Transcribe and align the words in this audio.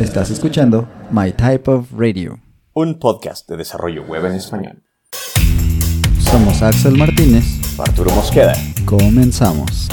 Estás 0.00 0.30
escuchando 0.30 0.88
My 1.10 1.30
Type 1.30 1.70
of 1.70 1.92
Radio. 1.94 2.40
Un 2.72 2.98
podcast 2.98 3.46
de 3.46 3.58
desarrollo 3.58 4.02
web 4.04 4.24
en 4.24 4.32
español. 4.32 4.82
Somos 6.20 6.62
Axel 6.62 6.96
Martínez. 6.96 7.44
Arturo 7.78 8.10
Mosqueda. 8.12 8.54
Comenzamos. 8.86 9.88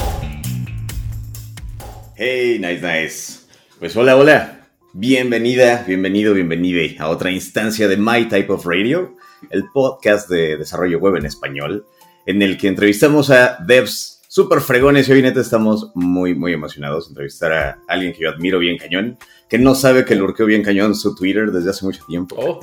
Hey, 2.16 2.58
nice, 2.58 2.80
nice. 2.80 3.40
Pues 3.78 3.94
hola, 3.98 4.16
hola. 4.16 4.66
Bienvenida, 4.94 5.84
bienvenido, 5.86 6.32
bienvenida 6.32 7.04
a 7.04 7.10
otra 7.10 7.30
instancia 7.30 7.86
de 7.86 7.98
My 7.98 8.30
Type 8.30 8.50
of 8.50 8.64
Radio, 8.64 9.14
el 9.50 9.64
podcast 9.74 10.30
de 10.30 10.56
desarrollo 10.56 11.00
web 11.00 11.16
en 11.16 11.26
español, 11.26 11.84
en 12.24 12.40
el 12.40 12.56
que 12.56 12.68
entrevistamos 12.68 13.28
a 13.28 13.58
devs 13.66 14.17
súper 14.38 14.60
fregones 14.60 15.08
y 15.08 15.12
hoy 15.12 15.20
neta 15.20 15.40
estamos 15.40 15.90
muy, 15.96 16.32
muy 16.32 16.52
emocionados 16.52 17.06
de 17.06 17.10
entrevistar 17.10 17.52
a 17.52 17.82
alguien 17.88 18.12
que 18.12 18.20
yo 18.20 18.30
admiro 18.30 18.60
bien 18.60 18.78
cañón, 18.78 19.18
que 19.48 19.58
no 19.58 19.74
sabe 19.74 20.04
que 20.04 20.14
lurqueo 20.14 20.46
bien 20.46 20.62
cañón 20.62 20.94
su 20.94 21.12
Twitter 21.16 21.50
desde 21.50 21.70
hace 21.70 21.84
mucho 21.84 22.04
tiempo. 22.06 22.36
Oh, 22.38 22.60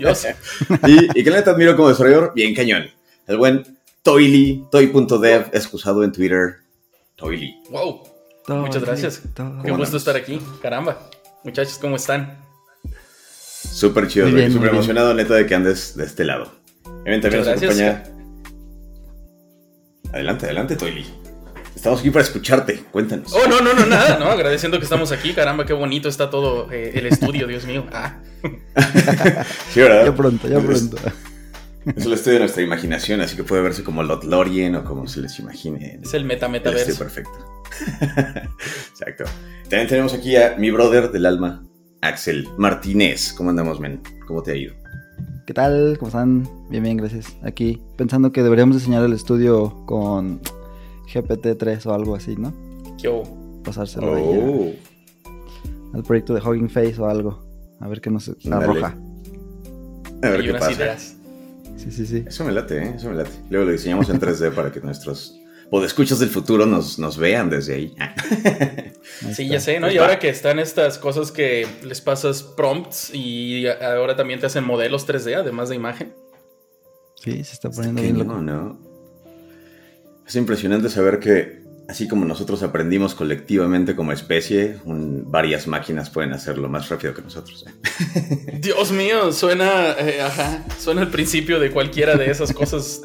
Dios. 0.00 0.26
y, 0.88 1.20
y 1.20 1.22
que 1.22 1.30
neta 1.30 1.52
admiro 1.52 1.76
como 1.76 1.90
desarrollador 1.90 2.32
bien 2.34 2.56
cañón. 2.56 2.90
El 3.28 3.36
buen 3.36 3.62
Toily, 4.02 4.64
toy.dev, 4.72 5.50
excusado 5.52 6.02
en 6.02 6.10
Twitter. 6.10 6.56
Toily. 7.14 7.54
Wow. 7.70 8.02
Muchas 8.48 8.82
gracias. 8.82 9.22
Qué 9.64 9.70
gusto 9.70 9.98
estar 9.98 10.16
aquí. 10.16 10.40
Caramba. 10.60 11.08
Muchachos, 11.44 11.78
¿cómo 11.80 11.94
están? 11.94 12.36
Súper 13.62 14.08
chido, 14.08 14.26
súper 14.50 14.70
emocionado 14.70 15.14
neta 15.14 15.34
de 15.34 15.46
que 15.46 15.54
andes 15.54 15.96
de 15.96 16.04
este 16.04 16.24
lado. 16.24 16.50
También 16.82 17.20
nos 17.20 17.46
acompaña... 17.46 18.02
Adelante, 20.12 20.46
adelante, 20.46 20.76
Toily. 20.76 21.04
Estamos 21.74 22.00
aquí 22.00 22.10
para 22.10 22.22
escucharte, 22.24 22.84
cuéntanos. 22.92 23.32
Oh, 23.32 23.48
no, 23.48 23.60
no, 23.60 23.72
no, 23.74 23.86
nada, 23.86 24.18
no, 24.18 24.26
agradeciendo 24.26 24.78
que 24.78 24.84
estamos 24.84 25.10
aquí. 25.10 25.32
Caramba, 25.32 25.64
qué 25.64 25.72
bonito 25.72 26.08
está 26.08 26.30
todo 26.30 26.70
eh, 26.70 26.92
el 26.94 27.06
estudio, 27.06 27.46
Dios 27.46 27.64
mío. 27.66 27.86
Ah, 27.92 28.18
Sí, 29.70 29.80
¿verdad? 29.80 30.04
Ya 30.04 30.14
pronto, 30.14 30.48
ya 30.48 30.60
pronto. 30.60 30.96
Es 31.96 32.06
el 32.06 32.12
estudio 32.12 32.34
de 32.34 32.40
nuestra 32.40 32.62
imaginación, 32.62 33.20
así 33.20 33.34
que 33.36 33.42
puede 33.42 33.62
verse 33.62 33.82
como 33.82 34.02
Lothlorien 34.02 34.76
o 34.76 34.84
como 34.84 35.08
se 35.08 35.20
les 35.20 35.38
imagine. 35.40 35.98
es 36.02 36.14
el 36.14 36.24
meta 36.24 36.46
metaverso. 36.48 36.96
perfecto. 36.98 37.64
Exacto. 38.90 39.24
También 39.64 39.88
tenemos 39.88 40.12
aquí 40.14 40.36
a 40.36 40.54
mi 40.58 40.70
brother 40.70 41.10
del 41.10 41.26
alma, 41.26 41.64
Axel 42.02 42.48
Martínez. 42.58 43.32
¿Cómo 43.32 43.50
andamos, 43.50 43.80
men? 43.80 44.00
¿Cómo 44.26 44.42
te 44.42 44.52
ha 44.52 44.56
ido? 44.56 44.74
¿Qué 45.46 45.54
tal? 45.54 45.96
¿Cómo 45.98 46.08
están? 46.08 46.48
Bien, 46.70 46.82
bien, 46.82 46.96
gracias. 46.96 47.36
Aquí 47.42 47.80
pensando 47.96 48.32
que 48.32 48.42
deberíamos 48.42 48.76
diseñar 48.76 49.04
el 49.04 49.12
estudio 49.12 49.84
con 49.86 50.40
GPT-3 51.12 51.84
o 51.86 51.94
algo 51.94 52.14
así, 52.14 52.36
¿no? 52.36 52.52
¿Qué 53.00 53.08
hubo? 53.08 53.24
Pasárselo 53.64 54.14
ahí 54.14 54.22
Oh, 54.24 54.72
a- 55.92 55.96
al 55.96 56.02
proyecto 56.04 56.34
de 56.34 56.40
Hugging 56.40 56.70
Face 56.70 56.96
o 57.00 57.06
algo. 57.06 57.42
A 57.80 57.88
ver 57.88 58.00
qué 58.00 58.10
nos 58.10 58.28
arroja. 58.50 58.96
a 60.22 60.28
ver 60.28 60.40
Hay 60.40 60.44
qué 60.44 60.50
unas 60.50 60.60
pasa. 60.62 60.72
ideas. 60.72 61.16
Sí, 61.76 61.90
sí, 61.90 62.06
sí. 62.06 62.24
Eso 62.26 62.44
me 62.44 62.52
late, 62.52 62.78
¿eh? 62.78 62.92
Eso 62.96 63.08
me 63.10 63.16
late. 63.16 63.30
Luego 63.50 63.66
lo 63.66 63.72
diseñamos 63.72 64.08
en 64.10 64.20
3D 64.20 64.54
para 64.54 64.70
que 64.70 64.80
nuestros 64.80 65.36
podescuchas 65.72 66.18
del 66.18 66.28
futuro 66.28 66.66
nos, 66.66 66.98
nos 66.98 67.16
vean 67.16 67.48
desde 67.48 67.74
ahí. 67.74 67.96
Sí, 69.34 69.48
ya 69.48 69.58
sé, 69.58 69.80
¿no? 69.80 69.86
Pues 69.86 69.94
Y 69.94 69.96
va. 69.96 70.04
ahora 70.04 70.18
que 70.18 70.28
están 70.28 70.58
estas 70.58 70.98
cosas 70.98 71.32
que 71.32 71.66
les 71.82 72.02
pasas 72.02 72.42
prompts 72.42 73.10
y 73.14 73.66
ahora 73.66 74.14
también 74.14 74.38
te 74.38 74.44
hacen 74.44 74.64
modelos 74.64 75.08
3D, 75.08 75.34
además 75.34 75.70
de 75.70 75.76
imagen. 75.76 76.14
Sí, 77.14 77.42
se 77.42 77.54
está 77.54 77.70
poniendo 77.70 78.02
bien 78.02 78.18
loco, 78.18 78.32
loco. 78.34 78.42
¿no? 78.42 78.78
Es 80.26 80.36
impresionante 80.36 80.90
saber 80.90 81.18
que, 81.20 81.61
así 81.88 82.08
como 82.08 82.24
nosotros 82.24 82.62
aprendimos 82.62 83.14
colectivamente 83.14 83.94
como 83.96 84.12
especie, 84.12 84.76
un- 84.84 85.30
varias 85.30 85.66
máquinas 85.66 86.10
pueden 86.10 86.32
hacerlo 86.32 86.68
más 86.68 86.88
rápido 86.88 87.14
que 87.14 87.22
nosotros. 87.22 87.64
¿eh? 87.66 88.58
Dios 88.60 88.92
mío, 88.92 89.32
suena, 89.32 89.92
eh, 89.98 90.20
ajá, 90.22 90.64
suena 90.78 91.02
el 91.02 91.08
principio 91.08 91.60
de 91.60 91.70
cualquiera 91.70 92.16
de 92.16 92.30
esas 92.30 92.52
cosas, 92.52 93.02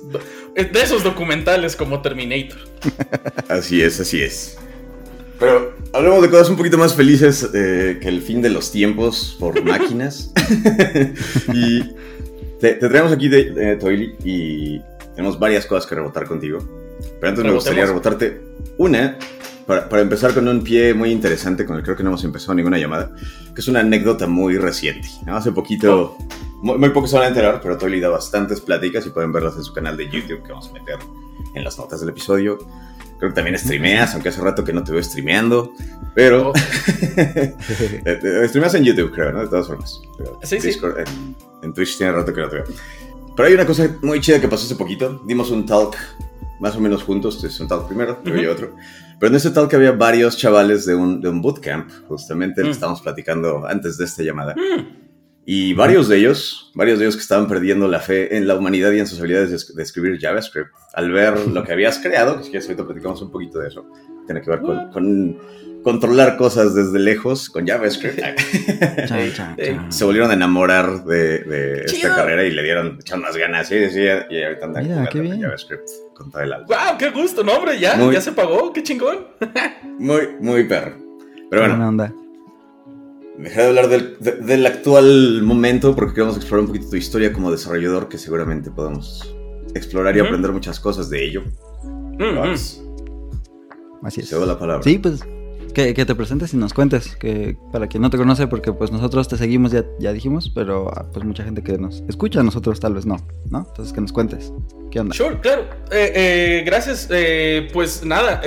de 0.56 0.81
esos 0.81 1.03
documentales 1.03 1.75
como 1.75 2.02
Terminator. 2.02 2.57
Así 3.50 3.81
es, 3.81 4.00
así 4.00 4.22
es. 4.22 4.57
Pero 5.40 5.75
hablemos 5.94 6.22
de 6.23 6.29
cosas 6.31 6.50
un 6.50 6.57
poquito 6.57 6.78
más 6.79 6.96
felices 6.96 7.47
eh, 7.53 8.00
que 8.02 8.07
el 8.07 8.22
fin 8.23 8.41
de 8.41 8.50
los 8.50 8.72
tiempos 8.72 9.35
por 9.40 9.63
máquinas. 9.66 10.31
y 11.53 11.81
te, 12.59 12.73
te 12.73 12.90
traemos 12.90 13.12
aquí, 13.12 13.28
de, 13.29 13.75
Toily, 13.79 14.16
y 14.23 14.81
tenemos 15.16 15.38
varias 15.38 15.66
cosas 15.68 15.85
que 15.88 15.94
rebotar 15.96 16.25
contigo. 16.25 16.57
Pero 17.19 17.30
antes 17.30 17.44
me 17.44 17.52
gustaría 17.52 17.85
rebotarte 17.85 18.41
una, 18.78 19.18
para, 19.66 19.90
para 19.90 20.02
empezar 20.02 20.34
con 20.34 20.47
un 20.47 20.63
pie 20.63 20.94
muy 20.94 21.12
interesante 21.12 21.66
con 21.66 21.75
el 21.75 21.81
que 21.81 21.85
creo 21.85 21.97
que 21.97 22.03
no 22.03 22.09
hemos 22.09 22.24
empezado 22.24 22.53
ninguna 22.56 22.78
llamada, 22.78 23.12
que 23.53 23.62
es 23.62 23.68
una 23.68 23.81
anécdota 23.81 24.28
muy 24.28 24.58
reciente. 24.58 25.08
¿no? 25.25 25.35
Hace 25.35 25.52
poquito, 25.52 26.18
muy, 26.62 26.78
muy 26.78 26.90
pocos 26.90 27.09
se 27.09 27.18
van 27.18 27.25
a 27.25 27.30
enterar, 27.30 27.59
pero 27.62 27.78
Toily 27.78 28.00
da 28.00 28.09
bastantes 28.09 28.62
pláticas 28.62 29.06
y 29.06 29.09
pueden 29.09 29.31
verlas 29.31 29.56
en 29.58 29.63
su 29.63 29.74
canal 29.74 29.97
de 29.97 30.06
YouTube 30.06 30.44
que 30.44 30.52
vamos 30.52 30.69
a 30.69 30.74
meter 30.74 30.97
en 31.53 31.63
las 31.63 31.78
notas 31.78 32.00
del 32.00 32.09
episodio. 32.09 32.58
Creo 33.19 33.31
que 33.31 33.35
también 33.35 33.58
streameas, 33.58 34.14
aunque 34.14 34.29
hace 34.29 34.41
rato 34.41 34.64
que 34.64 34.74
no 34.74 34.84
te 34.84 34.91
veo 34.91 35.02
streameando. 35.03 35.72
Pero. 36.14 36.50
Oh. 36.50 36.53
Eh, 37.18 38.19
eh, 38.24 38.47
streameas 38.47 38.75
en 38.75 38.84
YouTube, 38.84 39.12
creo, 39.12 39.31
¿no? 39.31 39.41
De 39.41 39.47
todas 39.47 39.66
formas. 39.66 40.00
Sí, 40.44 40.59
sí. 40.59 40.68
Discord, 40.68 41.00
En, 41.00 41.35
en 41.64 41.74
Twitch 41.74 41.97
tiene 41.97 42.12
rato 42.12 42.31
que 42.31 42.41
no 42.41 42.47
te 42.47 42.58
veo. 42.58 42.66
Pero 43.35 43.47
hay 43.47 43.56
una 43.56 43.66
cosa 43.66 43.90
muy 44.02 44.22
chida 44.22 44.40
que 44.40 44.47
pasó 44.47 44.66
hace 44.66 44.75
poquito. 44.75 45.22
Dimos 45.25 45.50
un 45.50 45.66
talk, 45.66 45.97
más 46.59 46.75
o 46.75 46.79
menos 46.81 47.03
juntos. 47.03 47.44
Es 47.44 47.59
un 47.59 47.68
talk 47.68 47.88
primero, 47.88 48.19
luego 48.23 48.38
Ujú. 48.40 48.45
yo 48.45 48.51
otro. 48.51 48.75
Pero 49.19 49.29
en 49.31 49.35
ese 49.35 49.50
talk 49.51 49.73
había 49.73 49.91
varios 49.94 50.38
chavales 50.38 50.85
de 50.85 50.95
un, 50.95 51.22
de 51.22 51.29
un 51.29 51.41
bootcamp, 51.41 51.90
justamente 52.07 52.62
el 52.62 52.68
que 52.68 52.72
Mm. 52.72 52.73
estábamos 52.73 53.01
platicando 53.01 53.66
antes 53.68 53.97
de 53.97 54.06
esta 54.06 54.23
llamada. 54.23 54.53
Mm, 54.56 55.06
Y 55.50 55.73
varios 55.73 56.09
de 56.09 56.17
ellos, 56.17 56.72
varios 56.75 57.00
de 57.00 57.06
ellos 57.06 57.16
que 57.16 57.22
estaban 57.22 57.47
perdiendo 57.47 57.88
la 57.88 58.00
fe 58.01 58.35
en 58.35 58.47
la 58.47 58.56
humanidad 58.56 58.91
y 58.91 59.00
en 59.00 59.07
sus 59.07 59.17
habilidades 59.19 59.50
de, 59.50 59.56
es- 59.56 59.73
de 59.75 59.81
escribir 59.81 60.19
JavaScript, 60.19 60.69
al 60.94 61.09
ver 61.12 61.47
lo 61.47 61.63
que 61.63 61.72
habías 61.72 62.00
creado, 62.00 62.35
que 62.38 62.44
si 62.44 62.50
quieres 62.50 62.67
ahorita 62.67 62.85
platicamos 62.85 63.22
un 63.22 63.31
poquito 63.31 63.59
de 63.59 63.69
eso, 63.69 63.85
tiene 64.25 64.41
que 64.41 64.50
ver 64.50 64.59
con, 64.62 64.91
con 64.91 65.38
controlar 65.88 66.36
cosas 66.36 66.75
desde 66.75 67.00
lejos 67.00 67.50
con 67.50 67.66
JavaScript. 67.66 68.20
Se 69.90 70.03
volvieron 70.03 70.30
a 70.31 70.34
enamorar 70.34 71.06
de, 71.06 71.40
de 71.40 71.81
esta 71.86 72.14
carrera 72.14 72.44
y 72.44 72.52
le 72.52 72.62
dieron, 72.62 72.98
echaron 73.00 73.22
más 73.22 73.38
ganas, 73.38 73.70
sí, 73.70 73.90
sí, 73.90 74.02
y 74.02 74.44
ahorita 74.44 74.66
andan 74.66 74.84
Mira, 74.84 75.06
qué 75.09 75.20
con 75.20 75.22
bien. 75.22 75.42
JavaScript 75.42 75.88
con 76.14 76.30
todo 76.30 76.42
el 76.42 76.52
alma. 76.52 76.68
¡Wow! 76.68 76.97
¡Qué 77.00 77.09
gusto! 77.12 77.42
No, 77.42 77.53
hombre, 77.53 77.80
ya, 77.80 77.96
Muy- 77.96 78.14
ya 78.14 78.20
se 78.20 78.34
pagó, 78.34 78.74
qué 78.74 78.84
chingón. 78.84 79.28
Muy, 79.97 80.28
muy 80.42 80.66
perro. 80.66 80.97
Pero 81.50 81.62
bueno, 81.62 81.76
Buena 81.76 81.88
onda. 81.88 82.14
Deja 83.38 83.62
de 83.62 83.68
hablar 83.70 83.88
del, 83.88 84.18
de- 84.20 84.36
del 84.42 84.66
actual 84.66 85.42
momento 85.44 85.96
porque 85.96 86.16
queremos 86.16 86.36
explorar 86.36 86.62
un 86.66 86.68
poquito 86.68 86.90
tu 86.90 86.97
historia 86.97 87.31
como 87.31 87.50
desarrollador 87.50 88.09
que 88.09 88.18
seguramente 88.18 88.72
podemos 88.72 89.34
explorar 89.74 90.18
y 90.18 90.20
aprender 90.20 90.52
muchas 90.52 90.81
cosas 90.81 91.09
de 91.09 91.24
ello. 91.26 91.44
Mm. 91.86 92.36
Max, 92.40 92.84
Así 94.03 94.20
es. 94.20 94.30
cedo 94.30 94.46
la 94.46 94.59
palabra. 94.59 94.84
Sí, 94.84 94.97
pues 94.97 95.22
que, 95.78 95.94
que 95.94 96.06
te 96.08 96.16
presentes 96.16 96.56
y 96.56 96.58
nos 96.58 96.74
cuentes, 96.74 97.16
que 97.18 97.56
para 97.72 97.86
quien 97.86 98.02
no 98.02 98.10
te 98.10 98.18
conoce, 98.18 98.48
porque 98.48 98.74
pues 98.74 98.92
nosotros 98.92 99.28
te 99.28 99.38
seguimos, 99.38 99.72
ya, 99.72 99.86
ya 100.00 100.12
dijimos, 100.12 100.52
pero 100.56 100.90
ah, 100.90 101.06
pues 101.14 101.24
mucha 101.24 101.44
gente 101.44 101.62
que 101.62 101.78
nos 101.78 102.02
escucha, 102.10 102.42
nosotros 102.42 102.80
tal 102.80 102.96
vez 102.96 103.06
no, 103.06 103.18
¿no? 103.52 103.60
Entonces 103.70 103.94
que 103.94 104.02
nos 104.02 104.12
cuentes, 104.12 104.52
¿qué 104.90 105.00
onda? 105.02 105.14
Sure, 105.14 105.40
claro. 105.40 105.66
Eh, 105.92 106.12
eh, 106.16 106.64
gracias. 106.66 107.08
Eh, 107.12 107.68
pues 107.74 108.04
nada, 108.04 108.42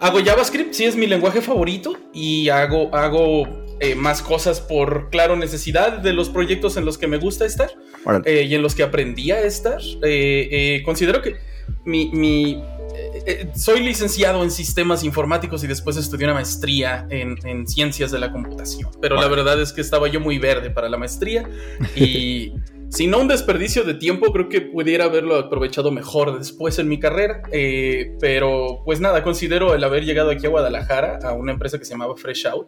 hago 0.00 0.24
JavaScript, 0.24 0.72
sí 0.72 0.86
es 0.86 0.96
mi 0.96 1.06
lenguaje 1.06 1.42
favorito 1.42 1.92
y 2.14 2.48
hago, 2.48 2.94
hago 2.94 3.66
más 3.98 4.22
cosas 4.22 4.58
por, 4.58 5.10
claro, 5.10 5.36
necesidad 5.36 5.98
de 5.98 6.14
los 6.14 6.30
proyectos 6.30 6.78
en 6.78 6.86
los 6.86 6.96
que 6.96 7.08
me 7.08 7.18
gusta 7.18 7.44
estar 7.44 7.68
y 8.26 8.54
en 8.54 8.62
los 8.62 8.74
que 8.74 8.84
aprendí 8.84 9.32
a 9.32 9.42
estar. 9.42 9.80
Considero 10.86 11.20
que 11.20 11.36
mi... 11.84 12.10
mi- 12.10 12.62
soy 13.54 13.80
licenciado 13.80 14.42
en 14.42 14.50
sistemas 14.50 15.04
informáticos 15.04 15.62
y 15.64 15.66
después 15.66 15.96
estudié 15.96 16.26
una 16.26 16.34
maestría 16.34 17.06
en, 17.10 17.36
en 17.46 17.66
ciencias 17.66 18.10
de 18.10 18.18
la 18.18 18.32
computación. 18.32 18.90
Pero 19.00 19.16
la 19.16 19.28
verdad 19.28 19.60
es 19.60 19.72
que 19.72 19.80
estaba 19.80 20.08
yo 20.08 20.20
muy 20.20 20.38
verde 20.38 20.70
para 20.70 20.88
la 20.88 20.96
maestría 20.96 21.48
y 21.96 22.52
si 22.90 23.06
no 23.06 23.20
un 23.20 23.28
desperdicio 23.28 23.84
de 23.84 23.94
tiempo, 23.94 24.32
creo 24.32 24.48
que 24.48 24.60
pudiera 24.60 25.04
haberlo 25.04 25.36
aprovechado 25.36 25.92
mejor 25.92 26.36
después 26.38 26.78
en 26.78 26.88
mi 26.88 26.98
carrera. 26.98 27.42
Eh, 27.52 28.16
pero 28.20 28.82
pues 28.84 29.00
nada, 29.00 29.22
considero 29.22 29.74
el 29.74 29.84
haber 29.84 30.04
llegado 30.04 30.30
aquí 30.30 30.46
a 30.46 30.48
Guadalajara 30.48 31.20
a 31.22 31.32
una 31.32 31.52
empresa 31.52 31.78
que 31.78 31.84
se 31.84 31.92
llamaba 31.92 32.16
Fresh 32.16 32.46
Out 32.48 32.66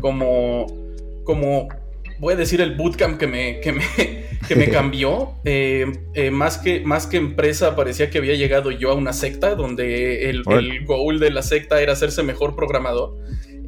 como, 0.00 0.66
como 1.24 1.68
voy 2.18 2.34
a 2.34 2.36
decir 2.36 2.60
el 2.60 2.74
bootcamp 2.76 3.18
que 3.18 3.26
me, 3.26 3.60
que 3.60 3.72
me, 3.72 3.82
que 4.48 4.56
me 4.56 4.68
cambió. 4.70 5.34
Eh, 5.44 5.86
eh, 6.14 6.30
más, 6.30 6.58
que, 6.58 6.80
más 6.80 7.06
que 7.06 7.16
empresa, 7.16 7.76
parecía 7.76 8.10
que 8.10 8.18
había 8.18 8.34
llegado 8.34 8.70
yo 8.70 8.90
a 8.90 8.94
una 8.94 9.12
secta 9.12 9.54
donde 9.54 10.30
el, 10.30 10.42
el 10.50 10.84
goal 10.84 11.18
de 11.20 11.30
la 11.30 11.42
secta 11.42 11.80
era 11.80 11.92
hacerse 11.92 12.22
mejor 12.22 12.54
programador. 12.56 13.16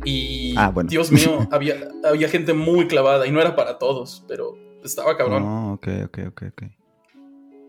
Y 0.04 0.54
Ah, 0.56 0.70
bueno. 0.70 0.88
Dios 0.88 1.10
mío, 1.10 1.48
había, 1.52 1.76
había 2.04 2.28
gente 2.28 2.52
muy 2.54 2.86
clavada 2.86 3.26
y 3.26 3.32
no 3.32 3.40
era 3.40 3.56
para 3.56 3.78
todos, 3.78 4.24
pero 4.28 4.56
estaba 4.84 5.16
cabrón. 5.16 5.42
Oh, 5.42 5.72
ok, 5.74 5.88
ok, 6.06 6.18
ok, 6.28 6.42
ok. 6.52 6.62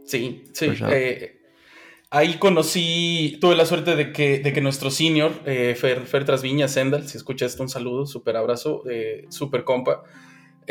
Sí, 0.06 0.44
sí. 0.54 0.68
Fresh 0.68 0.84
Out. 0.84 0.92
eh, 0.94 1.40
ahí 2.12 2.36
conocí, 2.38 3.38
tuve 3.42 3.56
la 3.56 3.66
suerte 3.66 3.96
de 3.96 4.12
que, 4.12 4.40
de 4.40 4.54
que 4.54 4.62
nuestro 4.62 4.90
senior, 4.92 5.32
eh, 5.46 5.76
Fer, 5.76 6.02
Fer 6.06 6.26
Trasviña, 6.26 6.68
Sendal, 6.68 7.08
si 7.08 7.18
escucha 7.18 7.46
esto, 7.46 7.62
un 7.64 7.70
saludo, 7.70 8.06
súper 8.06 8.36
abrazo, 8.38 8.84
eh, 8.90 9.26
súper 9.30 9.64
compa. 9.64 10.04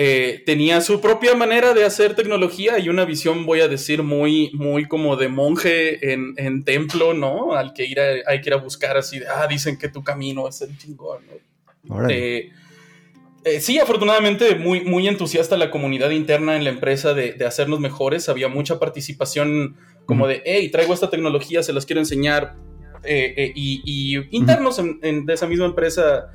Eh, 0.00 0.44
tenía 0.46 0.80
su 0.80 1.00
propia 1.00 1.34
manera 1.34 1.74
de 1.74 1.84
hacer 1.84 2.14
tecnología 2.14 2.78
y 2.78 2.88
una 2.88 3.04
visión, 3.04 3.44
voy 3.44 3.62
a 3.62 3.66
decir, 3.66 4.04
muy, 4.04 4.52
muy 4.54 4.86
como 4.86 5.16
de 5.16 5.26
monje 5.26 6.12
en, 6.12 6.34
en 6.36 6.62
templo, 6.62 7.14
¿no? 7.14 7.54
Al 7.54 7.72
que 7.72 7.84
ir 7.84 7.98
a, 7.98 8.04
hay 8.28 8.40
que 8.40 8.50
ir 8.50 8.54
a 8.54 8.58
buscar 8.58 8.96
así 8.96 9.18
de, 9.18 9.26
ah, 9.26 9.48
dicen 9.48 9.76
que 9.76 9.88
tu 9.88 10.04
camino 10.04 10.46
es 10.46 10.60
el 10.60 10.78
chingón, 10.78 11.22
¿no? 11.82 12.08
Eh, 12.08 12.52
eh, 13.42 13.60
sí, 13.60 13.80
afortunadamente, 13.80 14.54
muy, 14.54 14.82
muy 14.82 15.08
entusiasta 15.08 15.56
la 15.56 15.72
comunidad 15.72 16.10
interna 16.10 16.54
en 16.54 16.62
la 16.62 16.70
empresa 16.70 17.12
de, 17.12 17.32
de 17.32 17.44
hacernos 17.44 17.80
mejores. 17.80 18.28
Había 18.28 18.46
mucha 18.46 18.78
participación 18.78 19.74
como 20.06 20.28
de, 20.28 20.42
hey, 20.44 20.70
traigo 20.70 20.94
esta 20.94 21.10
tecnología, 21.10 21.64
se 21.64 21.72
las 21.72 21.86
quiero 21.86 21.98
enseñar. 21.98 22.54
y, 23.04 23.82
y, 23.84 24.28
internos 24.30 24.78
en, 24.78 25.00
en, 25.02 25.26
de 25.26 25.34
esa 25.34 25.48
misma 25.48 25.66
empresa 25.66 26.30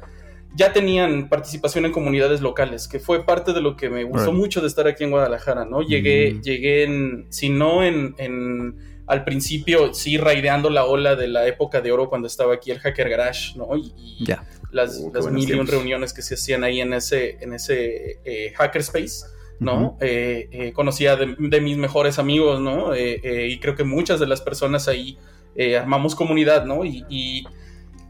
ya 0.55 0.71
tenían 0.71 1.29
participación 1.29 1.85
en 1.85 1.91
comunidades 1.91 2.41
locales, 2.41 2.87
que 2.87 2.99
fue 2.99 3.25
parte 3.25 3.53
de 3.53 3.61
lo 3.61 3.75
que 3.75 3.89
me 3.89 4.03
gustó 4.03 4.31
mucho 4.31 4.61
de 4.61 4.67
estar 4.67 4.87
aquí 4.87 5.03
en 5.03 5.11
Guadalajara, 5.11 5.65
¿no? 5.65 5.81
Llegué, 5.81 6.33
mm. 6.33 6.41
llegué 6.41 6.83
en, 6.83 7.25
si 7.29 7.49
no 7.49 7.83
en, 7.83 8.13
en, 8.17 8.77
al 9.07 9.23
principio, 9.23 9.93
sí, 9.93 10.17
raideando 10.17 10.69
la 10.69 10.85
ola 10.85 11.15
de 11.15 11.27
la 11.27 11.47
época 11.47 11.81
de 11.81 11.91
oro 11.91 12.07
cuando 12.07 12.27
estaba 12.27 12.53
aquí 12.53 12.71
el 12.71 12.79
Hacker 12.79 13.09
Garage, 13.09 13.57
¿no? 13.57 13.75
Y, 13.75 13.93
las, 14.71 14.99
uh, 14.99 15.11
las 15.13 15.27
mil 15.31 15.49
y 15.49 15.53
un 15.53 15.67
reuniones 15.67 16.13
que 16.13 16.21
se 16.21 16.35
hacían 16.35 16.63
ahí 16.63 16.81
en 16.81 16.93
ese, 16.93 17.37
en 17.41 17.53
ese 17.53 18.19
eh, 18.23 18.53
Hackerspace. 18.55 19.25
¿no? 19.59 19.97
eh, 20.01 20.49
eh, 20.51 20.73
conocía 20.73 21.15
de, 21.15 21.35
de, 21.37 21.61
mis 21.61 21.77
mejores 21.77 22.19
amigos, 22.19 22.59
¿no? 22.59 22.93
Eh, 22.93 23.21
eh, 23.23 23.47
y 23.47 23.59
creo 23.59 23.75
que 23.75 23.85
muchas 23.85 24.19
de 24.19 24.27
las 24.27 24.41
personas 24.41 24.89
ahí 24.89 25.17
armamos 25.79 26.15
comunidad, 26.15 26.65
¿no? 26.65 26.83
y, 26.83 27.05
y 27.07 27.43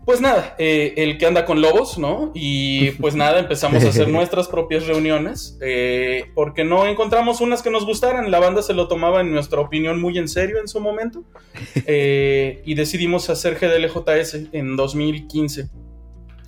pues 0.06 0.20
nada, 0.20 0.56
eh, 0.58 0.94
el 0.98 1.18
que 1.18 1.26
anda 1.26 1.46
con 1.46 1.62
lobos, 1.62 1.98
¿no? 1.98 2.32
Y 2.34 2.92
pues 3.02 3.16
nada, 3.16 3.40
empezamos 3.40 3.84
a 3.84 3.90
hacer 3.90 4.08
nuestras 4.10 4.48
propias 4.48 4.86
reuniones, 4.86 5.58
eh, 5.62 6.26
porque 6.36 6.64
no 6.64 6.86
encontramos 6.88 7.42
unas 7.42 7.62
que 7.62 7.70
nos 7.70 7.86
gustaran, 7.86 8.30
la 8.32 8.40
banda 8.40 8.62
se 8.62 8.74
lo 8.74 8.88
tomaba 8.88 9.22
en 9.22 9.32
nuestra 9.32 9.62
opinión 9.62 10.02
muy 10.02 10.18
en 10.18 10.28
serio 10.28 10.60
en 10.60 10.68
su 10.68 10.80
momento, 10.80 11.24
eh, 11.88 12.62
y 12.66 12.76
decidimos 12.76 13.30
hacer 13.30 13.56
GDLJS 13.56 14.50
en 14.52 14.76
2015. 14.76 15.70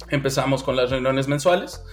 Empezamos 0.09 0.63
con 0.63 0.75
las 0.75 0.91
reuniones 0.91 1.27
mensuales. 1.27 1.83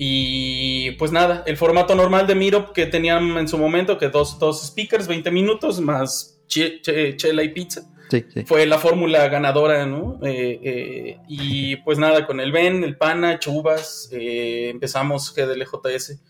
Y 0.00 0.92
pues 0.92 1.10
nada, 1.10 1.42
el 1.44 1.56
formato 1.56 1.96
normal 1.96 2.28
de 2.28 2.36
Meetup 2.36 2.70
que 2.70 2.86
tenían 2.86 3.36
en 3.36 3.48
su 3.48 3.58
momento, 3.58 3.98
que 3.98 4.08
dos, 4.08 4.38
dos 4.38 4.64
speakers, 4.64 5.08
20 5.08 5.32
minutos, 5.32 5.80
más 5.80 6.38
chela 6.46 7.42
y 7.42 7.48
pizza. 7.48 7.82
Fue 8.46 8.66
la 8.66 8.78
fórmula 8.78 9.28
ganadora, 9.28 9.86
¿no? 9.86 10.18
Eh, 10.22 10.60
eh, 10.62 11.18
y 11.28 11.76
pues 11.76 11.98
nada, 11.98 12.26
con 12.26 12.40
el 12.40 12.52
Ben, 12.52 12.84
el 12.84 12.96
Pana, 12.96 13.38
Chubas, 13.38 14.08
eh, 14.12 14.68
empezamos 14.70 15.34
GDLJS. 15.34 16.20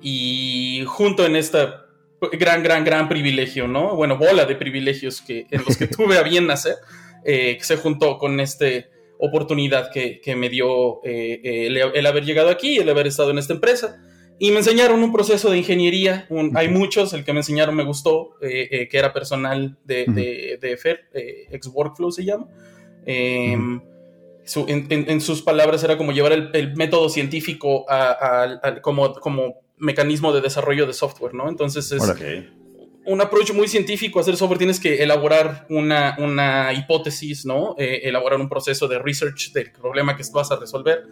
y 0.00 0.84
junto 0.86 1.24
en 1.24 1.36
esta 1.36 1.86
gran, 2.32 2.62
gran, 2.62 2.84
gran 2.84 3.08
privilegio, 3.08 3.66
¿no? 3.68 3.96
Bueno, 3.96 4.18
bola 4.18 4.44
de 4.44 4.56
privilegios 4.56 5.20
que, 5.20 5.46
en 5.50 5.62
los 5.66 5.76
que 5.76 5.86
tuve 5.88 6.18
a 6.18 6.22
bien 6.22 6.46
nacer, 6.46 6.76
que 7.24 7.58
se 7.60 7.76
juntó 7.76 8.18
con 8.18 8.40
esta 8.40 8.66
oportunidad 9.18 9.90
que, 9.90 10.20
que 10.20 10.36
me 10.36 10.48
dio 10.48 11.02
el, 11.04 11.76
el, 11.76 12.06
haber 12.06 12.24
llegado 12.24 12.50
aquí, 12.50 12.78
el 12.78 12.88
haber 12.88 13.06
estado 13.06 13.30
en 13.30 13.38
esta 13.38 13.54
empresa. 13.54 14.02
Y 14.38 14.50
me 14.50 14.58
enseñaron 14.58 15.02
un 15.02 15.12
proceso 15.12 15.50
de 15.50 15.58
ingeniería. 15.58 16.26
hay 16.54 16.68
muchos, 16.68 17.12
el 17.12 17.24
que 17.24 17.32
me 17.32 17.40
enseñaron 17.40 17.76
me 17.76 17.84
gustó, 17.84 18.36
eh, 18.40 18.68
eh, 18.70 18.88
que 18.88 18.98
era 18.98 19.12
personal 19.12 19.78
de, 19.84 20.06
de, 20.08 20.58
de 20.60 20.76
FER, 20.76 21.00
eh, 21.14 21.46
ex 21.50 21.68
Workflow 21.68 22.10
se 22.10 22.24
llama. 22.24 22.48
Em, 23.06 23.80
su, 24.44 24.66
en, 24.68 24.86
en, 24.90 25.20
sus 25.20 25.40
palabras 25.40 25.84
era 25.84 25.96
como 25.96 26.12
llevar 26.12 26.32
el, 26.32 26.50
el 26.52 26.76
método 26.76 27.08
científico 27.08 27.88
a, 27.88 28.10
a, 28.10 28.60
a, 28.68 28.82
como, 28.82 29.14
como 29.14 29.64
mecanismo 29.78 30.32
de 30.32 30.40
desarrollo 30.40 30.86
de 30.86 30.92
software, 30.92 31.34
¿no? 31.34 31.48
Entonces 31.48 31.90
es 31.92 32.08
okay. 32.08 32.50
un 33.06 33.20
approach 33.20 33.52
muy 33.52 33.68
científico. 33.68 34.20
Hacer 34.20 34.36
software 34.36 34.58
tienes 34.58 34.80
que 34.80 35.02
elaborar 35.02 35.66
una, 35.70 36.16
una 36.18 36.72
hipótesis, 36.72 37.44
¿no? 37.46 37.74
Eh, 37.78 38.00
elaborar 38.04 38.40
un 38.40 38.48
proceso 38.48 38.88
de 38.88 38.98
research 38.98 39.52
del 39.52 39.72
problema 39.72 40.16
que 40.16 40.24
vas 40.32 40.50
a 40.50 40.56
resolver 40.56 41.04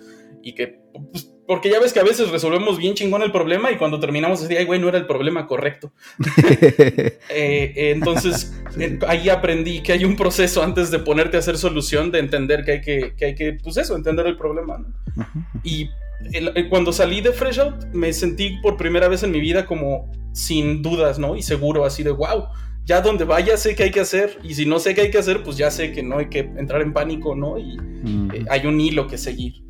y 0.43 0.55
que 0.55 0.81
pues, 1.11 1.31
porque 1.47 1.71
ya 1.71 1.81
ves 1.81 1.93
que 1.93 2.00
a 2.00 2.05
veces 2.05 2.31
resolvemos 2.31 2.79
bien 2.79 2.94
chingón 2.94 3.23
el 3.23 3.33
problema 3.33 3.71
y 3.71 3.77
cuando 3.77 3.99
terminamos 3.99 4.43
así, 4.43 4.56
ay, 4.56 4.65
güey, 4.65 4.81
no 4.81 4.89
era 4.89 4.99
el 4.99 5.06
problema 5.06 5.47
correcto. 5.47 5.93
eh, 6.49 7.19
eh, 7.29 7.91
entonces, 7.91 8.53
sí. 8.71 8.83
eh, 8.83 8.99
ahí 9.09 9.29
aprendí 9.29 9.83
que 9.83 9.93
hay 9.93 10.05
un 10.05 10.17
proceso 10.17 10.62
antes 10.62 10.91
de 10.91 10.99
ponerte 10.99 11.37
a 11.37 11.41
hacer 11.41 11.59
solución, 11.59 12.11
de 12.11 12.21
entender 12.21 12.65
que 12.65 12.73
hay 12.73 12.81
que, 12.81 13.15
que 13.17 13.25
hay 13.25 13.35
que 13.35 13.53
pues 13.55 13.77
eso, 13.77 13.97
entender 13.97 14.27
el 14.27 14.37
problema. 14.37 14.79
¿no? 14.79 15.27
Y 15.65 15.91
el, 16.33 16.53
el, 16.55 16.69
cuando 16.69 16.93
salí 16.93 17.21
de 17.21 17.33
Fresh 17.33 17.61
Out, 17.61 17.87
me 17.93 18.12
sentí 18.12 18.59
por 18.62 18.77
primera 18.77 19.09
vez 19.09 19.23
en 19.23 19.33
mi 19.33 19.41
vida 19.41 19.67
como 19.67 20.11
sin 20.33 20.83
dudas, 20.83 21.19
¿no? 21.19 21.37
Y 21.37 21.43
seguro, 21.43 21.85
así 21.85 22.03
de, 22.03 22.11
wow, 22.11 22.47
ya 22.85 23.00
donde 23.00 23.25
vaya 23.25 23.56
sé 23.56 23.75
qué 23.75 23.85
hay 23.85 23.91
que 23.91 24.00
hacer 24.00 24.38
y 24.43 24.55
si 24.55 24.67
no 24.67 24.79
sé 24.79 24.95
qué 24.95 25.03
hay 25.03 25.11
que 25.11 25.19
hacer, 25.19 25.43
pues 25.43 25.56
ya 25.56 25.71
sé 25.71 25.93
que 25.93 26.03
no 26.03 26.19
hay 26.19 26.29
que 26.29 26.41
entrar 26.41 26.83
en 26.83 26.93
pánico, 26.93 27.35
¿no? 27.37 27.59
Y 27.59 27.77
mm. 27.79 28.31
eh, 28.35 28.45
hay 28.49 28.67
un 28.67 28.81
hilo 28.81 29.06
que 29.06 29.19
seguir. 29.19 29.62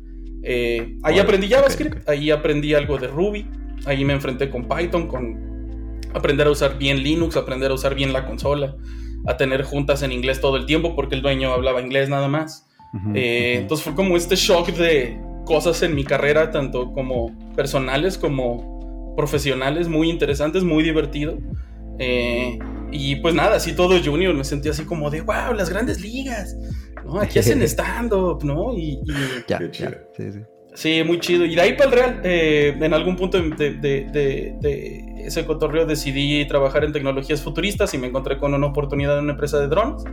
Eh, 0.43 0.97
ahí 1.03 1.19
aprendí 1.19 1.47
JavaScript, 1.47 1.93
okay, 1.93 2.01
okay. 2.01 2.17
ahí 2.17 2.31
aprendí 2.31 2.73
algo 2.73 2.97
de 2.97 3.07
Ruby, 3.07 3.47
ahí 3.85 4.03
me 4.03 4.13
enfrenté 4.13 4.49
con 4.49 4.67
Python, 4.67 5.07
con 5.07 6.01
aprender 6.13 6.47
a 6.47 6.51
usar 6.51 6.77
bien 6.77 7.01
Linux, 7.01 7.37
aprender 7.37 7.71
a 7.71 7.73
usar 7.73 7.95
bien 7.95 8.11
la 8.11 8.25
consola, 8.25 8.75
a 9.25 9.37
tener 9.37 9.63
juntas 9.63 10.03
en 10.03 10.11
inglés 10.11 10.41
todo 10.41 10.57
el 10.57 10.65
tiempo 10.65 10.95
porque 10.95 11.15
el 11.15 11.21
dueño 11.21 11.51
hablaba 11.53 11.81
inglés 11.81 12.09
nada 12.09 12.27
más. 12.27 12.67
Uh 12.93 12.97
-huh, 12.97 13.11
eh, 13.15 13.53
uh 13.55 13.57
-huh. 13.57 13.61
Entonces 13.61 13.83
fue 13.85 13.95
como 13.95 14.17
este 14.17 14.35
shock 14.35 14.69
de 14.73 15.17
cosas 15.45 15.81
en 15.81 15.95
mi 15.95 16.03
carrera, 16.03 16.51
tanto 16.51 16.91
como 16.91 17.31
personales 17.55 18.17
como 18.17 19.13
profesionales, 19.15 19.87
muy 19.87 20.09
interesantes, 20.09 20.63
muy 20.63 20.83
divertido. 20.83 21.37
Eh, 21.99 22.59
y 22.91 23.15
pues 23.17 23.33
nada, 23.33 23.55
así 23.55 23.73
todo 23.73 23.99
junior, 24.03 24.33
me 24.35 24.43
sentí 24.43 24.69
así 24.69 24.83
como 24.85 25.09
de, 25.09 25.21
wow, 25.21 25.53
las 25.55 25.69
grandes 25.69 26.01
ligas. 26.01 26.55
¿No? 27.05 27.19
Aquí 27.19 27.39
hacen 27.39 27.61
stand-up, 27.63 28.43
¿no? 28.43 28.73
Y, 28.73 28.99
y 29.03 29.05
ya, 29.47 29.59
ya, 29.71 30.03
sí, 30.15 30.31
sí. 30.31 30.39
Sí, 30.75 31.03
muy 31.05 31.19
chido. 31.19 31.45
Y 31.45 31.55
de 31.55 31.61
ahí 31.61 31.73
para 31.73 31.85
el 31.85 31.91
Real, 31.91 32.21
eh, 32.23 32.75
en 32.79 32.93
algún 32.93 33.15
punto 33.15 33.39
de, 33.39 33.49
de, 33.49 34.05
de, 34.05 34.55
de, 34.59 35.03
ese 35.25 35.45
cotorreo 35.45 35.85
decidí 35.85 36.45
trabajar 36.47 36.83
en 36.83 36.91
tecnologías 36.91 37.41
futuristas 37.41 37.93
y 37.93 37.97
me 37.97 38.07
encontré 38.07 38.37
con 38.39 38.53
una 38.53 38.67
oportunidad 38.67 39.17
en 39.17 39.25
una 39.25 39.33
empresa 39.33 39.59
de 39.59 39.67
drones 39.67 40.03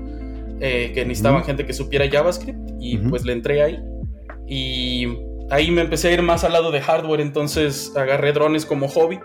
eh, 0.60 0.92
que 0.94 1.04
necesitaban 1.04 1.40
mm. 1.40 1.44
gente 1.44 1.66
que 1.66 1.72
supiera 1.72 2.08
JavaScript 2.08 2.58
y 2.78 2.98
mm 2.98 3.00
-hmm. 3.00 3.10
pues 3.10 3.24
le 3.24 3.32
entré 3.32 3.62
ahí. 3.62 3.78
Y 4.46 5.06
ahí 5.50 5.70
me 5.70 5.80
empecé 5.82 6.08
a 6.08 6.12
ir 6.12 6.22
más 6.22 6.44
al 6.44 6.52
lado 6.52 6.70
de 6.70 6.80
hardware, 6.80 7.20
entonces 7.20 7.92
agarré 7.96 8.32
drones 8.32 8.66
como 8.66 8.88
hobby, 8.88 9.18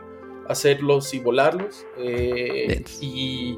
hacerlos 0.47 1.13
y 1.13 1.19
volarlos. 1.19 1.85
Eh, 1.97 2.83
y 3.01 3.57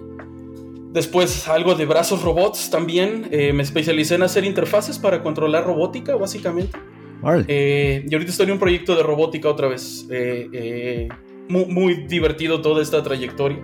Después 0.98 1.48
algo 1.48 1.76
de 1.76 1.86
brazos 1.86 2.24
robots 2.24 2.72
también. 2.72 3.28
Eh, 3.30 3.54
me 3.54 3.62
especialicé 3.62 4.16
en 4.16 4.24
hacer 4.24 4.44
interfaces 4.44 4.98
para 4.98 5.22
controlar 5.22 5.64
robótica, 5.64 6.16
básicamente. 6.16 6.76
Vale. 7.22 7.46
Eh, 7.48 8.04
y 8.10 8.12
ahorita 8.16 8.32
estoy 8.32 8.48
en 8.48 8.54
un 8.54 8.58
proyecto 8.58 8.96
de 8.96 9.04
robótica 9.04 9.48
otra 9.48 9.68
vez. 9.68 10.08
Eh, 10.10 10.50
eh 10.52 11.10
muy, 11.50 11.66
muy, 11.66 11.94
divertido 12.08 12.64
toda 12.64 12.82
esta 12.82 13.04
trayectoria. 13.04 13.60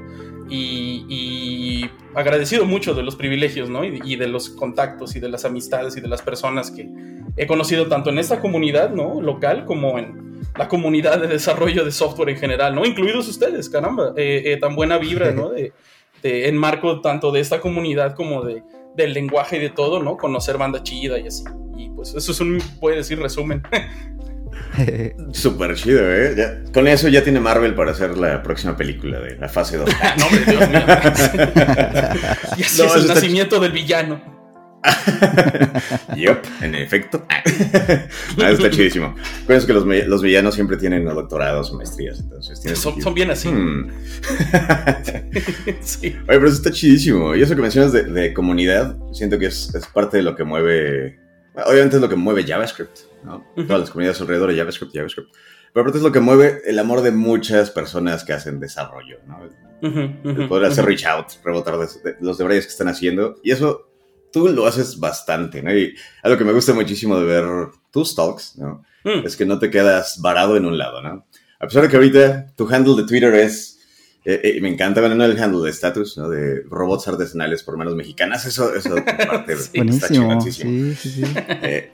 Y, 0.47 1.07
y, 1.09 1.89
agradecido 2.13 2.65
mucho 2.65 2.93
de 2.93 3.01
los 3.01 3.15
privilegios, 3.15 3.67
¿no? 3.67 3.83
Y, 3.83 3.99
y, 4.05 4.15
de 4.15 4.27
los 4.27 4.49
contactos 4.49 5.15
y 5.15 5.19
de 5.19 5.29
las 5.29 5.43
amistades 5.43 5.97
y 5.97 6.01
de 6.01 6.07
las 6.07 6.21
personas 6.21 6.69
que 6.69 6.87
he 7.35 7.47
conocido 7.47 7.87
tanto 7.87 8.11
en 8.11 8.19
esta 8.19 8.41
comunidad, 8.41 8.91
¿no? 8.91 9.21
Local 9.21 9.65
como 9.65 9.97
en 9.97 10.39
la 10.55 10.67
comunidad 10.67 11.19
de 11.19 11.29
desarrollo 11.29 11.83
de 11.83 11.91
software 11.91 12.29
en 12.29 12.37
general, 12.37 12.75
¿no? 12.75 12.85
Incluidos 12.85 13.27
ustedes, 13.27 13.71
caramba. 13.71 14.13
Eh, 14.15 14.55
tan 14.61 14.75
buena 14.75 14.99
vibra, 14.99 15.31
¿no? 15.35 15.49
De, 15.49 15.73
de, 16.23 16.47
en 16.47 16.57
marco 16.57 17.01
tanto 17.01 17.31
de 17.31 17.41
esta 17.41 17.59
comunidad 17.59 18.15
como 18.15 18.43
de, 18.43 18.63
del 18.95 19.13
lenguaje 19.13 19.57
y 19.57 19.59
de 19.59 19.69
todo, 19.69 20.01
¿no? 20.01 20.17
Conocer 20.17 20.57
banda 20.57 20.81
chida 20.81 21.19
y 21.19 21.27
así. 21.27 21.43
Y 21.77 21.89
pues 21.89 22.15
eso 22.15 22.31
es 22.31 22.39
un, 22.39 22.59
puede 22.79 22.97
decir, 22.97 23.19
resumen. 23.19 23.61
Súper 25.33 25.75
chido, 25.75 26.01
¿eh? 26.11 26.35
Ya, 26.35 26.71
con 26.71 26.87
eso 26.87 27.07
ya 27.07 27.23
tiene 27.23 27.39
Marvel 27.39 27.75
para 27.75 27.91
hacer 27.91 28.17
la 28.17 28.41
próxima 28.41 28.75
película 28.75 29.19
de 29.19 29.37
la 29.37 29.49
fase 29.49 29.77
2. 29.77 29.89
no, 30.17 30.25
hombre, 30.25 30.45
Dios 30.45 30.69
mío. 30.69 30.79
y 32.57 32.63
así 32.63 32.81
no, 32.81 32.87
es 32.87 32.95
el 32.95 33.07
nacimiento 33.07 33.59
del 33.59 33.71
villano. 33.71 34.42
yep, 36.15 36.43
en 36.61 36.75
efecto. 36.75 37.25
ah, 37.29 38.49
está 38.49 38.69
chidísimo. 38.69 39.15
Acuérdense 39.43 39.67
que 39.67 39.73
los, 39.73 39.85
los, 39.85 40.21
villanos 40.21 40.55
siempre 40.55 40.77
tienen 40.77 41.05
doctorados 41.05 41.71
o 41.71 41.75
maestrías, 41.75 42.19
entonces 42.19 42.59
son, 42.77 43.01
son, 43.01 43.13
bien 43.13 43.31
así. 43.31 43.49
Hmm. 43.49 43.89
sí. 45.81 46.07
Oye, 46.07 46.23
pero 46.25 46.47
eso 46.47 46.57
está 46.57 46.71
chidísimo. 46.71 47.35
Y 47.35 47.41
eso 47.41 47.55
que 47.55 47.61
mencionas 47.61 47.93
de, 47.93 48.03
de 48.03 48.33
comunidad, 48.33 48.97
siento 49.13 49.39
que 49.39 49.45
es, 49.47 49.73
es, 49.73 49.85
parte 49.87 50.17
de 50.17 50.23
lo 50.23 50.35
que 50.35 50.43
mueve. 50.43 51.19
Obviamente 51.65 51.97
es 51.97 52.01
lo 52.01 52.09
que 52.09 52.15
mueve 52.15 52.43
JavaScript, 52.45 52.99
¿no? 53.23 53.37
Uh 53.55 53.61
-huh. 53.61 53.67
Todas 53.67 53.81
las 53.81 53.89
comunidades 53.91 54.19
alrededor 54.19 54.51
de 54.51 54.57
JavaScript, 54.57 54.93
JavaScript. 54.93 55.29
Pero 55.73 55.81
aparte 55.81 55.97
es 55.97 56.03
lo 56.03 56.11
que 56.11 56.19
mueve 56.19 56.61
el 56.65 56.77
amor 56.77 57.01
de 57.01 57.11
muchas 57.11 57.71
personas 57.71 58.23
que 58.23 58.33
hacen 58.33 58.59
desarrollo, 58.59 59.19
¿no? 59.27 59.39
el 59.83 60.47
poder 60.47 60.71
hacer 60.71 60.85
reach 60.85 61.05
out, 61.05 61.25
rebotar 61.43 61.77
de, 61.77 62.15
los 62.21 62.37
deberes 62.37 62.65
que 62.65 62.71
están 62.71 62.87
haciendo. 62.87 63.35
Y 63.43 63.51
eso 63.51 63.92
tú 64.33 64.49
lo 64.49 64.65
haces 64.65 64.99
bastante, 64.99 65.61
¿no? 65.61 65.73
Y 65.73 65.95
algo 66.23 66.37
que 66.37 66.43
me 66.43 66.51
gusta 66.51 66.73
muchísimo 66.73 67.17
de 67.17 67.25
ver 67.25 67.45
tus 67.91 68.15
talks, 68.15 68.57
¿no? 68.57 68.83
Mm. 69.03 69.25
Es 69.25 69.37
que 69.37 69.45
no 69.45 69.59
te 69.59 69.69
quedas 69.69 70.19
varado 70.19 70.57
en 70.57 70.65
un 70.65 70.77
lado, 70.77 71.01
¿no? 71.01 71.25
A 71.59 71.67
pesar 71.67 71.83
de 71.83 71.89
que 71.89 71.95
ahorita 71.95 72.47
tu 72.55 72.67
handle 72.67 72.95
de 72.95 73.07
Twitter 73.07 73.33
es, 73.35 73.79
eh, 74.25 74.41
eh, 74.43 74.61
me 74.61 74.69
encanta, 74.69 74.99
bueno, 74.99 75.15
no 75.15 75.23
el 75.23 75.41
handle 75.41 75.63
de 75.63 75.69
status, 75.69 76.17
¿no? 76.17 76.29
De 76.29 76.63
robots 76.63 77.07
artesanales 77.07 77.63
por 77.63 77.77
manos 77.77 77.95
mexicanas, 77.95 78.45
eso, 78.45 78.73
eso 78.73 78.95
parte 79.27 79.55
sí. 79.55 79.69
está 79.73 80.07
Sí, 80.07 80.95
sí, 80.95 81.09
sí. 81.09 81.23
Eh, 81.61 81.91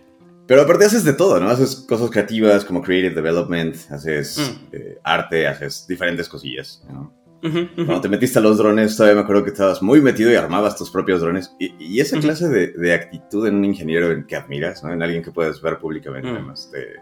pero 0.48 0.64
aparte 0.64 0.86
haces 0.86 1.04
de 1.04 1.14
todo, 1.14 1.40
¿no? 1.40 1.50
Haces 1.50 1.76
cosas 1.88 2.10
creativas 2.10 2.66
como 2.66 2.82
creative 2.82 3.14
development, 3.14 3.76
haces 3.92 4.40
mm. 4.40 4.76
arte, 5.04 5.46
haces 5.46 5.86
diferentes 5.88 6.28
cosillas, 6.28 6.84
¿no? 6.90 7.14
Cuando 7.42 8.02
te 8.02 8.10
metiste 8.10 8.40
a 8.40 8.42
los 8.42 8.58
drones, 8.58 8.96
todavía 8.98 9.16
me 9.16 9.22
acuerdo 9.22 9.44
que 9.44 9.52
estabas 9.52 9.82
muy 9.82 10.02
metido 10.02 10.32
y 10.32 10.36
armabas 10.36 10.76
tus 10.76 10.92
propios 10.92 11.22
drones. 11.22 11.56
Y, 11.60 12.00
esa 12.00 12.20
clase 12.20 12.50
de, 12.50 12.94
actitud 12.94 13.48
en 13.48 13.56
un 13.56 13.66
ingeniero 13.66 14.12
en 14.12 14.26
que 14.26 14.36
admiras, 14.36 14.84
¿no? 14.84 14.92
En 14.92 15.02
alguien 15.02 15.24
que 15.24 15.32
puedes 15.32 15.62
ver 15.62 15.80
públicamente, 15.80 16.30
además, 16.30 16.70
de 16.72 17.00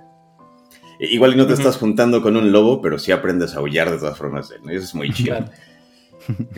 Igual 0.99 1.33
y 1.33 1.35
no 1.35 1.45
te 1.45 1.53
estás 1.53 1.77
juntando 1.77 2.21
con 2.21 2.35
un 2.35 2.51
lobo, 2.51 2.81
pero 2.81 2.97
sí 2.97 3.11
aprendes 3.11 3.53
a 3.53 3.59
aullar 3.59 3.91
de 3.91 3.97
todas 3.97 4.17
formas 4.17 4.49
de 4.49 4.55
él, 4.55 4.61
¿no? 4.65 4.73
Y 4.73 4.77
eso 4.77 4.85
es 4.85 4.95
muy 4.95 5.11
chido. 5.11 5.45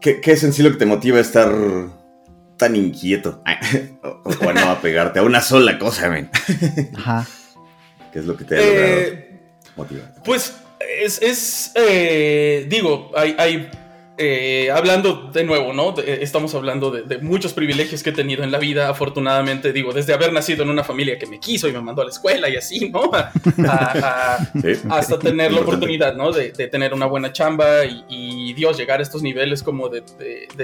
¿qué, 0.00 0.20
es 0.24 0.44
en 0.44 0.52
sí 0.52 0.62
lo 0.62 0.70
que 0.70 0.76
te 0.76 0.86
motiva 0.86 1.18
a 1.18 1.22
estar 1.22 1.52
tan 2.56 2.76
inquieto? 2.76 3.42
o, 4.02 4.48
a 4.48 4.52
no 4.52 4.70
a 4.70 4.80
pegarte 4.80 5.18
a 5.18 5.24
una 5.24 5.40
sola 5.40 5.78
cosa, 5.78 6.08
men. 6.08 6.30
Ajá. 6.96 7.26
¿Qué 8.12 8.20
es 8.20 8.26
lo 8.26 8.36
que 8.36 8.44
te 8.44 8.56
ha 8.56 8.60
eh, 8.60 9.40
Pues 10.24 10.56
es, 10.80 11.20
es 11.22 11.72
eh, 11.74 12.64
digo, 12.68 13.10
hay, 13.14 13.34
hay 13.38 13.70
eh, 14.18 14.70
hablando 14.72 15.30
de 15.32 15.44
nuevo, 15.44 15.72
¿no? 15.72 15.94
estamos 15.98 16.52
hablando 16.54 16.90
de, 16.90 17.18
muchos 17.18 17.52
privilegios 17.52 18.02
que 18.02 18.10
he 18.10 18.12
tenido 18.12 18.42
en 18.42 18.50
la 18.50 18.58
vida, 18.58 18.88
afortunadamente, 18.88 19.72
digo, 19.72 19.92
desde 19.92 20.12
haber 20.12 20.32
nacido 20.32 20.64
en 20.64 20.70
una 20.70 20.82
familia 20.82 21.18
que 21.18 21.26
me 21.26 21.38
quiso 21.38 21.68
y 21.68 21.72
me 21.72 21.80
mandó 21.80 22.02
a 22.02 22.06
la 22.06 22.10
escuela 22.10 22.48
y 22.48 22.56
así, 22.56 22.90
¿no? 22.90 23.10
hasta 24.90 25.18
tener 25.20 25.52
la 25.52 25.60
oportunidad, 25.60 26.16
¿no? 26.16 26.32
De, 26.32 26.50
tener 26.50 26.92
una 26.92 27.06
buena 27.06 27.32
chamba 27.32 27.84
y, 27.84 28.52
Dios, 28.54 28.76
llegar 28.76 28.98
a 28.98 29.02
estos 29.02 29.22
niveles 29.22 29.62
como 29.62 29.88
de, 29.88 30.02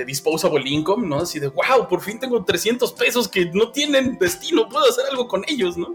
disposable 0.04 0.68
income, 0.68 1.06
¿no? 1.06 1.18
Así 1.18 1.38
de, 1.38 1.48
wow, 1.48 1.88
por 1.88 2.00
fin 2.00 2.18
tengo 2.18 2.44
300 2.44 2.92
pesos 2.92 3.28
que 3.28 3.46
no 3.46 3.70
tienen 3.70 4.18
destino, 4.18 4.68
puedo 4.68 4.88
hacer 4.88 5.04
algo 5.10 5.28
con 5.28 5.44
ellos, 5.46 5.76
¿no? 5.76 5.94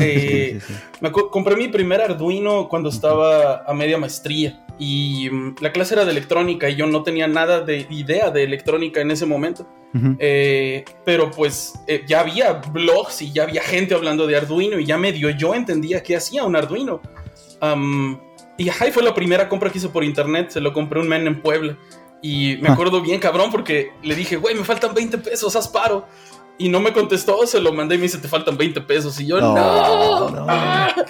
Eh, 0.00 0.58
me 1.00 1.12
compré 1.12 1.54
mi 1.56 1.68
primer 1.68 2.00
Arduino 2.00 2.68
cuando 2.68 2.88
estaba 2.88 3.64
a 3.64 3.72
media 3.74 3.98
maestría 3.98 4.60
y 4.80 5.28
mm, 5.30 5.56
la 5.60 5.72
clase 5.72 5.94
era 5.94 6.06
de 6.06 6.10
electrónica 6.10 6.68
y 6.70 6.74
yo 6.74 6.86
no 6.86 7.02
tenía 7.02 7.28
nada 7.28 7.60
de 7.60 7.86
idea 7.90 8.30
de 8.30 8.42
electrónica 8.42 9.00
en 9.02 9.12
ese 9.12 9.26
momento. 9.26 9.68
Eh, 10.20 10.84
pero 11.04 11.32
pues 11.32 11.74
eh, 11.88 12.04
ya 12.06 12.20
había 12.20 12.52
blogs 12.52 13.22
y 13.22 13.32
ya 13.32 13.42
había 13.42 13.60
gente 13.60 13.92
hablando 13.92 14.26
de 14.26 14.36
Arduino 14.36 14.78
y 14.78 14.86
ya 14.86 14.96
medio 14.96 15.30
yo 15.30 15.52
entendía 15.52 16.00
qué 16.02 16.16
hacía 16.16 16.44
un 16.44 16.56
Arduino. 16.56 17.02
y 18.56 18.70
fue 18.70 19.02
la 19.02 19.14
primera 19.14 19.48
compra 19.48 19.68
que 19.70 19.78
hice 19.78 19.88
por 19.88 20.02
internet, 20.02 20.50
se 20.50 20.60
lo 20.60 20.72
compré 20.72 21.00
un 21.00 21.08
men 21.08 21.26
en 21.26 21.42
Puebla. 21.42 21.76
Y 22.22 22.58
me 22.62 22.68
ah. 22.68 22.72
acuerdo 22.72 23.02
bien, 23.02 23.20
cabrón, 23.20 23.50
porque 23.50 23.92
le 24.02 24.14
dije, 24.14 24.36
güey, 24.36 24.54
me 24.54 24.64
faltan 24.64 24.94
20 24.94 25.18
pesos, 25.18 25.54
haz 25.56 25.68
paro. 25.68 26.06
Y 26.56 26.68
no 26.68 26.80
me 26.80 26.92
contestó, 26.92 27.46
se 27.46 27.60
lo 27.60 27.72
mandé 27.72 27.94
y 27.94 27.98
me 27.98 28.02
dice, 28.04 28.18
te 28.18 28.28
faltan 28.28 28.56
20 28.56 28.82
pesos. 28.82 29.18
Y 29.20 29.26
yo, 29.26 29.40
no. 29.40 30.44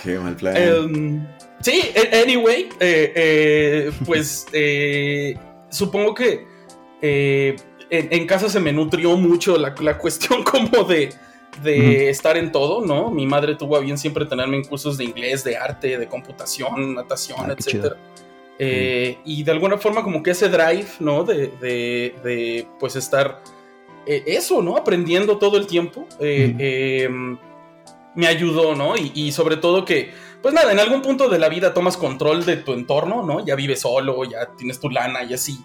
Qué 0.03 0.19
mal 0.19 0.37
plan. 0.37 0.57
Em, 0.57 1.27
Sí, 1.61 1.83
anyway, 2.25 2.69
eh, 2.81 3.13
eh, 3.15 3.93
pues 4.07 4.47
eh, 4.53 5.37
supongo 5.69 6.15
que 6.15 6.47
en, 7.03 8.27
casa 8.27 8.49
se 8.49 8.61
me 8.61 8.73
nutrió 8.73 9.17
mucho 9.17 9.59
la, 9.59 9.99
cuestión 9.99 10.43
como 10.45 10.85
de, 10.85 11.11
estar 12.09 12.37
en 12.39 12.51
todo, 12.51 12.85
¿no? 12.85 13.11
Mi 13.11 13.27
madre 13.27 13.57
tuvo 13.57 13.77
a 13.77 13.81
bien 13.81 13.99
siempre 13.99 14.25
tenerme 14.25 14.57
en 14.57 14.65
cursos 14.65 14.97
de 14.97 15.05
inglés, 15.05 15.45
de 15.45 15.57
arte, 15.57 15.99
de 15.99 16.07
computación, 16.07 16.95
natación, 16.95 17.51
ah, 17.51 17.55
etc. 17.57 17.95
Y 19.25 19.43
de 19.43 19.51
alguna 19.51 19.77
forma 19.77 20.03
como 20.03 20.23
que 20.23 20.31
ese 20.31 20.49
drive, 20.49 20.89
¿no? 20.99 21.25
De, 21.25 22.67
pues 22.79 22.97
estar 22.97 23.43
eso, 24.07 24.63
¿no? 24.63 24.79
Aprendiendo 24.79 25.37
todo 25.37 25.59
el 25.59 25.67
tiempo, 25.67 26.07
em, 26.19 27.37
me 28.15 28.27
ayudó, 28.27 28.75
¿no? 28.75 28.95
y 28.97 29.31
sobre 29.33 29.59
todo 29.59 29.85
que 29.85 30.11
pues 30.43 30.55
nada, 30.55 30.73
en 30.73 30.81
algún 30.81 31.03
punto 31.03 31.29
de 31.29 31.39
la 31.39 31.49
vida 31.49 31.75
tomas 31.75 31.97
control 31.97 32.45
de 32.45 32.57
tu 32.57 32.73
entorno, 32.73 33.23
¿no? 33.23 33.45
Ya 33.45 33.55
vives 33.55 33.81
solo, 33.81 34.25
ya 34.25 34.55
tienes 34.57 34.81
tu 34.81 34.89
lana 34.89 35.23
y 35.25 35.35
así. 35.35 35.59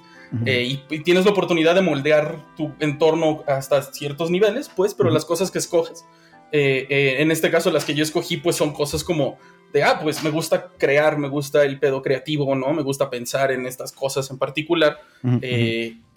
Eh, 0.45 0.81
y, 0.89 0.99
tienes 0.99 1.23
la 1.23 1.31
oportunidad 1.31 1.75
de 1.75 1.81
moldear 1.81 2.43
tu 2.57 2.73
entorno 2.79 3.43
hasta 3.47 3.81
ciertos 3.83 4.29
niveles, 4.29 4.69
pues, 4.75 4.93
pero 4.93 5.09
las 5.09 5.23
cosas 5.23 5.49
que 5.49 5.59
escoges, 5.59 6.03
eh, 6.51 6.87
eh, 6.89 7.15
en 7.19 7.31
este 7.31 7.49
caso 7.49 7.71
las 7.71 7.85
que 7.85 7.93
yo 7.93 8.03
escogí, 8.03 8.37
pues 8.37 8.55
son 8.55 8.73
cosas 8.73 9.03
como 9.03 9.37
de, 9.71 9.83
ah, 9.83 9.99
pues 10.01 10.23
me 10.23 10.29
gusta 10.29 10.71
crear, 10.77 11.17
me 11.17 11.29
gusta 11.29 11.63
el 11.63 11.79
pedo 11.79 12.01
creativo, 12.01 12.53
¿no? 12.55 12.73
Me 12.73 12.81
gusta 12.81 13.09
pensar 13.09 13.51
en 13.51 13.65
estas 13.65 13.91
cosas 13.91 14.29
en 14.29 14.37
particular 14.37 14.99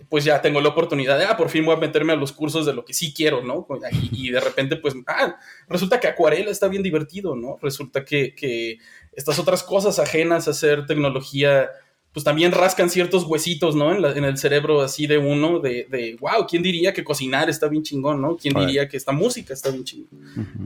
pues 0.08 0.24
ya 0.24 0.40
tengo 0.40 0.60
la 0.60 0.70
oportunidad 0.70 1.18
de, 1.18 1.24
ah, 1.24 1.36
por 1.36 1.50
fin 1.50 1.64
voy 1.64 1.74
a 1.74 1.78
meterme 1.78 2.12
a 2.12 2.16
los 2.16 2.32
cursos 2.32 2.64
de 2.64 2.72
lo 2.72 2.84
que 2.84 2.94
sí 2.94 3.12
quiero, 3.12 3.42
¿no? 3.42 3.66
Y, 4.12 4.30
de 4.30 4.40
repente, 4.40 4.76
pues, 4.76 4.94
ah, 5.06 5.36
resulta 5.68 6.00
que 6.00 6.08
acuarela 6.08 6.50
está 6.50 6.68
bien 6.68 6.82
divertido, 6.82 7.36
¿no? 7.36 7.58
Resulta 7.60 8.04
que, 8.04 8.78
estas 9.12 9.38
otras 9.38 9.62
cosas 9.62 9.98
ajenas 9.98 10.46
a 10.46 10.52
hacer 10.52 10.86
tecnología, 10.86 11.68
pues 12.12 12.22
también 12.24 12.52
rascan 12.52 12.88
ciertos 12.88 13.24
huesitos, 13.24 13.74
¿no? 13.74 13.92
En, 13.92 14.24
el 14.24 14.38
cerebro 14.38 14.80
así 14.80 15.06
de 15.06 15.18
uno, 15.18 15.58
de, 15.58 15.86
de, 15.90 16.16
wow, 16.20 16.46
¿quién 16.48 16.62
diría 16.62 16.92
que 16.92 17.04
cocinar 17.04 17.50
está 17.50 17.68
bien 17.68 17.82
chingón, 17.82 18.22
¿no? 18.22 18.36
¿Quién 18.36 18.54
diría 18.54 18.88
que 18.88 18.96
esta 18.96 19.12
música 19.12 19.52
está 19.52 19.70
bien 19.70 19.84
chingón? 19.84 20.08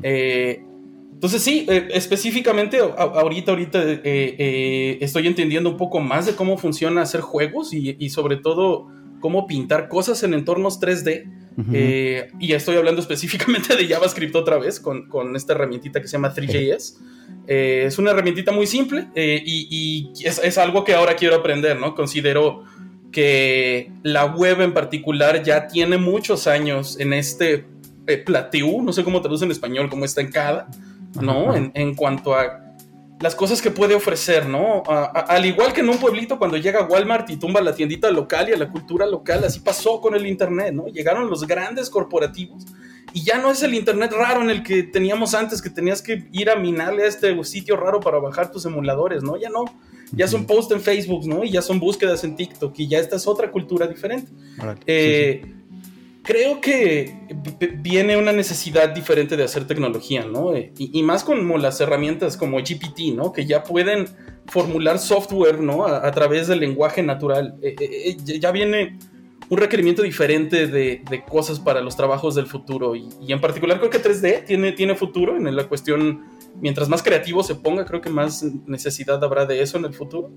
Eh, 0.02 0.62
entonces 1.14 1.42
sí, 1.42 1.66
eh, 1.68 1.88
específicamente 1.92 2.78
ahorita, 2.78 3.52
ahorita 3.52 3.80
eh, 3.84 4.98
estoy 5.00 5.28
entendiendo 5.28 5.70
un 5.70 5.76
poco 5.76 6.00
más 6.00 6.26
de 6.26 6.34
cómo 6.34 6.58
funciona 6.58 7.02
hacer 7.02 7.22
juegos 7.22 7.72
y, 7.72 7.96
y 7.98 8.10
sobre 8.10 8.36
todo 8.36 8.90
cómo 9.22 9.46
pintar 9.46 9.88
cosas 9.88 10.22
en 10.24 10.34
entornos 10.34 10.78
3D. 10.78 11.24
Eh, 11.72 12.30
y 12.40 12.52
estoy 12.52 12.76
hablando 12.76 13.00
específicamente 13.06 13.74
de 13.74 13.86
JavaScript 13.86 14.34
otra 14.36 14.58
vez 14.58 14.78
con, 14.80 15.34
esta 15.34 15.54
herramientita 15.54 16.02
que 16.02 16.08
se 16.08 16.12
llama 16.12 16.34
3JS. 16.34 16.98
Eh, 17.46 17.84
es 17.86 17.98
una 17.98 18.10
herramientita 18.10 18.52
muy 18.52 18.66
simple 18.66 19.08
eh, 19.14 19.42
y, 19.44 20.12
es, 20.22 20.58
algo 20.58 20.84
que 20.84 20.94
ahora 20.94 21.16
quiero 21.16 21.36
aprender, 21.36 21.80
¿no? 21.80 21.94
Considero 21.94 22.64
que 23.10 23.90
la 24.02 24.26
web 24.26 24.60
en 24.60 24.74
particular 24.74 25.42
ya 25.42 25.66
tiene 25.68 25.96
muchos 25.96 26.46
años 26.46 26.98
en 26.98 27.12
este 27.12 27.64
plateau, 28.26 28.82
no 28.82 28.92
sé 28.92 29.04
cómo 29.04 29.20
traduce 29.20 29.44
en 29.44 29.50
español, 29.50 29.88
como 29.88 30.04
está 30.04 30.20
en 30.20 30.30
cada, 30.30 30.68
¿no? 31.20 31.54
En, 31.54 31.70
en 31.74 31.94
cuanto 31.94 32.34
a 32.34 32.71
las 33.22 33.36
cosas 33.36 33.62
que 33.62 33.70
puede 33.70 33.94
ofrecer, 33.94 34.48
¿no? 34.48 34.82
al 34.86 35.46
igual 35.46 35.72
que 35.72 35.80
en 35.80 35.88
un 35.88 35.98
pueblito 35.98 36.38
cuando 36.38 36.56
llega 36.56 36.86
Walmart 36.86 37.30
y 37.30 37.36
tumba 37.36 37.60
la 37.60 37.74
tiendita 37.74 38.10
local 38.10 38.48
y 38.48 38.52
a 38.52 38.56
la 38.56 38.68
cultura 38.68 39.06
local, 39.06 39.44
así 39.44 39.60
pasó 39.60 40.00
con 40.00 40.14
el 40.14 40.26
Internet, 40.26 40.74
¿no? 40.74 40.88
Llegaron 40.88 41.30
los 41.30 41.46
grandes 41.46 41.88
corporativos 41.88 42.66
y 43.12 43.22
ya 43.22 43.38
no 43.38 43.50
es 43.50 43.62
el 43.62 43.74
Internet 43.74 44.12
raro 44.12 44.42
en 44.42 44.50
el 44.50 44.62
que 44.62 44.82
teníamos 44.82 45.34
antes, 45.34 45.62
que 45.62 45.70
tenías 45.70 46.02
que 46.02 46.26
ir 46.32 46.50
a 46.50 46.56
minarle 46.56 47.04
a 47.04 47.06
este 47.06 47.44
sitio 47.44 47.76
raro 47.76 48.00
para 48.00 48.18
bajar 48.18 48.50
tus 48.50 48.64
emuladores, 48.66 49.22
¿no? 49.22 49.36
Ya 49.36 49.50
no. 49.50 49.64
Ya 50.14 50.28
son 50.28 50.46
posts 50.46 50.74
en 50.74 50.80
Facebook, 50.80 51.26
¿no? 51.26 51.42
Y 51.42 51.50
ya 51.50 51.62
son 51.62 51.80
búsquedas 51.80 52.22
en 52.24 52.36
TikTok 52.36 52.74
y 52.78 52.86
ya 52.86 52.98
esta 52.98 53.16
es 53.16 53.26
otra 53.26 53.50
cultura 53.50 53.86
diferente. 53.86 54.30
Eh, 54.86 55.42
creo 56.22 56.60
que 56.60 57.14
viene 57.78 58.16
una 58.16 58.32
necesidad 58.32 58.90
diferente 58.90 59.36
de 59.36 59.44
hacer 59.44 59.66
tecnología, 59.66 60.24
¿no? 60.24 60.54
Eh, 60.54 60.72
y, 60.78 61.02
más 61.02 61.24
con 61.24 61.60
las 61.60 61.80
herramientas 61.80 62.36
como 62.36 62.58
GPT, 62.58 63.14
¿no? 63.14 63.32
Que 63.32 63.44
ya 63.44 63.62
pueden 63.62 64.06
formular 64.46 64.98
software, 64.98 65.60
¿no? 65.60 65.86
A, 65.86 66.10
través 66.12 66.48
del 66.48 66.60
lenguaje 66.60 67.02
natural. 67.02 67.56
Eh, 67.62 67.74
eh, 67.78 68.16
ya 68.38 68.52
viene 68.52 68.98
un 69.48 69.58
requerimiento 69.58 70.02
diferente 70.02 70.66
de, 70.66 71.24
cosas 71.28 71.58
para 71.58 71.80
los 71.80 71.96
trabajos 71.96 72.34
del 72.34 72.46
futuro. 72.46 72.94
Y, 72.94 73.08
y, 73.20 73.32
en 73.32 73.40
particular 73.40 73.78
creo 73.78 73.90
que 73.90 74.02
3D 74.02 74.44
tiene, 74.44 74.72
tiene 74.72 74.94
futuro 74.94 75.36
en 75.36 75.54
la 75.54 75.64
cuestión 75.64 76.31
mientras 76.60 76.88
más 76.88 77.02
creativo 77.02 77.42
se 77.42 77.54
ponga, 77.54 77.84
creo 77.84 78.00
que 78.00 78.10
más 78.10 78.42
necesidad 78.66 79.22
habrá 79.22 79.46
de 79.46 79.62
eso 79.62 79.78
en 79.78 79.84
el 79.84 79.94
futuro. 79.94 80.30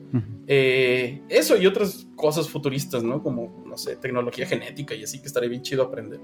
Eh, 0.48 1.22
eso 1.30 1.58
y 1.58 1.68
otras 1.68 2.08
cosas 2.16 2.50
futuristas, 2.50 3.04
¿no? 3.04 3.22
Como, 3.22 3.64
no 3.66 3.78
sé, 3.78 3.96
tecnología 3.96 4.46
genética 4.46 4.96
y 4.96 5.04
así 5.04 5.20
que 5.20 5.28
estaría 5.28 5.50
bien 5.50 5.62
chido 5.62 5.84
aprender. 5.84 6.20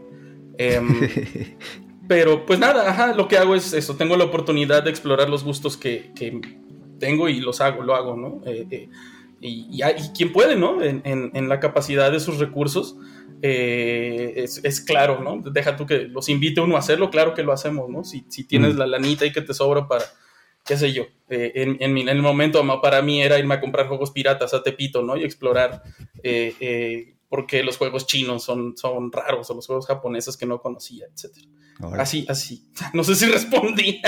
Em, 0.57 0.87
pero 2.07 2.45
pues 2.45 2.59
nada, 2.59 2.89
ajá, 2.89 3.13
lo 3.13 3.27
que 3.27 3.37
hago 3.37 3.55
es 3.55 3.73
eso, 3.73 3.95
tengo 3.95 4.17
la 4.17 4.25
oportunidad 4.25 4.83
de 4.83 4.89
explorar 4.89 5.29
los 5.29 5.43
gustos 5.43 5.77
que, 5.77 6.11
tengo 6.99 7.29
y 7.29 7.39
los 7.39 7.61
hago, 7.61 7.81
lo 7.81 7.95
hago, 7.95 8.15
¿no? 8.15 8.41
Eh, 8.45 8.67
eh, 8.69 8.89
y, 9.39 9.81
y, 9.81 10.09
quien 10.15 10.31
puede, 10.31 10.55
¿no? 10.55 10.83
En, 10.83 11.01
en, 11.03 11.49
la 11.49 11.59
capacidad 11.59 12.11
de 12.11 12.19
sus 12.19 12.37
recursos, 12.37 12.95
eh, 13.41 14.45
es, 14.45 14.81
claro, 14.81 15.21
¿no? 15.21 15.41
Deja 15.51 15.75
tú 15.75 15.85
que 15.85 15.99
los 16.03 16.29
invite 16.29 16.61
uno 16.61 16.75
a 16.75 16.79
hacerlo, 16.79 17.09
claro 17.09 17.33
que 17.33 17.43
lo 17.43 17.51
hacemos, 17.51 17.89
¿no? 17.89 18.03
Si, 18.03 18.21
tienes 18.45 18.75
la 18.75 18.87
lanita 18.87 19.25
y 19.25 19.31
que 19.31 19.41
te 19.41 19.53
sobra 19.53 19.87
para 19.87 20.05
qué 20.65 20.77
sé 20.77 20.93
yo, 20.93 21.03
eh, 21.29 21.51
en, 21.55 21.77
en, 21.79 22.09
el 22.09 22.21
momento 22.21 22.63
para 22.81 23.01
mí 23.01 23.21
era 23.21 23.39
irme 23.39 23.55
a 23.55 23.61
comprar 23.61 23.87
juegos 23.87 24.11
piratas 24.11 24.53
a 24.53 24.63
Tepito, 24.63 25.01
¿no? 25.01 25.17
Y 25.17 25.23
explorar 25.23 25.83
eh, 26.23 26.55
eh, 26.59 27.15
por 27.29 27.47
qué 27.47 27.63
los 27.63 27.77
juegos 27.77 28.05
chinos 28.05 28.43
son, 28.43 28.77
son 28.77 29.11
raros 29.11 29.49
o 29.49 29.55
los 29.55 29.65
juegos 29.65 29.87
japoneses 29.87 30.37
que 30.37 30.45
no 30.45 30.61
conocía, 30.61 31.05
etc. 31.07 31.37
Así, 31.97 32.25
así. 32.29 32.67
No 32.93 33.03
sé 33.03 33.15
si 33.15 33.25
respondí. 33.25 34.01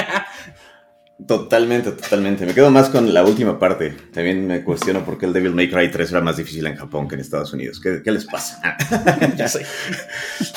Totalmente, 1.27 1.91
totalmente. 1.91 2.45
Me 2.45 2.53
quedo 2.53 2.71
más 2.71 2.89
con 2.89 3.13
la 3.13 3.23
última 3.23 3.59
parte. 3.59 3.95
También 4.13 4.45
me 4.47 4.63
cuestiono 4.63 5.05
por 5.05 5.17
qué 5.17 5.25
el 5.25 5.33
Devil 5.33 5.53
May 5.53 5.69
Cry 5.69 5.91
3 5.91 6.11
era 6.11 6.21
más 6.21 6.37
difícil 6.37 6.65
en 6.65 6.75
Japón 6.75 7.07
que 7.07 7.15
en 7.15 7.21
Estados 7.21 7.53
Unidos. 7.53 7.79
¿Qué, 7.79 8.01
qué 8.03 8.11
les 8.11 8.25
pasa? 8.25 8.59
ya 9.37 9.47
sé. 9.47 9.65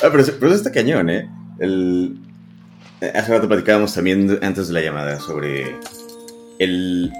Ah, 0.03 0.09
pero, 0.11 0.23
pero, 0.39 0.53
está 0.53 0.71
cañón, 0.71 1.09
¿eh? 1.09 1.29
El, 1.59 2.19
hace 3.01 3.31
rato 3.31 3.47
platicábamos 3.47 3.93
también 3.93 4.39
antes 4.41 4.67
de 4.67 4.73
la 4.73 4.81
llamada 4.81 5.19
sobre 5.19 5.77
el, 6.59 7.11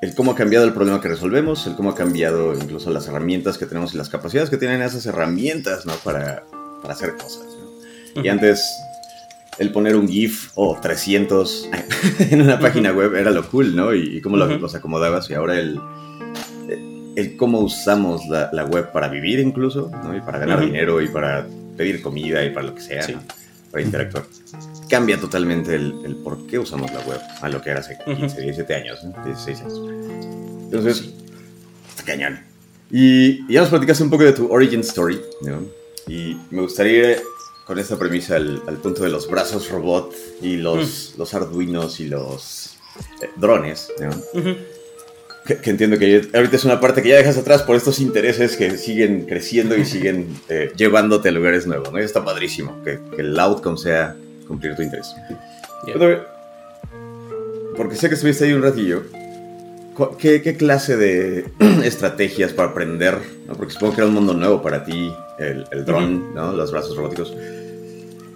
el 0.00 0.14
cómo 0.14 0.32
ha 0.32 0.34
cambiado 0.34 0.64
el 0.64 0.72
problema 0.72 1.00
que 1.00 1.08
resolvemos, 1.08 1.66
el 1.66 1.74
cómo 1.74 1.90
ha 1.90 1.94
cambiado 1.94 2.54
incluso 2.54 2.90
las 2.90 3.08
herramientas 3.08 3.58
que 3.58 3.66
tenemos 3.66 3.94
y 3.94 3.96
las 3.96 4.08
capacidades 4.08 4.50
que 4.50 4.58
tienen 4.58 4.82
esas 4.82 5.06
herramientas, 5.06 5.86
¿no? 5.86 5.94
Para, 6.04 6.44
para 6.82 6.94
hacer 6.94 7.16
cosas. 7.16 7.46
¿no? 8.14 8.22
Y 8.22 8.28
antes 8.28 8.62
el 9.58 9.72
poner 9.72 9.96
un 9.96 10.08
GIF 10.08 10.50
o 10.54 10.78
300 10.80 11.68
en 12.30 12.42
una 12.42 12.58
página 12.58 12.92
web 12.92 13.14
era 13.14 13.30
lo 13.30 13.48
cool, 13.48 13.74
¿no? 13.74 13.94
Y, 13.94 14.20
cómo 14.20 14.36
los 14.36 14.74
acomodabas 14.74 15.28
y 15.30 15.34
ahora 15.34 15.58
el, 15.58 15.80
el 17.16 17.36
cómo 17.36 17.60
usamos 17.60 18.26
la, 18.28 18.50
la 18.52 18.64
web 18.64 18.92
para 18.92 19.08
vivir 19.08 19.40
incluso, 19.40 19.90
¿no? 20.04 20.16
Y 20.16 20.20
para 20.20 20.38
ganar 20.38 20.60
dinero 20.60 21.00
y 21.02 21.08
para 21.08 21.46
pedir 21.76 22.00
comida 22.02 22.44
y 22.44 22.50
para 22.50 22.66
lo 22.66 22.74
que 22.74 22.80
sea, 22.80 23.06
¿no? 23.08 23.20
para 23.70 23.84
interactuar. 23.84 24.24
Cambia 24.88 25.20
totalmente 25.20 25.74
el, 25.74 25.94
el, 26.04 26.16
por 26.16 26.46
qué 26.46 26.58
usamos 26.58 26.90
la 26.92 27.00
web 27.00 27.20
a 27.40 27.48
lo 27.48 27.60
que 27.60 27.70
era 27.70 27.80
hace 27.80 27.98
15, 28.04 28.40
17 28.40 28.74
años, 28.74 29.04
¿no? 29.04 29.24
16 29.24 29.60
años. 29.60 29.80
Entonces, 30.64 31.12
está 31.90 32.04
cañón. 32.04 32.40
Y, 32.90 33.44
y 33.48 33.52
ya 33.52 33.60
nos 33.60 33.70
platicaste 33.70 34.02
un 34.02 34.10
poco 34.10 34.24
de 34.24 34.32
tu 34.32 34.50
origin 34.50 34.80
story, 34.80 35.20
¿no? 35.42 35.62
Y 36.06 36.38
me 36.50 36.62
gustaría 36.62 37.18
con 37.68 37.78
esta 37.78 37.98
premisa 37.98 38.36
al, 38.36 38.78
punto 38.82 39.02
de 39.02 39.10
los 39.10 39.28
brazos 39.30 39.68
robot 39.68 40.14
y 40.40 40.56
los, 40.56 41.14
los 41.18 41.34
arduinos 41.34 42.00
y 42.00 42.06
los 42.06 42.78
eh, 43.20 43.28
drones, 43.36 43.92
¿no? 44.00 44.10
que, 45.44 45.70
entiendo 45.70 45.98
que 45.98 46.30
ahorita 46.32 46.56
es 46.56 46.64
una 46.64 46.80
parte 46.80 47.02
que 47.02 47.10
ya 47.10 47.16
dejas 47.16 47.36
atrás 47.36 47.62
por 47.62 47.76
estos 47.76 48.00
intereses 48.00 48.56
que 48.56 48.78
siguen 48.78 49.26
creciendo 49.26 49.76
y 49.76 49.84
siguen 49.84 50.34
eh, 50.48 50.72
llevándote 50.78 51.28
a 51.28 51.32
lugares 51.32 51.66
nuevos, 51.66 51.92
¿no? 51.92 52.00
Y 52.00 52.04
está 52.04 52.24
padrísimo 52.24 52.82
que, 52.84 52.98
el 53.18 53.38
outcome 53.38 53.76
sea 53.76 54.16
cumplir 54.46 54.74
tu 54.74 54.80
interés. 54.80 55.14
porque 57.76 57.96
sé 57.96 58.08
que 58.08 58.14
estuviste 58.14 58.46
ahí 58.46 58.54
un 58.54 58.62
ratillo. 58.62 59.02
¿Qué, 60.18 60.40
qué 60.40 60.56
clase 60.56 60.96
de 60.96 61.44
estrategias 61.84 62.54
para 62.54 62.70
aprender? 62.70 63.18
Porque 63.58 63.74
supongo 63.74 63.94
que 63.94 64.00
era 64.00 64.08
un 64.08 64.14
mundo 64.14 64.32
nuevo 64.32 64.62
para 64.62 64.84
ti, 64.84 65.12
el, 65.38 65.66
el 65.70 65.84
dron, 65.84 66.34
¿no? 66.34 66.52
los 66.52 66.70
brazos 66.72 66.96
robóticos 66.96 67.32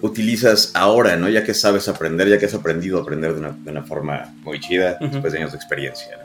utilizas 0.02 0.72
ahora, 0.74 1.16
¿no? 1.16 1.28
Ya 1.28 1.44
que 1.44 1.54
sabes 1.54 1.88
aprender, 1.88 2.28
ya 2.28 2.38
que 2.38 2.46
has 2.46 2.54
aprendido 2.54 2.98
a 2.98 3.02
aprender 3.02 3.32
de 3.32 3.38
una, 3.38 3.50
de 3.52 3.70
una 3.70 3.84
forma 3.84 4.34
muy 4.42 4.60
chida 4.60 4.98
después 5.00 5.32
de 5.32 5.38
años 5.38 5.52
de 5.52 5.56
experiencia. 5.56 6.18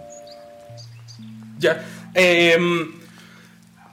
Ya. 1.60 1.86
Em, 2.13 2.91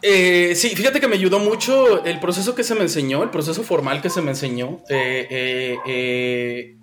eh, 0.01 0.55
sí, 0.57 0.71
fíjate 0.71 1.01
que 1.01 1.09
me 1.09 1.17
ayudó 1.17 1.39
mucho 1.39 2.03
el 2.05 2.19
proceso 2.19 2.55
que 2.55 2.65
se 2.65 2.75
me 2.75 2.81
enseñó, 2.81 3.23
el 3.23 3.31
proceso 3.31 3.63
formal 3.63 4.01
que 4.01 4.11
se 4.11 4.23
me 4.23 4.31
enseñó. 4.31 4.81
Eh, 4.89 5.79
eh, 5.87 6.77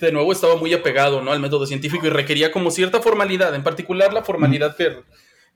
de, 0.00 0.12
nuevo 0.12 0.32
estaba 0.32 0.56
muy 0.56 0.72
apegado 0.72 1.20
¿no? 1.20 1.32
al 1.32 1.40
método 1.40 1.66
científico 1.66 2.06
y 2.06 2.10
requería 2.10 2.50
como 2.50 2.70
cierta 2.70 3.02
formalidad, 3.02 3.54
en 3.54 3.62
particular 3.62 4.14
la 4.14 4.24
formalidad 4.24 4.74
que 4.74 5.02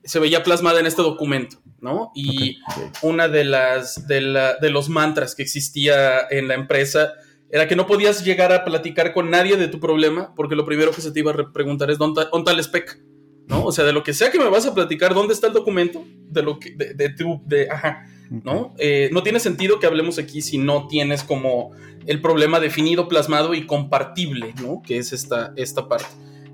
se 0.03 0.19
veía 0.19 0.43
plasmada 0.43 0.79
en 0.79 0.85
este 0.85 1.01
documento, 1.01 1.57
¿no? 1.81 2.11
Y 2.15 2.59
una 3.01 3.27
de 3.27 3.43
las 3.43 4.07
de, 4.07 4.21
los 4.21 4.89
mantras 4.89 5.35
que 5.35 5.43
existía 5.43 6.21
en 6.29 6.47
la 6.47 6.55
empresa 6.55 7.13
era 7.51 7.67
que 7.67 7.75
no 7.75 7.87
podías 7.87 8.23
llegar 8.23 8.51
a 8.53 8.63
platicar 8.63 9.13
con 9.13 9.29
nadie 9.29 9.57
de 9.57 9.67
tu 9.67 9.79
problema 9.79 10.33
porque 10.35 10.55
lo 10.55 10.65
primero 10.65 10.91
que 10.91 11.01
se 11.01 11.11
te 11.11 11.19
iba 11.19 11.31
a 11.31 11.51
preguntar 11.51 11.89
es 11.89 11.97
¿dónde, 11.97 12.21
está 12.21 12.51
el 12.51 12.59
spec? 12.59 12.99
¿No? 13.47 13.65
O 13.65 13.71
sea, 13.71 13.83
de 13.83 13.93
lo 13.93 14.03
que 14.03 14.13
sea 14.13 14.31
que 14.31 14.37
me 14.37 14.47
vas 14.47 14.67
a 14.67 14.75
platicar, 14.75 15.15
¿dónde 15.15 15.33
está 15.33 15.47
el 15.47 15.53
documento? 15.53 16.05
De 16.29 16.43
lo 16.43 16.59
que, 16.59 16.71
de, 16.71 17.09
tu, 17.09 17.41
de, 17.47 17.67
ajá, 17.69 18.05
¿no? 18.29 18.75
Eh, 18.77 19.09
no 19.11 19.23
tiene 19.23 19.39
sentido 19.39 19.79
que 19.79 19.87
hablemos 19.87 20.19
aquí 20.19 20.43
si 20.43 20.59
no 20.59 20.87
tienes 20.87 21.23
como 21.23 21.71
el 22.05 22.21
problema 22.21 22.59
definido, 22.59 23.07
plasmado 23.07 23.55
y 23.55 23.65
compartible, 23.65 24.53
¿no? 24.61 24.83
Que 24.85 24.97
es 24.97 25.13
esta, 25.13 25.51
esta 25.55 25.87
parte. 25.87 26.05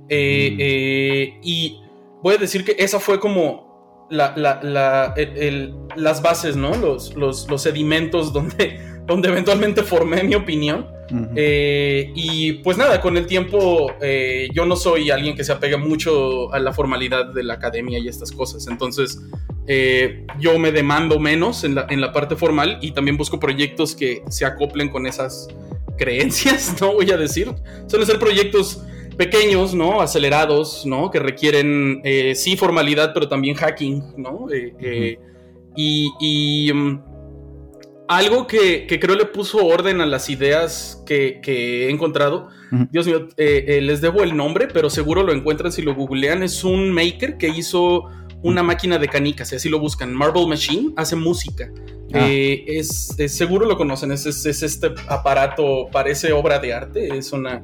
Eh, 0.08 0.52
mm. 0.52 0.58
eh, 0.60 1.40
y 1.44 1.80
voy 2.26 2.34
a 2.34 2.38
decir 2.40 2.66
que 2.66 2.76
esa 2.80 3.00
fue 3.00 3.20
como 3.20 4.08
las 4.10 4.34
bases, 6.24 6.56
¿no? 6.56 6.76
Los, 6.76 7.14
los, 7.16 7.62
sedimentos 7.62 8.34
donde, 8.34 8.80
donde 9.06 9.30
eventualmente 9.30 9.84
formé 9.84 10.24
mi 10.24 10.34
opinión. 10.34 10.88
Eh, 11.36 12.12
y 12.16 12.54
pues 12.64 12.80
nada, 12.80 13.00
con 13.00 13.16
el 13.16 13.28
tiempo 13.28 13.92
eh, 14.02 14.50
yo 14.56 14.66
no 14.66 14.76
soy 14.76 15.12
alguien 15.12 15.36
que 15.36 15.44
se 15.44 15.52
apega 15.52 15.78
mucho 15.78 16.52
a 16.52 16.58
la 16.58 16.74
formalidad 16.74 17.28
de 17.28 17.44
la 17.44 17.54
academia 17.54 18.00
y 18.00 18.08
estas 18.08 18.32
cosas. 18.32 18.66
Entonces 18.66 19.22
eh, 19.68 20.26
yo 20.40 20.58
me 20.58 20.72
demando 20.72 21.20
menos 21.20 21.64
en 21.64 21.76
la, 21.76 21.86
en 21.92 22.02
la 22.02 22.12
parte 22.12 22.36
formal 22.36 22.80
y 22.82 22.90
también 22.90 23.18
busco 23.18 23.40
proyectos 23.40 23.96
que 23.96 24.24
se 24.32 24.46
acoplen 24.46 24.90
con 24.90 25.06
esas 25.06 25.48
creencias, 25.96 26.76
no 26.82 26.94
voy 26.94 27.12
a 27.12 27.18
decir. 27.18 27.54
Suelen 27.86 28.08
ser 28.08 28.18
proyectos 28.18 28.82
pequeños, 29.16 29.74
¿no? 29.74 30.02
Acelerados, 30.02 30.86
¿no? 30.86 31.10
Que 31.12 31.20
requieren, 31.20 32.02
eh, 32.04 32.36
sí, 32.36 32.58
formalidad, 32.58 33.14
pero 33.14 33.28
también 33.28 33.56
hacking, 33.56 34.04
¿no? 34.18 34.48
Eh, 34.52 34.74
eh, 34.80 35.20
y, 35.76 36.72
mm, 36.74 37.00
algo 38.08 38.46
que, 38.46 38.86
creo 38.88 39.16
le 39.16 39.26
puso 39.26 39.66
orden 39.66 40.00
a 40.02 40.06
las 40.06 40.30
ideas 40.30 41.04
que, 41.06 41.42
he 41.46 41.90
encontrado, 41.90 42.50
Dios 42.92 43.08
mío, 43.08 43.28
les 43.38 44.02
debo 44.02 44.22
el 44.22 44.36
nombre, 44.36 44.68
pero 44.72 44.90
seguro 44.90 45.24
lo 45.24 45.32
encuentran 45.32 45.72
si 45.72 45.82
lo 45.82 45.96
googlean, 45.96 46.44
es 46.44 46.64
un 46.64 46.92
maker 46.92 47.38
que 47.38 47.48
hizo 47.48 48.04
una 48.44 48.64
máquina 48.64 49.00
de 49.00 49.08
canicas, 49.08 49.52
y 49.54 49.56
así 49.56 49.70
lo 49.70 49.80
buscan, 49.80 50.14
Marble 50.14 50.46
Machine, 50.46 50.94
hace 50.98 51.16
música. 51.16 51.72
Ah. 52.14 52.28
es, 52.30 53.16
seguro 53.28 53.66
lo 53.66 53.76
conocen, 53.76 54.12
es, 54.12 54.26
es, 54.26 54.62
este 54.62 54.94
aparato, 55.08 55.90
parece 55.92 56.32
obra 56.32 56.60
de 56.60 56.74
arte, 56.74 57.18
es 57.18 57.32
una 57.32 57.64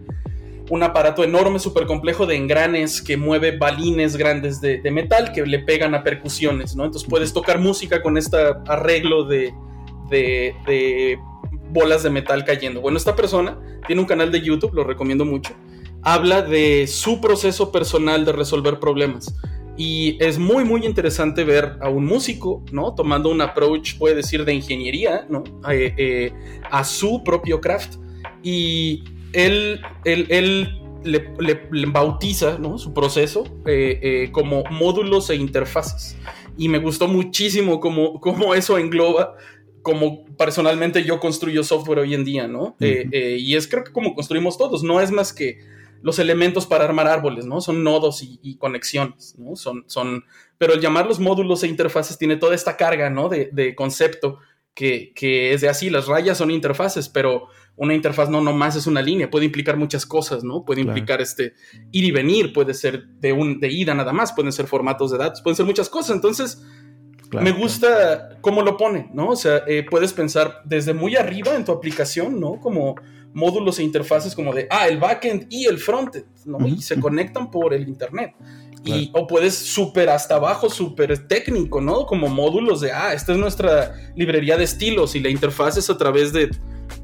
un 0.71 0.83
aparato 0.83 1.25
enorme, 1.25 1.59
súper 1.59 1.85
complejo 1.85 2.25
de 2.25 2.37
engranes 2.37 3.01
que 3.01 3.17
mueve 3.17 3.57
balines 3.57 4.15
grandes 4.15 4.61
de, 4.61 4.79
metal 4.89 5.33
que 5.33 5.45
le 5.45 5.59
pegan 5.59 5.93
a 5.93 6.01
percusiones, 6.01 6.77
¿no? 6.77 6.85
Entonces 6.85 7.09
puedes 7.09 7.33
tocar 7.33 7.59
música 7.59 8.01
con 8.01 8.17
este 8.17 8.37
arreglo 8.67 9.25
de, 9.25 9.53
de, 10.09 11.19
bolas 11.71 12.03
de 12.03 12.09
metal 12.09 12.45
cayendo. 12.45 12.79
Bueno, 12.79 12.97
esta 12.97 13.17
persona 13.17 13.59
tiene 13.85 14.01
un 14.01 14.07
canal 14.07 14.31
de 14.31 14.39
YouTube, 14.39 14.73
lo 14.73 14.85
recomiendo 14.85 15.25
mucho. 15.25 15.53
Habla 16.03 16.41
de 16.41 16.87
su 16.87 17.19
proceso 17.19 17.69
personal 17.69 18.23
de 18.23 18.31
resolver 18.31 18.79
problemas. 18.79 19.35
Y 19.75 20.17
es 20.23 20.39
muy, 20.39 20.63
muy 20.63 20.85
interesante 20.85 21.43
ver 21.43 21.79
a 21.81 21.89
un 21.89 22.05
músico, 22.05 22.63
¿no? 22.71 22.95
Tomando 22.95 23.29
un 23.29 23.41
approach, 23.41 23.97
puede 23.97 24.15
decir, 24.15 24.45
de 24.45 24.53
ingeniería, 24.53 25.25
¿no? 25.29 25.43
Eh, 25.69 25.93
eh, 25.97 26.33
a 26.71 26.85
su 26.85 27.25
propio 27.25 27.59
craft. 27.59 27.95
Y 28.41 29.03
él, 29.33 29.81
le, 31.03 31.85
bautiza 31.87 32.57
su 32.77 32.93
proceso 32.93 33.43
eh, 33.65 33.99
eh, 34.01 34.31
como 34.31 34.63
módulos 34.69 35.29
e 35.29 35.35
interfaces. 35.35 36.17
Y 36.57 36.69
me 36.69 36.79
gustó 36.79 37.07
muchísimo 37.07 37.79
cómo, 37.79 38.19
cómo 38.19 38.53
eso 38.53 38.77
engloba 38.77 39.35
como 39.81 40.25
personalmente 40.37 41.03
yo 41.03 41.19
construyo 41.19 41.63
software 41.63 41.99
hoy 41.99 42.13
en 42.13 42.23
día, 42.23 42.47
¿no? 42.47 42.75
Eh, 42.79 43.37
y 43.39 43.55
es 43.55 43.67
creo 43.67 43.83
que 43.83 43.91
como 43.91 44.13
construimos 44.13 44.57
todos, 44.57 44.83
no 44.83 45.01
es 45.01 45.11
más 45.11 45.33
que 45.33 45.59
los 46.03 46.19
elementos 46.19 46.65
para 46.65 46.85
armar 46.85 47.07
árboles, 47.07 47.45
¿no? 47.45 47.61
Son 47.61 47.83
nodos 47.83 48.21
y, 48.23 48.57
conexiones, 48.57 49.35
¿no? 49.37 49.55
Son, 49.55 49.83
son, 49.87 50.25
pero 50.57 50.73
el 50.73 50.81
llamarlos 50.81 51.19
módulos 51.19 51.63
e 51.63 51.67
interfaces 51.67 52.17
tiene 52.17 52.37
toda 52.37 52.55
esta 52.55 52.77
carga, 52.77 53.09
¿no? 53.09 53.29
De, 53.29 53.49
de 53.51 53.75
concepto 53.75 54.39
que, 54.73 55.13
que, 55.13 55.53
es 55.53 55.61
de 55.61 55.69
así, 55.69 55.89
las 55.89 56.07
rayas 56.07 56.37
son 56.37 56.51
interfaces, 56.51 57.09
pero 57.09 57.47
una 57.75 57.93
interfaz 57.95 58.29
no 58.29 58.41
nomás 58.41 58.75
es 58.75 58.85
una 58.87 59.01
línea, 59.01 59.29
puede 59.29 59.45
implicar 59.45 59.77
muchas 59.77 60.05
cosas, 60.05 60.43
¿no? 60.43 60.63
Puede 60.65 60.81
implicar 60.81 61.21
este 61.21 61.53
ir 61.91 62.03
y 62.03 62.11
venir, 62.11 62.53
puede 62.53 62.73
ser 62.73 63.07
de, 63.19 63.33
un, 63.33 63.59
de 63.59 63.71
ida 63.71 63.93
nada 63.95 64.13
más, 64.13 64.33
pueden 64.33 64.51
ser 64.51 64.67
formatos 64.67 65.11
de 65.11 65.17
datos, 65.17 65.41
pueden 65.41 65.55
ser 65.55 65.65
muchas 65.65 65.89
cosas. 65.89 66.15
Entonces, 66.15 66.61
me 67.31 67.51
gusta 67.51 68.37
cómo 68.41 68.61
lo 68.61 68.77
pone, 68.77 69.09
¿no? 69.13 69.29
O 69.29 69.35
sea, 69.35 69.63
eh, 69.67 69.85
puedes 69.89 70.13
pensar 70.13 70.61
desde 70.65 70.93
muy 70.93 71.15
arriba 71.15 71.55
en 71.55 71.63
tu 71.63 71.71
aplicación, 71.71 72.39
¿no? 72.39 72.59
Como 72.59 72.95
módulos 73.33 73.79
e 73.79 73.83
interfaces 73.83 74.35
como 74.35 74.53
de, 74.53 74.67
ah, 74.69 74.87
el 74.87 74.99
backend 74.99 75.47
y 75.49 75.65
el 75.65 75.77
frontend, 75.77 76.25
¿no? 76.45 76.67
Y 76.67 76.81
se 76.81 76.99
conectan 76.99 77.49
por 77.49 77.73
el 77.73 77.87
internet. 77.87 78.35
Y, 78.83 79.11
o 79.13 79.27
puedes 79.27 79.55
súper 79.55 80.09
hasta 80.09 80.35
abajo, 80.35 80.69
súper 80.69 81.27
técnico, 81.27 81.81
¿no? 81.81 82.05
Como 82.05 82.27
módulos 82.29 82.81
de, 82.81 82.91
ah, 82.91 83.13
esta 83.13 83.33
es 83.33 83.37
nuestra 83.37 83.93
librería 84.15 84.57
de 84.57 84.63
estilos 84.63 85.15
y 85.15 85.19
la 85.19 85.29
interfaz 85.29 85.77
es 85.77 85.89
a 85.89 85.97
través 85.97 86.33
de 86.33 86.49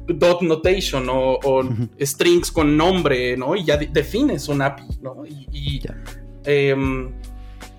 dot 0.06 0.42
notation 0.42 1.06
o, 1.10 1.38
strings 2.00 2.50
con 2.50 2.76
nombre, 2.76 3.36
¿no? 3.36 3.54
Y 3.54 3.64
ya 3.64 3.76
defines 3.76 4.48
un 4.48 4.62
API, 4.62 4.98
¿no? 5.02 5.24
Y, 5.26 5.80
em, 6.44 7.12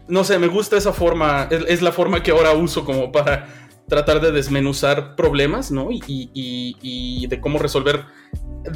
no 0.08 0.24
sé, 0.24 0.40
me 0.40 0.48
gusta 0.48 0.78
esa 0.78 0.94
forma, 0.94 1.50
es, 1.52 1.82
la 1.82 1.92
forma 1.92 2.24
que 2.24 2.32
ahora 2.32 2.54
uso 2.54 2.86
como 2.86 3.12
para 3.12 3.48
tratar 3.88 4.22
de 4.22 4.32
desmenuzar 4.32 5.16
problemas, 5.16 5.72
¿no? 5.72 5.90
Y, 5.92 7.28
de 7.28 7.42
cómo 7.42 7.60
resolver 7.60 8.06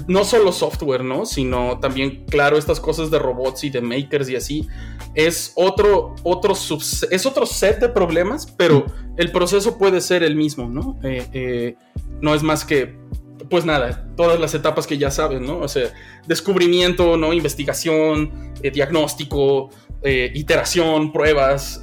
no 0.08 0.24
solo 0.24 0.52
software, 0.52 1.04
¿no? 1.04 1.26
Sino 1.26 1.80
también, 1.80 2.26
claro, 2.26 2.58
estas 2.58 2.80
cosas 2.80 3.12
de 3.12 3.20
robots 3.20 3.64
y 3.64 3.70
de 3.70 3.82
makers 3.82 4.30
y 4.30 4.36
así. 4.36 4.68
Es 5.14 5.54
otro, 5.56 6.16
otro, 6.24 6.54
es 6.54 7.26
otro 7.26 7.46
set 7.46 7.80
de 7.80 7.90
problemas, 7.90 8.46
pero 8.46 8.86
el 9.18 9.32
proceso 9.32 9.78
puede 9.78 10.02
ser 10.02 10.24
el 10.24 10.36
mismo, 10.36 10.68
¿no? 10.70 11.00
Eh, 11.04 11.28
eh, 11.34 11.76
no 12.22 12.34
es 12.34 12.44
más 12.44 12.66
que 12.66 13.02
pues 13.50 13.66
nada, 13.66 14.08
todas 14.16 14.40
las 14.40 14.56
etapas 14.56 14.88
que 14.88 14.98
ya 14.98 15.12
saben, 15.12 15.46
¿no? 15.46 15.60
O 15.60 15.68
sea, 15.68 15.92
descubrimiento, 16.26 17.18
¿no? 17.18 17.34
Investigación, 17.34 18.54
eh, 18.64 18.72
diagnóstico, 18.72 19.70
iteración, 20.06 21.14
pruebas, 21.14 21.80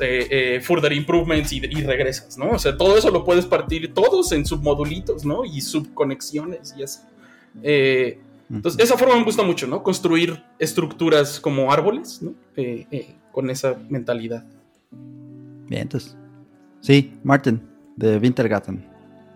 further 0.62 0.92
improvements 0.92 1.52
y, 1.52 1.60
regresas, 1.60 2.36
¿no? 2.36 2.50
O 2.50 2.58
sea, 2.58 2.76
todo 2.76 2.96
eso 2.96 3.10
lo 3.10 3.24
puedes 3.24 3.46
partir 3.46 3.94
todos 3.94 4.32
en 4.32 4.44
submodulitos, 4.44 5.24
¿no? 5.24 5.44
Y 5.44 5.60
subconexiones 5.60 6.74
y 6.76 6.82
así. 6.82 7.00
Entonces, 7.62 8.82
esa 8.82 8.96
forma 8.96 9.16
me 9.16 9.24
gusta 9.24 9.42
mucho, 9.42 9.66
¿no? 9.66 9.82
Construir 9.82 10.42
estructuras 10.58 11.40
como 11.40 11.70
árboles, 11.72 12.20
¿no? 12.22 12.34
con 13.32 13.48
esa 13.48 13.76
mentalidad. 13.88 14.44
Bien, 15.68 15.82
entonces. 15.82 16.16
Sí, 16.80 17.12
Martin, 17.22 17.60
de 17.96 18.18
Wintergarten. 18.18 18.84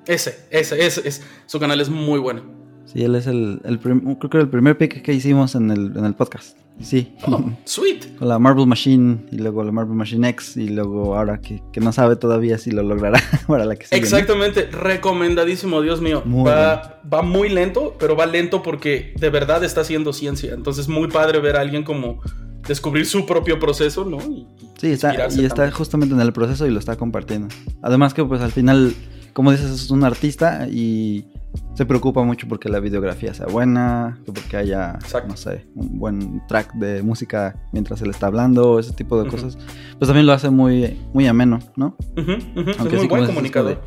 Ese, 0.06 0.46
ese, 0.50 0.84
ese, 0.84 1.06
es, 1.06 1.22
su 1.46 1.60
canal 1.60 1.80
es 1.80 1.88
muy 1.88 2.18
bueno. 2.18 2.42
Sí, 2.86 3.02
él 3.02 3.14
es 3.14 3.26
el, 3.26 3.60
el 3.64 3.78
creo 3.78 4.18
que 4.18 4.38
el 4.38 4.48
primer 4.48 4.76
pick 4.76 5.02
que 5.02 5.12
hicimos 5.12 5.54
en 5.54 5.70
el, 5.70 5.96
en 5.96 6.04
el 6.04 6.14
podcast. 6.14 6.58
Sí. 6.80 7.14
Oh, 7.26 7.50
sweet. 7.64 8.16
Con 8.16 8.28
la 8.28 8.38
Marble 8.38 8.66
Machine 8.66 9.26
y 9.30 9.36
luego 9.36 9.62
la 9.62 9.72
Marble 9.72 9.94
Machine 9.94 10.28
X 10.30 10.56
y 10.56 10.68
luego 10.68 11.16
ahora 11.16 11.40
que, 11.40 11.62
que 11.72 11.80
no 11.80 11.92
sabe 11.92 12.16
todavía 12.16 12.58
si 12.58 12.70
lo 12.70 12.82
logrará 12.82 13.20
para 13.46 13.64
la 13.64 13.76
que 13.76 13.86
sigue. 13.86 14.00
Exactamente, 14.00 14.66
recomendadísimo, 14.66 15.80
Dios 15.82 16.00
mío. 16.00 16.22
va, 16.26 17.00
va 17.12 17.22
muy 17.22 17.48
lento, 17.48 17.94
pero 17.98 18.16
va 18.16 18.26
lento 18.26 18.62
porque 18.62 19.14
de 19.18 19.30
verdad 19.30 19.64
está 19.64 19.82
haciendo 19.82 20.12
ciencia. 20.12 20.54
Entonces, 20.54 20.88
muy 20.88 21.08
padre 21.08 21.40
ver 21.40 21.56
a 21.56 21.60
alguien 21.60 21.84
como 21.84 22.20
descubrir 22.66 23.06
su 23.06 23.26
propio 23.26 23.58
proceso, 23.58 24.04
¿no? 24.04 24.18
Y, 24.18 24.46
sí, 24.80 24.92
está, 24.92 25.28
y 25.30 25.44
está 25.44 25.70
justamente 25.70 26.14
en 26.14 26.20
el 26.20 26.32
proceso 26.32 26.66
y 26.66 26.70
lo 26.70 26.78
está 26.78 26.96
compartiendo. 26.96 27.54
Además 27.82 28.14
que 28.14 28.24
pues 28.24 28.40
al 28.40 28.52
final 28.52 28.94
como 29.34 29.50
dices, 29.50 29.70
es 29.70 29.90
un 29.90 30.04
artista 30.04 30.66
y 30.70 31.26
se 31.74 31.84
preocupa 31.84 32.22
mucho 32.22 32.48
porque 32.48 32.68
la 32.68 32.80
videografía 32.80 33.34
sea 33.34 33.46
buena, 33.46 34.18
porque 34.24 34.56
haya, 34.56 34.98
no 35.28 35.36
sé, 35.36 35.66
un 35.74 35.98
buen 35.98 36.46
track 36.46 36.72
de 36.74 37.02
música 37.02 37.56
mientras 37.72 38.00
él 38.00 38.10
está 38.10 38.28
hablando, 38.28 38.78
ese 38.78 38.92
tipo 38.92 39.22
de 39.22 39.28
cosas. 39.28 39.58
Pues 39.98 40.08
también 40.08 40.26
lo 40.26 40.32
hace 40.32 40.50
muy, 40.50 41.00
muy 41.12 41.26
ameno, 41.26 41.58
¿no? 41.76 41.96
Aunque 42.16 42.96
es 42.96 43.00
muy 43.00 43.08
buen 43.08 43.26
comunicador. 43.26 43.82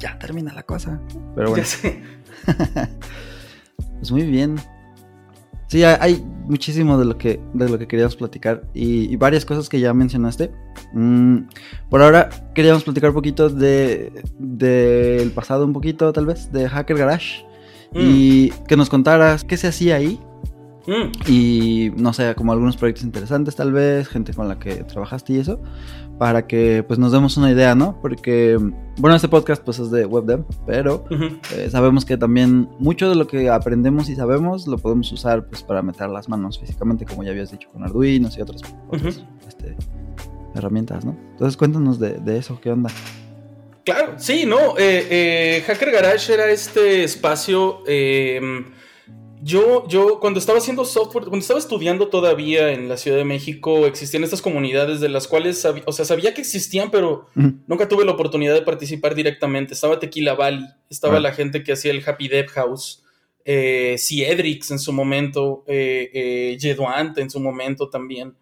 ya 0.00 0.18
termina 0.18 0.54
la 0.54 0.62
cosa. 0.62 1.00
Pero 1.34 1.50
bueno. 1.50 1.66
pues 3.98 4.10
muy 4.12 4.22
bien. 4.22 4.56
Sí, 5.74 5.82
hay 5.82 6.24
muchísimo 6.46 6.96
de 6.96 7.04
lo 7.04 7.18
que, 7.18 7.40
de 7.52 7.68
lo 7.68 7.76
que 7.80 7.88
queríamos 7.88 8.14
platicar 8.14 8.62
y, 8.74 9.16
varias 9.16 9.44
cosas 9.44 9.68
que 9.68 9.80
ya 9.80 9.92
mencionaste. 9.92 10.52
Mm, 10.92 11.48
por 11.90 12.00
ahora 12.00 12.28
queríamos 12.54 12.84
platicar 12.84 13.10
un 13.10 13.14
poquito 13.14 13.48
del 13.48 14.12
de, 14.38 15.32
pasado, 15.34 15.64
un 15.64 15.72
poquito 15.72 16.12
tal 16.12 16.26
vez, 16.26 16.52
de 16.52 16.68
Hacker 16.68 16.96
Garage. 16.96 17.44
Mm. 17.92 17.98
Y 17.98 18.50
que 18.68 18.76
nos 18.76 18.88
contaras 18.88 19.42
qué 19.42 19.56
se 19.56 19.66
hacía 19.66 19.96
ahí 19.96 20.20
Mm. 20.86 21.30
Y 21.30 21.92
no 21.96 22.12
sé, 22.12 22.34
como 22.34 22.52
algunos 22.52 22.76
proyectos 22.76 23.04
interesantes 23.04 23.56
tal 23.56 23.72
vez, 23.72 24.08
gente 24.08 24.34
con 24.34 24.48
la 24.48 24.58
que 24.58 24.84
trabajaste 24.84 25.32
y 25.32 25.38
eso, 25.38 25.60
para 26.18 26.46
que 26.46 26.84
pues 26.86 26.98
nos 26.98 27.12
demos 27.12 27.36
una 27.36 27.50
idea, 27.50 27.74
¿no? 27.74 27.98
Porque, 28.00 28.58
bueno, 28.98 29.16
este 29.16 29.28
podcast 29.28 29.62
pues 29.62 29.78
es 29.78 29.90
de 29.90 30.06
WebDev, 30.06 30.44
pero 30.66 31.04
eh, 31.54 31.68
sabemos 31.70 32.04
que 32.04 32.16
también 32.16 32.68
mucho 32.78 33.08
de 33.08 33.16
lo 33.16 33.26
que 33.26 33.50
aprendemos 33.50 34.08
y 34.08 34.14
sabemos 34.14 34.66
lo 34.66 34.78
podemos 34.78 35.10
usar 35.12 35.46
pues 35.46 35.62
para 35.62 35.82
meter 35.82 36.08
las 36.08 36.28
manos 36.28 36.58
físicamente, 36.58 37.04
como 37.04 37.24
ya 37.24 37.30
habías 37.30 37.50
dicho, 37.50 37.68
con 37.72 37.82
Arduino 37.82 38.28
y 38.36 38.40
otras, 38.40 38.62
este, 39.48 39.76
herramientas, 40.54 41.04
¿no? 41.04 41.16
Entonces 41.32 41.56
cuéntanos 41.56 41.98
de, 41.98 42.38
eso, 42.38 42.60
¿qué 42.60 42.70
onda? 42.70 42.90
Claro, 43.84 44.14
sí, 44.16 44.46
no, 44.46 44.78
eh, 44.78 45.06
eh, 45.10 45.64
Hacker 45.66 45.90
Garage 45.90 46.32
era 46.32 46.48
este 46.50 47.04
espacio 47.04 47.82
yo, 49.44 49.86
yo, 49.88 50.20
cuando 50.20 50.40
estaba 50.40 50.56
haciendo 50.56 50.86
software, 50.86 51.26
cuando 51.26 51.42
estaba 51.42 51.58
estudiando 51.58 52.08
todavía 52.08 52.72
en 52.72 52.88
la 52.88 52.96
Ciudad 52.96 53.18
de 53.18 53.26
México, 53.26 53.86
existían 53.86 54.24
estas 54.24 54.40
comunidades 54.40 55.00
de 55.00 55.10
las 55.10 55.28
cuales, 55.28 55.62
o 55.84 55.92
sea, 55.92 56.06
sabía 56.06 56.32
que 56.32 56.40
existían, 56.40 56.90
pero 56.90 57.28
nunca 57.34 57.86
tuve 57.86 58.06
la 58.06 58.12
oportunidad 58.12 58.54
de 58.54 58.62
participar 58.62 59.14
directamente. 59.14 59.74
Estaba 59.74 59.98
Tequila 59.98 60.32
Valley, 60.34 60.64
estaba 60.88 61.20
la 61.20 61.32
gente 61.32 61.62
que 61.62 61.72
hacía 61.72 61.90
el 61.90 62.02
Happy 62.06 62.28
Dev 62.28 62.48
House, 62.52 63.04
eh, 63.44 63.96
Ciedrix 63.98 64.70
en 64.70 64.78
su 64.78 64.94
momento, 64.94 65.62
eh, 65.66 66.10
eh 66.14 66.58
en 67.16 67.28
su 67.28 67.38
momento 67.38 67.90
también, 67.90 68.34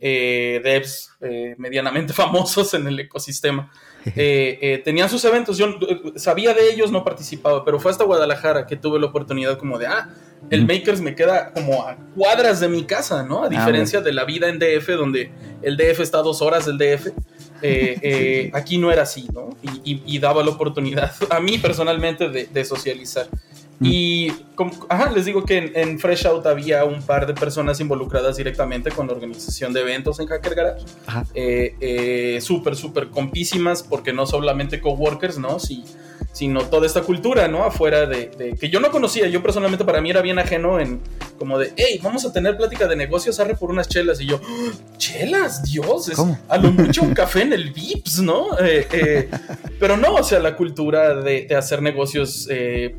eh, 0.00 0.60
devs 0.62 1.12
eh, 1.20 1.54
medianamente 1.58 2.12
famosos 2.12 2.74
en 2.74 2.86
el 2.86 3.00
ecosistema. 3.00 3.72
Eh, 4.16 4.58
eh, 4.60 4.82
tenían 4.84 5.08
sus 5.08 5.24
eventos, 5.24 5.56
yo 5.58 5.66
eh, 5.66 6.12
sabía 6.16 6.54
de 6.54 6.72
ellos, 6.72 6.90
no 6.90 7.04
participaba, 7.04 7.64
pero 7.64 7.78
fue 7.80 7.90
hasta 7.90 8.04
Guadalajara 8.04 8.66
que 8.66 8.76
tuve 8.76 8.98
la 8.98 9.06
oportunidad 9.06 9.58
como 9.58 9.78
de, 9.78 9.86
ah, 9.86 10.10
el 10.50 10.66
Makers 10.66 11.00
me 11.00 11.14
queda 11.14 11.52
como 11.52 11.86
a 11.86 11.96
cuadras 12.16 12.60
de 12.60 12.68
mi 12.68 12.84
casa, 12.84 13.22
¿no? 13.22 13.42
A 13.42 13.46
ah, 13.46 13.48
diferencia 13.48 14.00
de 14.00 14.12
la 14.12 14.24
vida 14.24 14.48
en 14.48 14.58
DF, 14.58 14.88
donde 14.96 15.30
el 15.62 15.76
DF 15.76 16.00
está 16.00 16.18
a 16.18 16.22
dos 16.22 16.42
horas 16.42 16.66
del 16.66 16.78
DF. 16.78 17.08
aquí 18.54 18.76
no 18.76 18.90
era 18.90 19.02
así, 19.02 19.28
¿no? 19.32 19.50
Y, 19.84 20.18
daba 20.18 20.42
la 20.42 20.50
oportunidad 20.50 21.12
a 21.30 21.40
mí 21.40 21.58
personalmente 21.58 22.28
de 22.28 22.64
socializar. 22.64 23.28
Y 23.82 24.32
ajá, 24.88 25.10
les 25.10 25.24
digo 25.24 25.44
que 25.44 25.72
en, 25.74 25.98
Fresh 25.98 26.26
Out 26.26 26.46
había 26.46 26.84
un 26.84 27.02
par 27.02 27.26
de 27.26 27.34
personas 27.34 27.80
involucradas 27.80 28.36
directamente 28.36 28.90
con 28.90 29.06
la 29.06 29.14
organización 29.14 29.72
de 29.72 29.80
eventos 29.80 30.20
en 30.20 30.26
Hacker 30.26 30.54
Garage. 30.54 30.84
Eh, 31.34 31.76
eh, 31.80 32.40
súper, 32.40 32.76
súper 32.76 33.08
compísimas, 33.08 33.82
porque 33.82 34.12
no 34.12 34.26
solamente 34.26 34.80
coworkers, 34.80 35.38
¿no? 35.38 35.58
Sí, 35.58 35.84
sino 36.32 36.62
toda 36.66 36.86
esta 36.86 37.02
cultura, 37.02 37.48
¿no? 37.48 37.64
Afuera 37.64 38.06
de, 38.06 38.56
que 38.58 38.68
yo 38.68 38.80
no 38.80 38.90
conocía, 38.90 39.26
yo 39.28 39.42
personalmente 39.42 39.84
para 39.84 40.00
mí 40.00 40.10
era 40.10 40.22
bien 40.22 40.38
ajeno 40.38 40.80
en 40.80 41.00
como 41.38 41.58
de, 41.58 41.72
hey, 41.76 41.98
vamos 42.00 42.24
a 42.24 42.32
tener 42.32 42.56
plática 42.56 42.86
de 42.86 42.94
negocios, 42.94 43.40
arre 43.40 43.56
por 43.56 43.70
unas 43.70 43.88
chelas, 43.88 44.20
y 44.20 44.26
yo, 44.26 44.40
¡Ah, 44.44 44.70
chelas, 44.96 45.64
Dios, 45.64 46.08
es 46.08 46.18
a 46.48 46.56
lo 46.56 46.70
mucho 46.70 47.02
un 47.02 47.14
café 47.14 47.42
en 47.42 47.52
el 47.52 47.72
Vips, 47.72 48.20
¿no? 48.20 48.56
Eh, 48.60 48.86
eh, 48.92 49.28
pero 49.80 49.96
no, 49.96 50.14
o 50.14 50.22
sea, 50.22 50.38
la 50.38 50.56
cultura 50.56 51.16
de, 51.16 51.48
hacer 51.56 51.82
negocios 51.82 52.46
eh, 52.48 52.94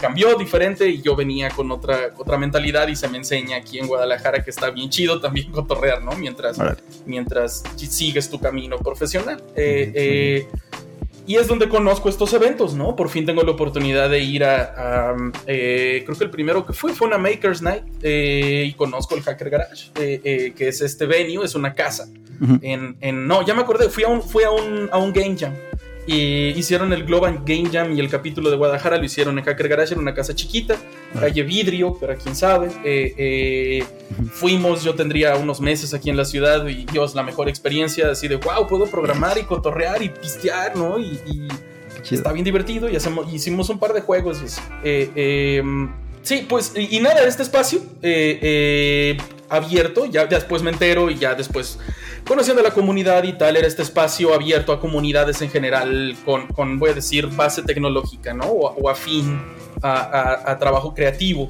cambió 0.00 0.34
diferente 0.34 0.88
y 0.88 1.00
yo 1.00 1.14
venía 1.14 1.50
con 1.50 1.70
otra, 1.70 2.12
otra 2.18 2.36
mentalidad 2.36 2.88
y 2.88 2.96
se 2.96 3.06
me 3.08 3.18
enseña 3.18 3.58
aquí 3.58 3.78
en 3.78 3.86
Guadalajara 3.86 4.42
que 4.42 4.50
está 4.50 4.70
bien 4.70 4.90
chido 4.90 5.20
también 5.20 5.50
cotorrear, 5.52 6.02
¿no? 6.02 6.12
Mientras, 6.16 6.58
mientras 7.04 7.62
sigues 7.76 8.28
tu 8.28 8.40
camino 8.40 8.78
profesional. 8.78 9.40
eh, 9.54 10.48
y 11.26 11.36
es 11.36 11.48
donde 11.48 11.68
conozco 11.68 12.08
estos 12.08 12.32
eventos, 12.32 12.74
¿no? 12.74 12.94
Por 12.94 13.08
fin 13.08 13.26
tengo 13.26 13.42
la 13.42 13.50
oportunidad 13.50 14.08
de 14.08 14.20
ir 14.20 14.44
a, 14.44 15.14
eh, 15.46 16.02
creo 16.04 16.16
que 16.16 16.24
el 16.24 16.30
primero 16.30 16.64
que 16.64 16.72
fue 16.72 16.92
fue 16.92 17.08
una 17.08 17.18
Maker's 17.18 17.62
Night 17.62 17.82
eh, 18.02 18.64
y 18.66 18.72
conozco 18.74 19.16
el 19.16 19.22
Hacker 19.22 19.50
Garage, 19.50 19.90
eh, 19.96 20.52
que 20.56 20.68
es 20.68 20.80
este 20.80 21.06
venue, 21.06 21.44
es 21.44 21.54
una 21.54 21.72
casa. 21.72 22.08
en, 22.62 22.96
en, 23.00 23.26
no, 23.26 23.44
ya 23.44 23.54
me 23.54 23.62
acordé, 23.62 23.88
fui 23.88 24.04
a 24.04 24.08
un, 24.08 24.22
fui 24.22 24.44
a 24.44 24.50
un, 24.50 24.88
a 24.92 24.98
un 24.98 25.12
Game 25.12 25.36
Jam. 25.38 25.54
Y 26.08 26.50
hicieron 26.50 26.92
el 26.92 27.04
Global 27.04 27.40
Game 27.44 27.68
Jam 27.72 27.92
y 27.92 27.98
el 27.98 28.08
capítulo 28.08 28.48
de 28.48 28.56
Guadalajara 28.56 28.96
lo 28.96 29.04
hicieron 29.04 29.36
en 29.38 29.44
Hacker 29.44 29.66
Garage, 29.66 29.94
en 29.94 29.98
una 29.98 30.14
casa 30.14 30.36
chiquita, 30.36 30.76
calle 31.16 31.42
vidrio, 31.42 31.96
pero 31.98 32.16
quién 32.16 32.36
sabe. 32.36 32.68
Eh, 32.84 33.14
eh, 33.16 33.84
fuimos, 34.32 34.84
yo 34.84 34.94
tendría 34.94 35.36
unos 35.36 35.60
meses 35.60 35.94
aquí 35.94 36.10
en 36.10 36.16
la 36.16 36.24
ciudad 36.24 36.66
y 36.66 36.84
Dios, 36.86 37.14
la 37.14 37.22
mejor 37.22 37.48
experiencia, 37.48 38.10
así 38.10 38.28
de 38.28 38.36
wow, 38.36 38.66
puedo 38.66 38.86
programar 38.86 39.38
y 39.38 39.42
cotorrear 39.42 40.02
y 40.02 40.08
pistear, 40.08 40.76
¿no? 40.76 40.98
Y, 40.98 41.48
está 42.08 42.32
bien 42.32 42.44
divertido 42.44 42.88
y 42.88 42.94
hacemos, 42.94 43.32
hicimos 43.32 43.68
un 43.68 43.80
par 43.80 43.92
de 43.92 44.00
juegos. 44.00 44.38
Eh, 44.84 45.58
em, 45.58 45.92
sí, 46.22 46.46
pues, 46.48 46.72
y, 46.76 46.96
y, 46.96 47.00
nada, 47.00 47.26
este 47.26 47.42
espacio 47.42 47.80
abierto, 49.48 50.06
ya 50.06 50.26
después 50.26 50.62
me 50.62 50.70
entero 50.70 51.10
y 51.10 51.16
ya 51.16 51.34
después 51.34 51.78
conociendo 52.26 52.62
la 52.62 52.72
comunidad 52.72 53.22
y 53.24 53.32
tal, 53.32 53.56
era 53.56 53.66
este 53.66 53.82
espacio 53.82 54.34
abierto 54.34 54.72
a 54.72 54.80
comunidades 54.80 55.40
en 55.42 55.50
general 55.50 56.16
con, 56.24 56.78
voy 56.78 56.90
a 56.90 56.94
decir, 56.94 57.28
base 57.28 57.62
tecnológica, 57.62 58.34
¿no? 58.34 58.46
O, 58.46 58.90
afín 58.90 59.40
a, 59.82 60.56
trabajo 60.58 60.94
creativo. 60.94 61.48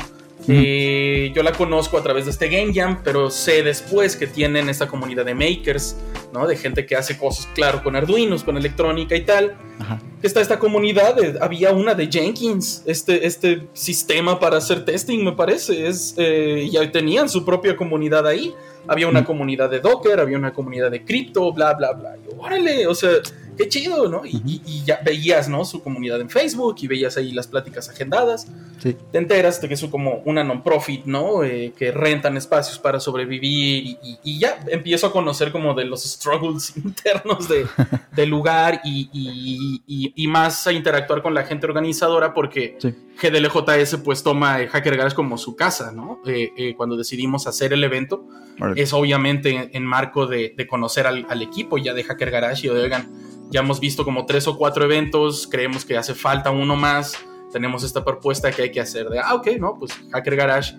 Eh, 0.49 1.33
yo 1.35 1.43
la 1.43 1.53
conozco 1.53 1.99
a 1.99 2.03
través 2.03 2.27
de 2.27 2.31
este 2.31 2.49
Game 2.49 2.73
Jam, 2.73 3.01
pero 3.03 3.31
sé 3.31 3.63
después 3.63 4.15
que 4.15 4.27
tienen 4.27 4.69
esta 4.69 4.87
comunidad 4.87 5.25
de 5.25 5.35
makers, 5.35 5.97
¿no? 6.33 6.47
De 6.47 6.57
gente 6.57 6.87
que 6.87 6.95
hace 6.95 7.19
cosas, 7.19 7.49
claro, 7.55 7.83
con 7.83 7.97
Arduinos, 7.97 8.45
con 8.45 8.57
electrónica 8.57 9.17
y 9.17 9.23
tal. 9.23 9.57
Ajá. 9.81 10.01
Está 10.23 10.41
esta 10.41 10.59
comunidad, 10.59 11.17
había 11.41 11.73
una 11.73 11.95
de 11.95 12.09
Jenkins, 12.11 12.83
este, 12.87 13.27
este 13.27 13.69
sistema 13.75 14.41
para 14.41 14.57
hacer 14.57 14.85
testing, 14.85 15.23
me 15.23 15.33
parece. 15.33 15.87
Es, 15.87 16.15
eh, 16.17 16.69
ya 16.71 16.91
tenían 16.91 17.29
su 17.29 17.45
propia 17.45 17.77
comunidad 17.77 18.27
ahí. 18.27 18.55
Había 18.89 19.09
una 19.09 19.25
comunidad 19.25 19.69
de 19.69 19.81
Docker, 19.81 20.19
había 20.19 20.39
una 20.39 20.53
comunidad 20.53 20.91
de 20.91 21.05
cripto, 21.05 21.53
bla, 21.53 21.75
bla, 21.75 21.93
bla. 21.93 22.17
Y, 22.17 22.35
órale, 22.39 22.87
o 22.87 22.95
sea, 22.95 23.11
qué 23.57 23.69
chido, 23.69 24.09
¿no? 24.09 24.25
Y, 24.25 24.61
y, 24.67 24.85
ya 24.85 25.01
veías, 25.05 25.49
¿no? 25.49 25.65
Su 25.65 25.83
comunidad 25.83 26.21
en 26.21 26.31
Facebook 26.31 26.77
y 26.81 26.87
veías 26.87 27.17
ahí 27.17 27.33
las 27.33 27.47
pláticas 27.47 27.89
agendadas. 27.89 28.47
Sí. 28.79 28.97
Te 29.11 29.19
enteras 29.19 29.61
de 29.61 29.69
que 29.69 29.75
es 29.75 29.85
como 29.85 30.23
una 30.25 30.45
non-profit, 30.45 31.05
¿no? 31.07 31.43
Eh, 31.45 31.73
que 31.77 31.91
rentan 31.91 32.37
espacios 32.37 32.79
para 32.79 33.01
sobrevivir 33.01 33.87
y, 33.87 34.19
y, 34.23 34.39
ya 34.39 34.59
empiezo 34.69 35.07
a 35.07 35.13
conocer 35.13 35.53
como 35.53 35.75
de 35.75 35.85
los 35.85 36.05
struggles 36.05 36.77
internos 36.85 37.49
de, 37.49 37.67
del 38.15 38.29
lugar 38.29 38.81
y, 38.85 39.09
y, 39.13 40.27
más 40.27 40.67
a 40.67 40.73
interactuar 40.73 41.23
con 41.23 41.35
la 41.35 41.45
gente 41.45 41.67
organizadora 41.67 42.35
porque 42.35 42.77
Sí. 42.79 42.95
GDLJS 43.21 43.97
pues 44.05 44.23
toma 44.23 44.61
el 44.61 44.69
Hacker 44.69 44.97
Garage 44.97 45.17
como 45.17 45.39
su 45.39 45.57
casa, 45.57 45.93
¿no? 45.93 46.21
Eh, 46.27 46.53
eh, 46.57 46.75
cuando 46.77 46.97
decidimos 46.97 47.47
hacer 47.47 47.73
el 47.73 47.83
evento 47.83 48.27
Órale. 48.61 48.83
es 48.83 48.93
obviamente 48.93 49.51
en, 49.51 49.71
en 49.73 49.85
marco 49.85 50.27
de, 50.27 50.55
de 50.57 50.67
conocer 50.67 51.07
al, 51.07 51.27
al, 51.29 51.43
equipo 51.43 51.79
ya 51.79 51.95
de 51.95 52.05
Hacker 52.05 52.31
Garage 52.31 52.67
y 52.67 52.71
oigan, 52.71 53.09
ya 53.51 53.61
hemos 53.61 53.81
visto 53.81 54.05
como 54.05 54.27
tres 54.27 54.47
o 54.49 54.57
cuatro 54.57 54.85
eventos, 54.85 55.47
creemos 55.47 55.85
que 55.85 55.97
hace 55.97 56.15
falta 56.15 56.51
uno 56.51 56.77
más, 56.77 57.15
tenemos 57.53 57.83
esta 57.85 58.05
propuesta 58.05 58.51
que 58.51 58.63
hay 58.63 58.71
que 58.73 58.81
hacer 58.81 59.09
de, 59.09 59.19
ah, 59.21 59.35
ok, 59.35 59.49
no, 59.59 59.77
pues 59.79 59.93
Hacker 60.13 60.37
Garage 60.37 60.75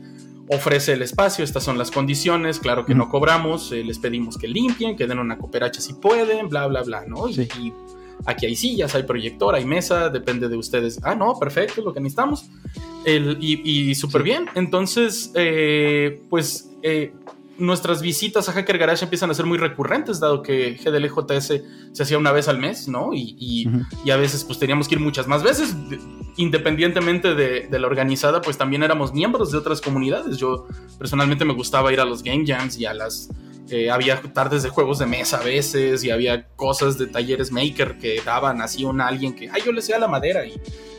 ofrece 0.49 0.93
el 0.93 1.01
espacio, 1.01 1.43
estas 1.43 1.63
son 1.63 1.77
las 1.77 1.91
condiciones, 1.91 2.59
claro 2.59 2.85
que 2.85 2.95
no 2.95 3.09
cobramos, 3.09 3.71
eh, 3.71 3.83
les 3.83 3.99
pedimos 3.99 4.37
que 4.37 4.47
limpien, 4.47 4.95
que 4.95 5.05
den 5.07 5.19
una 5.19 5.37
cooperacha 5.37 5.81
si 5.81 5.93
pueden, 5.93 6.47
bla, 6.49 6.67
bla, 6.67 6.83
bla, 6.83 7.03
¿no? 7.07 7.27
Y- 7.27 7.33
Sí. 7.33 7.47
Y, 7.61 7.73
aquí 8.25 8.45
hay 8.47 8.55
sillas, 8.55 8.95
hay 8.95 9.03
proyector, 9.03 9.53
hay 9.55 9.63
mesa, 9.65 10.09
depende 10.09 10.49
de 10.49 10.57
ustedes. 10.57 10.99
Ah, 11.03 11.15
no, 11.15 11.37
perfecto, 11.37 11.81
es 11.81 11.85
lo 11.85 11.93
que 11.93 11.99
necesitamos. 11.99 12.49
El, 13.05 13.37
y 13.39 13.61
y 13.89 13.95
súper 13.95 14.21
Sí. 14.21 14.25
bien. 14.25 14.45
Entonces, 14.55 15.31
eh, 15.35 16.21
pues 16.29 16.71
eh, 16.81 17.13
nuestras 17.59 18.01
visitas 18.01 18.47
a 18.49 18.51
Hacker 18.53 18.77
Garage 18.77 19.03
empiezan 19.03 19.29
a 19.31 19.33
ser 19.33 19.45
muy 19.45 19.57
recurrentes, 19.57 20.19
dado 20.19 20.41
que 20.43 20.73
GDLJS 20.83 21.53
se 21.93 22.03
hacía 22.03 22.17
una 22.17 22.31
vez 22.31 22.47
al 22.47 22.59
mes, 22.59 22.87
¿no? 22.87 23.13
Y, 23.13 23.35
y- 23.39 24.09
a 24.11 24.17
veces 24.17 24.43
pues 24.43 24.57
teníamos 24.59 24.87
que 24.87 24.95
ir 24.95 25.01
muchas 25.01 25.27
más 25.27 25.43
veces. 25.43 25.73
De- 25.89 25.99
Independientemente 26.39 27.33
de, 27.33 27.67
de 27.67 27.79
la 27.79 27.87
organizada, 27.87 28.41
pues 28.41 28.57
también 28.57 28.83
éramos 28.83 29.11
miembros 29.13 29.51
de 29.51 29.57
otras 29.57 29.81
comunidades. 29.81 30.37
Yo 30.37 30.67
personalmente 30.99 31.45
me 31.45 31.53
gustaba 31.53 31.91
ir 31.91 31.99
a 31.99 32.05
los 32.05 32.21
game 32.23 32.45
jams 32.45 32.77
y 32.77 32.85
a 32.85 32.93
las... 32.93 33.29
eh, 33.69 33.89
había 33.89 34.21
tardes 34.21 34.61
de 34.63 34.69
juegos 34.69 34.99
de 34.99 35.07
mesa 35.07 35.37
a 35.39 35.43
veces 35.43 36.03
y 36.03 36.11
había 36.11 36.47
cosas 36.55 36.97
de 36.99 37.07
talleres 37.07 37.51
maker 37.51 37.97
que 37.97 38.21
daban 38.23 38.61
así 38.61 38.83
un 38.85 39.01
alguien 39.01 39.33
que, 39.33 39.49
ay, 39.49 39.61
yo 39.65 39.71
le 39.71 39.81
sé 39.81 39.93
a 39.95 39.99
la 39.99 40.07
madera 40.07 40.45
y 40.45 40.53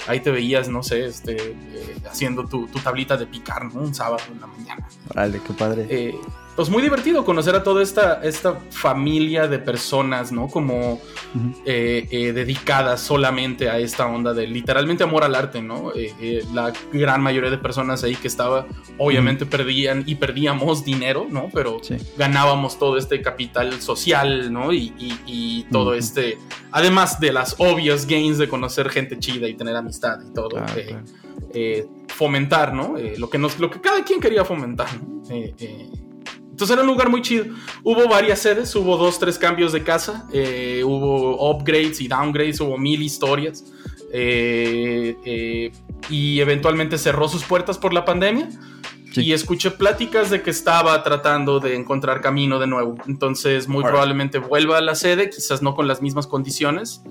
ahí 0.08 0.18
te 0.20 0.30
veías, 0.32 0.68
no 0.68 0.82
sé, 0.82 1.04
este, 1.06 1.36
eh, 1.36 1.96
haciendo 2.10 2.44
tu, 2.46 2.66
tu 2.66 2.78
tablita 2.80 3.16
de 3.16 3.26
picar, 3.26 3.72
¿no? 3.72 3.80
Un 3.80 3.94
sábado 3.94 4.22
en 4.32 4.40
la 4.40 4.46
mañana. 4.48 4.88
Órale, 5.10 5.40
qué 5.46 5.52
padre. 5.52 5.86
Eh, 5.88 6.14
pues 6.58 6.70
muy 6.70 6.82
divertido 6.82 7.24
conocer 7.24 7.54
a 7.54 7.62
toda 7.62 7.84
esta, 7.84 8.20
esta 8.24 8.58
familia 8.70 9.46
de 9.46 9.60
personas, 9.60 10.32
¿no? 10.32 10.48
Como 10.48 11.00
eh, 11.64 12.08
eh, 12.10 12.32
dedicadas 12.32 13.00
solamente 13.00 13.70
a 13.70 13.78
esta 13.78 14.08
onda 14.08 14.34
de 14.34 14.48
literalmente 14.48 15.04
amor 15.04 15.22
al 15.22 15.36
arte, 15.36 15.62
¿no? 15.62 15.92
Eh, 15.94 16.12
eh, 16.20 16.42
la 16.52 16.72
gran 16.92 17.22
mayoría 17.22 17.48
de 17.50 17.58
personas 17.58 18.02
ahí 18.02 18.16
que 18.16 18.26
estaba, 18.26 18.66
obviamente 18.96 19.46
perdían 19.46 20.02
y 20.04 20.16
perdíamos 20.16 20.84
dinero, 20.84 21.28
¿no? 21.30 21.48
Pero 21.54 21.78
Sí. 21.80 21.94
ganábamos 22.16 22.76
todo 22.76 22.98
este 22.98 23.22
capital 23.22 23.80
social, 23.80 24.52
¿no? 24.52 24.72
Y, 24.72 24.92
y- 24.98 25.20
y 25.26 25.62
todo 25.70 25.94
este, 25.94 26.38
además 26.72 27.20
de 27.20 27.32
las 27.32 27.54
obvias 27.58 28.04
gains 28.04 28.36
de 28.36 28.48
conocer 28.48 28.90
gente 28.90 29.16
chida 29.20 29.46
y 29.46 29.54
tener 29.54 29.76
amistad 29.76 30.18
y 30.28 30.32
todo, 30.34 30.48
Claro, 30.48 30.72
claro. 30.74 31.04
fomentar, 32.08 32.74
¿no? 32.74 32.96
Lo, 33.16 33.30
que 33.30 33.38
nos, 33.38 33.60
lo 33.60 33.70
que 33.70 33.80
cada 33.80 34.02
quien 34.02 34.18
quería 34.18 34.44
fomentar, 34.44 34.88
¿no? 35.00 35.22
Entonces 36.58 36.74
era 36.74 36.82
un 36.82 36.88
lugar 36.88 37.08
muy 37.08 37.22
chido. 37.22 37.44
Hubo 37.84 38.08
varias 38.08 38.40
sedes, 38.40 38.74
hubo 38.74 38.96
dos, 38.96 39.20
tres 39.20 39.38
cambios 39.38 39.70
de 39.72 39.84
casa, 39.84 40.26
eh, 40.32 40.82
hubo 40.84 41.48
upgrades 41.52 42.00
y 42.00 42.08
downgrades, 42.08 42.60
hubo 42.60 42.76
mil 42.76 43.00
historias. 43.00 43.64
eh, 44.12 45.14
eh, 45.24 45.70
y 46.10 46.40
eventualmente 46.40 46.98
cerró 46.98 47.28
sus 47.28 47.44
puertas 47.44 47.78
por 47.78 47.92
la 47.94 48.04
pandemia. 48.04 48.48
Sí. 49.12 49.20
Y 49.20 49.32
escuché 49.34 49.70
pláticas 49.70 50.30
de 50.30 50.42
que 50.42 50.50
estaba 50.50 51.00
tratando 51.04 51.60
de 51.60 51.76
encontrar 51.76 52.20
camino 52.20 52.58
de 52.58 52.66
nuevo. 52.66 52.96
Entonces, 53.06 53.68
muy 53.68 53.76
Alright. 53.78 53.90
probablemente 53.92 54.38
vuelva 54.38 54.78
a 54.78 54.80
la 54.80 54.96
sede, 54.96 55.30
quizás 55.30 55.62
no 55.62 55.76
con 55.76 55.86
las 55.86 56.02
mismas 56.02 56.26
condiciones. 56.26 57.02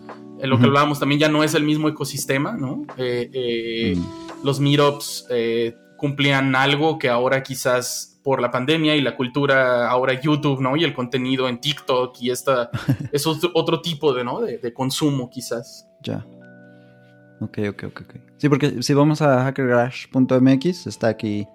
En 0.41 0.49
lo 0.49 0.57
que 0.57 0.63
Ujú. 0.63 0.67
hablábamos 0.71 0.99
también 0.99 1.19
ya 1.21 1.29
no 1.29 1.43
es 1.45 1.53
el 1.53 1.63
mismo 1.63 1.87
ecosistema, 1.87 2.51
¿no? 2.57 2.85
Eh, 2.97 3.29
eh, 3.31 3.95
Mm. 3.95 4.45
los 4.45 4.59
meetups 4.59 5.25
eh, 5.29 5.73
cumplían 5.97 6.53
algo 6.55 6.99
que 6.99 7.07
ahora 7.09 7.41
quizás 7.43 8.16
por 8.27 8.41
la 8.41 8.51
pandemia 8.51 8.93
y 8.93 9.01
la 9.01 9.15
cultura, 9.15 9.89
ahora 9.89 10.19
YouTube, 10.19 10.59
¿no? 10.59 10.75
Y 10.75 10.83
el 10.83 10.93
contenido 10.93 11.47
en 11.47 11.61
TikTok 11.61 12.13
y 12.19 12.29
esta 12.29 12.69
es 13.13 13.25
otro, 13.25 13.51
otro 13.53 13.81
tipo 13.81 14.13
de, 14.13 14.25
¿no? 14.25 14.41
De, 14.41 14.57
de 14.57 14.73
consumo 14.73 15.29
quizás. 15.29 15.87
Ya. 16.03 16.25
Ok, 17.39 17.59
ok, 17.69 17.83
ok, 17.85 18.01
ok. 18.01 18.15
Sí, 18.35 18.49
porque 18.49 18.83
si 18.83 18.93
vamos 18.93 19.21
a 19.21 19.45
hackergarage.mx, 19.45 20.87
está 20.87 21.07
aquí 21.07 21.47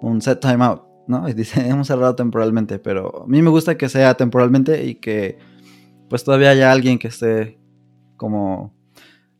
un 0.00 0.20
set 0.20 0.40
timeout, 0.40 0.82
¿no? 1.06 1.28
Y 1.28 1.32
dice, 1.32 1.60
hemos 1.68 1.86
cerrado 1.86 2.16
temporalmente, 2.16 2.80
pero 2.80 3.22
a 3.22 3.26
mí 3.28 3.40
me 3.40 3.50
gusta 3.50 3.78
que 3.78 3.88
sea 3.88 4.14
temporalmente 4.14 4.84
y 4.84 4.96
que 4.96 5.38
pues 6.08 6.24
todavía 6.24 6.50
haya 6.50 6.72
alguien 6.72 6.98
que 6.98 7.06
esté 7.06 7.56
como 8.16 8.74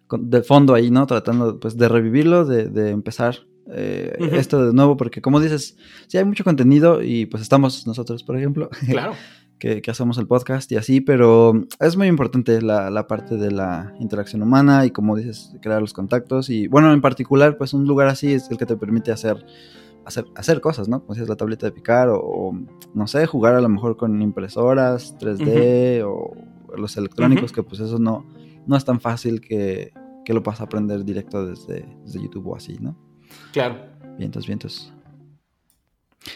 de 0.09 0.41
fondo 0.45 0.73
ahí, 0.73 0.93
¿no? 0.93 1.05
Tratando 1.09 1.59
pues 1.59 1.77
de 1.77 1.89
revivirlo, 1.89 2.45
de, 2.45 2.69
de 2.69 2.91
empezar 2.91 3.39
eh, 3.73 4.17
esto 4.33 4.67
de 4.67 4.73
nuevo, 4.73 4.97
porque 4.97 5.21
como 5.21 5.41
dices, 5.41 5.77
sí 6.07 6.19
hay 6.19 6.25
mucho 6.25 6.45
contenido 6.45 7.03
y 7.03 7.27
pues 7.27 7.43
estamos 7.43 7.87
nosotros, 7.87 8.23
por 8.23 8.37
ejemplo, 8.37 8.71
Claro. 8.89 9.15
que, 9.59 9.83
que 9.83 9.91
hacemos 9.91 10.19
el 10.19 10.27
podcast 10.27 10.71
y 10.73 10.77
así, 10.77 11.01
pero 11.01 11.53
es 11.81 11.97
muy 11.97 12.07
importante 12.09 12.63
la, 12.63 12.91
la 12.91 13.07
parte 13.07 13.37
de 13.37 13.51
la 13.51 13.95
interacción 14.01 14.43
humana 14.43 14.87
y 14.87 14.91
como 14.91 15.17
dices, 15.17 15.55
crear 15.63 15.81
los 15.81 15.93
contactos 15.93 16.51
y 16.51 16.69
bueno, 16.69 16.93
en 16.93 17.01
particular, 17.01 17.57
pues 17.57 17.73
un 17.75 17.87
lugar 17.87 18.09
así 18.09 18.33
es 18.33 18.51
el 18.51 18.59
que 18.59 18.67
te 18.67 18.77
permite 18.77 19.13
hacer, 19.13 19.45
hacer, 20.05 20.27
hacer 20.37 20.61
cosas, 20.61 20.89
¿no? 20.89 21.01
Como 21.01 21.15
dices, 21.15 21.29
la 21.29 21.37
tableta 21.37 21.67
de 21.67 21.73
picar 21.73 22.09
o, 22.09 22.21
o, 22.21 22.59
no 22.95 23.07
sé, 23.07 23.27
jugar 23.27 23.55
a 23.55 23.61
lo 23.61 23.69
mejor 23.69 23.97
con 23.97 24.21
impresoras 24.23 25.17
3D 25.19 26.05
o 26.07 26.35
los 26.77 26.97
electrónicos, 26.97 27.53
que 27.53 27.63
pues 27.63 27.81
eso 27.81 27.99
no, 27.99 28.27
no 28.67 28.77
es 28.77 28.85
tan 28.85 29.01
fácil 29.01 29.41
que, 29.41 29.93
que 30.25 30.35
lo 30.35 30.43
puedas 30.43 30.61
aprender 30.61 31.05
directo 31.05 31.47
desde, 31.47 31.89
desde 32.05 32.23
YouTube 32.23 32.49
o 32.49 32.57
así, 32.57 32.77
¿no? 32.81 32.97
Claro. 33.53 33.79
Vientos, 34.19 34.47
vientos. 34.47 34.93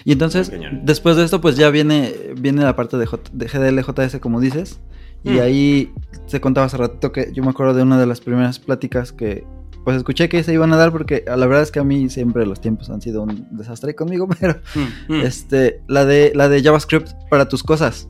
Y 0.05 0.13
entonces, 0.13 0.53
después 0.83 1.17
de 1.17 1.25
esto, 1.25 1.41
pues 1.41 1.57
ya 1.57 1.69
viene, 1.71 2.15
viene 2.39 2.63
la 2.63 2.77
parte 2.77 2.97
de, 2.97 3.07
J- 3.07 3.31
de 3.33 3.47
GDLJS, 3.47 4.21
como 4.21 4.41
dices. 4.41 4.81
Y 5.25 5.31
Mm. 5.33 5.41
ahí 5.41 5.93
se 6.27 6.41
contaba 6.41 6.67
hace 6.67 6.77
ratito 6.77 7.11
que 7.13 7.31
yo 7.35 7.43
me 7.43 7.51
acuerdo 7.51 7.75
de 7.75 7.83
una 7.83 7.99
de 7.99 8.07
las 8.07 8.21
primeras 8.21 8.59
pláticas 8.59 9.13
que 9.13 9.45
pues 9.85 9.97
escuché 9.97 10.29
que 10.29 10.43
se 10.43 10.53
iban 10.53 10.73
a 10.75 10.77
dar 10.77 10.93
porque 10.93 11.25
la 11.27 11.35
verdad 11.47 11.63
es 11.63 11.71
que 11.71 11.79
a 11.81 11.85
mí 11.85 12.11
siempre 12.11 12.45
los 12.45 12.61
tiempos 12.61 12.91
han 12.91 13.01
sido 13.01 13.23
un 13.23 13.49
desastre 13.51 13.95
conmigo, 13.95 14.29
pero 14.41 14.61
Mm, 15.09 15.13
mm. 15.15 15.21
este, 15.23 15.83
la 15.89 16.05
de, 16.05 16.33
la 16.35 16.49
de 16.51 16.63
JavaScript 16.63 17.09
para 17.31 17.49
tus 17.49 17.63
cosas. 17.63 18.09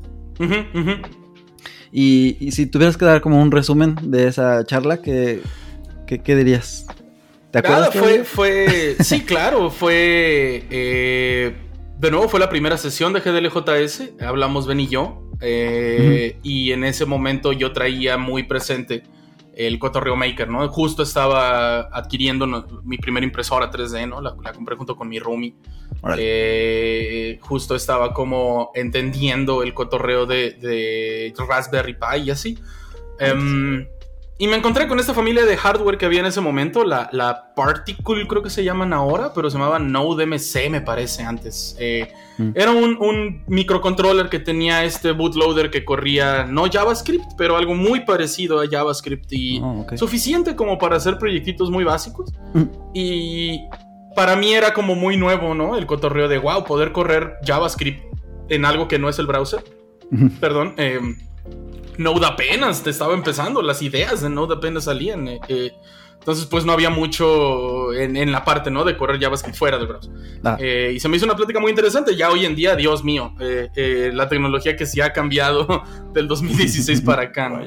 Y, 1.93 2.37
y 2.41 2.53
si 2.53 2.67
tuvieras 2.67 2.97
que 2.97 3.05
dar 3.05 3.21
como 3.21 3.41
un 3.43 3.51
resumen 3.51 3.97
de 4.03 4.29
esa 4.29 4.65
charla, 4.65 5.01
¿qué, 5.03 5.41
qué, 6.07 6.21
qué 6.21 6.37
dirías? 6.37 6.87
¿Te 7.53 7.61
Nada, 7.63 7.87
acuerdas? 7.87 7.95
fue, 7.95 8.25
fue, 8.25 8.97
sí, 9.01 9.23
claro, 9.25 9.71
fue, 9.71 10.67
eh, 10.71 11.57
de 11.99 12.11
nuevo 12.11 12.29
fue 12.29 12.39
la 12.41 12.49
primera 12.49 12.79
sesión 12.79 13.13
de 13.13 13.21
GDLJS, 13.21 14.21
hablamos 14.21 14.67
Ben 14.67 14.81
y 14.81 14.87
yo, 14.89 15.31
eh, 15.41 16.39
y 16.43 16.73
en 16.73 16.85
ese 16.85 17.07
momento 17.07 17.53
yo 17.53 17.73
traía 17.73 18.17
muy 18.19 18.45
presente 18.45 19.03
el 19.57 19.79
Cotorreo 19.79 20.17
Maker, 20.17 20.49
¿no? 20.49 20.67
Justo 20.69 21.03
estaba 21.03 21.81
adquiriendo 21.93 22.47
mi 22.85 22.99
primera 22.99 23.25
impresora 23.27 23.71
3D, 23.71 24.09
¿no? 24.09 24.21
La, 24.21 24.35
la 24.43 24.53
compré 24.53 24.77
junto 24.77 24.97
con 24.97 25.09
mi 25.09 25.19
roomie. 25.19 25.55
Eh, 26.17 27.39
justo 27.43 27.75
estaba 27.75 28.15
como 28.15 28.71
entendiendo 28.75 29.63
el 29.63 29.75
cotorreo 29.75 30.25
de, 30.25 30.53
de 30.53 31.35
Raspberry 31.47 31.95
Pi 31.95 32.23
y 32.25 32.31
así. 32.31 32.59
Em, 33.19 33.87
y 34.41 34.49
me 34.49 34.57
encontré 34.57 34.89
con 34.89 34.99
esta 34.99 35.15
familia 35.15 35.45
de 35.45 35.57
hardware 35.57 35.99
que 35.99 36.07
había 36.07 36.21
en 36.21 36.27
ese 36.27 36.41
momento, 36.41 36.85
la, 36.85 37.09
la 37.13 37.53
Particle 37.55 38.27
creo 38.27 38.43
que 38.43 38.51
se 38.51 38.65
llaman 38.65 38.93
ahora, 38.93 39.33
pero 39.35 39.51
se 39.51 39.59
llamaba 39.59 39.79
Node 39.79 40.25
MC 40.27 40.69
me 40.71 40.81
parece 40.81 41.23
antes. 41.23 41.77
Eh, 41.79 42.09
Mm. 42.41 42.53
Era 42.55 42.71
un, 42.71 42.97
un 43.01 43.45
microcontroller 43.49 44.31
que 44.31 44.39
tenía 44.39 44.83
este 44.85 45.13
bootloader 45.13 45.71
que 45.71 45.85
corría 45.85 46.45
no 46.45 46.65
JavaScript, 46.73 47.33
pero 47.37 47.55
algo 47.59 47.75
muy 47.75 48.01
parecido 48.01 48.61
a 48.61 48.67
JavaScript 48.67 49.31
y 49.33 49.61
Oh, 49.61 49.81
ok. 49.83 49.97
suficiente 49.97 50.57
como 50.57 50.79
para 50.79 50.97
hacer 50.97 51.19
proyectitos 51.19 51.71
muy 51.71 51.85
básicos. 51.85 52.33
Mm. 52.55 52.63
Y 52.95 53.61
para 54.17 54.37
mí 54.37 54.55
era 54.55 54.73
como 54.73 54.95
muy 54.95 55.19
nuevo, 55.19 55.55
¿no? 55.55 55.77
El 55.77 55.85
cotorreo 55.85 56.29
de, 56.29 56.39
wow, 56.39 56.65
poder 56.65 56.93
correr 56.93 57.35
JavaScript 57.45 58.03
en 58.49 58.65
algo 58.65 58.89
que 58.89 58.99
no 58.99 59.11
es 59.11 59.19
el 59.19 59.27
browser. 59.27 59.63
Perdón. 60.41 60.73
Eh, 60.79 60.99
Node 61.99 62.27
apenas 62.27 62.83
te 62.83 62.91
estaba 62.91 63.15
empezando, 63.15 63.63
las 63.63 63.83
ideas 63.83 64.23
de 64.23 64.31
Node 64.31 64.55
apenas 64.55 64.85
salían. 64.85 65.29
Eh, 65.29 65.41
eh, 65.49 65.73
entonces, 66.19 66.45
pues 66.47 66.67
no 66.67 66.73
había 66.73 66.91
mucho 66.91 67.95
en, 67.95 68.31
la 68.31 68.45
parte, 68.45 68.71
¿no? 68.71 68.85
De 68.85 68.95
correr 68.97 69.19
JavaScript 69.19 69.57
fuera 69.57 69.79
del 69.79 69.87
browser. 69.87 70.13
Ah. 70.45 70.59
Eh, 70.61 70.93
y 70.95 71.01
se 71.01 71.09
me 71.09 71.17
hizo 71.17 71.25
una 71.25 71.35
plática 71.35 71.61
muy 71.61 71.71
interesante. 71.71 72.15
Ya 72.15 72.31
hoy 72.31 72.45
en 72.45 72.55
día, 72.55 72.77
Dios 72.77 73.03
mío, 73.05 73.35
la 73.39 74.29
tecnología 74.29 74.77
que 74.77 74.85
sí 74.85 75.01
ha 75.01 75.13
cambiado 75.13 75.83
del 76.13 76.29
2016 76.29 77.01
para 77.01 77.23
acá, 77.23 77.49
¿no? 77.49 77.65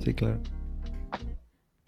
Sí, 0.00 0.14
claro. 0.14 0.40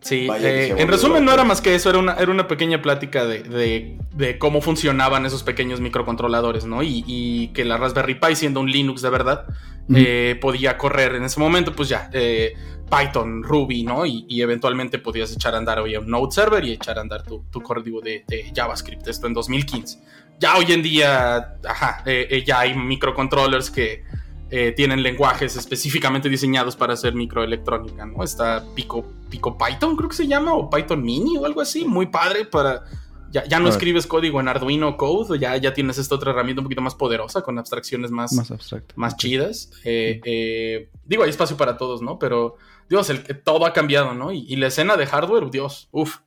Sí, 0.00 0.28
eh, 0.40 0.74
en 0.78 0.86
resumen 0.86 1.24
no 1.24 1.32
era 1.32 1.42
más 1.42 1.60
que 1.60 1.74
eso, 1.74 1.90
era 1.90 1.98
una, 1.98 2.14
era 2.14 2.30
una 2.30 2.46
pequeña 2.46 2.80
plática 2.80 3.26
de, 3.26 3.98
cómo 4.38 4.60
funcionaban 4.60 5.26
esos 5.26 5.42
pequeños 5.42 5.80
microcontroladores, 5.80 6.66
¿no? 6.66 6.82
Y, 6.84 7.50
que 7.52 7.64
la 7.64 7.78
Raspberry 7.78 8.14
Pi, 8.14 8.36
siendo 8.36 8.60
un 8.60 8.70
Linux 8.70 9.02
de 9.02 9.10
verdad, 9.10 9.46
eh, 9.92 10.38
podía 10.40 10.78
correr 10.78 11.16
en 11.16 11.24
ese 11.24 11.40
momento, 11.40 11.74
pues 11.74 11.88
ya, 11.88 12.10
eh, 12.12 12.54
Python, 12.88 13.42
Ruby, 13.42 13.82
¿no? 13.82 14.06
Y, 14.06 14.40
eventualmente 14.40 15.00
podías 15.00 15.32
echar 15.32 15.56
a 15.56 15.58
andar 15.58 15.80
hoy 15.80 15.96
un 15.96 16.08
Node 16.08 16.30
Server 16.30 16.64
y 16.64 16.72
echar 16.72 16.98
a 16.98 17.00
andar 17.00 17.24
tu, 17.24 17.44
tu 17.50 17.60
código 17.60 18.00
de, 18.00 18.24
JavaScript, 18.54 19.08
esto 19.08 19.26
en 19.26 19.34
2015. 19.34 19.98
Ya 20.38 20.56
hoy 20.56 20.66
en 20.70 20.82
día, 20.82 21.56
ajá, 21.68 22.04
ya 22.46 22.60
hay 22.60 22.76
microcontrollers 22.76 23.68
que 23.72 24.04
eh, 24.50 24.72
tienen 24.72 25.02
lenguajes 25.02 25.56
específicamente 25.56 26.28
diseñados 26.28 26.76
para 26.76 26.94
hacer 26.94 27.14
microelectrónica, 27.14 28.06
¿no? 28.06 28.24
Está 28.24 28.64
Pico, 28.74 29.04
Pico 29.28 29.58
Python, 29.58 29.96
creo 29.96 30.08
que 30.08 30.16
se 30.16 30.26
llama, 30.26 30.54
o 30.54 30.70
Python 30.70 31.02
Mini 31.02 31.36
o 31.36 31.44
algo 31.44 31.60
así, 31.60 31.84
muy 31.84 32.06
padre 32.06 32.44
para... 32.44 32.84
Ya, 33.30 33.60
no 33.60 33.68
escribes 33.68 34.06
código 34.06 34.40
en 34.40 34.48
Arduino 34.48 34.96
Code, 34.96 35.38
ya, 35.38 35.54
ya 35.58 35.74
tienes 35.74 35.98
esta 35.98 36.14
otra 36.14 36.30
herramienta 36.30 36.62
un 36.62 36.64
poquito 36.64 36.80
más 36.80 36.94
poderosa, 36.94 37.42
con 37.42 37.58
abstracciones 37.58 38.10
más, 38.10 38.32
más, 38.32 38.50
más 38.96 39.16
chidas. 39.18 39.70
Eh, 39.84 40.18
eh, 40.24 40.88
digo, 41.04 41.24
hay 41.24 41.28
espacio 41.28 41.58
para 41.58 41.76
todos, 41.76 42.00
¿no? 42.00 42.18
Pero, 42.18 42.56
Dios, 42.88 43.10
el, 43.10 43.22
todo 43.42 43.66
ha 43.66 43.74
cambiado, 43.74 44.14
¿no? 44.14 44.32
Y, 44.32 44.46
y 44.48 44.56
la 44.56 44.68
escena 44.68 44.96
de 44.96 45.04
hardware, 45.04 45.50
Dios, 45.50 45.88
uff, 45.92 46.20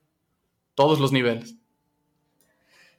todos 0.76 1.00
los 1.00 1.12
niveles. 1.12 1.56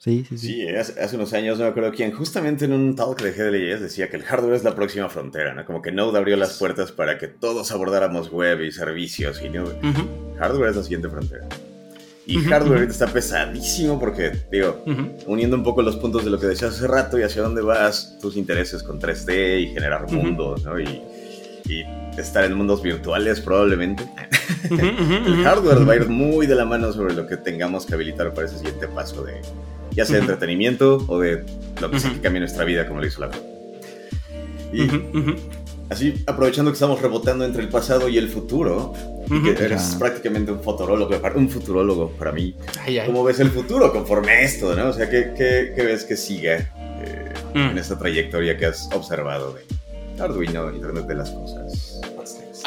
Sí, 0.03 0.27
sí, 0.29 0.37
sí. 0.37 0.47
Sí, 0.49 0.69
hace, 0.69 1.15
unos 1.15 1.33
años 1.33 1.59
no 1.59 1.65
me 1.65 1.71
acuerdo 1.71 1.93
quién, 1.93 2.11
justamente 2.11 2.65
en 2.65 2.73
un 2.73 2.97
talk 2.97 3.23
de 3.23 3.31
GDLS 3.31 3.83
decía 3.83 4.11
que 4.11 4.17
el 4.17 4.25
hardware 4.25 4.55
es 4.55 4.65
la 4.65 4.75
próxima 4.75 5.09
frontera, 5.09 5.55
¿no? 5.55 5.65
Como 5.65 5.81
que 5.81 5.93
Node 5.93 6.19
abrió 6.19 6.37
las 6.37 6.59
puertas 6.59 6.91
para 6.91 7.19
que 7.19 7.29
todos 7.29 7.71
abordáramos 7.71 8.29
web 8.33 8.63
y 8.63 8.73
servicios 8.73 9.41
y 9.41 9.49
¿no? 9.49 9.65
hardware 10.41 10.71
es 10.71 10.77
la 10.77 10.83
siguiente 10.83 11.09
frontera. 11.09 11.47
Y 12.27 12.41
hardware 12.41 12.83
está 12.83 13.07
pesadísimo 13.07 14.01
porque, 14.01 14.33
digo, 14.51 14.83
uniendo 15.27 15.55
un 15.55 15.63
poco 15.63 15.83
los 15.83 15.95
puntos 15.95 16.25
de 16.25 16.31
lo 16.33 16.41
que 16.41 16.49
decías 16.49 16.75
hace 16.75 16.89
rato 16.89 17.17
y 17.17 17.23
hacia 17.23 17.43
dónde 17.43 17.63
vas, 17.63 18.19
tus 18.21 18.37
intereses 18.37 18.83
con 18.83 19.01
3D 19.01 19.61
y 19.61 19.67
generar 19.69 20.11
mundos, 20.11 20.65
¿no? 20.65 20.81
Y, 20.81 21.01
y, 21.69 21.85
estar 22.19 22.45
en 22.45 22.55
mundos 22.55 22.83
virtuales 22.83 23.41
probablemente. 23.41 24.03
el 24.69 25.45
hardware 25.45 25.89
va 25.89 25.93
a 25.93 25.97
ir 25.97 26.09
muy 26.09 26.49
de 26.49 26.57
la 26.57 26.65
mano 26.65 26.93
sobre 26.93 27.15
lo 27.15 27.25
que 27.29 27.37
tengamos 27.37 27.87
que 27.87 27.95
habilitar 27.95 28.35
para 28.35 28.49
ese 28.49 28.59
siguiente 28.59 28.89
paso 28.89 29.23
de 29.23 29.41
ya 29.95 30.05
sea 30.05 30.17
de 30.17 30.23
entretenimiento 30.23 31.05
o 31.09 31.19
de 31.19 31.45
lo 31.81 31.91
que 31.91 32.01
sea 32.01 32.13
que 32.13 32.21
cambie 32.21 32.41
nuestra 32.41 32.65
vida, 32.65 32.87
como 32.87 33.01
lo 33.01 33.07
hizo 33.07 33.21
la 33.21 33.31
Y 34.73 34.89
así, 35.91 36.25
aprovechando 36.27 36.71
que 36.71 36.75
estamos 36.75 37.01
rebotando 37.01 37.45
entre 37.45 37.63
el 37.63 37.69
pasado 37.69 38.09
y 38.09 38.19
el 38.19 38.29
futuro, 38.29 38.95
y 39.31 39.43
que 39.43 39.65
eres 39.65 39.97
prácticamente 39.99 40.53
un 40.53 40.61
futurólogo, 40.61 41.15
un 41.35 41.49
futurólogo 41.49 42.11
para 42.13 42.33
mí. 42.33 42.55
¿Cómo 43.07 43.25
ves 43.25 43.41
el 43.41 43.51
futuro 43.51 43.93
conforme 43.93 44.33
a 44.33 44.41
esto, 44.41 44.75
no? 44.75 44.89
O 44.89 44.93
sea, 44.93 45.09
¿qué, 45.09 45.33
qué, 45.37 45.83
ves 45.83 46.05
que 46.05 46.17
siga 46.17 46.57
eh, 47.03 47.33
mm. 47.55 47.71
en 47.71 47.79
esta 47.79 47.99
trayectoria 47.99 48.57
que 48.57 48.67
has 48.67 48.89
observado 48.93 49.55
de 49.55 50.23
Arduino, 50.23 50.71
Internet 50.73 51.07
de 51.07 51.15
las 51.15 51.31
Cosas? 51.31 51.92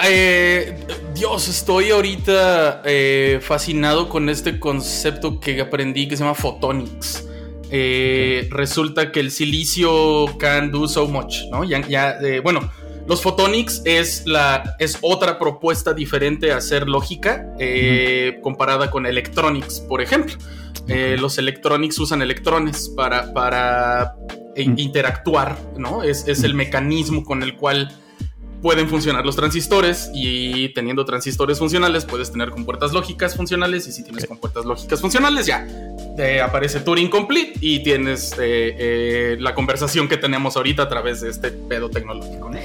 Eh, 0.08 0.78
Dios, 1.16 1.48
estoy 1.48 1.90
ahorita 1.90 2.84
eh, 2.86 3.40
fascinado 3.42 4.08
con 4.08 4.30
este 4.30 4.60
concepto 4.60 5.40
que 5.40 5.60
aprendí 5.60 6.08
que 6.08 6.16
se 6.16 6.24
llama 6.24 6.36
photonics. 6.36 7.28
Eh, 7.72 8.48
resulta 8.52 9.12
que 9.12 9.20
el 9.20 9.32
silicio 9.32 10.38
can 10.38 10.72
do 10.72 10.88
so 10.88 11.08
much, 11.08 11.38
¿no? 11.50 11.64
Ya, 11.64 12.20
bueno, 12.44 12.70
los 13.08 13.22
photonics 13.22 13.82
es, 13.86 14.28
la, 14.28 14.76
es 14.78 15.00
otra 15.02 15.40
propuesta 15.40 15.94
diferente 15.94 16.52
a 16.52 16.58
hacer 16.58 16.88
lógica 16.88 17.48
comparada 18.42 18.92
con 18.92 19.08
electronics, 19.08 19.80
por 19.80 20.02
ejemplo. 20.02 20.36
los 21.18 21.40
electronics 21.40 21.98
usan 21.98 22.22
electrones 22.22 22.90
para, 22.96 23.34
para 23.34 24.16
interactuar, 24.56 25.58
¿no? 25.78 26.04
Es, 26.04 26.28
es 26.28 26.44
el 26.44 26.54
mecanismo 26.54 27.24
con 27.24 27.42
el 27.42 27.56
cual 27.56 27.92
pueden 28.66 28.90
funcionar 28.90 29.24
los 29.24 29.36
transistores 29.36 30.10
y 30.12 30.70
teniendo 30.70 31.06
transistores 31.06 31.60
funcionales 31.60 32.04
puedes 32.04 32.32
tener 32.32 32.50
compuertas 32.50 32.94
lógicas 32.94 33.36
funcionales 33.36 33.88
y 33.88 33.92
si 33.92 34.04
tienes 34.04 34.26
compuertas 34.26 34.66
lógicas 34.66 35.00
funcionales 35.00 35.46
ya 35.46 35.68
te 36.18 36.42
aparece 36.42 36.80
Turing 36.80 37.12
Complete 37.12 37.54
y 37.62 37.84
tienes 37.84 38.32
eh, 38.40 38.76
eh, 38.80 39.38
la 39.40 39.54
conversación 39.54 40.08
que 40.08 40.18
tenemos 40.18 40.58
ahorita 40.58 40.82
a 40.82 40.90
través 40.90 41.22
de 41.22 41.30
este 41.30 41.52
pedo 41.52 41.92
tecnológico. 41.92 42.50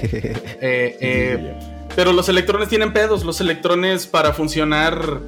Eh, 0.63 1.55
pero 1.97 2.13
los 2.13 2.29
electrones 2.29 2.69
tienen 2.69 2.93
pedos, 2.93 3.25
los 3.25 3.41
electrones 3.41 4.07
para 4.07 4.33
funcionar 4.33 5.21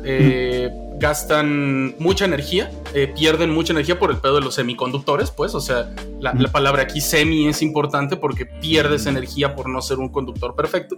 gastan 1.02 1.96
mucha 1.98 2.24
energía, 2.24 2.70
eh, 2.94 3.12
pierden 3.14 3.50
mucha 3.50 3.72
energía 3.72 3.98
por 3.98 4.12
el 4.12 4.18
pedo 4.18 4.36
de 4.36 4.42
los 4.42 4.54
semiconductores, 4.54 5.32
pues, 5.32 5.52
o 5.54 5.60
sea, 5.60 5.92
la, 6.20 6.32
palabra 6.52 6.84
aquí 6.84 7.00
semi 7.00 7.48
es 7.48 7.60
importante 7.60 8.16
porque 8.16 8.46
pierdes 8.46 9.06
energía 9.06 9.56
por 9.56 9.68
no 9.68 9.82
ser 9.82 9.98
un 9.98 10.10
conductor 10.10 10.54
perfecto 10.54 10.96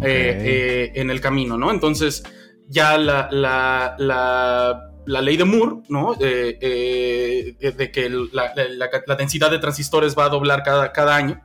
eh, 0.00 0.92
eh, 0.92 0.92
en 0.94 1.10
el 1.10 1.20
camino, 1.20 1.58
¿no? 1.58 1.72
Entonces, 1.72 2.22
ya 2.68 2.96
la, 2.96 3.28
la, 3.32 3.96
la, 3.98 5.20
ley 5.20 5.36
de 5.36 5.44
Moore, 5.44 5.82
¿no? 5.88 6.14
de 6.14 7.56
que 7.92 8.10
la, 8.32 9.16
densidad 9.16 9.50
de 9.50 9.58
transistores 9.58 10.16
va 10.16 10.26
a 10.26 10.28
doblar 10.28 10.62
cada, 10.62 10.92
cada 10.92 11.16
año. 11.16 11.42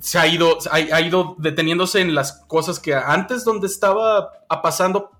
Se 0.00 0.18
ha 0.18 0.26
ido, 0.26 0.58
ha, 0.70 1.00
ido 1.00 1.34
deteniéndose 1.38 2.00
en 2.00 2.14
las 2.14 2.44
cosas 2.46 2.78
que 2.78 2.94
antes 2.94 3.44
donde 3.44 3.66
estaba 3.66 4.30
pasando 4.62 5.10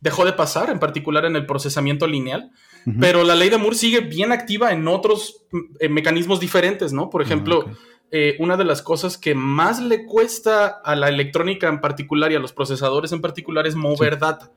dejó 0.00 0.24
de 0.24 0.32
pasar, 0.32 0.70
en 0.70 0.78
particular 0.78 1.24
en 1.24 1.36
el 1.36 1.46
procesamiento 1.46 2.06
lineal. 2.06 2.50
Pero 2.98 3.24
la 3.24 3.34
ley 3.34 3.50
de 3.50 3.58
Moore 3.58 3.76
sigue 3.76 4.00
bien 4.00 4.32
activa 4.32 4.72
en 4.72 4.88
otros 4.88 5.44
eh, 5.80 5.90
mecanismos 5.90 6.40
diferentes, 6.40 6.94
¿no? 6.94 7.10
Por 7.10 7.20
ejemplo, 7.20 7.66
eh, 8.10 8.36
una 8.38 8.56
de 8.56 8.64
las 8.64 8.80
cosas 8.80 9.18
que 9.18 9.34
más 9.34 9.80
le 9.80 10.06
cuesta 10.06 10.66
a 10.66 10.96
la 10.96 11.08
electrónica 11.08 11.68
en 11.68 11.80
particular 11.80 12.32
y 12.32 12.36
a 12.36 12.40
los 12.40 12.52
procesadores 12.52 13.12
en 13.12 13.20
particular 13.20 13.66
es 13.66 13.76
mover 13.76 14.18
data. 14.18 14.50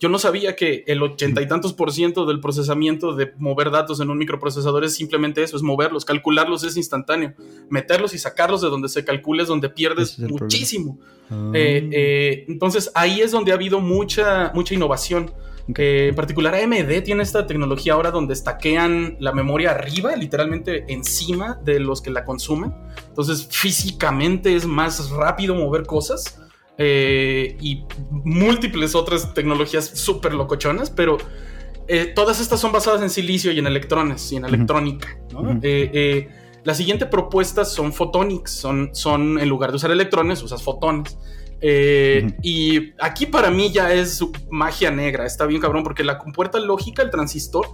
Yo 0.00 0.08
no 0.08 0.18
sabía 0.18 0.56
que 0.56 0.82
el 0.86 1.02
ochenta 1.02 1.42
y 1.42 1.46
tantos 1.46 1.74
por 1.74 1.92
ciento 1.92 2.24
del 2.24 2.40
procesamiento 2.40 3.14
de 3.14 3.34
mover 3.36 3.70
datos 3.70 4.00
en 4.00 4.08
un 4.08 4.16
microprocesador 4.16 4.82
es 4.82 4.94
simplemente 4.94 5.42
eso, 5.42 5.58
es 5.58 5.62
moverlos, 5.62 6.06
calcularlos 6.06 6.64
es 6.64 6.78
instantáneo, 6.78 7.34
meterlos 7.68 8.14
y 8.14 8.18
sacarlos 8.18 8.62
de 8.62 8.68
donde 8.68 8.88
se 8.88 9.04
calcule 9.04 9.42
es 9.42 9.48
donde 9.48 9.68
pierdes 9.68 10.18
muchísimo. 10.18 10.98
Ah. 11.28 11.52
Eh, 11.54 11.90
eh, 11.92 12.44
entonces 12.48 12.90
ahí 12.94 13.20
es 13.20 13.30
donde 13.30 13.52
ha 13.52 13.56
habido 13.56 13.78
mucha, 13.80 14.50
mucha 14.54 14.72
innovación. 14.72 15.32
Eh, 15.76 16.06
en 16.08 16.14
particular 16.14 16.54
AMD 16.54 17.02
tiene 17.04 17.22
esta 17.22 17.46
tecnología 17.46 17.92
ahora 17.92 18.10
donde 18.10 18.32
estaquean 18.32 19.16
la 19.20 19.32
memoria 19.32 19.72
arriba, 19.72 20.16
literalmente 20.16 20.86
encima 20.88 21.60
de 21.62 21.78
los 21.78 22.00
que 22.00 22.10
la 22.10 22.24
consumen. 22.24 22.72
Entonces 23.06 23.46
físicamente 23.50 24.56
es 24.56 24.64
más 24.64 25.10
rápido 25.10 25.54
mover 25.54 25.84
cosas. 25.84 26.40
Eh, 26.82 27.58
y 27.60 27.84
múltiples 28.10 28.94
otras 28.94 29.34
tecnologías 29.34 29.84
súper 29.84 30.32
locochonas, 30.32 30.88
pero 30.88 31.18
eh, 31.86 32.06
todas 32.06 32.40
estas 32.40 32.58
son 32.58 32.72
basadas 32.72 33.02
en 33.02 33.10
silicio 33.10 33.52
y 33.52 33.58
en 33.58 33.66
electrones 33.66 34.32
y 34.32 34.36
en 34.36 34.46
electrónica. 34.46 35.18
Eh, 35.60 36.28
la 36.64 36.72
siguiente 36.72 37.04
propuesta 37.04 37.66
son 37.66 37.92
photonics, 37.92 38.52
son, 38.52 38.94
son 38.94 39.38
en 39.38 39.46
lugar 39.46 39.72
de 39.72 39.76
usar 39.76 39.90
electrones, 39.90 40.42
usas 40.42 40.62
fotones. 40.62 41.18
Y 41.60 42.94
aquí 42.98 43.26
para 43.26 43.50
mí 43.50 43.70
ya 43.70 43.92
es 43.92 44.24
magia 44.50 44.90
negra, 44.90 45.26
está 45.26 45.44
bien 45.44 45.60
cabrón, 45.60 45.82
porque 45.82 46.02
la 46.02 46.16
compuerta 46.16 46.58
lógica, 46.58 47.02
el 47.02 47.10
transistor, 47.10 47.66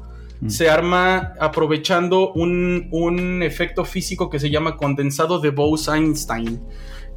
se 0.49 0.69
arma 0.69 1.35
aprovechando 1.39 2.33
un, 2.33 2.89
un, 2.91 3.43
efecto 3.45 3.85
físico 3.85 4.29
que 4.29 4.41
se 4.41 4.51
llama 4.51 4.77
condensado 4.77 5.39
de 5.39 5.51
Bose-Einstein. 5.51 6.61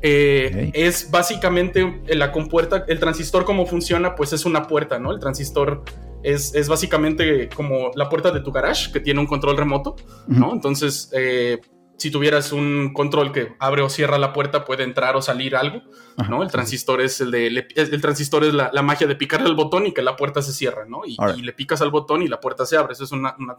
Eh, 0.02 0.72
es 0.74 1.12
básicamente 1.12 2.02
la 2.08 2.32
compuerta, 2.32 2.86
el 2.88 3.00
transistor 3.00 3.44
cómo 3.44 3.66
funciona, 3.66 4.16
pues 4.16 4.34
es 4.34 4.46
una 4.46 4.68
puerta, 4.68 4.98
¿no? 5.00 5.12
El 5.12 5.20
transistor 5.20 5.84
es, 6.24 6.54
es 6.56 6.70
básicamente 6.70 7.50
como 7.50 7.92
la 7.96 8.10
puerta 8.10 8.32
de 8.32 8.42
tu 8.42 8.52
garage 8.52 8.92
que 8.92 9.00
tiene 9.00 9.20
un 9.20 9.28
control 9.28 9.58
remoto, 9.58 9.96
¿no? 10.28 10.54
Entonces, 10.54 11.10
eh, 11.14 11.60
si 12.00 12.12
tuvieras 12.12 12.54
un 12.54 12.94
control 12.94 13.34
que 13.34 13.56
abre 13.60 13.82
o 13.82 13.90
cierra 13.90 14.18
la 14.18 14.32
puerta, 14.32 14.64
puede 14.64 14.84
entrar 14.84 15.18
o 15.18 15.22
salir 15.22 15.56
algo, 15.58 15.82
¿no? 16.30 16.44
El 16.44 16.50
transistor 16.50 17.02
es 17.02 17.20
el 17.20 17.30
de, 17.32 17.48
el 17.76 18.02
transistor 18.02 18.46
es 18.46 18.54
la, 18.54 18.82
magia 18.82 19.06
de 19.06 19.16
picarle 19.16 19.48
al 19.48 19.56
botón 19.56 19.86
y 19.86 19.94
que 19.94 20.02
la 20.02 20.16
puerta 20.16 20.42
se 20.42 20.54
cierra, 20.54 20.86
¿no? 20.86 21.02
Y, 21.06 21.18
le 21.42 21.52
picas 21.52 21.82
al 21.82 21.92
botón 21.92 22.22
y 22.22 22.30
la 22.30 22.40
puerta 22.40 22.66
se 22.66 22.78
abre. 22.78 22.94
Eso 22.94 23.04
es 23.04 23.12
una, 23.12 23.36
una 23.38 23.58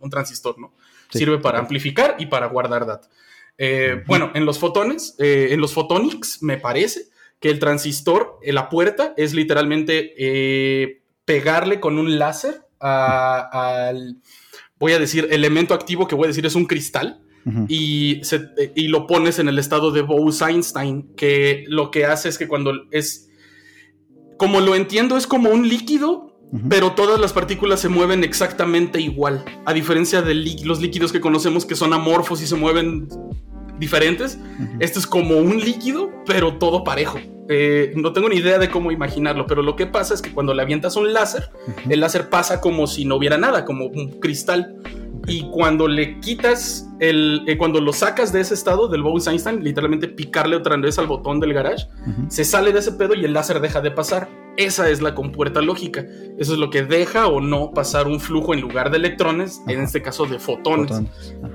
un, 0.00 0.10
transistor, 0.10 0.58
¿no? 0.58 0.72
Sirve 1.10 1.38
para 1.38 1.58
amplificar 1.58 2.16
y 2.18 2.26
para 2.26 2.46
guardar 2.46 2.86
data. 2.86 3.08
Eh, 3.58 4.02
bueno, 4.06 4.30
en 4.34 4.44
los 4.44 4.58
fotones, 4.58 5.14
eh, 5.18 5.48
en 5.50 5.60
los 5.60 5.72
photonics, 5.72 6.42
me 6.42 6.58
parece 6.58 7.06
que 7.40 7.50
el 7.50 7.58
transistor, 7.58 8.38
en 8.42 8.54
la 8.54 8.68
puerta, 8.68 9.14
es 9.16 9.34
literalmente 9.34 10.14
eh, 10.18 11.02
pegarle 11.24 11.80
con 11.80 11.98
un 11.98 12.18
láser 12.18 12.62
al, 12.80 14.16
voy 14.78 14.92
a 14.92 14.98
decir, 14.98 15.28
elemento 15.30 15.74
activo 15.74 16.06
que 16.06 16.14
voy 16.14 16.24
a 16.24 16.28
decir 16.28 16.46
es 16.46 16.54
un 16.54 16.66
cristal. 16.66 17.20
y, 17.68 18.22
y, 18.74 18.88
lo 18.88 19.06
pones 19.06 19.38
en 19.38 19.48
el 19.48 19.58
estado 19.58 19.90
de 19.90 20.00
Bose-Einstein, 20.00 21.14
que 21.14 21.64
lo 21.68 21.90
que 21.90 22.06
hace 22.06 22.30
es 22.30 22.38
que 22.38 22.48
cuando 22.48 22.72
es, 22.90 23.28
como 24.38 24.60
lo 24.60 24.74
entiendo, 24.74 25.18
es 25.18 25.26
como 25.26 25.50
un 25.50 25.68
líquido 25.68 26.33
pero 26.68 26.92
todas 26.92 27.20
las 27.20 27.32
partículas 27.32 27.80
se 27.80 27.88
mueven 27.88 28.24
exactamente 28.24 29.00
igual. 29.00 29.44
A 29.64 29.72
diferencia 29.72 30.22
de 30.22 30.34
los 30.64 30.80
líquidos 30.80 31.12
que 31.12 31.20
conocemos 31.20 31.64
que 31.66 31.74
son 31.74 31.92
amorfos 31.92 32.42
y 32.42 32.46
se 32.46 32.56
mueven 32.56 33.08
diferentes, 33.78 34.38
esto 34.78 34.98
es 34.98 35.06
como 35.06 35.36
un 35.38 35.58
líquido, 35.58 36.12
pero 36.26 36.58
todo 36.58 36.84
parejo. 36.84 37.18
Eh, 37.48 37.92
no 37.96 38.12
tengo 38.12 38.28
ni 38.28 38.36
idea 38.36 38.58
de 38.58 38.70
cómo 38.70 38.90
imaginarlo, 38.90 39.46
pero 39.46 39.62
lo 39.62 39.76
que 39.76 39.86
pasa 39.86 40.14
es 40.14 40.22
que 40.22 40.32
cuando 40.32 40.54
le 40.54 40.62
avientas 40.62 40.96
un 40.96 41.12
láser, 41.12 41.50
el 41.88 42.00
láser 42.00 42.30
pasa 42.30 42.60
como 42.60 42.86
si 42.86 43.04
no 43.04 43.16
hubiera 43.16 43.36
nada, 43.36 43.64
como 43.64 43.86
un 43.86 44.20
cristal. 44.20 44.76
Y 45.26 45.48
cuando 45.50 45.88
le 45.88 46.20
quitas 46.20 46.86
el. 47.00 47.42
Eh, 47.46 47.56
cuando 47.56 47.80
lo 47.80 47.94
sacas 47.94 48.30
de 48.32 48.40
ese 48.40 48.52
estado 48.54 48.88
del 48.88 49.02
Bose-Einstein, 49.02 49.64
literalmente 49.64 50.06
picarle 50.06 50.56
otra 50.56 50.76
vez 50.76 50.98
al 50.98 51.06
botón 51.06 51.40
del 51.40 51.54
garage, 51.54 51.86
se 52.28 52.44
sale 52.44 52.72
de 52.72 52.80
ese 52.80 52.92
pedo 52.92 53.14
y 53.14 53.24
el 53.24 53.32
láser 53.32 53.60
deja 53.60 53.80
de 53.80 53.90
pasar. 53.90 54.28
Esa 54.56 54.88
es 54.88 55.02
la 55.02 55.14
compuerta 55.14 55.60
lógica. 55.60 56.06
Eso 56.38 56.52
es 56.52 56.58
lo 56.58 56.70
que 56.70 56.82
deja 56.82 57.28
o 57.28 57.40
no 57.40 57.72
pasar 57.72 58.06
un 58.06 58.20
flujo 58.20 58.54
en 58.54 58.60
lugar 58.60 58.90
de 58.90 58.98
electrones, 58.98 59.60
en 59.66 59.80
este 59.80 60.02
caso 60.02 60.26
de 60.26 60.38
fotones. 60.38 61.02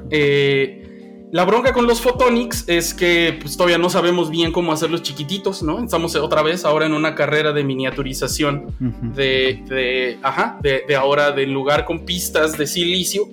Eh, 0.09 0.89
la 1.31 1.45
bronca 1.45 1.73
con 1.73 1.85
los 1.85 2.01
photonics 2.01 2.67
es 2.67 2.93
que 2.93 3.37
pues, 3.39 3.55
todavía 3.55 3.77
no 3.77 3.89
sabemos 3.89 4.31
bien 4.31 4.51
cómo 4.51 4.73
hacerlos 4.73 5.03
chiquititos, 5.03 5.61
¿no? 5.61 5.83
Estamos 5.83 6.15
otra 6.15 6.41
vez 6.41 6.65
ahora 6.65 6.87
en 6.87 6.93
una 6.93 7.13
carrera 7.13 7.53
de 7.53 7.63
miniaturización 7.63 8.75
de, 9.15 9.63
de, 9.67 10.17
ajá, 10.23 10.57
de, 10.61 10.83
de, 10.87 10.95
ahora 10.95 11.31
del 11.31 11.51
lugar 11.51 11.85
con 11.85 12.03
pistas 12.03 12.57
de 12.57 12.65
silicio. 12.65 13.27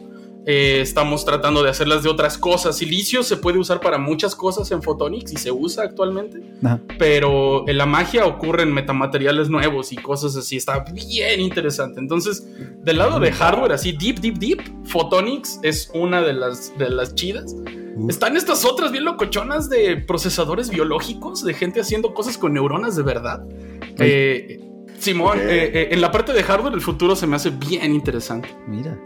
Eh, 0.48 0.80
estamos 0.80 1.24
tratando 1.24 1.64
de 1.64 1.70
hacerlas 1.70 2.04
de 2.04 2.08
otras 2.08 2.38
cosas. 2.38 2.78
Silicio 2.78 3.24
se 3.24 3.36
puede 3.36 3.58
usar 3.58 3.80
para 3.80 3.98
muchas 3.98 4.36
cosas 4.36 4.70
en 4.70 4.80
photonics 4.80 5.32
y 5.32 5.36
se 5.36 5.50
usa 5.50 5.82
actualmente, 5.82 6.40
pero 6.98 7.68
en 7.68 7.76
la 7.76 7.84
magia 7.84 8.26
ocurre 8.26 8.62
en 8.62 8.72
metamateriales 8.72 9.48
nuevos 9.48 9.92
y 9.92 9.96
cosas 9.96 10.36
así. 10.36 10.56
Está 10.56 10.84
bien 10.92 11.40
interesante. 11.40 11.98
Entonces, 11.98 12.46
del 12.84 12.98
lado 12.98 13.18
de 13.18 13.32
hardware, 13.32 13.72
así 13.72 13.90
deep, 13.90 14.20
deep, 14.20 14.38
deep, 14.38 14.62
photonics 14.84 15.58
es 15.64 15.90
una 15.94 16.22
de 16.22 16.32
las, 16.32 16.72
de 16.78 16.90
las 16.90 17.16
chidas. 17.16 17.56
Están 18.08 18.36
estas 18.36 18.64
otras 18.64 18.92
bien 18.92 19.04
locochonas 19.04 19.68
de 19.68 19.96
procesadores 19.96 20.70
biológicos, 20.70 21.42
de 21.42 21.54
gente 21.54 21.80
haciendo 21.80 22.14
cosas 22.14 22.38
con 22.38 22.52
neuronas 22.54 22.94
de 22.94 23.02
verdad. 23.02 23.44
Eh, 23.98 24.60
Simón, 24.98 25.38
eh, 25.40 25.70
eh, 25.74 25.88
en 25.90 26.00
la 26.00 26.12
parte 26.12 26.32
de 26.32 26.42
hardware 26.42 26.74
el 26.74 26.80
futuro 26.80 27.16
se 27.16 27.26
me 27.26 27.34
hace 27.34 27.50
bien 27.50 27.92
interesante. 27.92 28.54
Mira. 28.68 28.96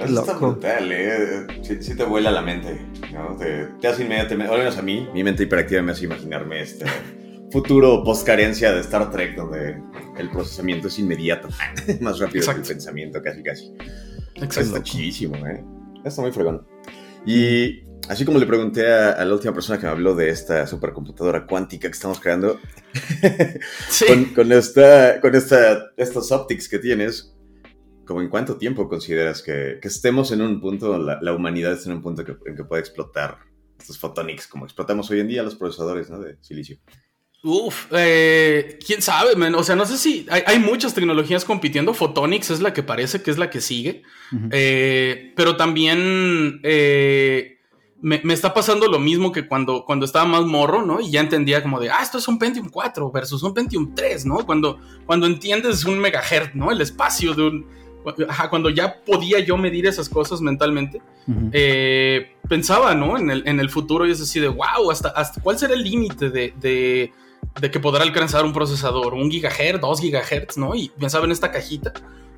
Eso 0.00 0.20
está 0.20 0.34
brutal, 0.34 0.90
¿eh? 0.92 1.46
Sí, 1.62 1.96
te 1.96 2.04
vuela 2.04 2.30
la 2.30 2.42
mente, 2.42 2.80
¿no? 3.12 3.36
Te, 3.36 3.86
hace 3.86 4.04
inmediatamente, 4.04 4.52
al 4.52 4.58
menos 4.58 4.76
a 4.76 4.82
mí, 4.82 5.08
mi 5.12 5.22
mente 5.22 5.44
hiperactiva 5.44 5.82
me 5.82 5.92
hace 5.92 6.04
imaginarme 6.04 6.62
este 6.62 6.84
futuro 7.52 8.02
post-carencia 8.04 8.72
de 8.72 8.80
Star 8.80 9.10
Trek 9.10 9.36
donde 9.36 9.80
el 10.18 10.30
procesamiento 10.30 10.88
es 10.88 10.98
inmediato, 10.98 11.48
más 12.00 12.18
rápido 12.18 12.46
que 12.52 12.60
el 12.60 12.66
pensamiento, 12.66 13.22
casi, 13.22 13.42
casi. 13.42 13.72
Exacto. 14.34 14.60
Está 14.60 14.82
chidísimo, 14.82 15.36
¿eh? 15.46 15.64
Está 16.04 16.22
muy 16.22 16.32
fregón. 16.32 16.66
Y 17.24 17.82
así 18.08 18.24
como 18.24 18.38
le 18.38 18.46
pregunté 18.46 18.92
a, 18.92 19.24
la 19.24 19.32
última 19.32 19.54
persona 19.54 19.78
que 19.78 19.86
me 19.86 19.92
habló 19.92 20.14
de 20.14 20.28
esta 20.28 20.66
supercomputadora 20.66 21.46
cuántica 21.46 21.88
que 21.88 21.94
estamos 21.94 22.20
creando, 22.20 22.60
con, 24.34 24.52
esta, 24.52 25.20
con 25.20 25.34
esta, 25.34 25.92
estos 25.96 26.30
optics 26.32 26.68
que 26.68 26.78
tienes, 26.78 27.33
como 28.06 28.20
en 28.20 28.28
cuánto 28.28 28.56
tiempo 28.56 28.88
consideras 28.88 29.42
que, 29.42 29.78
estemos 29.82 30.32
en 30.32 30.42
un 30.42 30.60
punto, 30.60 30.98
la, 30.98 31.32
humanidad 31.32 31.72
está 31.72 31.90
en 31.90 31.96
un 31.96 32.02
punto 32.02 32.24
en 32.46 32.56
que 32.56 32.64
puede 32.64 32.80
explotar 32.80 33.38
estos 33.78 33.98
photonics, 33.98 34.46
como 34.46 34.64
explotamos 34.64 35.10
hoy 35.10 35.20
en 35.20 35.28
día 35.28 35.42
los 35.42 35.56
procesadores 35.56 36.08
de 36.08 36.36
silicio? 36.40 36.78
Uf, 37.42 37.88
eh, 37.90 38.78
quién 38.84 39.02
sabe, 39.02 39.32
O 39.54 39.62
sea, 39.62 39.76
no 39.76 39.84
sé 39.84 39.98
si 39.98 40.26
hay, 40.30 40.58
muchas 40.58 40.94
tecnologías 40.94 41.44
compitiendo. 41.44 41.92
Photonics 41.92 42.48
es 42.48 42.60
la 42.62 42.72
que 42.72 42.82
parece 42.82 43.20
que 43.20 43.30
es 43.30 43.36
la 43.36 43.50
que 43.50 43.60
sigue. 43.60 44.02
Eh, 44.50 45.34
pero 45.36 45.54
también 45.54 46.60
eh, 46.62 47.58
me, 48.00 48.20
está 48.32 48.54
pasando 48.54 48.86
lo 48.86 48.98
mismo 48.98 49.30
que 49.30 49.46
cuando, 49.46 49.84
cuando 49.84 50.06
estaba 50.06 50.24
más 50.24 50.44
morro, 50.44 50.86
¿no? 50.86 51.02
Y 51.02 51.10
ya 51.10 51.20
entendía 51.20 51.62
como 51.62 51.78
de, 51.80 51.90
ah, 51.90 52.02
esto 52.02 52.16
es 52.16 52.26
un 52.28 52.38
Pentium 52.38 52.70
4 52.70 53.12
versus 53.12 53.42
un 53.42 53.52
Pentium 53.52 53.94
3, 53.94 54.24
¿no? 54.24 54.46
Cuando, 54.46 54.80
cuando 55.04 55.26
entiendes 55.26 55.84
un 55.84 55.98
megahertz, 55.98 56.54
¿no? 56.54 56.70
El 56.70 56.80
espacio 56.80 57.34
de 57.34 57.42
un. 57.42 57.83
Cuando 58.50 58.70
ya 58.70 59.02
podía 59.04 59.40
yo 59.40 59.56
medir 59.56 59.86
esas 59.86 60.08
cosas 60.08 60.40
mentalmente, 60.40 61.00
pensaba, 62.48 62.94
¿no? 62.94 63.18
En 63.18 63.30
el, 63.30 63.48
en 63.48 63.60
el 63.60 63.70
futuro 63.70 64.06
y 64.06 64.10
es 64.10 64.20
así 64.20 64.40
de, 64.40 64.48
wow, 64.48 64.90
hasta, 64.90 65.08
hasta 65.08 65.40
cuál 65.40 65.58
será 65.58 65.74
el 65.74 65.82
límite 65.82 66.30
de 66.30 67.12
de 67.60 67.70
que 67.70 67.80
podrá 67.80 68.02
alcanzar 68.02 68.44
un 68.44 68.52
procesador, 68.52 69.14
un 69.14 69.30
gigahertz, 69.30 69.80
dos 69.80 70.00
gigahertz, 70.00 70.56
¿no? 70.56 70.74
Y 70.74 70.88
pensaba 70.88 71.24
en 71.24 71.32
esta 71.32 71.50
cajita, 71.50 71.92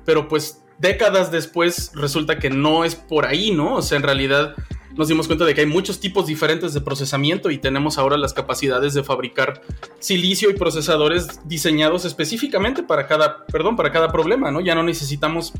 pero 0.05 0.27
pues 0.27 0.63
décadas 0.77 1.31
después 1.31 1.91
resulta 1.95 2.37
que 2.37 2.49
no 2.49 2.85
es 2.85 2.95
por 2.95 3.25
ahí, 3.25 3.51
¿no? 3.51 3.75
O 3.75 3.81
sea, 3.81 3.97
en 3.97 4.03
realidad 4.03 4.55
nos 4.97 5.07
dimos 5.07 5.27
cuenta 5.27 5.45
de 5.45 5.53
que 5.53 5.61
hay 5.61 5.67
muchos 5.67 5.99
tipos 5.99 6.25
diferentes 6.25 6.73
de 6.73 6.81
procesamiento 6.81 7.51
y 7.51 7.59
tenemos 7.59 7.97
ahora 7.97 8.17
las 8.17 8.33
capacidades 8.33 8.93
de 8.93 9.03
fabricar 9.03 9.61
silicio 9.99 10.49
y 10.49 10.53
procesadores 10.53 11.39
diseñados 11.47 12.03
específicamente 12.03 12.83
para 12.83 13.07
cada, 13.07 13.45
perdón, 13.45 13.75
para 13.75 13.91
cada 13.91 14.11
problema, 14.11 14.51
¿no? 14.51 14.59
Ya 14.59 14.73
no 14.73 14.83
necesitamos 14.83 15.53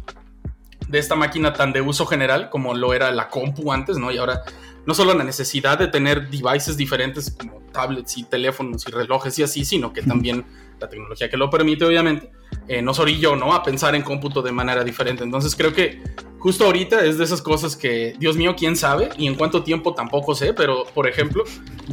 de 0.88 1.00
esta 1.00 1.16
máquina 1.16 1.54
tan 1.54 1.72
de 1.72 1.82
uso 1.82 2.06
general 2.06 2.50
como 2.50 2.74
lo 2.74 2.94
era 2.94 3.12
la 3.12 3.30
compu 3.30 3.72
antes, 3.72 3.98
¿no? 3.98 4.12
Y 4.12 4.18
ahora 4.18 4.42
no 4.86 4.94
solo 4.94 5.14
la 5.14 5.24
necesidad 5.24 5.78
de 5.78 5.88
tener 5.88 6.30
devices 6.30 6.78
diferentes 6.78 7.30
como 7.32 7.62
tablets 7.72 8.18
y 8.18 8.24
teléfonos 8.24 8.88
y 8.88 8.92
relojes 8.92 9.38
y 9.38 9.44
así, 9.44 9.66
sino 9.66 9.94
que 9.94 10.02
también 10.02 10.46
la 10.80 10.90
tecnología 10.90 11.30
que 11.30 11.38
lo 11.38 11.50
permite, 11.50 11.86
obviamente, 11.86 12.32
eh, 12.68 12.82
nos 12.82 13.00
orilló 13.00 13.36
¿no? 13.36 13.54
a 13.54 13.64
pensar 13.64 13.96
en 13.96 14.02
cómputo 14.02 14.42
de 14.42 14.52
manera 14.52 14.84
diferente. 14.84 15.24
Entonces 15.24 15.56
creo 15.56 15.74
que 15.74 16.02
justo 16.40 16.66
ahorita 16.66 17.04
es 17.06 17.18
de 17.18 17.24
esas 17.24 17.42
cosas 17.42 17.76
que, 17.76 18.14
Dios 18.20 18.36
mío, 18.36 18.56
quién 18.58 18.76
sabe 18.76 19.10
y 19.18 19.28
en 19.28 19.36
cuánto 19.36 19.64
tiempo 19.64 19.94
tampoco 19.94 20.36
sé, 20.36 20.54
pero 20.54 20.86
por 20.94 21.08
ejemplo, 21.08 21.44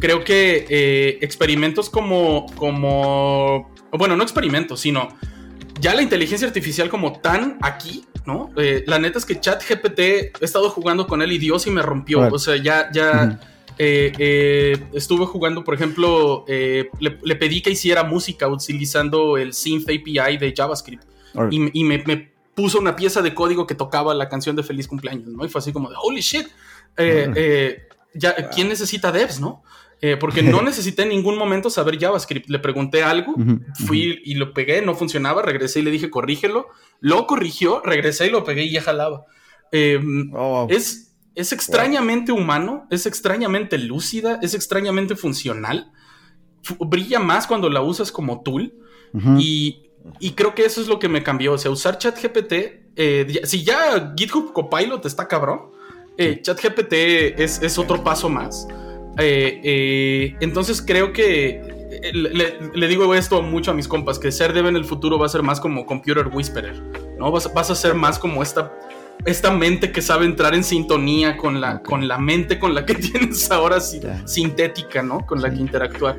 creo 0.00 0.24
que 0.24 0.66
eh, 0.68 1.18
experimentos 1.20 1.88
como, 1.88 2.46
como, 2.56 3.72
bueno, 3.92 4.16
no 4.16 4.22
experimentos, 4.22 4.80
sino 4.80 5.08
ya 5.80 5.94
la 5.94 6.02
inteligencia 6.02 6.46
artificial 6.46 6.88
como 6.88 7.20
tan 7.20 7.58
aquí, 7.62 8.04
¿no? 8.26 8.50
Eh, 8.56 8.84
la 8.86 8.98
neta 8.98 9.18
es 9.18 9.24
que 9.24 9.40
ChatGPT 9.40 9.98
he 9.98 10.32
estado 10.40 10.70
jugando 10.70 11.06
con 11.06 11.20
él 11.20 11.32
y 11.32 11.38
Dios 11.38 11.66
y 11.66 11.70
me 11.70 11.82
rompió. 11.82 12.20
O 12.32 12.38
sea, 12.38 12.56
ya, 12.56 12.90
ya 12.92 13.40
eh, 13.78 14.12
eh, 14.18 14.86
estuve 14.92 15.26
jugando, 15.26 15.64
por 15.64 15.74
ejemplo, 15.74 16.44
le, 16.46 17.36
pedí 17.36 17.62
que 17.62 17.70
hiciera 17.70 18.04
música 18.04 18.48
utilizando 18.48 19.36
el 19.36 19.52
Synth 19.52 19.88
API 19.88 20.36
de 20.36 20.54
JavaScript. 20.56 21.04
Y, 21.50 21.84
me, 21.84 22.32
puso 22.54 22.78
una 22.78 22.94
pieza 22.94 23.20
de 23.20 23.34
código 23.34 23.66
que 23.66 23.74
tocaba 23.74 24.14
la 24.14 24.28
canción 24.28 24.54
de 24.54 24.62
Feliz 24.62 24.86
Cumpleaños, 24.86 25.28
¿no? 25.28 25.44
Y 25.44 25.48
fue 25.48 25.58
así 25.58 25.72
como 25.72 25.90
de, 25.90 25.96
holy 26.00 26.20
shit. 26.20 26.46
ya, 28.14 28.50
¿Quién 28.50 28.68
necesita 28.68 29.10
devs, 29.10 29.40
no? 29.40 29.62
Eh, 30.00 30.18
porque 30.18 30.42
no 30.42 30.60
necesité 30.62 31.04
en 31.04 31.08
ningún 31.08 31.38
momento 31.38 31.70
saber 31.70 31.98
JavaScript. 31.98 32.50
Le 32.50 32.58
pregunté 32.58 33.02
algo, 33.02 33.34
fui 33.86 34.20
y 34.22 34.34
lo 34.34 34.52
pegué, 34.52 34.82
no 34.82 34.94
funcionaba, 34.94 35.40
regresé 35.40 35.80
y 35.80 35.82
le 35.82 35.90
dije 35.90 36.10
corrígelo. 36.10 36.68
Lo 37.00 37.26
corrigió, 37.26 37.80
regresé 37.80 38.26
y 38.26 38.30
lo 38.30 38.44
pegué 38.44 38.64
y 38.64 38.72
ya 38.72 38.82
jalaba. 38.82 39.24
Em, 39.72 40.30
oh, 40.34 40.66
es, 40.68 41.13
es 41.34 41.52
extrañamente 41.52 42.32
humano, 42.32 42.86
es 42.90 43.06
extrañamente 43.06 43.78
lúcida, 43.78 44.38
es 44.42 44.54
extrañamente 44.54 45.16
funcional. 45.16 45.92
brilla 46.80 47.18
más 47.18 47.46
cuando 47.46 47.68
la 47.68 47.82
usas 47.82 48.12
como 48.12 48.42
tool. 48.42 48.74
y, 49.38 49.80
creo 50.34 50.54
que 50.54 50.64
eso 50.64 50.80
es 50.80 50.88
lo 50.88 50.98
que 50.98 51.08
me 51.08 51.22
cambió. 51.22 51.52
O 51.52 51.58
sea, 51.58 51.70
usar 51.70 51.98
ChatGPT, 51.98 52.52
eh, 52.96 53.40
si 53.44 53.64
ya 53.64 54.14
GitHub 54.16 54.52
Copilot 54.52 55.04
está 55.06 55.26
cabrón, 55.26 55.72
eh, 56.16 56.40
ChatGPT 56.42 56.92
es, 57.40 57.62
es 57.62 57.78
otro 57.78 58.02
paso 58.04 58.28
más. 58.28 58.66
Eh, 59.18 59.60
eh, 59.62 60.36
entonces 60.40 60.82
creo 60.82 61.12
que 61.12 61.60
eh, 61.90 62.12
le, 62.12 62.88
digo 62.88 63.14
esto 63.14 63.42
mucho 63.42 63.70
a 63.70 63.74
mis 63.74 63.86
compas, 63.86 64.18
que 64.18 64.32
ser 64.32 64.52
dev 64.52 64.66
en 64.66 64.76
el 64.76 64.84
futuro 64.84 65.18
va 65.18 65.26
a 65.26 65.28
ser 65.28 65.42
más 65.42 65.60
como 65.60 65.86
Computer 65.86 66.26
Whisperer, 66.28 66.82
¿no? 67.18 67.30
Vas, 67.30 67.70
a 67.70 67.74
ser 67.74 67.94
más 67.94 68.18
como 68.18 68.42
esta 68.42 68.72
esta 69.24 69.50
mente 69.50 69.90
que 69.92 70.02
sabe 70.02 70.26
entrar 70.26 70.54
en 70.54 70.64
sintonía 70.64 71.36
con 71.36 71.60
la, 71.60 71.82
con 71.82 72.06
la 72.06 72.18
mente 72.18 72.58
con 72.58 72.74
la 72.74 72.84
que 72.84 72.94
tienes 72.94 73.50
ahora 73.50 73.80
sintética, 73.80 75.02
¿no? 75.02 75.24
Con 75.26 75.40
la 75.40 75.50
que 75.50 75.56
interactuar. 75.56 76.18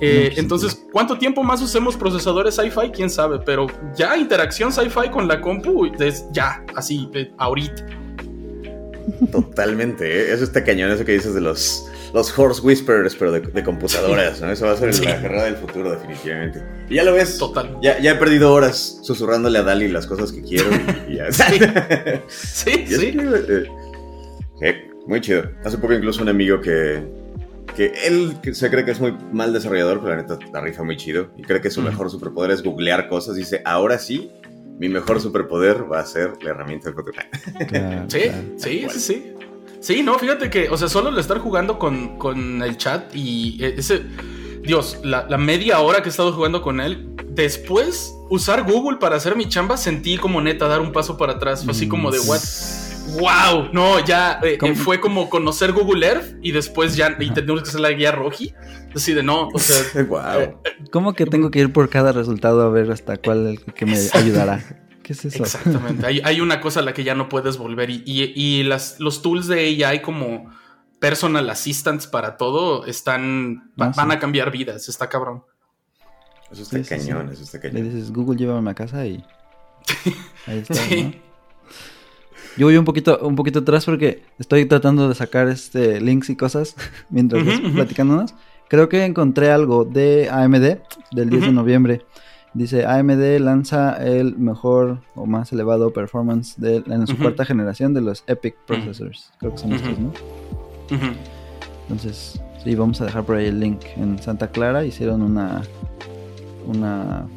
Eh, 0.00 0.34
entonces, 0.36 0.86
¿cuánto 0.92 1.18
tiempo 1.18 1.42
más 1.42 1.60
usemos 1.60 1.96
procesadores 1.96 2.54
sci-fi? 2.54 2.90
Quién 2.92 3.10
sabe, 3.10 3.40
pero 3.44 3.66
ya 3.96 4.16
interacción 4.16 4.72
sci-fi 4.72 5.10
con 5.10 5.26
la 5.26 5.40
compu, 5.40 5.86
es 5.98 6.24
ya, 6.32 6.64
así, 6.76 7.10
eh, 7.14 7.32
ahorita. 7.36 7.84
Totalmente, 9.32 10.06
¿eh? 10.06 10.32
eso 10.32 10.44
está 10.44 10.62
cañón, 10.62 10.90
eso 10.90 11.04
que 11.04 11.12
dices 11.12 11.34
de 11.34 11.40
los, 11.40 11.90
los 12.12 12.38
horse 12.38 12.60
whisperers, 12.62 13.14
pero 13.14 13.32
de, 13.32 13.62
computadoras, 13.62 14.40
¿no? 14.40 14.50
Eso 14.50 14.66
va 14.66 14.72
a 14.72 14.76
ser 14.76 14.98
la 15.04 15.16
guerra 15.16 15.44
del 15.44 15.56
futuro, 15.56 15.90
definitivamente. 15.92 16.62
Y 16.88 16.94
ya 16.94 17.04
lo 17.04 17.12
ves. 17.12 17.38
Total. 17.38 17.76
Ya, 17.82 17.98
ya 17.98 18.12
he 18.12 18.14
perdido 18.16 18.52
horas 18.52 19.00
susurrándole 19.02 19.58
a 19.58 19.62
Dali 19.62 19.88
las 19.88 20.06
cosas 20.06 20.32
que 20.32 20.42
quiero 20.42 20.68
y, 21.08 21.16
ya. 21.16 21.30
sí, 22.28 22.86
sí. 22.86 23.16
muy 25.06 25.20
chido. 25.20 25.50
Hace 25.64 25.78
poco 25.78 25.94
incluso 25.94 26.22
un 26.22 26.28
amigo 26.28 26.60
que, 26.60 27.02
que 27.76 27.92
él 28.06 28.38
se 28.52 28.70
cree 28.70 28.84
que 28.84 28.92
es 28.92 29.00
muy 29.00 29.16
mal 29.32 29.52
desarrollador, 29.52 30.00
pero 30.00 30.16
la 30.16 30.22
neta 30.22 30.38
la 30.52 30.60
rifa 30.60 30.82
muy 30.82 30.96
chido. 30.96 31.30
Y 31.36 31.42
cree 31.42 31.60
que 31.60 31.70
su 31.70 31.82
mejor 31.82 32.10
superpoder 32.10 32.50
es 32.50 32.62
googlear 32.62 33.08
cosas. 33.08 33.36
Dice, 33.36 33.62
ahora 33.64 33.98
sí, 33.98 34.30
mi 34.78 34.88
mejor 34.88 35.20
superpoder 35.20 35.90
va 35.90 36.00
a 36.00 36.06
ser 36.06 36.32
la 36.42 36.50
herramienta 36.50 36.90
de 36.90 36.94
Photoshop. 36.94 37.24
sí, 38.08 38.20
sí, 38.56 38.86
sí, 38.90 39.00
sí. 39.00 39.34
Sí, 39.80 40.02
no, 40.02 40.18
fíjate 40.18 40.50
que, 40.50 40.68
o 40.68 40.76
sea, 40.76 40.88
solo 40.88 41.10
el 41.10 41.18
estar 41.18 41.38
jugando 41.38 41.78
con, 41.78 42.18
con 42.18 42.62
el 42.62 42.76
chat 42.76 43.14
y 43.14 43.62
e, 43.62 43.74
ese. 43.78 44.02
Dios, 44.62 44.98
la, 45.02 45.26
la, 45.28 45.38
media 45.38 45.80
hora 45.80 46.02
que 46.02 46.08
he 46.08 46.10
estado 46.10 46.32
jugando 46.32 46.60
con 46.60 46.80
él, 46.80 47.14
después 47.28 48.14
usar 48.28 48.64
Google 48.64 48.98
para 48.98 49.16
hacer 49.16 49.36
mi 49.36 49.48
chamba, 49.48 49.76
sentí 49.76 50.18
como 50.18 50.40
neta 50.42 50.68
dar 50.68 50.80
un 50.80 50.92
paso 50.92 51.16
para 51.16 51.34
atrás. 51.34 51.64
Fue 51.64 51.72
así 51.72 51.88
como 51.88 52.10
de, 52.10 52.18
what? 52.20 52.40
wow, 53.14 53.68
no, 53.72 54.04
ya 54.04 54.40
eh, 54.42 54.58
eh, 54.60 54.74
fue 54.74 55.00
como 55.00 55.30
conocer 55.30 55.72
Google 55.72 56.06
Earth 56.06 56.36
y 56.42 56.52
después 56.52 56.96
ya 56.96 57.16
y 57.18 57.30
tenemos 57.30 57.62
que 57.62 57.68
hacer 57.68 57.80
la 57.80 57.90
guía 57.90 58.12
roji. 58.12 58.54
Así 58.94 59.12
de 59.12 59.22
no, 59.22 59.48
o 59.48 59.58
sea, 59.58 60.04
wow. 60.08 60.40
Eh, 60.40 60.56
¿Cómo 60.90 61.14
que 61.14 61.26
tengo 61.26 61.50
que 61.50 61.60
ir 61.60 61.72
por 61.72 61.88
cada 61.88 62.12
resultado 62.12 62.62
a 62.62 62.68
ver 62.70 62.90
hasta 62.90 63.16
cuál 63.16 63.46
el 63.46 63.60
que 63.74 63.86
me 63.86 63.98
ayudará? 64.12 64.62
¿Qué 65.08 65.14
es 65.14 65.24
eso? 65.24 65.42
Exactamente. 65.42 66.06
hay, 66.22 66.40
una 66.42 66.60
cosa 66.60 66.80
a 66.80 66.82
la 66.82 66.92
que 66.92 67.02
ya 67.02 67.14
no 67.14 67.30
puedes 67.30 67.56
volver 67.56 67.88
y, 67.88 68.02
y, 68.04 68.62
las, 68.62 69.00
los 69.00 69.22
tools 69.22 69.46
de 69.46 69.82
AI 69.82 70.02
como 70.02 70.50
personal 70.98 71.48
assistants 71.48 72.06
para 72.06 72.36
todo 72.36 72.84
están 72.84 73.72
ah, 73.78 73.90
van 73.96 74.10
a 74.10 74.18
cambiar 74.18 74.50
vidas. 74.50 74.86
Está 74.86 75.08
cabrón. 75.08 75.44
Eso 76.52 76.60
está 76.60 76.82
cañón, 76.82 77.30
eso 77.32 77.42
está 77.42 77.58
cañón. 77.58 77.76
Le 77.76 77.90
dices 77.90 78.12
Google 78.12 78.36
llévame 78.36 78.70
a 78.70 78.74
casa 78.74 79.06
y 79.06 79.24
ahí 80.46 80.58
está. 80.58 80.74
¿no? 80.74 81.12
Yo 82.58 82.66
voy 82.66 82.76
un 82.76 82.84
poquito, 82.84 83.18
un 83.20 83.34
poquito 83.34 83.60
atrás 83.60 83.86
porque 83.86 84.26
estoy 84.38 84.66
tratando 84.66 85.08
de 85.08 85.14
sacar 85.14 85.48
este 85.48 86.02
links 86.02 86.28
y 86.28 86.36
cosas 86.36 86.76
mientras 87.08 87.42
uh 87.42 87.72
platicándonos. 87.72 88.34
Creo 88.68 88.90
que 88.90 89.06
encontré 89.06 89.50
algo 89.50 89.86
de 89.86 90.28
AMD 90.30 90.80
del 91.12 91.30
10 91.30 91.46
de 91.46 91.52
noviembre. 91.52 92.04
Dice 92.58 92.86
AMD 92.86 93.38
lanza 93.38 94.04
el 94.04 94.36
mejor 94.36 94.98
o 95.14 95.26
más 95.26 95.52
elevado 95.52 95.92
performance 95.92 96.60
de, 96.60 96.82
en 96.86 97.06
su 97.06 97.16
cuarta 97.16 97.44
generación 97.44 97.94
de 97.94 98.00
los 98.00 98.24
EPIC 98.26 98.56
processors. 98.66 99.30
Creo 99.38 99.52
que 99.52 99.58
son 99.58 99.72
estos, 99.74 99.96
¿no? 99.96 100.12
Entonces, 101.82 102.42
sí, 102.64 102.74
vamos 102.74 103.00
a 103.00 103.04
dejar 103.04 103.22
por 103.22 103.36
ahí 103.36 103.46
el 103.46 103.60
link. 103.60 103.78
En 103.96 104.20
Santa 104.20 104.50
Clara 104.50 104.84
hicieron 104.84 105.22
una 105.22 105.62
una 106.66 107.28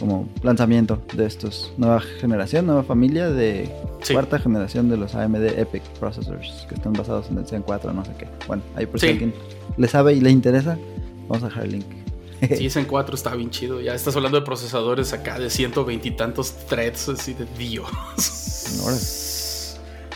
como 0.00 0.28
lanzamiento 0.42 1.00
de 1.14 1.26
estos. 1.26 1.72
Nueva 1.76 2.00
generación, 2.00 2.66
nueva 2.66 2.82
familia 2.82 3.30
de 3.30 3.70
cuarta 4.10 4.40
generación 4.40 4.88
de 4.88 4.96
los 4.96 5.14
AMD 5.14 5.56
Epic 5.56 5.84
Processors 6.00 6.66
que 6.68 6.74
están 6.74 6.94
basados 6.94 7.30
en 7.30 7.38
el 7.38 7.46
Zen 7.46 7.62
4, 7.62 7.92
no 7.92 8.04
sé 8.04 8.10
qué. 8.18 8.26
Bueno, 8.48 8.64
ahí 8.74 8.86
por 8.86 8.98
si 8.98 9.06
alguien 9.06 9.32
le 9.76 9.86
sabe 9.86 10.14
y 10.14 10.20
le 10.20 10.30
interesa, 10.30 10.76
vamos 11.28 11.44
a 11.44 11.46
dejar 11.46 11.66
el 11.66 11.72
link. 11.74 12.03
Sí, 12.56 12.70
Zen 12.70 12.84
4 12.84 13.14
está 13.14 13.34
bien 13.34 13.50
chido. 13.50 13.80
Ya 13.80 13.94
estás 13.94 14.16
hablando 14.16 14.38
de 14.38 14.44
procesadores 14.44 15.12
acá 15.12 15.38
de 15.38 15.50
120 15.50 16.08
y 16.08 16.10
tantos 16.12 16.52
threads, 16.66 17.08
así 17.08 17.34
de 17.34 17.46
Dios. 17.58 17.88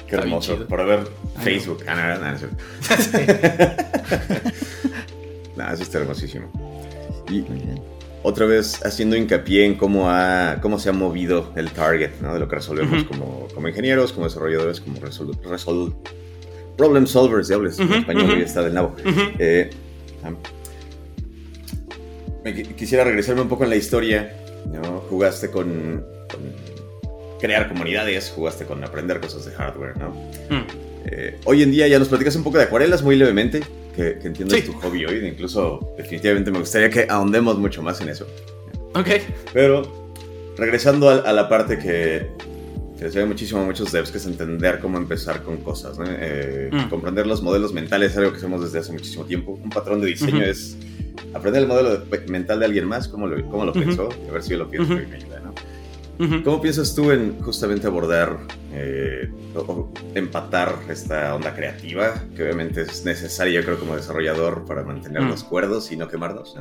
Qué 0.06 0.16
hermoso. 0.16 0.56
Por 0.66 0.86
ver 0.86 1.06
Facebook. 1.42 1.84
Ah, 1.86 1.94
no, 1.94 2.24
no, 2.24 2.30
no, 5.56 5.72
eso 5.72 5.82
está 5.82 5.98
hermosísimo. 5.98 6.50
Y, 7.30 7.44
otra 8.22 8.46
vez 8.46 8.84
haciendo 8.84 9.16
hincapié 9.16 9.64
en 9.64 9.74
cómo, 9.76 10.10
ha, 10.10 10.58
cómo 10.60 10.78
se 10.78 10.88
ha 10.88 10.92
movido 10.92 11.52
el 11.56 11.70
target 11.70 12.10
¿no? 12.20 12.34
de 12.34 12.40
lo 12.40 12.48
que 12.48 12.56
resolvemos 12.56 13.04
como, 13.04 13.46
como, 13.54 13.68
ingenieros, 13.68 14.12
como 14.12 14.26
desarrolladores, 14.26 14.80
como 14.80 14.98
resol, 15.00 15.94
problem 16.76 17.06
solvers, 17.06 17.48
diables, 17.48 17.78
en 17.78 17.92
español 17.92 18.40
está 18.40 18.62
del 18.62 18.74
nabo. 18.74 18.96
Eh, 19.38 19.70
quisiera 22.76 23.04
regresarme 23.04 23.42
un 23.42 23.48
poco 23.48 23.64
en 23.64 23.70
la 23.70 23.76
historia. 23.76 24.34
¿no? 24.66 25.00
Jugaste 25.08 25.50
con, 25.50 26.04
crear 27.40 27.68
comunidades, 27.68 28.30
jugaste 28.34 28.64
con 28.64 28.82
aprender 28.84 29.20
cosas 29.20 29.44
de 29.46 29.52
hardware. 29.52 29.96
¿no? 29.96 30.10
Mm. 30.10 30.66
Eh, 31.06 31.38
hoy 31.44 31.62
en 31.62 31.70
día 31.70 31.88
ya 31.88 31.98
nos 31.98 32.08
platicas 32.08 32.36
un 32.36 32.44
poco 32.44 32.58
de 32.58 32.64
acuarelas 32.64 33.02
muy 33.02 33.16
levemente 33.16 33.60
que, 33.94 34.18
que 34.18 34.28
entiendo 34.28 34.56
tu 34.64 34.72
hobby 34.74 35.04
hoy. 35.04 35.26
Incluso, 35.26 35.94
definitivamente 35.96 36.50
me 36.50 36.58
gustaría 36.58 36.90
que 36.90 37.06
ahondemos 37.08 37.58
mucho 37.58 37.82
más 37.82 38.00
en 38.00 38.10
eso. 38.10 38.26
Ok. 38.94 39.08
Pero, 39.52 40.12
regresando 40.56 41.08
a, 41.08 41.32
la 41.32 41.48
parte 41.48 41.78
que, 41.78 42.26
que 42.98 43.04
les 43.04 43.26
muchísimo 43.26 43.60
a 43.60 43.64
muchos 43.64 43.92
devs, 43.92 44.10
que 44.10 44.18
es 44.18 44.26
entender 44.26 44.80
cómo 44.80 44.98
empezar 44.98 45.42
con 45.42 45.58
cosas. 45.58 45.98
Eh, 46.06 46.70
mm. 46.72 46.88
Comprender 46.88 47.26
los 47.26 47.42
modelos 47.42 47.72
mentales 47.72 48.12
es 48.12 48.18
algo 48.18 48.32
que 48.32 48.38
hacemos 48.38 48.62
desde 48.62 48.80
hace 48.80 48.92
muchísimo 48.92 49.24
tiempo. 49.24 49.52
Un 49.52 49.70
patrón 49.70 50.00
de 50.00 50.08
diseño 50.08 50.44
es 50.44 50.76
aprender 51.34 51.62
el 51.62 51.68
modelo 51.68 52.04
mental 52.28 52.60
de 52.60 52.66
alguien 52.66 52.86
más, 52.86 53.08
cómo 53.08 53.26
lo, 53.26 53.44
cómo 53.48 53.64
lo 53.64 53.72
pensó, 53.72 54.08
y 54.24 54.28
a 54.28 54.32
ver 54.32 54.42
si 54.42 54.50
yo 54.50 54.58
lo 54.58 54.68
pienso 54.68 54.94
y 54.94 55.06
me 55.06 55.16
ayuda, 55.16 55.40
¿no? 55.40 55.54
¿Cómo 56.42 56.60
piensas 56.60 56.94
tú 56.96 57.12
en 57.12 57.40
justamente 57.40 57.86
abordar 57.86 58.38
eh, 58.72 59.30
o 59.54 59.88
empatar 60.14 60.74
esta 60.88 61.34
onda 61.34 61.54
creativa, 61.54 62.14
que 62.34 62.42
obviamente 62.42 62.82
es 62.82 63.04
necesaria, 63.04 63.60
yo 63.60 63.64
creo, 63.64 63.78
como 63.78 63.94
desarrollador 63.94 64.64
para 64.66 64.82
mantenerlos 64.82 65.44
mm. 65.44 65.48
cuerdos 65.48 65.92
y 65.92 65.96
no 65.96 66.08
quemarlos, 66.08 66.56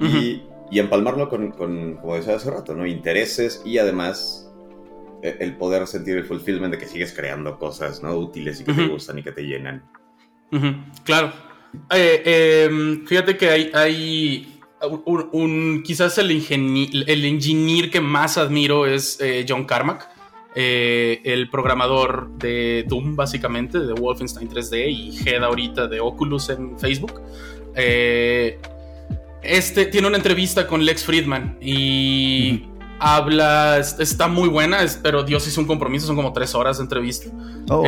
y, 0.00 0.42
empalmarlo 0.72 1.28
con, 1.28 1.52
como 1.52 2.16
decía 2.16 2.36
hace 2.36 2.50
rato, 2.50 2.74
¿no? 2.74 2.86
Intereses 2.86 3.62
y 3.64 3.78
además 3.78 4.50
e, 5.22 5.36
el 5.40 5.56
poder 5.56 5.86
sentir 5.86 6.16
el 6.16 6.24
fulfillment 6.24 6.72
de 6.72 6.78
que 6.78 6.86
sigues 6.86 7.12
creando 7.12 7.58
cosas, 7.58 8.02
¿no? 8.02 8.16
Útiles 8.16 8.60
y 8.60 8.64
que 8.64 8.72
te 8.72 8.88
gustan 8.88 9.18
y 9.18 9.22
que 9.22 9.30
te 9.30 9.42
llenan. 9.42 9.84
Claro. 11.04 11.32
Eh, 11.90 12.66
em, 12.66 13.06
fíjate 13.06 13.36
que 13.36 13.50
hay, 13.50 13.70
hay 13.74 14.60
un, 15.32 15.82
quizás 15.84 16.18
el, 16.18 16.30
el 16.30 17.24
engineer 17.24 17.90
que 17.90 18.00
más 18.00 18.38
admiro 18.38 18.86
es 18.86 19.20
eh, 19.20 19.44
John 19.48 19.64
Carmack, 19.64 20.08
eh, 20.54 21.20
el 21.24 21.50
programador 21.50 22.30
de 22.38 22.84
Doom, 22.88 23.16
básicamente, 23.16 23.80
de 23.80 23.92
Wolfenstein 23.92 24.48
3D 24.48 24.88
y 24.88 25.28
head 25.28 25.42
ahorita 25.42 25.88
de 25.88 26.00
Oculus 26.00 26.50
en 26.50 26.78
Facebook. 26.78 27.20
Eh, 27.74 28.58
este 29.42 29.86
tiene 29.86 30.06
una 30.06 30.16
entrevista 30.16 30.66
con 30.66 30.84
Lex 30.84 31.04
Friedman 31.04 31.58
y 31.60 32.64
habla, 32.98 33.78
está 33.78 34.28
muy 34.28 34.48
buena, 34.48 34.78
pero 35.02 35.24
Dios 35.24 35.46
hizo 35.48 35.60
un 35.60 35.66
compromiso, 35.66 36.06
son 36.06 36.16
como 36.16 36.32
tres 36.32 36.54
horas 36.54 36.78
de 36.78 36.84
entrevista. 36.84 37.30
Oh. 37.68 37.84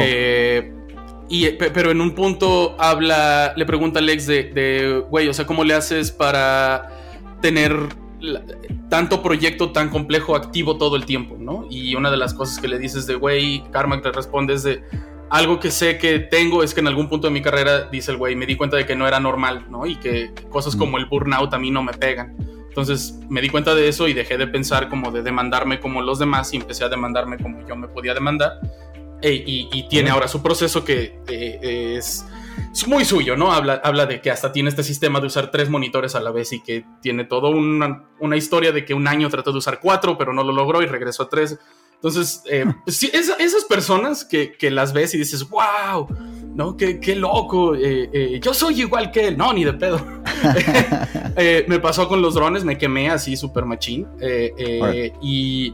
Y, 1.29 1.51
pero 1.51 1.91
en 1.91 2.01
un 2.01 2.15
punto 2.15 2.77
habla, 2.79 3.53
le 3.57 3.67
pregunta 3.67 3.99
a 3.99 4.03
Alex 4.03 4.27
de, 4.27 5.05
güey, 5.11 5.29
o 5.29 5.35
sea, 5.35 5.47
¿cómo 5.47 5.65
le 5.65 5.75
haces 5.75 6.13
para 6.13 6.89
tener 7.41 7.77
tanto 8.89 9.23
proyecto 9.23 9.73
tan 9.73 9.91
complejo 9.91 10.37
activo 10.37 10.79
todo 10.79 10.97
el 10.97 11.05
tiempo, 11.05 11.37
¿no? 11.39 11.67
Y 11.69 11.95
una 11.97 12.11
de 12.11 12.17
las 12.17 12.33
cosas 12.33 12.59
que 12.59 12.69
le 12.69 12.79
dices 12.79 13.07
de, 13.07 13.15
güey, 13.15 13.63
Karma 13.73 14.01
te 14.01 14.13
responde 14.13 14.55
es 14.55 14.63
de, 14.63 14.83
algo 15.31 15.59
que 15.59 15.71
sé 15.71 15.99
que 15.99 16.21
tengo 16.21 16.63
es 16.63 16.73
que 16.73 16.81
en 16.81 16.87
algún 16.87 17.09
punto 17.09 17.27
de 17.27 17.33
mi 17.33 17.43
carrera, 17.43 17.89
dice 17.91 18.13
el 18.13 18.17
güey, 18.17 18.37
me 18.37 18.47
di 18.47 18.57
cuenta 18.57 18.77
de 18.77 18.87
que 18.87 18.95
no 18.95 19.09
era 19.09 19.19
normal, 19.21 19.67
¿no? 19.69 19.87
Y 19.87 19.97
que 19.97 20.33
cosas 20.51 20.77
mm. 20.77 20.79
como 20.79 20.99
el 20.99 21.07
burnout 21.07 21.53
a 21.53 21.59
mí 21.59 21.71
no 21.71 21.83
me 21.83 21.93
pegan. 21.93 22.37
Entonces 22.69 23.19
me 23.31 23.41
di 23.41 23.49
cuenta 23.49 23.75
de 23.75 23.89
eso 23.89 24.07
y 24.07 24.13
dejé 24.13 24.37
de 24.37 24.47
pensar 24.47 24.89
como 24.89 25.11
de 25.11 25.23
demandarme 25.23 25.81
como 25.81 26.03
los 26.03 26.19
demás 26.19 26.53
y 26.53 26.59
empecé 26.59 26.85
a 26.85 26.89
demandarme 26.89 27.39
como 27.39 27.67
yo 27.67 27.75
me 27.75 27.89
podía 27.89 28.13
demandar 28.13 28.61
y, 29.23 29.89
tiene 29.89 30.11
ahora 30.11 30.29
su 30.29 30.43
proceso 30.43 30.85
que 30.85 31.21
eh, 31.29 31.97
es, 31.97 32.25
muy 32.87 33.05
suyo, 33.05 33.37
¿no? 33.37 33.53
Habla, 33.53 33.81
habla 33.83 34.07
de 34.07 34.21
que 34.21 34.31
hasta 34.31 34.53
tiene 34.53 34.69
este 34.69 34.83
sistema 34.83 35.21
de 35.21 35.27
usar 35.27 35.51
tres 35.51 35.71
monitores 35.71 36.15
a 36.15 36.21
la 36.21 36.31
vez 36.31 36.53
y 36.53 36.63
que 36.63 36.85
tiene 37.01 37.25
toda 37.25 37.49
una, 37.49 38.05
una 38.21 38.37
historia 38.37 38.73
de 38.73 38.85
que 38.85 38.95
un 38.95 39.09
año 39.09 39.29
trató 39.31 39.53
de 39.53 39.59
usar 39.59 39.81
cuatro, 39.81 40.19
pero 40.19 40.33
no 40.33 40.43
lo 40.43 40.53
logró 40.53 40.83
y 40.83 40.87
regresó 40.87 41.25
a 41.25 41.29
tres. 41.29 41.59
Entonces, 41.95 42.43
eh, 42.51 42.67
pues 42.85 43.03
esas 43.03 43.65
personas 43.65 44.25
que, 44.25 44.53
que, 44.53 44.71
las 44.71 44.93
ves 44.93 45.15
y 45.15 45.19
dices, 45.19 45.49
wow, 45.49 46.07
¿no? 46.55 46.77
Qué, 46.77 47.01
qué 47.01 47.17
loco, 47.17 47.75
eh, 47.75 48.39
yo 48.43 48.53
soy 48.53 48.83
igual 48.83 49.11
que 49.11 49.29
él, 49.29 49.39
no, 49.39 49.53
ni 49.55 49.65
de 49.65 49.73
pedo. 49.73 49.99
me 51.67 51.79
pasó 51.81 52.07
con 52.09 52.21
los 52.21 52.35
drones, 52.35 52.65
me 52.65 52.77
quemé 52.77 53.09
así 53.09 53.37
súper 53.37 53.65
machín. 53.65 54.07
y 55.23 55.73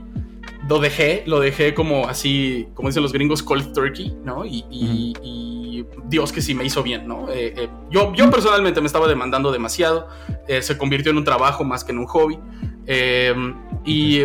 lo 0.69 0.79
dejé, 0.79 1.23
lo 1.27 1.41
dejé 1.41 1.75
como 1.75 2.09
así, 2.09 2.69
como 2.75 2.89
dicen 2.89 3.03
los 3.03 3.13
gringos, 3.13 3.43
cold 3.43 3.73
turkey, 3.73 4.17
¿no? 4.25 4.45
Y, 4.45 4.65
y, 4.71 5.87
Dios 6.05 6.31
que 6.31 6.41
sí 6.41 6.55
me 6.55 6.65
hizo 6.65 6.83
bien, 6.83 7.09
¿no? 7.09 7.29
Eh, 7.31 7.55
eh, 7.57 7.69
yo, 7.91 8.13
yo 8.15 8.31
personalmente 8.31 8.81
me 8.81 8.87
estaba 8.87 9.09
demandando 9.09 9.51
demasiado, 9.51 10.09
eh, 10.47 10.63
se 10.63 10.79
convirtió 10.79 11.11
en 11.11 11.19
un 11.19 11.25
trabajo 11.25 11.65
más 11.65 11.85
que 11.85 11.93
en 11.93 11.99
un 11.99 12.07
hobby. 12.07 12.39
y, 13.85 14.23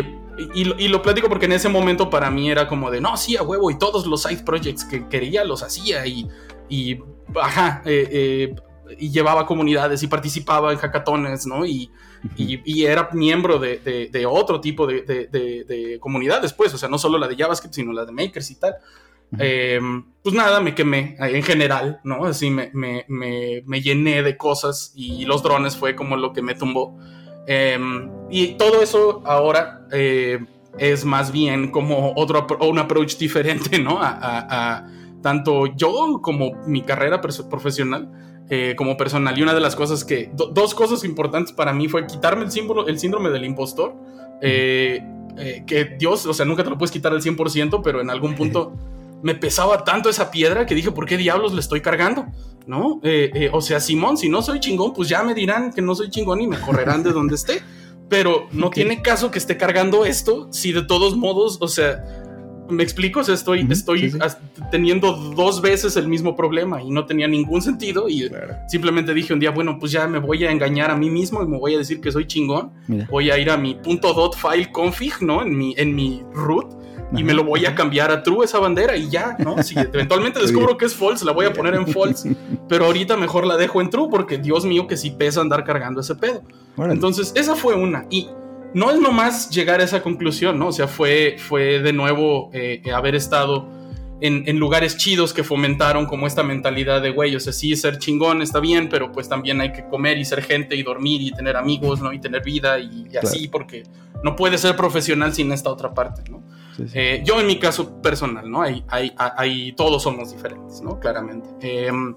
y, 0.54 0.88
lo 0.88 1.02
platico 1.02 1.28
porque 1.28 1.46
en 1.46 1.52
ese 1.52 1.68
momento 1.68 2.10
para 2.10 2.30
mí 2.30 2.50
era 2.50 2.68
como 2.68 2.90
de, 2.90 3.00
no, 3.00 3.16
sí, 3.16 3.36
a 3.36 3.42
huevo, 3.42 3.70
y 3.70 3.78
todos 3.78 4.06
los 4.06 4.22
side 4.22 4.44
projects 4.44 4.84
que 4.84 5.08
quería 5.08 5.44
los 5.44 5.62
hacía 5.62 6.06
y, 6.06 6.28
y 6.68 7.00
ajá, 7.40 7.82
y 7.84 9.10
llevaba 9.10 9.46
comunidades 9.46 10.02
y 10.02 10.06
participaba 10.06 10.72
en 10.72 10.78
hackatones, 10.78 11.46
¿no? 11.46 11.66
Y, 11.66 11.90
y, 12.36 12.84
era 12.84 13.10
miembro 13.12 13.58
de, 13.58 14.08
de, 14.10 14.26
otro 14.26 14.60
tipo 14.60 14.86
de, 14.86 15.98
comunidades, 16.00 16.52
pues, 16.52 16.74
o 16.74 16.78
sea, 16.78 16.88
no 16.88 16.98
solo 16.98 17.18
la 17.18 17.28
de 17.28 17.36
JavaScript, 17.36 17.74
sino 17.74 17.92
la 17.92 18.04
de 18.04 18.12
Makers 18.12 18.50
y 18.50 18.54
tal. 18.56 18.76
Em, 19.38 20.04
pues 20.22 20.34
nada, 20.34 20.60
me 20.60 20.74
quemé 20.74 21.16
eh, 21.20 21.36
en 21.36 21.42
general, 21.42 22.00
¿no? 22.02 22.24
Así 22.24 22.48
me, 22.50 22.70
me, 22.72 23.04
me, 23.08 23.82
llené 23.82 24.22
de 24.22 24.38
cosas 24.38 24.92
y 24.94 25.26
los 25.26 25.42
drones 25.42 25.76
fue 25.76 25.94
como 25.94 26.16
lo 26.16 26.32
que 26.32 26.40
me 26.40 26.54
tumbó. 26.54 26.98
Em, 27.46 28.10
y 28.30 28.54
todo 28.54 28.82
eso 28.82 29.22
ahora 29.26 29.86
eh, 29.92 30.38
es 30.78 31.04
más 31.04 31.30
bien 31.30 31.70
como 31.70 32.14
otro 32.16 32.46
un 32.60 32.78
approach 32.78 33.16
diferente, 33.18 33.78
¿no? 33.78 34.00
A, 34.00 34.18
a 34.20 34.86
tanto 35.22 35.66
yo 35.66 36.20
como 36.22 36.52
mi 36.66 36.82
carrera 36.82 37.20
profesional 37.20 38.27
eh, 38.50 38.74
como 38.76 38.96
personal. 38.96 39.38
Y 39.38 39.42
una 39.42 39.52
de 39.52 39.60
las 39.60 39.76
cosas 39.76 40.04
que, 40.04 40.30
dos 40.32 40.74
cosas 40.74 41.04
importantes 41.04 41.52
para 41.52 41.74
mí 41.74 41.86
fue 41.86 42.06
quitarme 42.06 42.44
el, 42.44 42.50
símbolo, 42.50 42.86
el 42.88 42.98
síndrome 42.98 43.28
del 43.28 43.44
impostor. 43.44 43.94
Eh, 44.40 45.02
eh, 45.36 45.64
que 45.66 45.84
Dios, 45.84 46.24
o 46.24 46.32
sea, 46.32 46.46
nunca 46.46 46.64
te 46.64 46.70
lo 46.70 46.78
puedes 46.78 46.90
quitar 46.90 47.12
al 47.12 47.20
100%, 47.20 47.82
pero 47.84 48.00
en 48.00 48.08
algún 48.08 48.34
punto 48.34 48.72
me 49.22 49.34
pesaba 49.34 49.84
tanto 49.84 50.08
esa 50.08 50.30
piedra 50.30 50.64
que 50.64 50.74
dije, 50.74 50.90
¿por 50.92 51.04
qué 51.04 51.18
diablos 51.18 51.52
le 51.52 51.60
estoy 51.60 51.82
cargando? 51.82 52.26
¿No? 52.66 53.00
o 53.52 53.60
sea, 53.62 53.80
Simón, 53.80 54.18
si 54.18 54.28
no 54.28 54.42
soy 54.42 54.60
chingón, 54.60 54.92
pues 54.92 55.08
ya 55.08 55.22
me 55.22 55.32
dirán 55.34 55.72
que 55.72 55.80
no 55.80 55.94
soy 55.94 56.10
chingón 56.10 56.42
y 56.42 56.46
me 56.46 56.60
correrán 56.60 57.02
de 57.02 57.12
donde 57.12 57.34
esté. 57.34 57.62
Pero 58.10 58.48
no 58.52 58.70
tiene 58.70 59.02
caso 59.02 59.30
que 59.30 59.38
esté 59.38 59.56
cargando 59.56 60.04
esto 60.06 60.48
si 60.50 60.72
de 60.72 60.82
todos 60.82 61.16
modos, 61.16 61.58
o 61.60 61.68
sea, 61.68 62.17
¿Me 62.68 62.82
explico? 62.82 63.20
O 63.20 63.24
sea, 63.24 63.34
estoy, 63.34 63.66
estoy 63.70 64.10
teniendo 64.70 65.12
dos 65.12 65.60
veces 65.60 65.96
el 65.96 66.08
mismo 66.08 66.36
problema 66.36 66.82
y 66.82 66.90
no 66.90 67.06
tenía 67.06 67.28
ningún 67.28 67.62
sentido. 67.62 68.08
Y 68.08 68.30
simplemente 68.68 69.14
dije 69.14 69.32
un 69.32 69.40
día, 69.40 69.50
bueno, 69.50 69.78
pues 69.78 69.92
ya 69.92 70.06
me 70.06 70.18
voy 70.18 70.44
a 70.44 70.50
engañar 70.50 70.90
a 70.90 70.96
mí 70.96 71.10
mismo 71.10 71.42
y 71.42 71.46
me 71.46 71.58
voy 71.58 71.74
a 71.74 71.78
decir 71.78 72.00
que 72.00 72.12
soy 72.12 72.26
chingón. 72.26 72.72
Voy 73.10 73.30
a 73.30 73.38
ir 73.38 73.50
a 73.50 73.56
mi 73.56 73.78
.dot 73.84 74.36
file 74.36 74.70
config, 74.72 75.20
¿no? 75.20 75.42
En 75.42 75.56
mi, 75.56 75.74
en 75.76 75.94
mi 75.94 76.22
root 76.32 76.78
y 77.16 77.24
me 77.24 77.32
lo 77.32 77.44
voy 77.44 77.64
a 77.64 77.74
cambiar 77.74 78.10
a 78.10 78.22
true 78.22 78.44
esa 78.44 78.58
bandera 78.58 78.96
y 78.96 79.08
ya, 79.08 79.36
¿no? 79.38 79.62
Si 79.68 79.78
eventualmente 79.78 80.40
descubro 80.40 80.76
que 80.76 80.86
es 80.86 80.94
false, 80.94 81.24
la 81.24 81.32
voy 81.32 81.46
a 81.46 81.52
poner 81.52 81.74
en 81.74 81.86
false, 81.86 82.36
pero 82.68 82.86
ahorita 82.86 83.16
mejor 83.16 83.46
la 83.46 83.56
dejo 83.56 83.80
en 83.80 83.90
true 83.90 84.08
porque 84.10 84.38
Dios 84.38 84.64
mío 84.64 84.86
que 84.86 84.96
sí 84.96 85.10
pesa 85.10 85.40
andar 85.40 85.64
cargando 85.64 86.00
ese 86.00 86.14
pedo. 86.14 86.42
Entonces, 86.76 87.32
esa 87.34 87.56
fue 87.56 87.74
una. 87.74 88.06
Y 88.08 88.28
no 88.74 88.90
es 88.90 89.00
nomás 89.00 89.50
llegar 89.50 89.80
a 89.80 89.84
esa 89.84 90.02
conclusión, 90.02 90.58
¿no? 90.58 90.68
O 90.68 90.72
sea, 90.72 90.88
fue, 90.88 91.36
fue 91.38 91.80
de 91.80 91.92
nuevo 91.92 92.50
eh, 92.52 92.82
haber 92.94 93.14
estado 93.14 93.68
en, 94.20 94.58
lugares 94.58 94.96
chidos 94.96 95.32
que 95.32 95.44
fomentaron 95.44 96.06
como 96.06 96.26
esta 96.26 96.42
mentalidad 96.42 97.00
de, 97.00 97.10
güey, 97.10 97.36
o 97.36 97.40
sea, 97.40 97.52
sí, 97.52 97.76
ser 97.76 97.98
chingón 97.98 98.42
está 98.42 98.60
bien, 98.60 98.88
pero 98.88 99.12
pues 99.12 99.28
también 99.28 99.60
hay 99.60 99.72
que 99.72 99.86
comer 99.88 100.18
y 100.18 100.24
ser 100.24 100.42
gente 100.42 100.74
y 100.74 100.82
dormir 100.82 101.20
y 101.22 101.30
tener 101.30 101.56
amigos, 101.56 102.00
¿no? 102.00 102.12
Y 102.12 102.18
tener 102.18 102.42
vida 102.42 102.78
y, 102.78 103.08
así, 103.20 103.48
porque 103.48 103.84
no 104.24 104.34
puede 104.34 104.58
ser 104.58 104.74
profesional 104.76 105.32
sin 105.32 105.52
esta 105.52 105.70
otra 105.70 105.94
parte, 105.94 106.22
¿no? 106.30 106.42
Eh, 106.94 107.22
yo 107.24 107.40
en 107.40 107.46
mi 107.46 107.58
caso 107.58 108.00
personal, 108.00 108.48
¿no? 108.48 108.62
Hay, 108.62 108.84
hay, 108.88 109.12
hay, 109.16 109.72
todos 109.72 110.02
somos 110.02 110.32
diferentes, 110.32 110.80
¿no? 110.80 111.00
Claramente. 111.00 111.48
Em, 111.60 112.14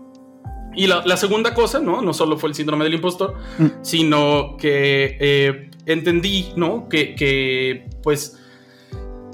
y 0.76 0.88
la, 0.88 1.18
segunda 1.18 1.54
cosa, 1.54 1.80
¿no? 1.80 2.02
No 2.02 2.14
solo 2.14 2.38
fue 2.38 2.50
el 2.50 2.56
síndrome 2.56 2.84
del 2.86 2.94
impostor, 2.94 3.36
mm. 3.58 3.66
sino 3.82 4.56
que 4.58 5.18
eh, 5.20 5.71
entendí, 5.94 6.54
¿no? 6.56 6.90
Que, 6.90 7.16
que, 7.16 7.90
pues, 8.04 8.38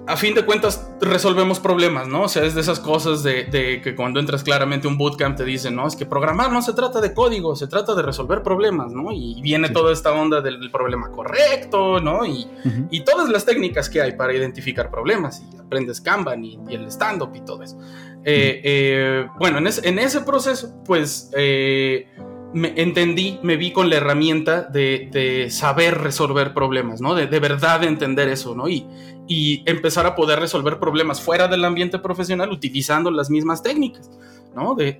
a 0.08 0.16
fin 0.16 0.34
de 0.34 0.46
cuentas 0.46 0.90
resolvemos 1.02 1.60
problemas, 1.60 2.08
¿no? 2.08 2.24
O 2.24 2.30
sea, 2.30 2.46
es 2.46 2.56
de 2.56 2.62
esas 2.62 2.80
cosas 2.80 3.24
de, 3.24 3.82
que 3.84 3.94
cuando 3.94 4.22
entras 4.22 4.42
claramente 4.42 4.88
a 4.88 4.90
un 4.90 4.98
bootcamp 4.98 5.36
te 5.36 5.44
dicen, 5.44 5.76
no, 5.76 5.86
es 5.86 5.98
que 5.98 6.06
programar 6.06 6.50
no 6.50 6.62
se 6.62 6.72
trata 6.72 7.02
de 7.02 7.14
código, 7.14 7.58
se 7.58 7.68
trata 7.68 7.94
de 7.94 8.02
resolver 8.04 8.42
problemas, 8.42 8.94
¿no? 8.94 9.12
Y 9.12 9.42
viene 9.42 9.70
toda 9.70 9.92
esta 9.92 10.14
onda 10.14 10.40
del, 10.40 10.72
problema 10.72 11.12
correcto, 11.12 12.00
¿no? 12.00 12.26
Y, 12.26 12.48
y, 12.90 13.02
todas 13.02 13.30
las 13.30 13.46
técnicas 13.46 13.90
que 13.90 14.02
hay 14.02 14.14
para 14.14 14.34
identificar 14.34 14.90
problemas, 14.90 15.42
y 15.42 15.58
aprendes 15.58 16.00
Kanban 16.00 16.44
y, 16.44 16.58
y 16.70 16.76
el 16.76 16.88
stand-up 16.88 17.32
y 17.36 17.42
todo 17.42 17.64
eso. 17.64 17.78
Eh, 18.24 18.62
eh, 18.64 19.28
bueno, 19.40 19.58
en, 19.58 19.68
en, 19.68 20.00
ese 20.00 20.22
proceso, 20.22 20.82
pues... 20.86 21.32
Eh, 21.36 22.08
me 22.54 22.74
entendí, 22.82 23.40
me 23.44 23.58
vi 23.58 23.72
con 23.72 23.90
la 23.90 23.98
herramienta 23.98 24.62
de, 24.62 25.48
saber 25.50 25.98
resolver 25.98 26.54
problemas, 26.54 27.02
¿no? 27.02 27.16
De, 27.16 27.40
verdad 27.40 27.84
entender 27.84 28.30
eso, 28.30 28.56
¿no? 28.56 28.68
Y, 28.68 28.86
y, 29.28 29.64
empezar 29.70 30.06
a 30.06 30.16
poder 30.16 30.40
resolver 30.40 30.80
problemas 30.80 31.22
fuera 31.22 31.48
del 31.48 31.66
ambiente 31.66 32.00
profesional 32.00 32.52
utilizando 32.52 33.12
las 33.12 33.30
mismas 33.30 33.62
técnicas, 33.62 34.10
¿no? 34.56 34.76
De, 34.76 35.00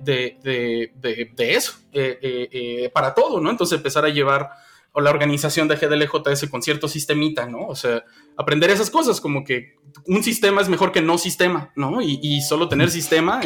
eso, 1.38 1.72
eh, 1.92 2.18
eh, 2.22 2.48
eh, 2.52 2.90
para 2.92 3.14
todo, 3.14 3.40
¿no? 3.40 3.50
Entonces 3.50 3.76
empezar 3.76 4.04
a 4.04 4.10
llevar 4.10 4.50
o 4.92 5.00
la 5.00 5.10
organización 5.10 5.68
de 5.68 5.76
GDLJS 5.76 6.48
con 6.50 6.62
cierto 6.62 6.88
sistemita, 6.88 7.46
¿no? 7.46 7.66
O 7.66 7.76
sea, 7.76 8.04
aprender 8.36 8.70
esas 8.70 8.90
cosas, 8.90 9.20
como 9.20 9.44
que 9.44 9.76
un 10.06 10.22
sistema 10.22 10.60
es 10.60 10.68
mejor 10.68 10.92
que 10.92 11.02
no 11.02 11.18
sistema, 11.18 11.72
¿no? 11.76 12.00
Y, 12.02 12.40
solo 12.42 12.68
tener 12.68 12.90
sistema, 12.90 13.40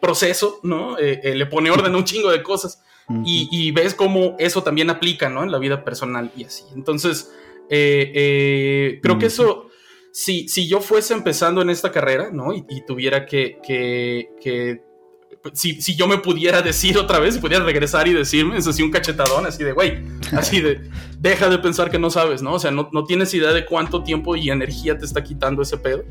proceso, 0.00 0.60
¿no? 0.62 0.96
le 0.98 1.46
pone 1.46 1.70
orden 1.70 1.94
a 1.94 1.98
un 1.98 2.04
chingo 2.04 2.30
de 2.30 2.42
cosas 2.42 2.82
y, 3.24 3.70
ves 3.70 3.94
cómo 3.94 4.34
eso 4.38 4.62
también 4.62 4.90
aplica, 4.90 5.28
¿no? 5.28 5.44
En 5.44 5.52
la 5.52 5.58
vida 5.58 5.84
personal 5.84 6.32
y 6.36 6.44
así. 6.44 6.64
Entonces, 6.74 7.32
eh, 7.70 8.10
eh, 8.14 9.00
creo 9.02 9.18
que 9.18 9.26
eso, 9.26 9.68
si, 10.12 10.48
si 10.48 10.66
yo 10.66 10.80
fuese 10.80 11.14
empezando 11.14 11.62
en 11.62 11.70
esta 11.70 11.92
carrera, 11.92 12.30
¿no? 12.32 12.52
Y, 12.52 12.64
tuviera 12.84 13.24
que, 13.24 13.58
que, 13.64 14.82
si, 15.52 15.80
si, 15.80 15.94
yo 15.94 16.08
me 16.08 16.18
pudiera 16.18 16.62
decir 16.62 16.98
otra 16.98 17.20
vez, 17.20 17.34
si 17.34 17.40
pudiera 17.40 17.64
regresar 17.64 18.08
y 18.08 18.12
decirme, 18.12 18.58
es 18.58 18.66
así 18.66 18.82
un 18.82 18.90
cachetadón, 18.90 19.46
así 19.46 19.62
de, 19.62 19.72
güey, 19.72 20.02
así 20.32 20.60
de, 20.60 20.80
deja 21.20 21.48
de 21.48 21.58
pensar 21.58 21.90
que 21.90 22.00
no 22.00 22.10
sabes, 22.10 22.42
¿no? 22.42 22.54
O 22.54 22.58
sea, 22.58 22.72
no, 22.72 22.88
no, 22.92 23.04
tienes 23.04 23.32
idea 23.34 23.52
de 23.52 23.66
cuánto 23.66 24.02
tiempo 24.02 24.34
y 24.34 24.50
energía 24.50 24.98
te 24.98 25.04
está 25.04 25.22
quitando 25.22 25.62
ese 25.62 25.78
pedo, 25.78 26.04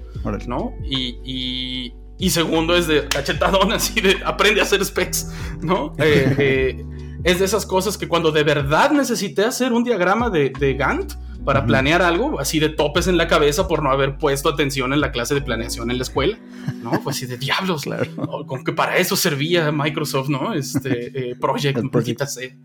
¿no? 0.48 0.74
y, 0.86 1.20
y 1.26 2.05
segundo 2.30 2.76
es 2.76 2.88
de 2.88 3.07
cachetadón, 3.07 3.72
así 3.72 4.01
de 4.01 4.18
aprende 4.26 4.61
a 4.61 4.63
hacer 4.63 4.84
specs, 4.84 5.32
¿no? 5.61 5.93
Eh, 5.97 6.36
eh, 6.39 6.86
es 7.24 7.39
de 7.39 7.45
esas 7.45 7.66
cosas 7.66 7.97
que 7.97 8.07
cuando 8.07 8.32
de 8.32 8.43
verdad 8.43 8.91
necesité 8.91 9.43
hacer 9.43 9.74
un 9.74 9.84
diagrama 9.84 10.30
de, 10.30 10.76
Gantt 10.78 11.13
para 11.43 11.66
planear 11.66 12.01
algo, 12.01 12.39
así 12.39 12.59
de 12.59 12.70
topes 12.70 13.07
en 13.07 13.18
la 13.18 13.28
cabeza 13.28 13.68
por 13.68 13.84
no 13.84 13.91
haber 13.91 14.18
puesto 14.18 14.49
atención 14.49 14.93
en 14.93 15.01
la 15.01 15.11
clase 15.11 15.36
de 15.36 15.41
planeación 15.41 15.91
en 15.91 15.97
la 15.97 16.03
escuela, 16.03 16.39
¿no? 16.82 16.91
Pues 17.03 17.18
así 17.18 17.26
de 17.26 17.38
diablos, 17.38 17.84
claro. 17.84 18.07
Con 18.47 18.63
que 18.63 18.74
para 18.74 18.97
eso 18.97 19.16
servía 19.16 19.72
Microsoft, 19.72 20.30
¿no? 20.30 20.53
Este, 20.53 21.32
eh, 21.32 21.36
Project, 21.36 21.80
Project. 21.91 22.24
C. 22.26 22.57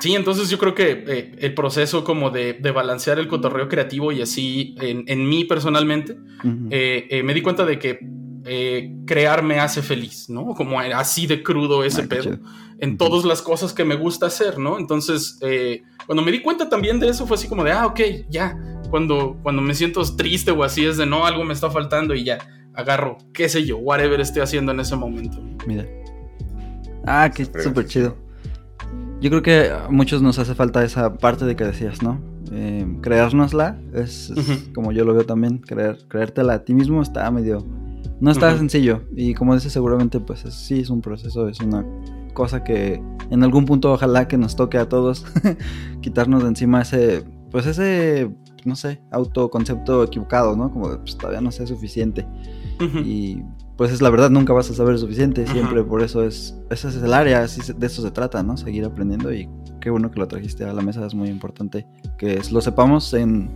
Sí, 0.00 0.14
entonces 0.14 0.48
yo 0.48 0.58
creo 0.58 0.74
que 0.74 1.04
eh, 1.06 1.32
el 1.38 1.54
proceso 1.54 2.04
como 2.04 2.30
de, 2.30 2.54
balancear 2.74 3.18
el 3.18 3.28
cotorreo 3.28 3.68
creativo 3.68 4.12
y 4.12 4.22
así 4.22 4.74
en, 4.80 5.28
mí 5.28 5.44
personalmente, 5.44 6.16
eh, 6.70 7.06
eh, 7.10 7.22
me 7.22 7.34
di 7.34 7.42
cuenta 7.42 7.66
de 7.66 7.78
que 7.78 7.98
crear 9.06 9.42
me 9.42 9.60
hace 9.60 9.82
feliz, 9.82 10.30
¿no? 10.30 10.54
Como 10.54 10.80
así 10.80 11.26
de 11.26 11.42
crudo 11.42 11.84
ese 11.84 12.08
pedo 12.08 12.38
en 12.78 12.96
todas 12.96 13.26
las 13.26 13.42
cosas 13.42 13.74
que 13.74 13.84
me 13.84 13.94
gusta 13.94 14.26
hacer, 14.26 14.58
¿no? 14.58 14.78
Entonces, 14.78 15.38
cuando 16.06 16.22
me 16.22 16.32
di 16.32 16.40
cuenta 16.40 16.68
también 16.68 16.98
de 16.98 17.08
eso 17.08 17.26
fue 17.26 17.36
así 17.36 17.46
como 17.46 17.62
de, 17.62 17.72
ah, 17.72 17.86
ok, 17.86 18.00
ya, 18.30 18.58
cuando, 18.88 19.38
cuando 19.42 19.60
me 19.60 19.74
siento 19.74 20.02
triste 20.16 20.50
o 20.50 20.64
así 20.64 20.86
es 20.86 20.96
de, 20.96 21.04
no, 21.04 21.26
algo 21.26 21.44
me 21.44 21.52
está 21.52 21.70
faltando 21.70 22.14
y 22.14 22.24
ya, 22.24 22.38
agarro, 22.74 23.18
qué 23.34 23.50
sé 23.50 23.66
yo, 23.66 23.76
whatever 23.76 24.18
estoy 24.20 24.40
haciendo 24.40 24.72
en 24.72 24.80
ese 24.80 24.96
momento. 24.96 25.42
Mira. 25.66 25.86
Ah, 27.06 27.30
qué 27.34 27.44
súper 27.44 27.86
chido. 27.86 28.29
Yo 29.20 29.28
creo 29.28 29.42
que 29.42 29.70
a 29.70 29.88
muchos 29.90 30.22
nos 30.22 30.38
hace 30.38 30.54
falta 30.54 30.82
esa 30.82 31.14
parte 31.18 31.44
de 31.44 31.54
que 31.54 31.64
decías, 31.64 32.02
¿no? 32.02 32.20
Eh, 32.52 32.86
creérnosla, 33.02 33.78
es, 33.92 34.32
como 34.74 34.92
yo 34.92 35.04
lo 35.04 35.14
veo 35.14 35.24
también, 35.24 35.58
creer, 35.58 35.98
creértela 36.08 36.54
a 36.54 36.64
ti 36.64 36.74
mismo 36.74 37.02
está 37.02 37.30
medio... 37.30 37.64
No 38.18 38.30
está 38.30 38.54
sencillo 38.56 39.02
y 39.16 39.32
como 39.32 39.54
dices 39.54 39.72
seguramente 39.72 40.20
pues 40.20 40.40
sí 40.40 40.80
es 40.80 40.90
un 40.90 41.00
proceso, 41.00 41.48
es 41.48 41.60
una 41.60 41.86
cosa 42.34 42.62
que 42.62 43.02
en 43.30 43.42
algún 43.42 43.64
punto 43.64 43.92
ojalá 43.92 44.28
que 44.28 44.36
nos 44.36 44.56
toque 44.56 44.76
a 44.76 44.88
todos 44.88 45.24
quitarnos 46.02 46.42
de 46.42 46.48
encima 46.48 46.82
ese, 46.82 47.24
pues 47.50 47.66
ese, 47.66 48.30
no 48.64 48.76
sé, 48.76 49.00
autoconcepto 49.10 50.04
equivocado, 50.04 50.54
¿no? 50.56 50.70
Como 50.70 50.98
pues, 50.98 51.16
todavía 51.16 51.40
no 51.40 51.50
sé 51.50 51.66
suficiente. 51.66 52.26
Y 53.04 53.42
pues 53.80 53.92
es 53.92 54.02
la 54.02 54.10
verdad, 54.10 54.28
nunca 54.28 54.52
vas 54.52 54.68
a 54.70 54.74
saber 54.74 54.98
suficiente, 54.98 55.46
siempre 55.46 55.82
por 55.82 56.02
eso 56.02 56.22
es, 56.22 56.54
ese 56.68 56.88
es 56.88 56.96
el 56.96 57.14
área, 57.14 57.40
de 57.40 57.86
eso 57.86 58.02
se 58.02 58.10
trata, 58.10 58.42
¿no? 58.42 58.58
Seguir 58.58 58.84
aprendiendo 58.84 59.32
y 59.32 59.48
qué 59.80 59.88
bueno 59.88 60.10
que 60.10 60.18
lo 60.20 60.28
trajiste 60.28 60.64
a 60.64 60.74
la 60.74 60.82
mesa, 60.82 61.06
es 61.06 61.14
muy 61.14 61.30
importante 61.30 61.86
que 62.18 62.42
lo 62.52 62.60
sepamos 62.60 63.14
en, 63.14 63.48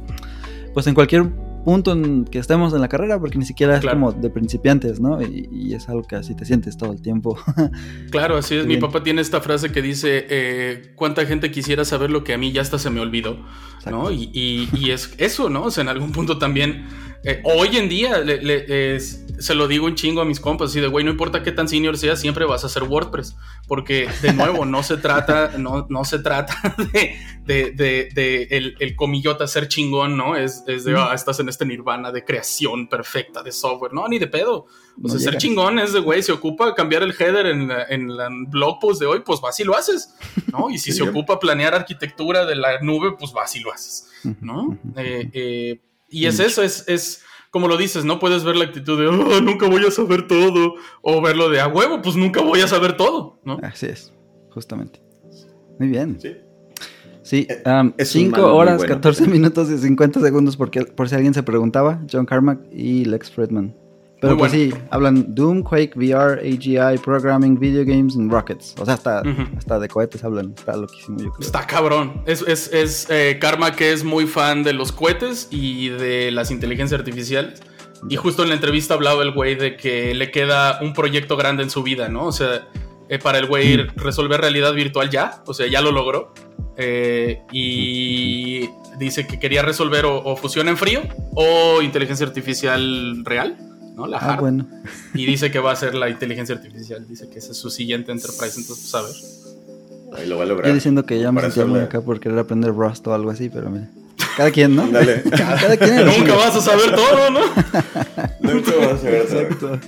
pues 0.73 0.87
en 0.87 0.95
cualquier 0.95 1.29
punto 1.67 1.93
en 1.93 2.25
que 2.25 2.39
estemos 2.39 2.73
en 2.73 2.81
la 2.81 2.89
carrera, 2.89 3.21
porque 3.21 3.37
ni 3.37 3.45
siquiera 3.45 3.77
es 3.77 3.85
como 3.85 4.13
de 4.13 4.31
principiantes, 4.31 4.99
¿no? 4.99 5.21
Y, 5.21 5.47
y 5.53 5.75
es 5.75 5.91
algo 5.91 6.03
que 6.05 6.17
así 6.17 6.35
te 6.35 6.47
sientes 6.47 6.79
todo 6.79 6.93
el 6.93 7.03
tiempo. 7.03 7.37
Claro, 8.11 8.39
así 8.39 8.55
es. 8.55 8.65
Mi 8.67 8.79
papá 8.79 9.03
tiene 9.03 9.21
esta 9.21 9.43
frase 9.43 9.73
que 9.73 9.83
dice, 9.83 10.25
eh, 10.31 10.93
¿cuánta 10.97 11.27
gente 11.27 11.51
quisiera 11.51 11.85
saber 11.85 12.11
lo 12.11 12.25
que 12.25 12.33
a 12.33 12.39
mí 12.39 12.51
ya 12.53 12.63
hasta 12.63 12.79
se 12.79 12.89
me 12.89 13.01
olvidó? 13.01 13.45
¿No? 13.91 14.11
Y, 14.11 14.31
y- 14.33 14.69
y 14.75 14.91
es 14.91 15.15
eso, 15.19 15.51
¿no? 15.51 15.65
O 15.65 15.71
sea, 15.71 15.83
en 15.83 15.89
algún 15.89 16.13
punto 16.13 16.39
también, 16.39 16.87
eh, 17.25 17.43
hoy 17.45 17.77
en 17.77 17.89
día, 17.91 18.19
le- 18.21 18.41
le- 18.43 18.95
es- 18.97 19.24
se 19.39 19.55
lo 19.55 19.69
digo 19.69 19.87
un 19.87 19.95
chingo 19.95 20.21
a 20.21 20.25
mis 20.25 20.41
compas, 20.41 20.71
así 20.71 20.81
de, 20.81 20.89
güey, 20.89 21.05
no 21.05 21.11
importa 21.11 21.43
qué 21.43 21.53
tan 21.53 21.69
senior 21.69 21.97
seas, 21.99 22.21
siempre 22.21 22.45
vas 22.45 22.65
a 22.65 22.67
hacer 22.67 22.83
WordPress. 22.85 23.37
Porque, 23.67 24.09
de 24.23 24.33
nuevo, 24.35 24.65
no 24.67 24.83
se 24.83 24.97
trata, 24.99 25.53
no, 25.59 25.87
no 25.89 26.05
se 26.05 26.19
trata 26.19 26.55
de, 26.93 27.17
de, 27.45 27.71
de- 27.73 28.09
de 28.15 28.43
el, 28.51 28.77
el 28.79 28.95
comillota 28.97 29.47
ser 29.47 29.69
chingón, 29.69 30.17
¿no? 30.17 30.37
Es, 30.37 30.65
es 30.67 30.85
de, 30.85 30.95
ah, 30.99 31.13
estás 31.15 31.41
en 31.41 31.49
este 31.49 31.65
nirvana 31.65 32.13
de 32.13 32.25
creación 32.25 32.89
perfecta 32.89 33.43
de 33.43 33.53
software. 33.53 33.93
No, 33.95 34.07
ni 34.09 34.19
de 34.19 34.27
pedo. 34.27 34.55
O 34.57 34.69
No 34.99 35.09
sea, 35.09 35.19
ser 35.19 35.39
chingón 35.39 35.79
es 35.79 35.93
de, 35.93 36.01
güey, 36.01 36.23
se 36.23 36.33
ocupa 36.33 36.75
cambiar 36.75 37.03
el 37.03 37.15
header 37.19 37.47
en, 37.47 37.69
la- 37.69 37.85
en 37.85 38.15
la 38.17 38.29
blog 38.31 38.79
post 38.81 39.01
de 39.01 39.07
hoy, 39.07 39.21
pues 39.25 39.41
vas 39.41 39.59
y 39.61 39.65
lo 39.65 39.77
haces, 39.77 40.15
¿no? 40.53 40.69
Y 40.71 40.79
si 40.79 40.93
se 40.93 41.03
ocupa 41.03 41.39
planear 41.41 41.75
arquitectura 41.75 42.45
de 42.45 42.57
la 42.57 42.81
nube, 42.81 43.17
pues 43.19 43.33
vas 43.33 43.57
y 43.57 43.61
lo 43.61 43.73
haces, 43.73 44.09
¿no? 44.41 44.79
Eh, 44.97 45.31
eh, 45.33 45.81
y 46.11 46.27
es 46.27 46.39
eso, 46.39 46.63
es, 46.63 46.85
es 46.87 47.23
como 47.55 47.69
lo 47.69 47.77
dices, 47.77 48.05
no 48.05 48.19
puedes 48.19 48.43
ver 48.43 48.57
la 48.57 48.65
actitud 48.65 48.99
de, 48.99 49.07
"Oh, 49.07 49.41
nunca 49.41 49.69
voy 49.69 49.85
a 49.87 49.91
saber 49.93 50.27
todo, 50.27 50.75
o 51.03 51.23
verlo 51.23 51.49
de, 51.51 51.61
a 51.61 51.69
huevo, 51.69 52.03
pues 52.03 52.17
nunca 52.17 52.41
voy 52.41 52.61
a 52.63 52.67
saber 52.67 52.97
todo, 52.97 53.39
¿no? 53.45 53.59
Así 53.63 53.87
es, 53.87 54.13
justamente. 54.51 55.01
Muy 55.79 55.89
bien. 55.89 56.19
Sí. 56.21 56.33
Sí, 57.23 57.47
Eh, 57.49 57.63
um, 57.65 57.93
es 57.97 58.13
un 58.17 58.23
5 58.23 58.31
mando 58.33 58.49
muy 58.49 58.59
horas, 58.59 58.79
bueno. 58.79 58.95
14 58.97 59.27
minutos 59.29 59.71
y 59.71 59.79
50 59.79 60.19
segundos 60.21 60.57
porque, 60.57 60.83
por 60.85 61.09
si 61.09 61.15
alguien 61.15 61.33
se 61.33 61.45
preguntaba, 61.45 62.01
John 62.13 62.27
Carmack 62.27 62.59
y 62.73 63.05
Lex 63.05 63.31
Fredman. 63.31 63.73
Pero 64.25 64.39
pues 64.39 64.53
bueno. 64.53 64.75
sí, 64.75 64.83
hablan 64.91 65.35
Doom, 65.35 65.63
Quake, 65.63 65.93
VR, 65.97 66.41
AGI, 66.41 66.99
Programming, 66.99 67.59
Video 67.59 67.85
Games 67.85 68.17
y 68.17 68.27
Rockets. 68.27 68.75
O 68.79 68.85
sea, 68.85 68.95
hasta, 68.95 69.23
hasta 69.57 69.79
de 69.79 69.89
cohetes 69.89 70.25
hablan. 70.25 70.55
Está 70.57 70.77
loquísimo, 70.77 71.19
yo 71.19 71.31
creo. 71.31 71.47
Está 71.47 71.67
cabrón. 71.67 72.23
Es, 72.25 72.43
es, 72.43 72.73
es 72.73 73.07
eh, 73.11 73.39
Karma 73.39 73.73
que 73.73 73.93
es 73.93 74.03
muy 74.03 74.27
fan 74.27 74.63
de 74.63 74.73
los 74.73 74.93
cohetes 74.93 75.49
y 75.51 75.91
de 75.91 76.31
las 76.31 76.51
inteligencias 76.51 76.99
artificiales. 76.99 77.63
Y 78.09 78.17
justo 78.17 78.43
en 78.43 78.49
la 78.49 78.55
entrevista 78.55 78.95
hablaba 78.95 79.23
el 79.23 79.33
güey 79.33 79.57
de 79.57 79.77
que 79.77 80.15
le 80.15 80.31
queda 80.31 80.79
un 80.81 80.95
proyecto 80.95 81.37
grande 81.37 81.63
en 81.63 81.71
su 81.71 81.83
vida, 81.83 82.09
¿no? 82.09 82.27
O 82.27 82.33
sea, 82.33 82.69
eh, 83.09 83.19
para 83.19 83.39
el 83.39 83.47
güey 83.47 83.77
resolver 83.97 84.41
realidad 84.41 84.73
virtual 84.73 85.11
ya, 85.11 85.43
o 85.47 85.53
sea, 85.53 85.67
ya 85.67 85.83
lo 85.83 85.93
logró. 85.93 86.33
Eh, 86.77 87.43
y 87.53 88.69
dice 88.99 89.27
que 89.27 89.39
quería 89.39 89.63
resolver 89.63 90.07
o, 90.07 90.23
o 90.25 90.37
fusión 90.37 90.69
en 90.69 90.77
frío 90.77 91.03
o 91.35 91.83
inteligencia 91.83 92.27
artificial 92.27 93.23
real, 93.25 93.74
¿no? 93.95 94.07
La 94.07 94.19
Ah, 94.19 94.33
hard. 94.35 94.41
bueno. 94.41 94.67
Y 95.15 95.27
dice 95.27 95.51
que 95.51 95.59
va 95.59 95.73
a 95.73 95.77
ser 95.77 95.95
la 95.95 96.09
inteligencia 96.11 96.55
artificial. 96.55 97.07
Dice 97.09 97.29
que 97.29 97.39
esa 97.39 97.53
es 97.53 97.59
su 97.59 97.71
siguiente 97.71 98.13
enterprise. 98.13 98.59
Entonces, 98.61 98.91
pues, 98.91 98.95
a 98.95 99.03
ver. 99.03 100.21
Ahí 100.21 100.29
lo 100.29 100.37
va 100.39 100.45
a 100.45 100.47
lograr. 100.47 100.69
Yo 100.69 100.75
diciendo 100.75 101.05
que 101.07 101.19
ya 101.21 101.33
me 101.33 101.41
sentía 101.41 101.65
muy 101.67 101.81
acá 101.81 102.01
por 102.01 102.21
querer 102.21 102.39
aprender 102.39 102.73
Rust 102.73 103.07
o 103.09 103.15
algo 103.15 103.31
así, 103.31 103.49
pero 103.49 103.71
mira. 103.71 103.89
Cada 104.37 104.51
quien, 104.51 104.75
¿no? 104.77 104.87
Dale. 104.89 105.23
Cada 105.31 105.77
quien. 105.77 106.05
Nunca 106.07 106.35
vas 106.35 106.57
a 106.57 106.61
saber 106.61 106.95
todo, 106.95 107.31
¿no? 107.31 107.41
Nunca 108.41 108.73
vas 108.77 109.05
a 109.05 109.07
ver 109.11 109.27
todo. 109.27 109.41
Exacto. 109.75 109.81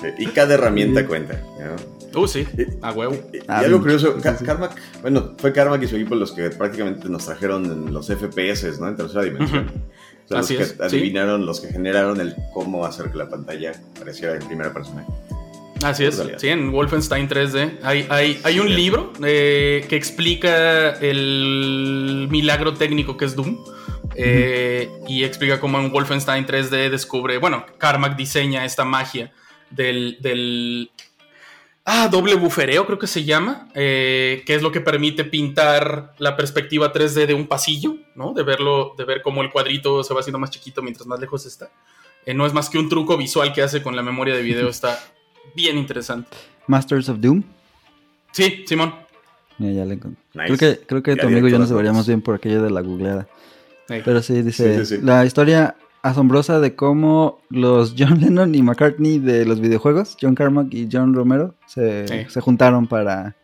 Sí, 0.00 0.08
Y 0.18 0.26
cada 0.26 0.54
herramienta 0.54 1.06
cuenta. 1.06 1.40
¿no? 2.12 2.20
Uh, 2.20 2.28
sí, 2.28 2.46
a 2.82 2.92
huevo. 2.92 3.14
Y, 3.32 3.38
y 3.38 3.40
Ah, 3.48 3.58
algo 3.58 3.70
bien. 3.70 3.80
curioso, 3.82 4.14
Sí, 4.22 4.28
sí. 4.38 4.44
Carmack, 4.44 4.76
bueno, 5.02 5.34
fue 5.38 5.52
Carmack 5.52 5.82
y 5.82 5.88
su 5.88 5.96
equipo 5.96 6.14
los 6.14 6.32
que 6.32 6.50
prácticamente 6.50 7.08
nos 7.08 7.24
trajeron 7.24 7.64
en 7.64 7.92
los 7.92 8.06
FPS, 8.08 8.78
¿no? 8.80 8.88
En 8.88 8.96
tercera 8.96 9.24
dimensión. 9.24 9.66
Ujú. 9.66 9.78
O 10.24 10.28
sea, 10.28 10.38
Así 10.40 10.54
los 10.54 10.62
es, 10.62 10.72
que 10.72 10.88
sí. 10.88 10.96
adivinaron, 10.96 11.44
los 11.46 11.60
que 11.60 11.68
generaron 11.68 12.20
el 12.20 12.34
cómo 12.52 12.84
hacer 12.86 13.10
que 13.10 13.18
la 13.18 13.28
pantalla 13.28 13.72
pareciera 13.98 14.34
en 14.34 14.46
primera 14.46 14.72
persona. 14.72 15.04
Así 15.82 16.04
es, 16.06 16.22
sí, 16.38 16.48
en 16.48 16.72
Wolfenstein 16.72 17.28
3D 17.28 17.78
hay, 17.82 18.06
hay, 18.08 18.40
hay 18.42 18.58
un 18.58 18.68
Sí. 18.68 18.74
libro 18.74 19.12
eh, 19.22 19.84
que 19.86 19.96
explica 19.96 20.90
el 20.92 22.26
milagro 22.30 22.72
técnico 22.72 23.18
que 23.18 23.26
es 23.26 23.36
Doom 23.36 23.58
eh, 24.14 24.88
y 25.08 25.24
explica 25.24 25.60
cómo 25.60 25.78
en 25.80 25.90
Wolfenstein 25.92 26.46
3D 26.46 26.88
descubre, 26.88 27.36
bueno, 27.36 27.66
Carmack 27.76 28.16
diseña 28.16 28.64
esta 28.64 28.84
magia 28.86 29.30
del, 29.70 30.16
del 30.20 30.90
ah, 31.84 32.08
doble 32.08 32.34
bufereo, 32.34 32.86
creo 32.86 32.98
que 32.98 33.06
se 33.06 33.24
llama, 33.24 33.68
eh, 33.74 34.42
que 34.46 34.54
es 34.54 34.62
lo 34.62 34.72
que 34.72 34.80
permite 34.80 35.24
pintar 35.24 36.14
la 36.18 36.36
perspectiva 36.36 36.92
3D 36.92 37.26
de 37.26 37.34
un 37.34 37.46
pasillo, 37.46 37.96
¿no? 38.14 38.32
De 38.32 38.42
verlo, 38.42 38.94
de 38.96 39.04
ver 39.04 39.22
cómo 39.22 39.42
el 39.42 39.50
cuadrito 39.50 40.02
se 40.02 40.14
va 40.14 40.20
haciendo 40.20 40.38
más 40.38 40.50
chiquito 40.50 40.82
mientras 40.82 41.06
más 41.06 41.20
lejos 41.20 41.46
está. 41.46 41.70
Eh, 42.26 42.34
no 42.34 42.46
es 42.46 42.52
más 42.52 42.70
que 42.70 42.78
un 42.78 42.88
truco 42.88 43.16
visual 43.16 43.52
que 43.52 43.62
hace 43.62 43.82
con 43.82 43.94
la 43.96 44.02
memoria 44.02 44.34
de 44.34 44.42
video, 44.42 44.68
está 44.68 44.98
bien 45.54 45.76
interesante. 45.78 46.36
Masters 46.66 47.08
of 47.08 47.18
Doom. 47.20 47.42
Sí, 48.32 48.64
Simón. 48.66 48.94
Mira, 49.58 49.72
ya 49.74 49.84
le 49.84 49.94
encontré. 49.94 50.20
Nice. 50.32 50.56
Creo 50.56 50.58
que, 50.58 50.86
creo 50.86 51.02
que 51.02 51.16
tu 51.16 51.26
amigo 51.26 51.46
y 51.46 51.50
yo 51.52 51.58
nos 51.58 51.70
veríamos 51.72 52.06
bien 52.08 52.20
por 52.22 52.34
aquello 52.34 52.62
de 52.62 52.70
la 52.70 52.80
googleada. 52.80 53.28
Pero 53.86 54.22
sí, 54.22 54.42
dice 54.42 54.78
Sí, 54.78 54.86
sí, 54.86 54.96
sí. 54.96 55.02
la 55.04 55.24
historia 55.24 55.76
asombrosa 56.04 56.60
de 56.60 56.76
cómo 56.76 57.40
los 57.50 57.94
John 57.98 58.18
Lennon 58.20 58.54
y 58.54 58.62
McCartney 58.62 59.18
de 59.18 59.44
los 59.46 59.60
videojuegos, 59.60 60.16
John 60.20 60.34
Carmack 60.34 60.72
y 60.72 60.88
John 60.92 61.14
Romero, 61.14 61.54
se, 61.66 62.06
Sí. 62.06 62.30
se 62.30 62.40
juntaron 62.40 62.86
para 62.86 63.34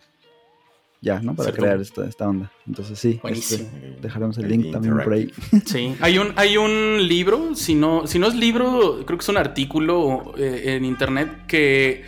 ya, 1.02 1.18
¿no? 1.20 1.34
Para 1.34 1.50
crear 1.52 1.80
esta, 1.80 2.06
esta 2.06 2.28
onda. 2.28 2.52
Entonces 2.66 2.98
sí, 2.98 3.18
Buenísimo. 3.22 3.64
este, 3.72 3.96
dejaremos 4.02 4.36
el 4.36 4.44
El 4.44 4.50
link 4.50 4.70
también 4.70 4.98
por 5.02 5.12
ahí. 5.14 5.32
Sí, 5.64 5.96
hay 6.02 6.18
un, 6.18 6.34
hay 6.36 6.58
un 6.58 6.98
libro, 7.08 7.54
si 7.54 7.74
no, 7.74 8.06
si 8.06 8.18
no 8.18 8.26
es 8.26 8.34
libro, 8.34 9.02
creo 9.06 9.16
que 9.18 9.22
es 9.22 9.28
un 9.30 9.38
artículo 9.38 10.34
eh, 10.36 10.76
en 10.76 10.84
internet 10.84 11.46
que 11.48 12.04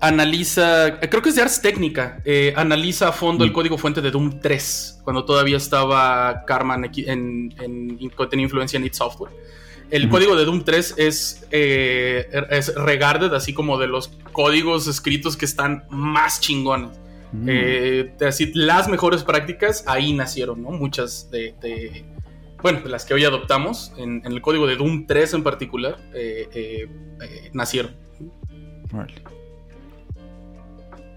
analiza, 0.00 0.98
creo 0.98 1.20
que 1.20 1.28
es 1.28 1.34
de 1.34 1.42
Ars 1.42 1.60
Técnica, 1.60 2.22
eh, 2.24 2.54
analiza 2.56 3.08
a 3.08 3.12
fondo 3.12 3.44
el 3.44 3.52
código 3.52 3.76
fuente 3.76 4.00
de 4.00 4.10
Doom 4.10 4.40
3, 4.40 5.00
cuando 5.04 5.26
todavía 5.26 5.58
estaba 5.58 6.42
en, 6.48 7.52
en- 7.60 7.98
en- 8.00 8.10
tenía 8.30 8.44
influencia 8.44 8.78
en 8.78 8.86
id 8.86 8.92
Software. 8.94 9.32
El 9.90 10.08
código 10.08 10.36
de 10.36 10.44
Doom 10.44 10.62
3 10.64 10.94
es, 10.98 11.46
eh, 11.50 12.28
es 12.50 12.74
regarded, 12.74 13.32
así 13.34 13.52
como 13.52 13.78
de 13.78 13.88
los 13.88 14.08
códigos 14.32 14.86
escritos 14.86 15.36
que 15.36 15.44
están 15.44 15.84
más 15.90 16.40
chingones. 16.40 16.90
Mm. 17.32 17.46
Eh, 17.48 18.12
así, 18.26 18.52
las 18.54 18.88
mejores 18.88 19.22
prácticas 19.24 19.84
ahí 19.86 20.12
nacieron, 20.12 20.62
¿no? 20.62 20.70
Muchas 20.70 21.30
de, 21.30 21.54
de- 21.60 22.04
bueno, 22.62 22.80
de 22.82 22.88
las 22.90 23.04
que 23.04 23.14
hoy 23.14 23.24
adoptamos, 23.24 23.92
en, 23.96 24.22
en 24.24 24.32
el 24.32 24.40
código 24.42 24.66
de 24.66 24.76
Doom 24.76 25.06
3 25.06 25.34
en 25.34 25.42
particular, 25.42 25.96
eh, 26.14 26.48
eh, 26.52 26.88
eh, 27.22 27.50
nacieron. 27.52 27.94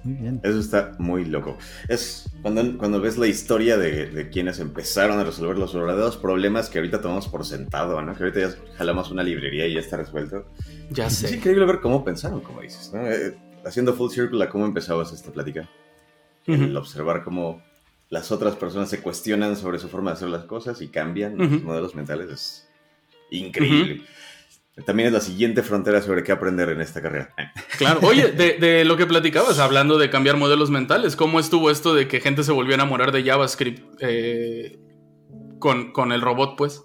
Muy 0.04 0.14
bien. 0.16 0.42
Eso 0.44 0.60
está 0.60 0.92
muy 1.00 1.26
loco. 1.26 1.58
Es 1.88 2.30
cuando, 2.44 2.78
cuando 2.78 3.02
ves 3.02 3.18
la 3.18 3.26
historia 3.28 3.78
de, 3.78 4.06
de 4.08 4.30
quienes 4.30 4.60
empezaron 4.60 5.18
a 5.20 5.24
resolver 5.24 5.58
los 5.58 5.74
verdaderos 5.74 6.18
problemas 6.18 6.70
que 6.70 6.78
ahorita 6.78 7.02
tomamos 7.02 7.28
por 7.28 7.46
sentado, 7.46 8.00
¿no? 8.04 8.14
Que 8.16 8.24
ahorita 8.26 8.39
ya 8.41 8.56
jalamos 8.78 9.10
una 9.10 9.24
librería 9.24 9.66
y 9.66 9.74
ya 9.74 9.80
está 9.80 9.98
resuelto. 9.98 10.46
Ya 10.91 11.08
Es 11.08 11.14
sé. 11.16 11.36
increíble 11.36 11.66
ver 11.66 11.80
cómo 11.80 12.04
pensaron, 12.06 12.41
como 12.41 12.62
dices, 12.62 12.91
¿no? 12.94 13.08
Eh, 13.10 13.36
haciendo 13.66 13.94
full 13.94 14.12
circle 14.12 14.44
a 14.44 14.50
cómo 14.50 14.66
empezabas 14.66 15.12
esta 15.14 15.32
plática. 15.32 15.68
El 16.46 16.76
observar 16.78 17.24
cómo 17.24 17.64
las 18.10 18.32
otras 18.32 18.56
personas 18.58 18.89
se 18.89 19.02
cuestionan 19.02 19.56
sobre 19.56 19.80
su 19.80 19.88
forma 19.88 20.12
de 20.12 20.18
hacer 20.18 20.28
las 20.30 20.44
cosas 20.44 20.82
y 20.82 20.89
cambian 20.89 21.38
sus 21.38 21.48
Ujú. 21.58 21.66
modelos 21.66 21.96
mentales 21.96 22.30
es 22.30 22.68
increíble. 23.32 24.04
También 24.86 25.08
es 25.08 25.14
la 25.14 25.20
siguiente 25.20 25.62
frontera 25.62 26.02
sobre 26.02 26.24
qué 26.24 26.32
aprender 26.32 26.70
en 26.70 26.82
esta 26.82 27.00
carrera. 27.02 27.34
Claro. 27.78 28.00
Oye, 28.04 28.32
de, 28.32 28.58
de 28.58 28.84
lo 28.86 28.98
que 28.98 29.06
platicabas, 29.06 29.60
hablando 29.60 30.00
de 30.00 30.10
cambiar 30.10 30.38
modelos 30.38 30.72
mentales, 30.72 31.16
¿cómo 31.16 31.40
estuvo 31.40 31.70
esto 31.70 31.94
de 31.94 32.08
que 32.08 32.20
gente 32.22 32.44
se 32.44 32.52
volvió 32.52 32.74
a 32.74 32.76
enamorar 32.76 33.12
de 33.12 33.24
JavaScript 33.24 33.84
eh, 34.02 34.80
con, 35.60 35.92
con 35.92 36.12
el 36.12 36.22
robot, 36.22 36.56
pues? 36.58 36.84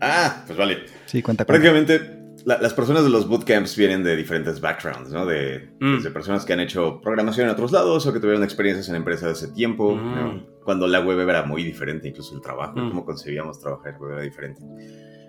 Ah, 0.00 0.42
pues 0.46 0.58
vale. 0.58 0.86
Sí, 1.06 1.22
cuenta 1.22 1.44
con. 1.44 1.52
Prácticamente 1.54 2.16
la- 2.44 2.58
las 2.60 2.74
personas 2.74 3.04
de 3.04 3.10
los 3.10 3.28
bootcamps 3.28 3.76
vienen 3.76 4.02
de 4.04 4.16
diferentes 4.16 4.60
backgrounds, 4.60 5.10
¿no? 5.10 5.26
De, 5.26 5.70
Mm. 5.80 5.96
desde 5.96 6.10
personas 6.10 6.44
que 6.44 6.52
han 6.52 6.60
hecho 6.60 7.00
programación 7.00 7.46
en 7.46 7.52
otros 7.52 7.72
lados 7.72 8.06
o 8.06 8.12
que 8.12 8.20
tuvieron 8.20 8.44
experiencias 8.44 8.88
en 8.88 8.96
empresas 8.96 9.42
hace 9.42 9.52
tiempo, 9.54 9.94
Mm. 9.94 10.14
¿no? 10.14 10.56
cuando 10.64 10.88
la 10.88 10.98
web 11.00 11.20
era 11.20 11.44
muy 11.44 11.62
diferente, 11.62 12.08
incluso 12.08 12.34
el 12.34 12.40
trabajo, 12.42 12.74
Mm. 12.76 12.88
cómo 12.88 13.04
concebíamos 13.04 13.60
trabajar 13.60 13.94
en 13.94 14.00
web 14.00 14.12
era 14.14 14.22
diferente. 14.22 14.60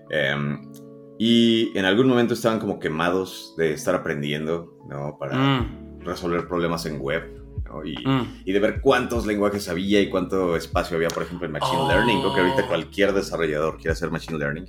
Em, 0.09 0.71
y 1.19 1.71
en 1.77 1.85
algún 1.85 2.07
momento 2.07 2.33
estaban 2.33 2.59
como 2.59 2.79
quemados 2.79 3.53
de 3.57 3.73
estar 3.73 3.95
aprendiendo, 3.95 4.77
¿no? 4.89 5.17
Para 5.19 5.35
Mm, 5.37 5.99
resolver 6.01 6.47
problemas 6.47 6.85
en 6.85 6.99
web, 7.01 7.23
¿no? 7.65 7.83
Y, 7.83 7.95
mm. 8.05 8.41
y 8.45 8.51
de 8.51 8.59
ver 8.59 8.81
cuántos 8.81 9.25
lenguajes 9.25 9.67
había 9.67 9.99
y 9.99 10.09
cuánto 10.09 10.55
espacio 10.55 10.95
había, 10.95 11.09
por 11.09 11.23
ejemplo, 11.23 11.45
en 11.47 11.53
Machine 11.53 11.81
Oh. 11.81 11.87
Learning, 11.89 12.21
¿no? 12.21 12.33
que 12.33 12.41
ahorita 12.41 12.67
cualquier 12.67 13.13
desarrollador 13.13 13.77
quiere 13.77 13.91
hacer 13.91 14.11
Machine 14.11 14.37
Learning, 14.37 14.65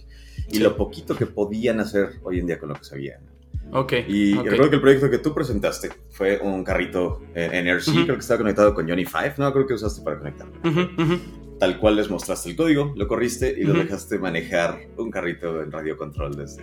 y 0.49 0.57
Sí. 0.57 0.61
lo 0.63 0.77
poquito 0.77 1.15
que 1.15 1.27
podían 1.27 1.81
hacer 1.81 2.21
hoy 2.23 2.39
en 2.39 2.47
día 2.47 2.59
con 2.59 2.71
lo 2.71 2.75
que 2.77 2.85
sabían. 2.85 3.21
Ok. 3.71 3.93
Y 4.09 4.33
ok. 4.35 4.45
recuerdo 4.47 4.71
que 4.71 4.77
el 4.77 4.81
proyecto 4.81 5.11
que 5.11 5.19
tú 5.19 5.35
presentaste 5.35 5.91
fue 6.11 6.39
un 6.43 6.65
carrito 6.65 7.21
eh, 7.35 7.51
NRC, 7.53 7.91
Ujú. 7.91 8.03
creo 8.05 8.15
que 8.17 8.21
estaba 8.21 8.39
conectado 8.39 8.73
con 8.73 8.89
Johnny 8.89 9.05
Five, 9.05 9.35
no, 9.37 9.53
creo 9.53 9.67
que 9.67 9.75
usaste 9.75 10.01
para 10.03 10.19
conectarlo. 10.19 10.55
Ujú, 10.65 11.03
ujú. 11.03 11.19
Tal 11.59 11.79
cual 11.79 11.97
les 11.97 12.09
mostraste 12.09 12.51
el 12.51 12.57
código, 12.57 12.93
lo 12.97 13.09
corriste 13.09 13.55
y 13.59 13.65
lo 13.65 13.73
Ujú. 13.73 13.83
dejaste 13.83 14.19
manejar 14.19 14.81
un 14.97 15.11
carrito 15.11 15.63
en 15.63 15.73
radio 15.73 15.97
control 15.97 16.37
desde, 16.37 16.63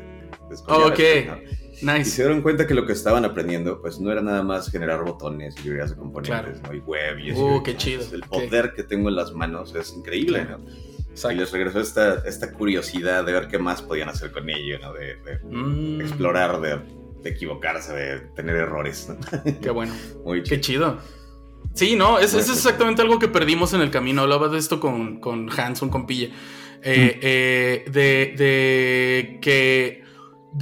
desde 0.49 0.63
Ok, 0.67 0.99
¿no? 1.27 1.37
Y 1.81 1.85
nice. 1.85 2.05
se 2.11 2.21
dieron 2.23 2.41
cuenta 2.41 2.65
que 2.65 2.73
lo 2.73 2.85
que 2.85 2.93
estaban 2.93 3.25
aprendiendo, 3.25 3.81
pues 3.81 3.99
no 3.99 4.09
era 4.11 4.21
nada 4.21 4.41
más 4.43 4.71
generar 4.71 5.03
botones 5.03 5.55
y 5.59 5.63
librerías 5.63 5.89
de 5.91 5.97
componentes, 5.97 6.59
Claro. 6.61 6.69
¿no? 6.69 6.73
Y 6.73 6.79
web 6.79 7.19
y 7.19 7.31
Uh, 7.31 7.33
eso. 7.55 7.63
qué 7.63 7.75
chido, 7.75 8.03
El 8.13 8.21
poder 8.21 8.73
que 8.73 8.83
tengo 8.83 9.09
en 9.09 9.15
las 9.15 9.33
manos 9.33 9.75
es 9.75 9.93
increíble, 9.93 10.45
¿no? 10.45 10.59
Y 10.59 11.11
Exacto. 11.11 11.37
les 11.41 11.51
regresó 11.51 11.79
esta, 11.81 12.15
esta 12.25 12.51
curiosidad 12.53 13.25
de 13.25 13.33
ver 13.33 13.47
qué 13.47 13.57
más 13.59 13.81
podían 13.81 14.09
hacer 14.09 14.31
con 14.31 14.49
ello, 14.49 14.79
¿no? 14.79 14.93
De, 14.93 15.15
de 15.17 15.39
Mm, 15.43 16.01
explorar, 16.01 16.59
de, 16.61 16.79
de 17.21 17.29
equivocarse, 17.29 17.93
de 17.93 18.19
tener 18.35 18.55
errores, 18.55 19.09
¿no? 19.09 19.17
Qué 19.61 19.69
bueno. 19.69 19.93
Muy 20.25 20.43
Qué 20.43 20.59
chido. 20.61 20.99
Sí, 21.76 21.97
no, 21.97 22.19
es, 22.19 22.34
es 22.34 22.49
exactamente 22.49 23.01
algo 23.01 23.19
que 23.19 23.28
perdimos 23.28 23.73
en 23.73 23.82
el 23.82 23.91
camino. 23.91 24.21
Hablaba 24.21 24.47
de 24.47 24.57
esto 24.57 24.80
con, 24.80 25.19
con 25.19 25.49
Hans, 25.55 25.82
un 25.82 25.89
compilla. 25.89 26.30
Eh, 26.82 27.19
eh, 27.21 27.86
de, 27.89 28.36
de 28.38 29.39
que 29.41 30.03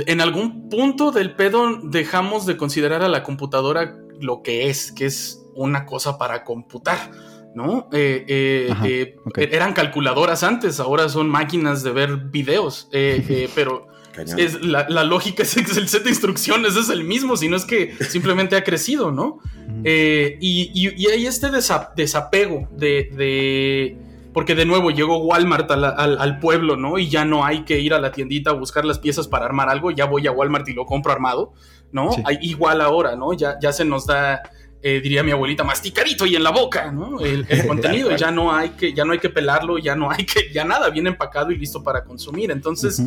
en 0.08 0.22
algún 0.22 0.70
punto 0.70 1.12
del 1.12 1.36
pedo 1.36 1.80
dejamos 1.84 2.46
de 2.46 2.58
considerar 2.58 3.04
a 3.04 3.10
la 3.10 3.22
computadora 3.22 3.96
lo 4.22 4.42
que 4.42 4.70
es, 4.70 4.92
que 4.92 5.06
es 5.06 5.46
una 5.54 5.86
cosa 5.86 6.18
para 6.18 6.44
computar. 6.44 7.12
¿No? 7.54 7.88
Eh, 7.94 8.26
eh, 8.28 8.70
Ajá. 8.72 8.88
Eran 9.36 9.74
calculadoras 9.74 10.42
antes, 10.42 10.80
ahora 10.80 11.08
son 11.08 11.30
máquinas 11.30 11.84
de 11.84 11.92
ver 11.92 12.16
videos. 12.32 12.90
pero 13.54 13.93
Cañón. 14.14 14.40
es, 14.40 14.64
la, 14.64 14.86
la 14.90 15.04
lógica 15.04 15.44
es 15.44 15.56
que 15.56 15.62
el 15.80 15.90
set 15.90 16.04
de 16.04 16.10
instrucciones 16.12 16.76
es 16.76 16.90
el 16.90 17.04
mismo, 17.04 17.36
sino 17.36 17.56
es 17.58 17.66
que 17.66 17.96
simplemente 18.10 18.56
ha 18.56 18.64
crecido, 18.64 19.12
¿no? 19.12 19.40
Eh, 19.84 20.38
y, 20.40 20.72
y- 20.74 20.94
y 20.96 21.08
hay 21.08 21.26
este 21.26 21.48
desa- 21.48 21.94
desapego 21.96 22.68
de, 22.72 23.10
de- 23.16 23.98
Porque 24.34 24.56
de 24.56 24.66
nuevo 24.66 24.90
llegó 24.92 25.18
Walmart 25.18 25.70
la- 25.72 25.90
al, 25.90 26.18
al 26.20 26.40
pueblo, 26.40 26.76
¿no? 26.78 26.98
Y 26.98 27.10
ya 27.10 27.26
no 27.26 27.44
hay 27.46 27.64
que 27.66 27.80
ir 27.80 27.94
a 27.94 28.00
la 28.00 28.12
tiendita 28.12 28.52
a 28.52 28.54
buscar 28.54 28.86
las 28.86 29.00
piezas 29.00 29.28
para 29.28 29.46
armar 29.46 29.70
algo, 29.70 29.92
ya 29.92 30.06
voy 30.06 30.26
a 30.28 30.32
Walmart 30.32 30.68
y 30.70 30.74
lo 30.74 30.86
compro 30.86 31.12
armado, 31.12 31.54
¿no? 31.92 32.12
Sí. 32.14 32.22
Hay- 32.26 32.38
igual 32.42 32.82
ahora, 32.82 33.16
¿no? 33.16 33.34
Ya, 33.34 33.58
ya 33.62 33.72
se 33.74 33.84
nos 33.86 34.06
da, 34.08 34.42
eh, 34.84 35.00
diría 35.02 35.24
mi 35.24 35.32
abuelita, 35.32 35.64
masticadito 35.64 36.26
y 36.26 36.36
en 36.36 36.44
la 36.44 36.50
boca, 36.52 36.92
¿no? 36.92 37.20
El, 37.22 37.46
el 37.50 37.66
contenido, 37.68 38.16
ya 38.16 38.30
no, 38.32 38.54
hay 38.54 38.70
que, 38.72 38.94
ya 38.94 39.06
no 39.06 39.14
hay 39.14 39.20
que 39.20 39.30
pelarlo, 39.30 39.78
ya 39.78 39.96
no 39.96 40.12
hay 40.12 40.26
que, 40.26 40.52
ya 40.54 40.66
nada, 40.66 40.90
viene 40.90 41.10
empacado 41.10 41.52
y 41.52 41.58
listo 41.58 41.82
para 41.84 42.04
consumir. 42.04 42.52
Entonces, 42.52 43.02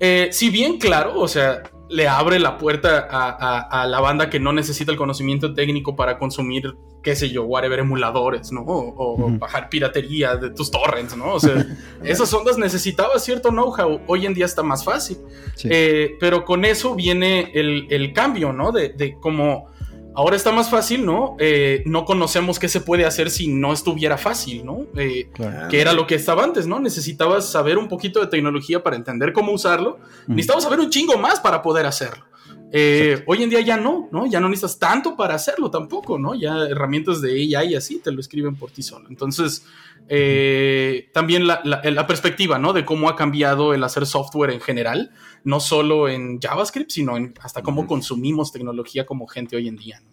eh, 0.00 0.28
si 0.32 0.50
bien, 0.50 0.78
claro, 0.78 1.18
o 1.20 1.28
sea, 1.28 1.62
le 1.90 2.06
abre 2.06 2.38
la 2.38 2.58
puerta 2.58 3.06
a, 3.10 3.28
a- 3.30 3.82
a 3.82 3.86
la 3.86 4.00
banda 4.00 4.28
que 4.28 4.38
no 4.40 4.52
necesita 4.52 4.92
el 4.92 4.98
conocimiento 4.98 5.54
técnico 5.54 5.96
para 5.96 6.18
consumir, 6.18 6.74
qué 7.02 7.16
sé 7.16 7.30
yo, 7.30 7.44
whatever, 7.44 7.78
emuladores, 7.78 8.52
¿no? 8.52 8.62
O, 8.66 9.16
bajar 9.38 9.70
piratería 9.70 10.36
de 10.36 10.50
tus 10.50 10.70
torrents, 10.70 11.16
¿no? 11.16 11.32
O 11.34 11.40
sea, 11.40 11.64
esas 12.04 12.32
ondas 12.34 12.58
necesitaba 12.58 13.18
cierto 13.18 13.48
know-how. 13.50 14.00
Hoy 14.06 14.26
en 14.26 14.34
día 14.34 14.44
está 14.44 14.62
más 14.62 14.84
fácil. 14.84 15.16
Sí. 15.54 15.68
Eh, 15.70 16.16
pero 16.20 16.44
con 16.44 16.64
eso 16.66 16.94
viene 16.94 17.50
el, 17.54 17.86
el 17.88 18.12
cambio, 18.12 18.52
¿no? 18.52 18.70
De, 18.72 18.90
de 18.90 19.16
cómo 19.18 19.68
ahora 20.14 20.36
está 20.36 20.52
más 20.52 20.68
fácil, 20.70 21.04
¿no? 21.06 21.36
Eh, 21.38 21.82
no 21.86 22.04
conocemos 22.04 22.58
qué 22.58 22.68
se 22.68 22.80
puede 22.80 23.04
hacer 23.04 23.30
si 23.30 23.48
no 23.48 23.72
estuviera 23.72 24.18
fácil, 24.18 24.64
¿no? 24.64 24.86
Eh, 24.96 25.28
Claro. 25.32 25.68
que 25.68 25.80
era 25.80 25.92
lo 25.92 26.06
que 26.06 26.14
estaba 26.16 26.42
antes, 26.44 26.66
¿no? 26.66 26.80
Necesitabas 26.80 27.50
saber 27.50 27.78
un 27.78 27.88
poquito 27.88 28.20
de 28.20 28.26
tecnología 28.26 28.82
para 28.82 28.96
entender 28.96 29.32
cómo 29.32 29.52
usarlo. 29.52 29.90
Ujú. 29.94 30.00
Necesitabas 30.28 30.64
saber 30.64 30.80
un 30.80 30.90
chingo 30.90 31.16
más 31.18 31.40
para 31.40 31.62
poder 31.62 31.86
hacerlo. 31.86 32.24
Eh, 32.70 33.22
hoy 33.26 33.42
en 33.42 33.50
día 33.50 33.60
ya 33.60 33.76
no, 33.78 34.08
¿no? 34.12 34.26
Ya 34.26 34.40
no 34.40 34.48
necesitas 34.48 34.78
tanto 34.78 35.16
para 35.16 35.34
hacerlo 35.34 35.70
tampoco, 35.70 36.18
¿no? 36.18 36.34
Ya 36.34 36.64
herramientas 36.68 37.22
de 37.22 37.30
AI 37.56 37.72
y 37.72 37.74
así 37.76 37.98
te 37.98 38.12
lo 38.12 38.20
escriben 38.20 38.56
por 38.56 38.70
ti 38.70 38.82
solo. 38.82 39.08
Entonces, 39.08 39.64
eh, 40.08 41.08
también 41.14 41.46
la, 41.46 41.60
la- 41.64 41.80
la 41.82 42.06
perspectiva, 42.06 42.58
¿no? 42.58 42.72
De 42.72 42.84
cómo 42.84 43.08
ha 43.08 43.16
cambiado 43.16 43.72
el 43.74 43.82
hacer 43.84 44.04
software 44.06 44.50
en 44.50 44.60
general, 44.60 45.12
no 45.44 45.60
solo 45.60 46.08
en 46.08 46.40
JavaScript, 46.40 46.90
sino 46.90 47.16
en 47.16 47.34
hasta 47.40 47.62
cómo 47.62 47.86
consumimos 47.86 48.52
tecnología 48.52 49.06
como 49.06 49.26
gente 49.26 49.56
hoy 49.56 49.68
en 49.68 49.76
día, 49.76 50.00
¿no? 50.00 50.10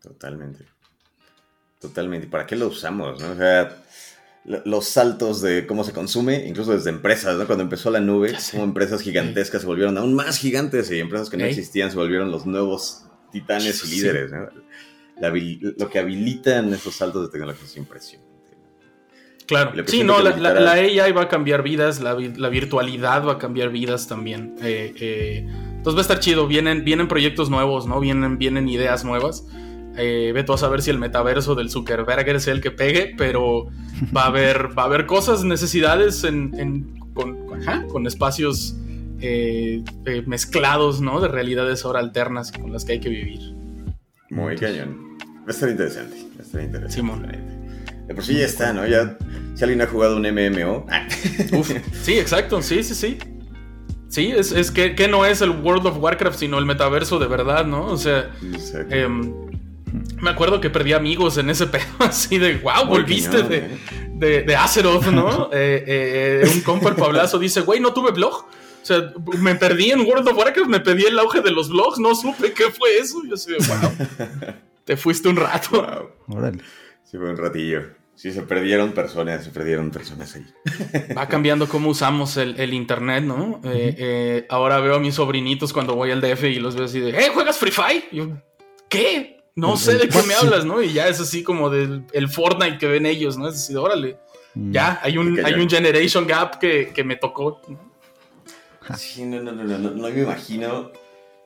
Totalmente. 0.00 0.64
Totalmente. 1.80 2.26
¿Y 2.26 2.30
para 2.30 2.46
qué 2.46 2.56
lo 2.56 2.68
usamos? 2.68 3.20
no? 3.20 3.32
O 3.32 3.36
sea, 3.36 3.82
los 4.44 4.86
saltos 4.86 5.42
de 5.42 5.66
cómo 5.66 5.84
se 5.84 5.92
consume, 5.92 6.46
incluso 6.46 6.72
desde 6.72 6.90
empresas, 6.90 7.36
¿no? 7.36 7.46
Cuando 7.46 7.62
empezó 7.64 7.90
la 7.90 8.00
nube, 8.00 8.34
como 8.50 8.64
empresas 8.64 9.02
gigantescas 9.02 9.60
se 9.60 9.66
volvieron 9.66 9.96
aún 9.98 10.14
más 10.14 10.38
gigantes 10.38 10.90
y 10.90 10.98
empresas 10.98 11.28
que 11.30 11.36
no 11.36 11.44
existían 11.50 11.90
se 11.90 11.96
volvieron 11.96 12.30
los 12.30 12.46
nuevos 12.46 13.04
titanes 13.32 13.84
y 13.84 13.88
líderes, 13.96 14.32
¿no? 14.32 14.48
La 15.20 15.28
habil- 15.30 15.74
lo 15.78 15.88
que 15.90 15.98
habilitan 15.98 16.72
esos 16.72 16.94
saltos 16.96 17.22
de 17.26 17.28
tecnología 17.32 17.64
es 17.64 17.76
impresionante. 17.76 18.30
Claro, 19.46 19.72
sí, 19.86 20.04
no, 20.04 20.20
la, 20.22 20.30
habilitará- 20.30 20.54
la- 20.60 20.60
la 20.60 20.72
AI 21.04 21.12
va 21.12 21.22
a 21.22 21.28
cambiar 21.28 21.62
vidas, 21.62 22.00
la, 22.00 22.14
vi- 22.14 22.32
la 22.34 22.48
virtualidad 22.48 23.26
va 23.26 23.32
a 23.32 23.38
cambiar 23.38 23.70
vidas 23.70 24.06
también. 24.08 24.54
Eh, 24.62 24.94
eh, 24.96 25.44
entonces 25.76 25.96
va 25.96 25.98
a 25.98 26.02
estar 26.02 26.20
chido, 26.20 26.46
vienen, 26.46 26.84
vienen 26.84 27.08
proyectos 27.08 27.50
nuevos, 27.50 27.86
¿no? 27.86 27.98
Vienen, 28.00 28.38
vienen 28.38 28.68
ideas 28.68 29.04
nuevas. 29.04 29.44
Eh, 30.00 30.32
ve 30.32 30.44
tú 30.44 30.52
a 30.54 30.58
saber 30.58 30.80
si 30.82 30.90
el 30.90 30.98
metaverso 30.98 31.54
del 31.54 31.68
Zuckerberg 31.70 32.28
es 32.30 32.46
el 32.48 32.60
que 32.60 32.70
pegue, 32.70 33.14
pero 33.18 33.66
va 34.16 34.22
a 34.22 34.26
haber, 34.28 34.76
va 34.78 34.84
a 34.84 34.86
haber 34.86 35.04
cosas, 35.06 35.44
necesidades 35.44 36.24
en, 36.24 36.54
en- 36.58 36.98
con, 37.12 37.36
ajá, 37.60 37.84
con 37.88 38.06
espacios 38.06 38.76
eh, 39.20 39.82
eh, 40.06 40.22
mezclados, 40.26 41.00
¿no? 41.00 41.20
De 41.20 41.28
realidades 41.28 41.84
ahora 41.84 41.98
alternas 42.00 42.52
con 42.52 42.72
las 42.72 42.84
que 42.84 42.92
hay 42.92 43.00
que 43.00 43.08
vivir. 43.10 43.40
Muy 44.30 44.56
cañón. 44.56 45.18
Va 45.40 45.48
a 45.48 45.50
estar 45.50 45.68
interesante. 45.68 46.16
Va 46.38 46.40
a 46.40 46.42
estar 46.42 46.62
interesante. 46.62 46.94
Simón. 46.94 47.26
De 48.06 48.14
por 48.14 48.24
sí 48.24 48.34
ya 48.34 48.44
está, 48.46 48.72
¿no? 48.72 48.86
Ya, 48.86 49.18
si 49.54 49.62
alguien 49.64 49.82
ha 49.82 49.86
jugado 49.86 50.16
un 50.16 50.22
MMO, 50.22 50.86
ah, 50.88 51.06
Uf, 51.52 51.70
sí, 52.02 52.18
exacto, 52.18 52.62
sí, 52.62 52.82
sí, 52.82 52.94
sí. 52.94 53.18
Sí, 54.08 54.32
es, 54.34 54.50
es 54.52 54.70
que, 54.72 54.94
que 54.96 55.06
no 55.06 55.24
es 55.26 55.40
el 55.42 55.50
World 55.50 55.86
of 55.86 55.98
Warcraft, 55.98 56.38
sino 56.38 56.58
el 56.58 56.64
metaverso 56.66 57.18
de 57.20 57.26
verdad, 57.28 57.66
¿no? 57.66 57.86
O 57.86 57.96
sea, 57.96 58.30
exacto. 58.52 58.96
Me 60.20 60.30
acuerdo 60.30 60.60
que 60.60 60.70
perdí 60.70 60.92
amigos 60.92 61.38
en 61.38 61.50
ese 61.50 61.66
pedo, 61.68 61.84
así 61.98 62.38
de, 62.38 62.58
wow, 62.58 62.86
volviste 62.86 63.42
de, 63.42 63.56
¿eh? 63.58 63.78
de, 64.12 64.42
de 64.42 64.56
Azeroth, 64.56 65.06
¿no? 65.06 65.50
Eh, 65.52 66.42
eh, 66.44 66.50
un 66.54 66.60
compa, 66.60 66.90
el 66.90 66.96
Pablazo, 66.96 67.38
dice, 67.38 67.60
güey, 67.62 67.80
no 67.80 67.92
tuve 67.92 68.12
blog. 68.12 68.44
O 68.82 68.86
sea, 68.86 69.12
me 69.38 69.54
perdí 69.56 69.90
en 69.90 70.00
World 70.00 70.26
of 70.28 70.36
Warcraft, 70.36 70.70
me 70.70 70.80
perdí 70.80 71.04
el 71.04 71.18
auge 71.18 71.42
de 71.42 71.50
los 71.50 71.68
blogs, 71.68 71.98
no 71.98 72.14
supe 72.14 72.52
qué 72.52 72.70
fue 72.70 72.96
eso. 72.98 73.20
Yo 73.26 73.34
así 73.34 73.52
de, 73.52 73.58
wow, 73.58 74.54
te 74.84 74.96
fuiste 74.96 75.28
un 75.28 75.36
rato. 75.36 75.82
Wow. 76.26 76.38
Órale. 76.38 76.62
Sí, 77.04 77.18
fue 77.18 77.30
un 77.30 77.36
ratillo. 77.36 78.00
Sí, 78.20 78.32
se 78.32 78.42
perdieron 78.42 78.92
personas, 78.92 79.44
se 79.44 79.50
perdieron 79.50 79.90
personas 79.90 80.36
ahí. 80.36 80.44
Va 81.16 81.26
cambiando 81.26 81.66
cómo 81.66 81.88
usamos 81.88 82.36
el, 82.36 82.60
el 82.60 82.74
internet, 82.74 83.24
¿no? 83.24 83.62
Eh, 83.64 83.94
eh, 83.96 84.46
ahora 84.50 84.78
veo 84.80 84.96
a 84.96 85.00
mis 85.00 85.14
sobrinitos 85.14 85.72
cuando 85.72 85.94
voy 85.94 86.10
al 86.10 86.20
DF 86.20 86.44
y 86.44 86.58
los 86.58 86.76
veo 86.76 86.84
así 86.84 87.00
de, 87.00 87.18
¡eh, 87.18 87.30
juegas 87.32 87.56
Free 87.56 87.70
Fire! 87.70 88.04
Y 88.12 88.16
yo, 88.16 88.42
¿qué? 88.90 89.39
No 89.56 89.76
sé 89.76 89.98
de 89.98 90.08
qué 90.08 90.22
me 90.22 90.34
hablas, 90.34 90.64
¿no? 90.64 90.82
Y 90.82 90.92
ya 90.92 91.08
es 91.08 91.20
así 91.20 91.42
como 91.42 91.70
del 91.70 92.04
el 92.12 92.28
Fortnite 92.28 92.78
que 92.78 92.86
ven 92.86 93.04
ellos, 93.06 93.36
¿no? 93.36 93.48
Es 93.48 93.56
así 93.56 93.72
de, 93.72 93.78
órale, 93.78 94.18
Mm. 94.52 94.72
ya, 94.72 94.98
hay 95.04 95.16
un, 95.16 95.38
hay 95.44 95.54
un 95.54 95.70
generation 95.70 96.26
gap 96.26 96.58
que, 96.58 96.90
que 96.92 97.04
me 97.04 97.14
tocó. 97.16 97.60
¿no? 97.68 97.78
Sí, 98.96 99.24
no, 99.24 99.40
no, 99.40 99.52
no, 99.52 99.62
no, 99.62 99.78
no, 99.78 99.90
no 99.90 100.08
me 100.08 100.20
imagino 100.22 100.90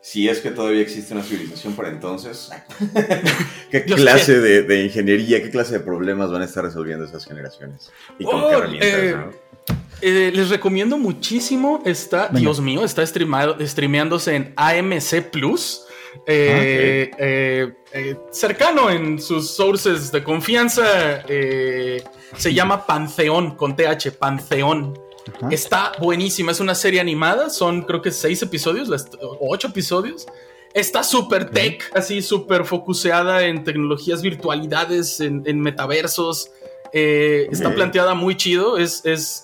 si 0.01 0.27
es 0.29 0.41
que 0.41 0.51
todavía 0.51 0.81
existe 0.81 1.13
una 1.13 1.23
civilización 1.23 1.75
para 1.75 1.91
entonces. 1.91 2.51
¿Qué 3.71 3.85
Yo 3.87 3.97
clase 3.97 4.41
de, 4.41 4.63
de 4.63 4.85
ingeniería, 4.85 5.43
qué 5.43 5.51
clase 5.51 5.75
de 5.75 5.81
problemas 5.81 6.31
van 6.31 6.43
a 6.43 6.45
estar 6.47 6.65
resolviendo 6.65 7.05
esas 7.05 7.25
generaciones? 7.27 7.91
¿Y 8.19 8.25
con 8.25 8.41
Oh, 8.43 8.49
qué 8.49 8.55
herramientas? 8.55 8.89
eh, 8.91 9.17
no? 9.17 9.75
Eh, 10.01 10.33
les 10.35 10.49
recomiendo 10.51 10.97
muchísimo. 10.99 11.83
Está, 11.85 12.29
Venga. 12.29 12.41
Dios 12.41 12.61
mío, 12.61 12.85
está 12.85 13.07
streamado, 13.07 13.57
streameándose 13.61 14.35
en 14.35 14.53
AMC 14.57 15.31
Plus. 15.31 15.84
Eh, 16.27 17.11
eh, 17.19 17.73
eh, 17.93 18.17
cercano 18.31 18.91
en 18.91 19.21
sus 19.21 19.51
sources 19.51 20.11
de 20.11 20.23
confianza. 20.23 21.23
se 21.27 22.55
llama 22.55 22.87
Pantheon 22.87 23.57
con 23.57 23.77
TH, 23.77 24.13
Pantheon. 24.19 24.99
Ajá. 25.37 25.49
Está 25.51 25.93
buenísima, 25.99 26.53
es 26.53 26.61
una 26.61 26.75
serie 26.75 27.01
animada, 27.01 27.49
son 27.49 27.83
creo 27.83 28.03
que 28.03 28.11
seis 28.11 28.43
episodios, 28.43 28.89
o 29.21 29.39
ocho 29.51 29.69
episodios. 29.69 30.27
Está 30.75 31.05
súper 31.05 31.51
tech, 31.51 31.91
así 31.95 32.21
súper 32.21 32.65
focuseada 32.65 33.47
en 33.47 33.63
tecnologías, 33.63 34.23
virtualidades, 34.23 35.21
en, 35.21 35.43
en 35.47 35.61
metaversos. 35.61 36.51
Está 36.93 37.75
planteada 37.75 38.15
muy 38.15 38.37
chido, 38.37 38.77
es, 38.77 39.05
es 39.05 39.43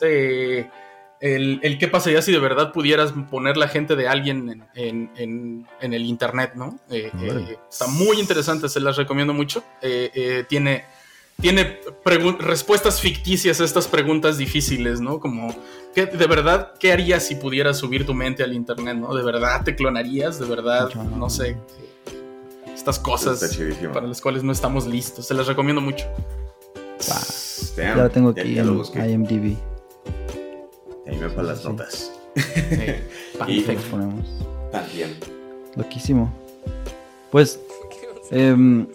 el, 1.21 1.61
el 1.63 1.79
qué 1.79 1.87
pasaría 1.89 2.23
si 2.23 2.33
de 2.33 2.39
verdad 2.39 2.73
pudieras 2.73 3.13
poner 3.31 3.57
la 3.57 3.69
gente 3.69 3.95
de 3.97 4.09
alguien 4.09 4.49
en, 4.51 4.65
en- 4.75 5.11
en- 5.17 5.67
en 5.81 5.95
el 5.95 6.03
internet, 6.05 6.53
¿no? 6.55 6.79
Eh, 6.91 7.11
eh, 7.23 7.57
está 7.71 7.87
muy 7.89 8.19
interesante, 8.19 8.69
se 8.69 8.81
las 8.81 8.97
recomiendo 8.97 9.33
mucho. 9.35 9.63
Eh, 9.83 10.11
eh, 10.15 10.45
tiene 10.49 10.85
tiene 11.41 11.81
respuestas 12.39 13.01
ficticias 13.01 13.63
a 13.63 13.65
estas 13.65 13.89
preguntas 13.89 14.37
difíciles, 14.37 15.01
¿no? 15.01 15.21
Como, 15.21 15.55
¿qué, 15.95 16.05
¿de 16.05 16.27
verdad 16.27 16.75
qué 16.79 16.93
harías 16.93 17.27
si 17.27 17.35
pudieras 17.35 17.79
subir 17.79 18.05
tu 18.05 18.13
mente 18.13 18.43
al 18.43 18.53
internet, 18.53 18.97
¿no? 18.97 19.15
¿De 19.15 19.23
verdad 19.25 19.65
te 19.65 19.75
clonarías? 19.75 20.39
¿De 20.39 20.45
verdad, 20.47 20.91
no 21.17 21.31
sé, 21.31 21.57
estas 22.75 22.99
cosas 22.99 23.41
para 23.95 24.07
las 24.07 24.21
cuales 24.21 24.43
no 24.43 24.53
estamos 24.53 24.87
listos? 24.87 25.27
Se 25.27 25.33
las 25.33 25.47
recomiendo 25.47 25.81
mucho. 25.81 26.05
Ya 27.77 27.97
la 27.97 28.09
tengo 28.11 28.31
aquí 28.31 28.59
en 28.59 28.67
IMDb. 29.11 29.57
Ahí 31.11 31.17
me 31.17 31.29
para 31.29 31.49
las 31.49 31.65
notas. 31.65 32.13
y 33.49 33.63
ponemos. 33.63 34.27
También. 34.71 35.17
Loquísimo. 35.75 36.33
Pues, 37.33 37.61
em, 38.31 38.87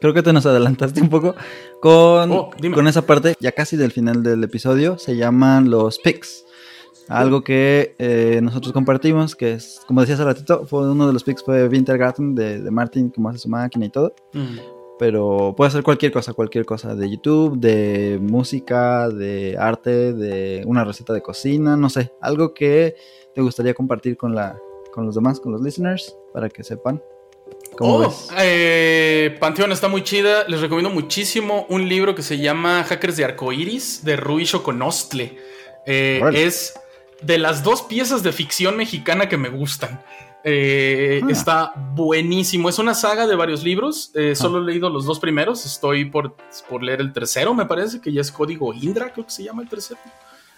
creo 0.00 0.12
que 0.12 0.22
te 0.22 0.32
nos 0.32 0.46
adelantaste 0.46 1.00
un 1.00 1.08
poco 1.08 1.36
con, 1.80 2.32
Oh, 2.32 2.50
con 2.74 2.88
esa 2.88 3.02
parte, 3.02 3.34
ya 3.38 3.52
casi 3.52 3.76
del 3.76 3.92
final 3.92 4.22
del 4.24 4.42
episodio. 4.42 4.98
Se 4.98 5.16
llaman 5.16 5.70
los 5.70 5.98
picks. 6.00 6.44
Algo 7.06 7.44
que 7.44 7.94
eh, 7.98 8.40
nosotros 8.42 8.72
compartimos, 8.72 9.36
que 9.36 9.52
es, 9.52 9.80
como 9.86 10.00
decía 10.00 10.14
hace 10.14 10.24
ratito, 10.24 10.66
fue 10.66 10.90
uno 10.90 11.06
de 11.06 11.12
los 11.12 11.22
picks 11.22 11.44
fue 11.44 11.68
Wintergarten 11.68 12.34
de, 12.34 12.60
de 12.60 12.70
Martin, 12.70 13.10
como 13.10 13.28
hace 13.28 13.38
su 13.38 13.48
máquina 13.48 13.86
y 13.86 13.90
todo. 13.90 14.14
Mm. 14.32 14.56
Pero 14.98 15.54
puede 15.56 15.70
ser 15.72 15.82
cualquier 15.82 16.12
cosa, 16.12 16.34
cualquier 16.34 16.64
cosa 16.64 16.94
de 16.94 17.10
YouTube, 17.10 17.58
de 17.58 18.18
música, 18.22 19.08
de 19.08 19.56
arte, 19.58 20.12
de 20.12 20.62
una 20.66 20.84
receta 20.84 21.12
de 21.12 21.20
cocina, 21.20 21.76
no 21.76 21.90
sé, 21.90 22.12
algo 22.20 22.54
que 22.54 22.94
te 23.34 23.40
gustaría 23.42 23.74
compartir 23.74 24.16
con 24.16 24.34
la 24.34 24.56
con 24.92 25.04
los 25.06 25.16
demás, 25.16 25.40
con 25.40 25.50
los 25.50 25.60
listeners, 25.60 26.16
para 26.32 26.48
que 26.48 26.62
sepan. 26.62 27.02
¿Cómo 27.76 27.96
Oh, 27.96 27.98
ves? 27.98 28.28
eh, 28.38 29.36
Panteón 29.40 29.72
está 29.72 29.88
muy 29.88 30.04
chida. 30.04 30.44
Les 30.46 30.60
recomiendo 30.60 30.90
muchísimo 30.90 31.66
un 31.68 31.88
libro 31.88 32.14
que 32.14 32.22
se 32.22 32.38
llama 32.38 32.84
Hackers 32.84 33.16
de 33.16 33.24
Arcoiris 33.24 34.04
de 34.04 34.14
Rui 34.14 34.44
Shokonostle. 34.44 35.36
Eh, 35.86 36.22
es 36.32 36.74
de 37.20 37.38
las 37.38 37.64
dos 37.64 37.82
piezas 37.82 38.22
de 38.22 38.30
ficción 38.30 38.76
mexicana 38.76 39.28
que 39.28 39.36
me 39.36 39.48
gustan. 39.48 40.04
Eh, 40.44 41.20
Ah. 41.24 41.26
Está 41.30 41.72
buenísimo. 41.94 42.68
Es 42.68 42.78
una 42.78 42.94
saga 42.94 43.26
de 43.26 43.34
varios 43.34 43.62
libros. 43.64 44.10
Eh, 44.14 44.34
Solo 44.34 44.58
he 44.58 44.64
leído 44.64 44.90
los 44.90 45.06
dos 45.06 45.18
primeros. 45.18 45.64
Estoy 45.64 46.04
por, 46.04 46.34
por 46.68 46.82
leer 46.82 47.00
el 47.00 47.12
tercero, 47.12 47.54
me 47.54 47.64
parece, 47.66 48.00
que 48.00 48.12
ya 48.12 48.20
es 48.20 48.30
Código 48.30 48.72
Indra, 48.74 49.12
creo 49.12 49.24
que 49.24 49.32
se 49.32 49.42
llama 49.44 49.62
el 49.62 49.68
tercero. 49.68 49.98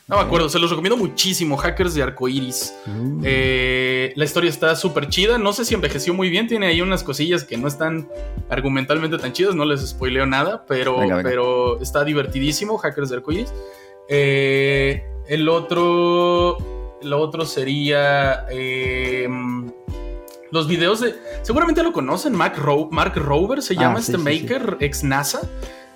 No 0.09 0.17
me 0.17 0.23
acuerdo, 0.23 0.49
se 0.49 0.61
los 0.61 0.71
recomiendo 0.71 0.97
muchísimo. 0.97 1.57
Hackers 1.57 1.95
de 1.95 2.03
Arcoiris. 2.05 2.73
Uh, 2.87 3.21
Eh, 3.25 4.13
la 4.15 4.25
historia 4.25 4.49
está 4.51 4.77
súper 4.77 5.09
chida. 5.09 5.37
No 5.37 5.53
sé 5.53 5.65
si 5.65 5.75
envejeció 5.75 6.15
muy 6.15 6.31
bien. 6.31 6.47
Tiene 6.47 6.67
ahí 6.69 6.81
unas 6.81 7.03
cosillas 7.03 7.43
que 7.43 7.57
no 7.57 7.67
están 7.67 8.09
argumentalmente 8.49 9.19
tan 9.19 9.33
chidas. 9.33 9.57
No 9.57 9.65
les 9.65 9.85
spoileo 9.85 10.25
nada. 10.25 10.65
Pero, 10.69 10.99
Venga, 11.01 11.17
venga. 11.17 11.29
pero 11.29 11.81
está 11.81 12.05
divertidísimo. 12.05 12.79
Hackers 12.79 13.11
de 13.11 13.17
Arcoiris. 13.17 13.53
Eh, 14.09 15.03
el 15.29 15.49
otro. 15.49 16.57
El 17.03 17.13
otro 17.13 17.45
sería. 17.47 18.47
eh, 18.51 19.29
los 20.51 20.67
videos 20.69 21.01
de. 21.01 21.15
Seguramente 21.43 21.83
lo 21.83 21.93
conocen. 21.93 22.33
Mark, 22.35 22.55
Ro- 22.57 22.89
Mark 22.91 23.15
Rover 23.17 23.63
se 23.63 23.75
Ah, 23.75 23.81
llama 23.83 24.01
sí, 24.01 24.13
este 24.13 24.19
sí, 24.19 24.43
maker, 24.43 24.77
ex 24.81 25.03
NASA. 25.05 25.41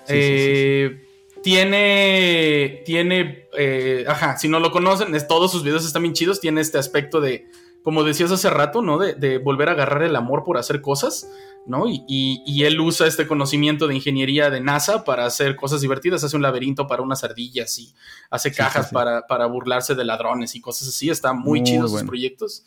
Eh, 0.07 1.01
Tiene. 1.43 2.83
Tiene. 2.85 3.47
eh, 3.57 4.05
ajá, 4.07 4.37
si 4.37 4.47
no 4.47 4.59
lo 4.59 4.71
conocen, 4.71 5.13
es- 5.15 5.27
todos 5.27 5.51
sus 5.51 5.63
videos 5.63 5.85
están 5.85 6.03
bien 6.03 6.13
chidos. 6.13 6.39
Tiene 6.39 6.61
este 6.61 6.77
aspecto 6.77 7.19
de. 7.21 7.47
Como 7.83 8.03
decías 8.03 8.31
hace 8.31 8.49
rato, 8.49 8.81
¿no? 8.81 8.97
De, 8.99 9.13
de 9.15 9.37
volver 9.39 9.69
a 9.69 9.71
agarrar 9.71 10.03
el 10.03 10.15
amor 10.15 10.43
por 10.43 10.57
hacer 10.57 10.81
cosas, 10.81 11.27
¿no? 11.65 11.87
Y, 11.87 12.03
y- 12.07 12.43
y 12.45 12.63
él 12.65 12.79
usa 12.79 13.07
este 13.07 13.25
conocimiento 13.27 13.87
de 13.87 13.95
ingeniería 13.95 14.49
de 14.51 14.61
NASA 14.61 15.03
para 15.03 15.25
hacer 15.25 15.55
cosas 15.55 15.81
divertidas. 15.81 16.23
Hace 16.23 16.35
un 16.35 16.41
laberinto 16.43 16.85
para 16.87 17.01
unas 17.01 17.23
ardillas 17.23 17.77
y 17.79 17.93
hace 18.29 18.51
cajas 18.53 18.85
sí, 18.85 18.89
sí. 18.89 18.93
Para, 18.93 19.25
para 19.27 19.45
burlarse 19.47 19.95
de 19.95 20.05
ladrones 20.05 20.53
y 20.55 20.61
cosas 20.61 20.87
así. 20.89 21.09
Está 21.09 21.33
muy, 21.33 21.59
Muy 21.61 21.63
chido 21.63 21.87
sus 21.87 22.03
proyectos. 22.07 22.65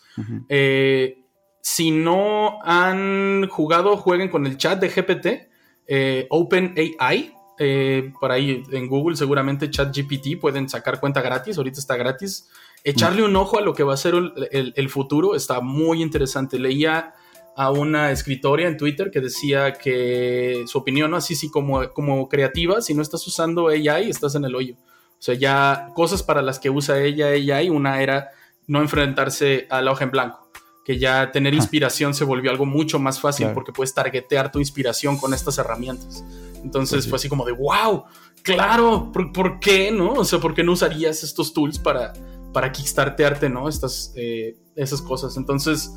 Eh, 0.49 1.21
si 1.61 1.91
no 1.93 2.59
han 2.63 3.49
jugado, 3.49 3.97
jueguen 3.97 4.29
con 4.29 4.47
el 4.47 4.57
chat 4.59 4.81
de 4.81 4.89
GPT, 4.91 5.49
eh, 5.87 6.27
OpenAI. 6.31 7.33
eh, 7.59 8.13
por 8.21 8.33
ahí 8.33 8.65
en 8.73 8.89
Google, 8.89 9.17
seguramente 9.17 9.71
ChatGPT 9.71 10.41
pueden 10.41 10.69
sacar 10.69 10.99
cuenta 10.99 11.21
gratis. 11.23 11.57
Ahorita 11.57 11.79
está 11.79 11.97
gratis. 11.97 12.49
Echarle 12.85 13.23
un 13.23 13.35
ojo 13.35 13.59
a 13.59 13.63
lo 13.63 13.73
que 13.75 13.83
va 13.83 13.95
a 13.95 13.97
ser 13.97 14.15
el, 14.15 14.33
el- 14.53 14.73
el 14.77 14.89
futuro 14.91 15.35
está 15.35 15.61
muy 15.61 16.03
interesante. 16.03 16.59
Leía 16.59 17.15
a 17.57 17.71
una 17.71 18.11
escritora 18.11 18.67
en 18.69 18.77
Twitter 18.77 19.11
que 19.11 19.21
decía 19.21 19.73
que 19.73 20.65
su 20.67 20.79
opinión, 20.79 21.11
¿no? 21.11 21.17
así 21.17 21.35
sí, 21.35 21.51
como, 21.51 21.89
como 21.91 22.29
creativa, 22.29 22.81
si 22.83 22.95
no 22.95 23.01
estás 23.03 23.27
usando 23.27 23.69
AI, 23.69 24.11
estás 24.11 24.35
en 24.35 24.45
el 24.45 24.55
hoyo. 24.55 24.75
O 24.75 25.23
sea, 25.25 25.35
ya 25.35 25.89
cosas 25.95 26.23
para 26.23 26.43
las 26.43 26.59
que 26.59 26.69
usa 26.69 27.01
ella 27.01 27.29
AI, 27.29 27.71
una 27.71 28.03
era 28.03 28.29
no 28.67 28.81
enfrentarse 28.81 29.67
a 29.71 29.81
la 29.83 29.93
hoja 29.93 30.05
en 30.05 30.11
blanco 30.11 30.41
que 30.85 30.99
ya 30.99 31.33
tener 31.33 31.55
inspiración 31.55 32.13
se 32.13 32.25
volvió 32.25 32.51
algo 32.51 32.67
mucho 32.67 32.99
más 32.99 33.19
fácil 33.19 33.45
Claro. 33.45 33.55
porque 33.55 33.73
puedes 33.73 33.95
targetear 33.95 34.53
tu 34.53 34.59
inspiración 34.59 35.17
con 35.17 35.33
estas 35.33 35.57
herramientas. 35.57 36.23
Entonces 36.63 36.97
Pues 36.97 37.05
sí. 37.05 37.09
fue 37.09 37.17
así 37.17 37.29
como 37.31 37.47
de, 37.47 37.53
wow, 37.53 38.05
claro, 38.43 39.11
¿por, 39.11 39.33
por 39.33 39.61
qué 39.61 39.91
no? 39.91 40.13
O 40.13 40.25
sea, 40.27 40.41
¿por 40.41 40.53
qué 40.55 40.63
no 40.63 40.73
usarías 40.73 41.23
estos 41.25 41.55
tools 41.55 41.79
para, 41.79 42.13
para 42.55 42.73
kickstartearte, 42.73 43.51
¿no? 43.51 43.69
Estas, 43.69 44.15
eh, 44.17 44.57
esas 44.77 45.03
cosas. 45.03 45.37
Entonces, 45.37 45.93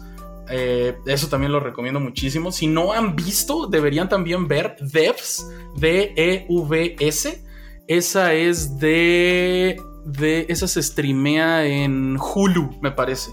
eh, 0.50 0.98
eso 1.06 1.28
también 1.28 1.54
lo 1.54 1.62
recomiendo 1.62 2.02
muchísimo. 2.02 2.52
Si 2.52 2.68
no 2.68 2.92
han 2.92 3.16
visto, 3.16 3.68
deberían 3.68 4.10
también 4.10 4.50
ver 4.50 4.76
Devs, 4.82 5.50
D-E-V-S. 5.78 7.46
Esa 7.88 8.34
es 8.34 8.78
de, 8.80 9.82
de. 10.06 10.46
Esa 10.50 10.68
se 10.68 10.84
streamea 10.84 11.66
en 11.66 12.18
Hulu, 12.18 12.80
me 12.82 12.92
parece. 12.92 13.32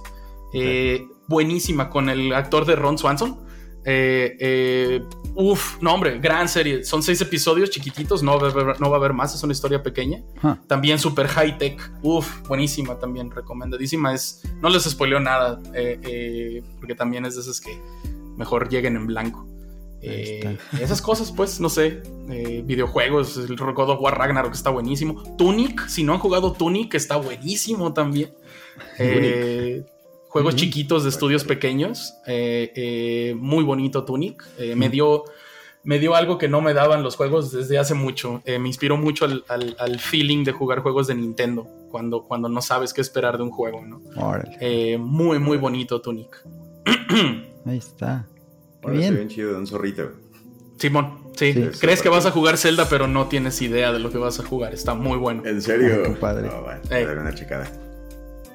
Eh, 0.53 1.05
buenísima 1.27 1.91
con 1.91 2.09
el 2.09 2.33
actor 2.33 2.65
de 2.65 2.77
Ron 2.77 2.99
Swanson. 2.99 3.44
Eh, 3.85 4.37
eh, 4.41 5.03
uf, 5.35 5.81
no, 5.83 5.93
hombre, 5.95 6.19
gran 6.19 6.49
serie. 6.49 6.85
Son 6.85 7.03
seis 7.03 7.21
episodios 7.21 7.71
chiquititos, 7.71 8.23
no 8.23 8.39
va, 8.39 8.49
a 8.49 8.51
haber, 8.51 8.81
no 8.81 8.89
va 8.91 8.97
a 8.97 8.99
haber 8.99 9.13
más, 9.13 9.35
es 9.35 9.43
una 9.43 9.53
historia 9.53 9.83
pequeña. 9.83 10.23
También 10.67 10.99
super 10.99 11.27
high 11.29 11.59
tech. 11.59 11.93
Uf, 12.03 12.47
buenísima 12.49 12.99
también, 12.99 13.31
recomendadísima. 13.31 14.15
Es, 14.15 14.43
no 14.61 14.69
les 14.69 14.85
spoileo 14.85 15.21
nada, 15.21 15.61
eh, 15.75 16.01
eh, 16.03 16.63
porque 16.79 16.95
también 16.95 17.27
es 17.27 17.35
de 17.35 17.43
esas 17.43 17.61
que 17.61 17.79
mejor 18.37 18.69
lleguen 18.69 18.97
en 18.97 19.07
blanco. 19.07 19.47
Eh, 20.01 20.59
esas 20.81 21.01
cosas, 21.01 21.33
pues, 21.33 21.61
no 21.61 21.69
sé. 21.69 22.03
eh, 22.31 22.63
videojuegos, 22.65 23.37
el 23.37 23.57
God 23.57 23.91
of 23.91 24.01
War 24.01 24.17
Ragnarok 24.19 24.55
está 24.55 24.71
buenísimo. 24.71 25.23
Tunic, 25.37 25.87
si 25.89 26.05
no 26.05 26.13
han 26.13 26.19
jugado 26.19 26.53
Tunic, 26.53 26.95
está 26.95 27.17
buenísimo 27.17 27.93
también. 27.93 28.35
Eh, 28.99 29.85
juegos 30.35 30.57
chiquitos 30.57 31.05
de 31.05 31.11
estudios 31.11 31.45
pequeños. 31.45 32.15
eh, 32.27 32.73
eh, 32.75 33.35
muy 33.39 33.63
bonito 33.63 34.05
Tunic. 34.05 34.43
Eh, 34.59 34.75
me 34.75 34.89
dio 34.89 35.25
me 35.85 35.99
dio 36.01 36.15
algo 36.17 36.39
que 36.39 36.49
no 36.49 36.61
me 36.63 36.73
daban 36.75 37.03
los 37.05 37.15
juegos 37.15 37.53
desde 37.53 37.79
hace 37.79 37.95
mucho. 37.95 38.43
Eh, 38.47 38.59
me 38.59 38.67
inspiró 38.69 38.97
mucho 38.97 39.27
al, 39.27 39.45
al- 39.49 39.77
al 39.79 40.01
feeling 40.01 40.43
de 40.43 40.51
jugar 40.51 40.81
juegos 40.81 41.07
de 41.07 41.15
Nintendo 41.15 41.67
cuando, 41.91 42.23
cuando 42.25 42.49
no 42.49 42.61
sabes 42.63 42.93
qué 42.95 43.01
esperar 43.03 43.37
de 43.37 43.45
un 43.45 43.51
juego, 43.51 43.83
¿no? 43.87 44.01
órale. 44.17 44.57
Eh, 44.61 44.99
muy, 44.99 45.39
muy 45.39 45.57
bonito 45.59 46.01
Tunic. 46.01 46.43
Ahí 47.67 47.79
está. 47.79 48.27
Ahora 48.83 48.97
bien. 48.97 49.15
bien 49.15 49.29
chido 49.29 49.53
de 49.53 49.59
un 49.59 49.67
zorrito. 49.69 50.11
Simón, 50.79 51.19
sí. 51.37 51.53
Sí. 51.53 51.69
Crees 51.81 52.03
que 52.03 52.09
vas 52.09 52.27
a 52.27 52.31
jugar 52.33 52.57
Zelda, 52.59 52.89
pero 52.89 53.07
no 53.07 53.27
tienes 53.29 53.63
idea 53.63 53.93
de 53.93 54.01
lo 54.01 54.11
que 54.11 54.19
vas 54.19 54.41
a 54.41 54.45
jugar. 54.45 54.75
Está 54.75 54.95
muy 54.95 55.17
bueno. 55.19 55.43
¿En 55.47 55.63
serio? 55.63 56.03
Ah, 56.05 56.09
qué 56.09 56.15
padre. 56.17 56.49
No, 56.49 56.63
bueno, 56.63 56.81
daré 56.91 57.21
una 57.21 57.35
checada. 57.35 57.71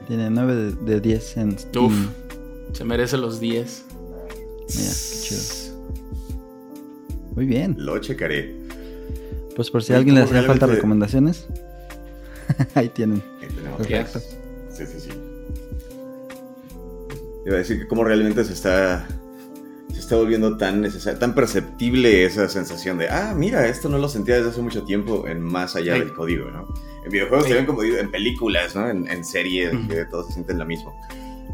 Tiene 0.10 0.32
9 0.32 0.56
de, 0.56 0.72
de 0.72 1.02
10 1.02 1.38
en 1.38 1.60
Steam. 1.60 1.86
Uf. 1.86 1.94
Se 2.76 2.84
merece 2.84 3.16
los 3.16 3.40
10. 3.40 3.86
Mira, 3.92 4.66
qué 4.68 5.22
chido. 5.22 5.42
Muy 7.36 7.46
bien. 7.46 7.76
Lo 7.78 8.00
checaré. 8.00 8.56
Pues 9.56 9.70
por 9.70 9.84
si 9.84 9.94
a 9.94 9.98
alguien 9.98 10.16
le 10.16 10.22
¿cómo 10.22 10.32
hacían 10.32 10.48
falta 10.48 10.66
recomendaciones, 10.66 11.46
ahí 12.74 12.90
tienen. 12.90 13.22
Ahí 13.40 13.50
tenemos. 13.50 13.86
Perfecto. 13.86 14.20
Sí, 14.72 14.86
sí, 14.88 15.00
sí. 15.00 15.10
Iba 17.46 17.56
a 17.56 17.60
decir 17.60 17.78
que 17.80 17.88
cómo 17.88 18.04
realmente 18.04 18.44
se 18.46 18.54
está 18.54 19.08
está 20.10 20.16
volviendo 20.18 20.58
tan 20.58 20.82
necesario, 20.82 21.20
tan 21.20 21.36
perceptible 21.36 22.26
esa 22.26 22.50
sensación 22.50 22.98
de, 22.98 23.10
ah, 23.10 23.34
mira, 23.38 23.68
esto 23.68 23.90
no 23.90 23.98
lo 24.00 24.10
sentía 24.10 24.38
desde 24.38 24.50
hace 24.50 24.62
mucho 24.62 24.84
tiempo 24.84 25.28
en 25.28 25.40
más 25.42 25.76
allá 25.76 25.94
Sí. 25.94 26.00
del 26.00 26.14
código, 26.14 26.50
¿no? 26.50 26.68
En 27.06 27.12
videojuegos 27.12 27.46
Sí. 27.46 27.52
se 27.52 27.58
ven 27.58 27.66
como 27.68 27.84
en 27.84 28.10
películas, 28.10 28.76
¿no? 28.76 28.90
En, 28.90 29.08
en 29.08 29.24
series, 29.24 29.72
que 29.88 30.06
todos 30.06 30.28
se 30.28 30.34
sienten 30.34 30.58
lo 30.58 30.66
mismo. 30.66 30.94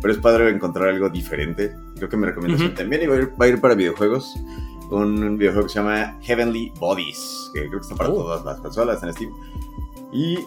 Pero 0.02 0.14
es 0.14 0.20
padre 0.20 0.50
encontrar 0.50 0.90
algo 0.90 1.10
diferente. 1.10 1.74
Creo 1.98 2.08
que 2.10 2.16
mi 2.18 2.26
recomendación 2.26 2.70
Ujú. 2.70 2.78
también 2.78 3.04
iba 3.04 3.16
a, 3.16 3.20
ir, 3.20 3.32
va 3.42 3.46
a 3.46 3.48
ir 3.50 3.60
para 3.62 3.76
videojuegos. 3.76 4.36
Un 4.90 5.38
videojuego 5.38 5.68
que 5.68 5.74
se 5.74 5.80
llama 5.80 6.18
Heavenly 6.22 6.72
Bodies, 6.80 7.50
que 7.54 7.60
creo 7.68 7.72
que 7.72 7.78
está 7.84 7.96
para 7.96 8.10
Oh. 8.10 8.14
todas 8.16 8.46
las 8.46 8.60
consolas 8.62 9.04
en 9.04 9.12
Steam. 9.14 9.32
Y 10.14 10.38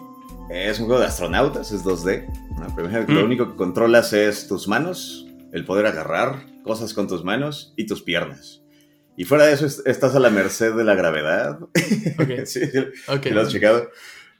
es 0.50 0.78
un 0.80 0.86
juego 0.86 1.00
de 1.00 1.06
astronautas, 1.08 1.72
es 1.72 1.84
2D. 1.84 2.26
¿no? 2.58 2.66
Pero 2.74 2.88
imagínate 2.88 3.06
que 3.06 3.12
Lo 3.12 3.20
Mm. 3.22 3.24
único 3.26 3.50
que 3.50 3.56
controlas 3.56 4.12
es 4.12 4.46
tus 4.48 4.66
manos, 4.68 5.26
el 5.52 5.64
poder 5.64 5.86
agarrar 5.86 6.46
cosas 6.64 6.92
con 6.94 7.08
tus 7.08 7.24
manos 7.24 7.72
y 7.76 7.86
tus 7.86 8.02
piernas. 8.02 8.62
Y 9.16 9.24
fuera 9.24 9.46
de 9.46 9.52
eso 9.54 9.66
es- 9.66 9.82
estás 9.86 10.14
a 10.14 10.20
la 10.20 10.30
merced 10.30 10.74
de 10.74 10.84
la 10.84 10.94
gravedad. 10.94 11.58
Ok. 11.60 12.30
sí. 12.46 12.60
¿lo 13.30 13.40
has 13.40 13.48
checado? 13.48 13.90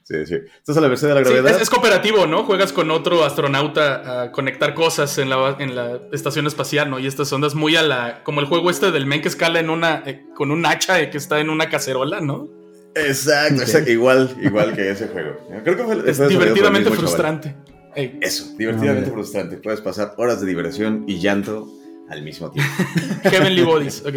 Sí, 0.03 0.25
sí. 0.25 0.35
Estás 0.57 0.75
a 0.77 0.81
la 0.81 0.87
merced 0.87 1.07
de 1.07 1.13
la 1.15 1.23
Sí, 1.23 1.25
gravedad. 1.33 1.55
es, 1.57 1.61
es 1.63 1.69
cooperativo, 1.69 2.25
¿no? 2.25 2.43
Juegas 2.43 2.73
con 2.73 2.89
otro 2.89 3.23
astronauta 3.25 4.23
a 4.23 4.31
conectar 4.31 4.73
cosas 4.73 5.17
en 5.19 5.29
la, 5.29 5.55
en 5.59 5.75
la 5.75 5.99
estación 6.13 6.47
espacial, 6.47 6.89
¿no? 6.89 6.97
Y 6.97 7.05
estas 7.05 7.31
ondas 7.31 7.53
muy 7.53 7.75
a 7.75 7.83
la. 7.83 8.23
como 8.23 8.39
el 8.39 8.47
juego 8.47 8.71
este 8.71 8.91
del 8.91 9.05
men 9.05 9.21
que 9.21 9.27
escala 9.27 9.59
en 9.59 9.69
una. 9.69 10.01
eh, 10.05 10.25
con 10.35 10.49
un 10.51 10.65
hacha 10.65 10.99
eh, 10.99 11.09
que 11.11 11.17
está 11.19 11.39
en 11.41 11.49
una 11.51 11.69
cacerola, 11.69 12.21
¿no? 12.21 12.47
Exacto, 12.95 13.61
igual, 13.87 14.35
igual 14.41 14.73
que 14.75 14.89
ese 14.89 15.07
juego. 15.09 15.37
Creo 15.63 15.77
que 15.77 15.83
fue, 15.83 16.09
Es 16.09 16.27
divertidamente 16.27 16.89
mismo 16.89 17.05
chaval. 17.07 17.55
Frustrante. 17.93 18.01
Ey, 18.01 18.19
Eso, 18.21 18.45
divertidamente 18.57 19.09
Ah, 19.09 19.13
frustrante. 19.13 19.57
Puedes 19.57 19.81
pasar 19.81 20.13
horas 20.17 20.41
de 20.41 20.47
diversión 20.47 21.03
y 21.07 21.19
llanto 21.19 21.67
al 22.09 22.23
mismo 22.23 22.49
tiempo. 22.51 22.71
Heavenly 23.23 23.63
Bodies, 23.63 24.03
ok. 24.05 24.15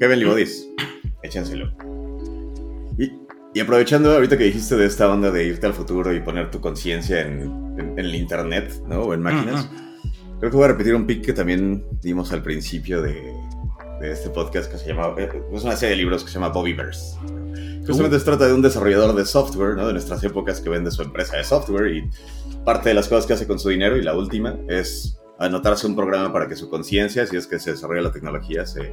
Heavenly 0.00 0.24
Bodies, 0.24 0.68
échenselo. 1.22 1.72
Y, 2.98 3.12
y 3.54 3.60
aprovechando 3.60 4.12
ahorita 4.12 4.36
que 4.38 4.44
dijiste 4.44 4.76
de 4.76 4.86
esta 4.86 5.10
onda 5.12 5.30
de 5.30 5.44
irte 5.46 5.66
al 5.66 5.74
futuro 5.74 6.12
y 6.14 6.20
poner 6.20 6.50
tu 6.50 6.60
conciencia 6.60 7.20
en, 7.22 7.42
en- 7.78 7.92
en 7.92 7.98
el 7.98 8.14
internet, 8.14 8.72
¿no? 8.86 9.02
O 9.02 9.14
en 9.14 9.22
máquinas. 9.22 9.68
Creo 10.38 10.50
que 10.50 10.56
voy 10.56 10.64
a 10.66 10.68
repetir 10.68 10.94
un 10.94 11.06
pick 11.06 11.24
que 11.24 11.32
también 11.32 11.84
dimos 12.00 12.32
al 12.32 12.42
principio 12.42 13.02
de, 13.02 13.32
de 14.00 14.12
este 14.12 14.30
podcast 14.30 14.70
que 14.70 14.78
se 14.78 14.86
llama. 14.88 15.14
eh, 15.18 15.28
Es 15.52 15.64
una 15.64 15.74
serie 15.76 15.96
de 15.96 16.02
libros 16.02 16.22
que 16.22 16.28
se 16.30 16.34
llama 16.34 16.48
Bobbyverse. 16.48 17.16
Justamente 17.86 18.18
se 18.18 18.24
trata 18.24 18.46
de 18.46 18.52
un 18.52 18.62
desarrollador 18.62 19.14
de 19.16 19.24
software, 19.24 19.74
¿no? 19.76 19.86
De 19.86 19.92
nuestras 19.94 20.22
épocas 20.22 20.60
que 20.60 20.68
vende 20.68 20.90
su 20.90 21.02
empresa 21.02 21.36
de 21.38 21.44
software 21.44 21.88
y 21.96 22.10
parte 22.64 22.90
de 22.90 22.94
las 22.94 23.08
cosas 23.08 23.26
que 23.26 23.32
hace 23.32 23.46
con 23.46 23.58
su 23.58 23.68
dinero 23.68 23.96
y 23.96 24.02
la 24.02 24.14
última 24.14 24.56
es 24.68 25.18
anotarse 25.38 25.86
un 25.86 25.94
programa 25.96 26.32
para 26.32 26.48
que 26.48 26.56
su 26.56 26.68
conciencia, 26.68 27.26
si 27.26 27.36
es 27.36 27.46
que 27.46 27.58
se 27.58 27.72
desarrolla 27.72 28.02
la 28.02 28.12
tecnología, 28.12 28.66
se 28.66 28.92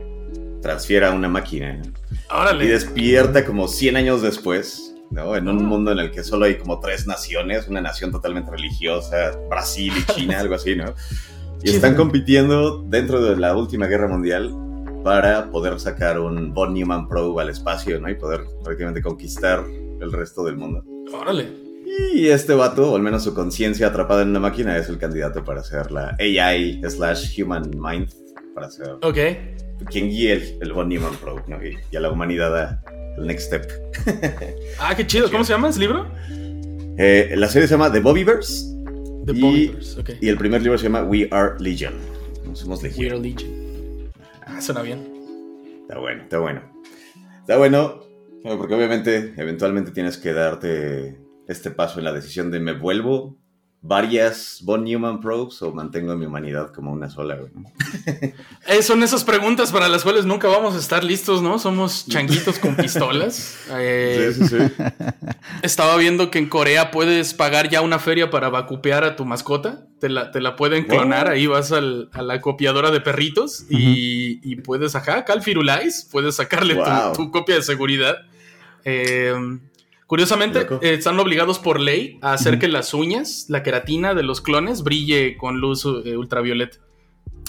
transfiera 0.61 1.09
a 1.09 1.11
una 1.11 1.27
máquina. 1.27 1.73
¿no? 1.73 1.83
Y 1.85 2.17
Órale. 2.29 2.67
despierta 2.67 3.45
como 3.45 3.67
100 3.67 3.97
años 3.97 4.21
después, 4.21 4.95
¿no? 5.11 5.35
En 5.35 5.47
un 5.47 5.65
mundo 5.65 5.91
en 5.91 5.99
el 5.99 6.11
que 6.11 6.23
solo 6.23 6.45
hay 6.45 6.57
como 6.57 6.79
tres 6.79 7.07
naciones, 7.07 7.67
una 7.67 7.81
nación 7.81 8.11
totalmente 8.11 8.51
religiosa, 8.51 9.37
Brasil 9.49 9.93
y 9.95 10.13
China, 10.13 10.39
algo 10.41 10.55
así, 10.55 10.75
¿no? 10.75 10.93
Y 11.63 11.69
están 11.71 11.95
compitiendo 11.95 12.83
dentro 12.83 13.23
de 13.23 13.37
la 13.37 13.55
última 13.55 13.87
guerra 13.87 14.07
mundial 14.07 14.53
para 15.03 15.49
poder 15.51 15.79
sacar 15.79 16.19
un 16.19 16.53
Von 16.53 16.73
Neumann 16.73 17.07
Probe 17.07 17.41
al 17.41 17.49
espacio, 17.49 17.99
¿no? 17.99 18.09
Y 18.09 18.15
poder 18.15 18.41
prácticamente 18.63 19.01
conquistar 19.01 19.63
el 20.01 20.11
resto 20.11 20.43
del 20.43 20.57
mundo. 20.57 20.83
Órale. 21.13 21.64
Y 21.85 22.27
este 22.29 22.53
vato, 22.53 22.91
o 22.91 22.95
al 22.95 23.01
menos 23.01 23.23
su 23.23 23.33
conciencia 23.33 23.87
atrapada 23.87 24.23
en 24.23 24.29
una 24.29 24.39
máquina, 24.39 24.77
es 24.77 24.89
el 24.89 24.97
candidato 24.97 25.43
para 25.43 25.63
ser 25.63 25.91
la 25.91 26.15
AI 26.19 26.81
slash 26.89 27.41
Human 27.41 27.69
Mind, 27.77 28.09
para 28.53 28.69
ser 28.71 28.89
Ok. 29.03 29.17
quien 29.89 30.09
guíe 30.09 30.33
el, 30.33 30.57
el 30.61 30.73
Von 30.73 30.89
Neumann 30.89 31.15
Probe, 31.17 31.43
¿no? 31.47 31.63
Y, 31.63 31.77
y 31.91 31.95
a 31.95 31.99
la 31.99 32.09
humanidad 32.09 32.57
a 32.57 32.81
el 33.17 33.27
next 33.27 33.47
step. 33.47 33.67
Ah, 34.79 34.93
qué 34.95 35.05
chido. 35.07 35.29
¿Cómo 35.31 35.43
se 35.43 35.53
llama 35.53 35.69
ese 35.69 35.79
libro? 35.79 36.07
Eh, 36.97 37.33
la 37.35 37.47
serie 37.49 37.67
se 37.67 37.73
llama 37.75 37.91
The 37.91 37.99
Bobbyverse 37.99 38.65
The 39.25 39.33
Y- 39.33 39.41
Bobbyverse, 39.41 39.99
ok. 39.99 40.09
y 40.21 40.29
el 40.29 40.37
primer 40.37 40.61
libro 40.61 40.77
se 40.77 40.85
llama 40.85 41.03
We 41.03 41.27
Are 41.31 41.53
Legion. 41.59 41.93
No 42.45 42.55
somos 42.55 42.81
We 42.81 42.89
legión. 42.89 43.11
Are 43.13 43.19
Legion. 43.21 44.11
Ah, 44.45 44.61
suena 44.61 44.81
bien. 44.81 44.99
Está 45.81 45.97
bueno, 45.99 46.23
está 46.23 46.39
bueno. 46.39 46.61
Está 47.41 47.57
bueno, 47.57 48.01
porque 48.43 48.73
obviamente 48.75 49.33
eventualmente 49.37 49.91
tienes 49.91 50.17
que 50.17 50.33
darte 50.33 51.17
este 51.47 51.71
paso 51.71 51.99
en 51.99 52.05
la 52.05 52.13
decisión 52.13 52.51
de 52.51 52.59
me 52.59 52.73
vuelvo 52.73 53.37
varias 53.87 54.61
Von 54.63 54.83
Neumann 54.83 55.21
probes 55.21 55.61
o 55.61 55.71
mantengo 55.71 56.15
mi 56.15 56.25
humanidad 56.25 56.71
como 56.73 56.91
una 56.91 57.07
sola. 57.09 57.35
güey. 57.35 57.51
Eh, 58.67 58.81
son 58.81 59.03
esas 59.03 59.23
preguntas 59.23 59.71
para 59.71 59.87
las 59.87 60.01
cuales 60.01 60.25
nunca 60.25 60.47
vamos 60.47 60.73
a 60.73 60.79
estar 60.79 61.03
listos, 61.03 61.43
¿no? 61.43 61.59
Somos 61.59 62.07
changuitos 62.07 62.57
con 62.57 62.75
pistolas. 62.75 63.59
Eh, 63.77 64.31
Sí, 64.35 64.47
sí, 64.47 64.57
sí. 64.57 64.83
Estaba 65.61 65.97
viendo 65.97 66.31
que 66.31 66.39
en 66.39 66.49
Corea 66.49 66.89
puedes 66.89 67.35
pagar 67.35 67.69
ya 67.69 67.81
una 67.81 67.99
feria 67.99 68.31
para 68.31 68.49
vacupear 68.49 69.03
a 69.03 69.15
tu 69.15 69.23
mascota. 69.23 69.85
Te 69.99 70.09
la, 70.09 70.31
te 70.31 70.41
la 70.41 70.55
pueden 70.55 70.85
clonar. 70.85 71.27
Ahí 71.27 71.45
vas 71.45 71.71
al- 71.71 72.09
a 72.13 72.23
la 72.23 72.41
copiadora 72.41 72.89
de 72.89 73.01
perritos 73.01 73.65
y, 73.69 74.39
y 74.41 74.55
puedes, 74.57 74.95
ajá, 74.95 75.17
acá 75.19 75.33
al 75.33 75.43
Firulais, 75.43 76.07
puedes 76.11 76.35
sacarle 76.37 76.73
tu- 76.75 77.13
tu, 77.25 77.31
copia 77.31 77.53
de 77.55 77.61
seguridad. 77.61 78.15
Eh, 78.83 79.33
curiosamente, 80.07 80.59
eh, 80.81 80.93
están 80.93 81.19
obligados 81.19 81.59
por 81.59 81.79
ley 81.79 82.17
a 82.21 82.33
hacer 82.33 82.59
que 82.59 82.67
las 82.67 82.93
uñas, 82.93 83.45
la 83.49 83.63
queratina 83.63 84.13
de 84.13 84.23
los 84.23 84.41
clones, 84.41 84.83
brille 84.83 85.37
con 85.37 85.59
luz 85.59 85.85
eh, 86.05 86.17
ultravioleta. 86.17 86.77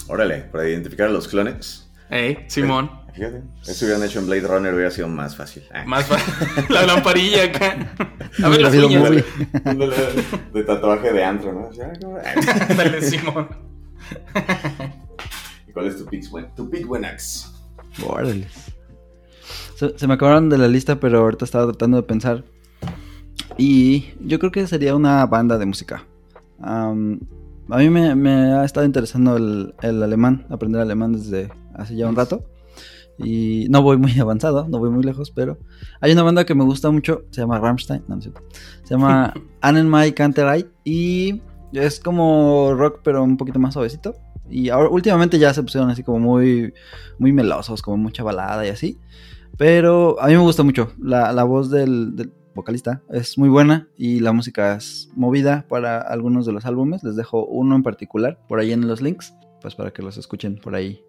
Órale, 0.07 0.37
para 0.41 0.67
identificar 0.69 1.07
a 1.07 1.11
los 1.11 1.27
clones. 1.27 1.89
Eh, 2.09 2.45
Simón. 2.47 2.89
Fíjate, 3.13 3.41
eso 3.65 3.85
hubieran 3.85 4.03
hecho 4.03 4.19
en 4.19 4.27
Blade 4.27 4.41
Runner 4.47 4.73
hubiera 4.73 4.91
sido 4.91 5.07
más 5.07 5.35
fácil. 5.35 5.63
Ah. 5.73 5.83
Más 5.87 6.05
fa- 6.05 6.19
la 6.69 6.85
lamparilla 6.85 7.45
acá. 7.45 7.93
A 8.43 8.47
ver 8.49 8.61
las 8.61 8.75
uñas. 8.75 9.23
Ándale, 9.65 9.95
de 10.53 10.63
tatuaje 10.63 11.11
de 11.11 11.23
antro, 11.23 11.51
¿no? 11.51 11.69
Dale, 12.77 13.01
Simón. 13.01 13.49
¿Y 15.67 15.71
cuál 15.71 15.87
es 15.87 15.97
tu 15.97 16.05
pick 16.05 16.29
buen? 16.29 16.53
Tu 16.55 16.69
pick 16.69 16.85
buenax. 16.85 17.53
Órale. 18.05 18.47
Se, 19.77 19.95
se 19.95 20.07
me 20.07 20.15
acabaron 20.15 20.49
de 20.49 20.57
la 20.57 20.67
lista, 20.67 20.99
pero 20.99 21.19
ahorita 21.19 21.45
estaba 21.45 21.67
tratando 21.67 21.97
de 21.97 22.03
pensar. 22.03 22.43
Y 23.59 24.05
yo 24.19 24.39
creo 24.39 24.51
que 24.51 24.65
sería 24.65 24.95
una 24.95 25.23
banda 25.27 25.59
de 25.59 25.67
música. 25.67 26.03
A 26.59 26.95
mí 26.95 27.89
me, 27.91 28.15
me 28.15 28.53
ha 28.53 28.65
estado 28.65 28.87
interesando 28.87 29.37
el, 29.37 29.75
el 29.83 30.01
alemán, 30.01 30.47
aprender 30.49 30.81
alemán 30.81 31.13
desde 31.13 31.51
hace 31.75 31.95
ya 31.95 32.09
un 32.09 32.15
rato. 32.15 32.43
Y 33.19 33.67
no 33.69 33.83
voy 33.83 33.97
muy 33.97 34.11
avanzado, 34.19 34.67
no 34.67 34.79
voy 34.79 34.89
muy 34.89 35.03
lejos, 35.03 35.29
pero 35.29 35.59
hay 36.01 36.11
una 36.11 36.23
banda 36.23 36.43
que 36.43 36.55
me 36.55 36.63
gusta 36.63 36.89
mucho, 36.89 37.25
se 37.29 37.41
llama 37.41 37.59
Rammstein, 37.59 38.01
no, 38.07 38.15
no 38.15 38.21
cierto. 38.23 38.41
Se 38.83 38.95
llama 38.95 39.31
Annenmai 39.61 40.13
Kanterei 40.15 40.65
y 40.85 41.39
es 41.73 41.99
como 41.99 42.73
rock, 42.73 43.01
pero 43.03 43.23
un 43.23 43.37
poquito 43.37 43.59
más 43.59 43.75
suavecito. 43.75 44.15
Y 44.49 44.69
ahora 44.69 44.89
últimamente 44.89 45.37
ya 45.37 45.53
se 45.53 45.61
pusieron 45.61 45.91
así 45.91 46.01
como 46.01 46.17
muy, 46.17 46.73
muy 47.19 47.31
melosos, 47.31 47.83
como 47.83 47.97
mucha 47.97 48.23
balada 48.23 48.65
y 48.65 48.69
así. 48.69 48.97
Pero 49.57 50.19
a 50.21 50.27
mí 50.27 50.33
me 50.33 50.39
gusta 50.39 50.63
mucho. 50.63 50.91
La, 51.01 51.31
la 51.33 51.43
voz 51.43 51.69
del, 51.69 52.15
del 52.15 52.31
vocalista 52.53 53.01
es 53.09 53.37
muy 53.37 53.49
buena 53.49 53.87
y 53.97 54.19
la 54.19 54.31
música 54.31 54.75
es 54.75 55.09
movida 55.15 55.65
para 55.67 55.99
algunos 55.99 56.45
de 56.45 56.51
los 56.53 56.65
álbumes. 56.65 57.03
Les 57.03 57.15
dejo 57.15 57.45
uno 57.45 57.75
en 57.75 57.83
particular 57.83 58.39
por 58.47 58.59
ahí 58.59 58.71
en 58.71 58.87
los 58.87 59.01
links, 59.01 59.33
pues 59.61 59.75
para 59.75 59.91
que 59.91 60.01
los 60.01 60.17
escuchen 60.17 60.57
por 60.57 60.75
ahí. 60.75 61.01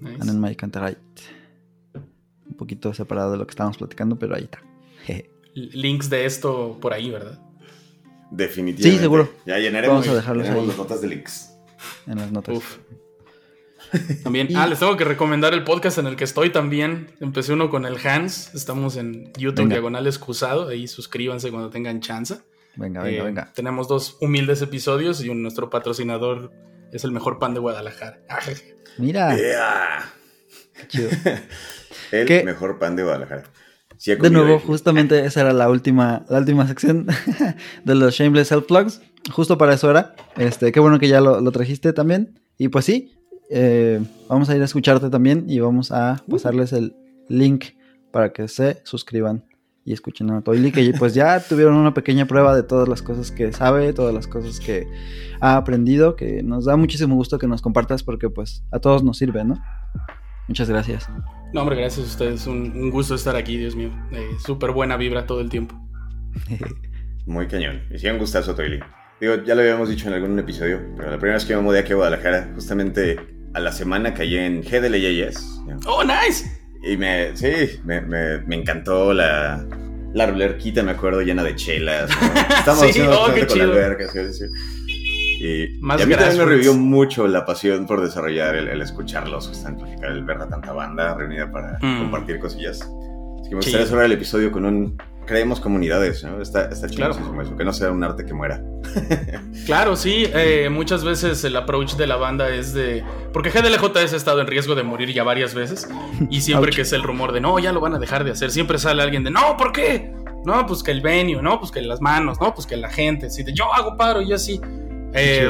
Nice. 0.00 0.16
Annenmai 0.20 0.56
Kanterei. 0.56 0.96
Un 1.94 2.56
poquito 2.56 2.92
separado 2.94 3.32
de 3.32 3.38
lo 3.38 3.46
que 3.46 3.50
estábamos 3.52 3.78
platicando, 3.78 4.18
pero 4.18 4.34
ahí 4.34 4.44
está. 4.44 4.60
Jeje. 5.04 5.30
Links 5.54 6.08
de 6.08 6.24
esto 6.24 6.78
por 6.80 6.92
ahí, 6.94 7.10
¿verdad? 7.10 7.38
Definitivamente. 8.30 8.96
Sí, 8.96 8.98
seguro. 8.98 9.28
Ya 9.44 9.58
llenaremos, 9.58 9.96
Vamos 9.98 10.08
a 10.08 10.14
dejarlos 10.14 10.44
llenaremos 10.44 10.70
ahí. 10.70 10.76
las 10.76 10.78
notas 10.78 11.00
de 11.02 11.08
links. 11.08 11.58
En 12.06 12.18
las 12.18 12.32
notas. 12.32 12.56
Uf. 12.56 12.78
También. 14.22 14.46
Y- 14.50 14.54
Ah, 14.54 14.66
les 14.66 14.78
tengo 14.78 14.96
que 14.96 15.04
recomendar 15.04 15.52
el 15.54 15.64
podcast 15.64 15.98
en 15.98 16.06
el 16.06 16.16
que 16.16 16.24
estoy 16.24 16.50
también. 16.50 17.08
Empecé 17.20 17.52
uno 17.52 17.70
con 17.70 17.84
el 17.86 17.96
Hans. 18.06 18.54
Estamos 18.54 18.96
en 18.96 19.32
YouTube 19.34 19.62
Venga. 19.64 19.74
Diagonal 19.74 20.06
Excusado. 20.06 20.68
Ahí 20.68 20.88
suscríbanse 20.88 21.50
cuando 21.50 21.70
tengan 21.70 22.00
chance. 22.00 22.36
Venga, 22.76 23.02
venga, 23.02 23.18
Eh, 23.20 23.22
venga. 23.24 23.52
Tenemos 23.54 23.88
dos 23.88 24.16
humildes 24.20 24.62
episodios 24.62 25.22
y 25.24 25.28
un- 25.28 25.42
nuestro 25.42 25.68
patrocinador 25.70 26.50
es 26.92 27.04
el 27.04 27.12
mejor 27.12 27.38
pan 27.38 27.54
de 27.54 27.60
Guadalajara. 27.60 28.20
Mira, 28.98 29.36
Yeah. 29.36 30.12
qué 30.80 30.88
chido. 30.88 31.08
El 32.12 32.26
¿Qué? 32.26 32.44
mejor 32.44 32.78
pan 32.78 32.96
de 32.96 33.02
Guadalajara. 33.04 33.44
Sí 33.98 34.14
De 34.16 34.30
nuevo, 34.30 34.54
ahí. 34.54 34.62
justamente 34.66 35.24
esa 35.24 35.42
era 35.42 35.52
la 35.52 35.68
última, 35.70 36.26
la 36.28 36.38
última 36.38 36.66
sección 36.66 37.06
de 37.84 37.94
los 37.94 38.14
Shameless 38.14 38.48
Self 38.48 38.66
Plugs. 38.66 39.00
Justo 39.30 39.56
para 39.56 39.74
eso 39.74 39.88
era. 39.90 40.14
Este, 40.36 40.72
qué 40.72 40.80
bueno 40.80 40.98
que 40.98 41.08
ya 41.08 41.20
lo, 41.20 41.40
lo 41.40 41.52
trajiste 41.52 41.92
también. 41.92 42.40
Y 42.58 42.68
pues 42.68 42.84
sí, 42.84 43.14
eh, 43.52 44.00
vamos 44.28 44.48
a 44.48 44.56
ir 44.56 44.62
a 44.62 44.64
escucharte 44.64 45.10
también 45.10 45.44
y 45.48 45.60
vamos 45.60 45.92
a 45.92 46.22
pasarles 46.28 46.72
el 46.72 46.96
link 47.28 47.66
para 48.10 48.32
que 48.32 48.48
se 48.48 48.80
suscriban 48.84 49.44
y 49.84 49.92
escuchen 49.92 50.30
a 50.30 50.42
Toily, 50.42 50.70
que 50.70 50.92
pues 50.98 51.14
ya 51.14 51.40
tuvieron 51.48 51.74
una 51.74 51.92
pequeña 51.92 52.26
prueba 52.26 52.54
de 52.54 52.62
todas 52.62 52.88
las 52.88 53.02
cosas 53.02 53.30
que 53.30 53.52
sabe, 53.52 53.92
todas 53.92 54.14
las 54.14 54.26
cosas 54.26 54.60
que 54.60 54.86
ha 55.40 55.56
aprendido, 55.56 56.16
que 56.16 56.42
nos 56.42 56.64
da 56.64 56.76
muchísimo 56.76 57.14
gusto 57.14 57.38
que 57.38 57.48
nos 57.48 57.62
compartas 57.62 58.02
porque 58.02 58.30
pues 58.30 58.64
a 58.70 58.78
todos 58.78 59.02
nos 59.02 59.18
sirve, 59.18 59.44
¿no? 59.44 59.60
Muchas 60.48 60.68
gracias. 60.68 61.08
No, 61.52 61.60
hombre, 61.60 61.76
gracias 61.76 62.06
a 62.06 62.08
ustedes. 62.10 62.46
Un, 62.46 62.72
un 62.74 62.90
gusto 62.90 63.14
estar 63.14 63.36
aquí, 63.36 63.56
Dios 63.56 63.76
mío. 63.76 63.90
Eh, 64.12 64.30
Súper 64.44 64.72
buena 64.72 64.96
vibra 64.96 65.26
todo 65.26 65.40
el 65.40 65.50
tiempo. 65.50 65.74
Muy 67.26 67.46
cañón. 67.46 67.82
Y 67.90 67.98
sí, 67.98 68.08
un 68.08 68.18
gustazo, 68.18 68.54
Toily. 68.54 68.80
Digo, 69.20 69.36
ya 69.44 69.54
lo 69.54 69.60
habíamos 69.60 69.88
dicho 69.88 70.08
en 70.08 70.14
algún 70.14 70.36
episodio, 70.38 70.80
pero 70.96 71.10
la 71.10 71.16
primera 71.18 71.34
vez 71.34 71.44
que 71.44 71.54
me 71.54 71.62
mudé 71.62 71.78
aquí 71.78 71.92
a 71.92 71.96
Guadalajara, 71.96 72.50
justamente 72.54 73.16
a 73.54 73.60
la 73.60 73.72
semana 73.72 74.14
caí 74.14 74.36
en 74.36 74.62
GDLJS. 74.62 75.60
¡Oh, 75.86 76.02
nice! 76.04 76.50
Y 76.84 76.96
me, 76.96 77.36
sí, 77.36 77.80
me, 77.84 78.00
me, 78.00 78.38
me 78.40 78.56
encantó 78.56 79.12
la, 79.12 79.64
la 80.14 80.24
alberquita, 80.24 80.82
me 80.82 80.92
acuerdo, 80.92 81.20
llena 81.22 81.42
de 81.44 81.54
chelas. 81.54 82.10
¿no? 82.10 82.40
Estamos 82.58 82.80
Sí, 82.82 82.90
haciendo 82.90 83.20
oh, 83.22 83.26
con 83.26 83.58
la 83.58 83.64
alberca, 83.64 84.08
sí, 84.08 84.18
sí. 84.32 84.44
Y, 85.44 85.78
Más 85.80 85.98
y 86.00 86.04
a 86.04 86.06
mí 86.06 86.14
también 86.14 86.38
me 86.38 86.44
revivió 86.44 86.74
mucho 86.74 87.26
la 87.26 87.44
pasión 87.44 87.86
por 87.86 88.00
desarrollar 88.00 88.54
el, 88.54 88.68
el 88.68 88.80
escucharlos, 88.80 89.50
el 90.02 90.24
ver 90.24 90.36
a 90.38 90.48
tanta 90.48 90.72
banda 90.72 91.14
reunida 91.14 91.50
para 91.50 91.78
Mm. 91.82 91.98
compartir 91.98 92.38
cosillas. 92.38 92.80
Así 92.80 93.48
que 93.48 93.50
me 93.50 93.56
gustaría 93.56 93.86
cerrar 93.86 94.04
el 94.04 94.12
episodio 94.12 94.52
con 94.52 94.64
un 94.64 94.96
creemos 95.26 95.60
comunidades, 95.60 96.24
¿no? 96.24 96.40
Está, 96.40 96.66
está 96.66 96.88
Claro. 96.88 97.14
eso, 97.14 97.56
que 97.56 97.64
no 97.64 97.72
sea 97.72 97.90
un 97.90 98.02
arte 98.04 98.24
que 98.24 98.34
muera. 98.34 98.62
Claro, 99.66 99.94
sí, 99.94 100.26
eh, 100.34 100.68
muchas 100.70 101.04
veces 101.04 101.44
el 101.44 101.54
approach 101.54 101.94
de 101.94 102.08
la 102.08 102.16
banda 102.16 102.48
es 102.48 102.74
de... 102.74 103.04
Porque 103.32 103.50
GDLJS 103.50 104.12
ha 104.12 104.16
estado 104.16 104.40
en 104.40 104.48
riesgo 104.48 104.74
de 104.74 104.82
morir 104.82 105.12
ya 105.12 105.22
varias 105.22 105.54
veces 105.54 105.88
y 106.30 106.40
siempre 106.40 106.72
que 106.72 106.80
es 106.82 106.92
el 106.92 107.04
rumor 107.04 107.30
de 107.30 107.40
no, 107.40 107.60
ya 107.60 107.70
lo 107.70 107.80
van 107.80 107.94
a 107.94 108.00
dejar 108.00 108.24
de 108.24 108.32
hacer, 108.32 108.50
siempre 108.50 108.78
sale 108.78 109.02
alguien 109.02 109.22
de 109.22 109.30
no, 109.30 109.56
¿por 109.56 109.70
qué? 109.70 110.12
No, 110.44 110.66
pues 110.66 110.82
que 110.82 110.90
el 110.90 111.00
venue, 111.00 111.40
no, 111.40 111.60
pues 111.60 111.70
que 111.70 111.80
las 111.80 112.00
manos, 112.00 112.40
no, 112.40 112.52
pues 112.52 112.66
que 112.66 112.76
la 112.76 112.90
gente, 112.90 113.26
así 113.26 113.44
de 113.44 113.52
yo 113.52 113.72
hago 113.72 113.96
paro, 113.96 114.20
yo 114.20 114.34
así. 114.34 114.60
Eh, 115.14 115.48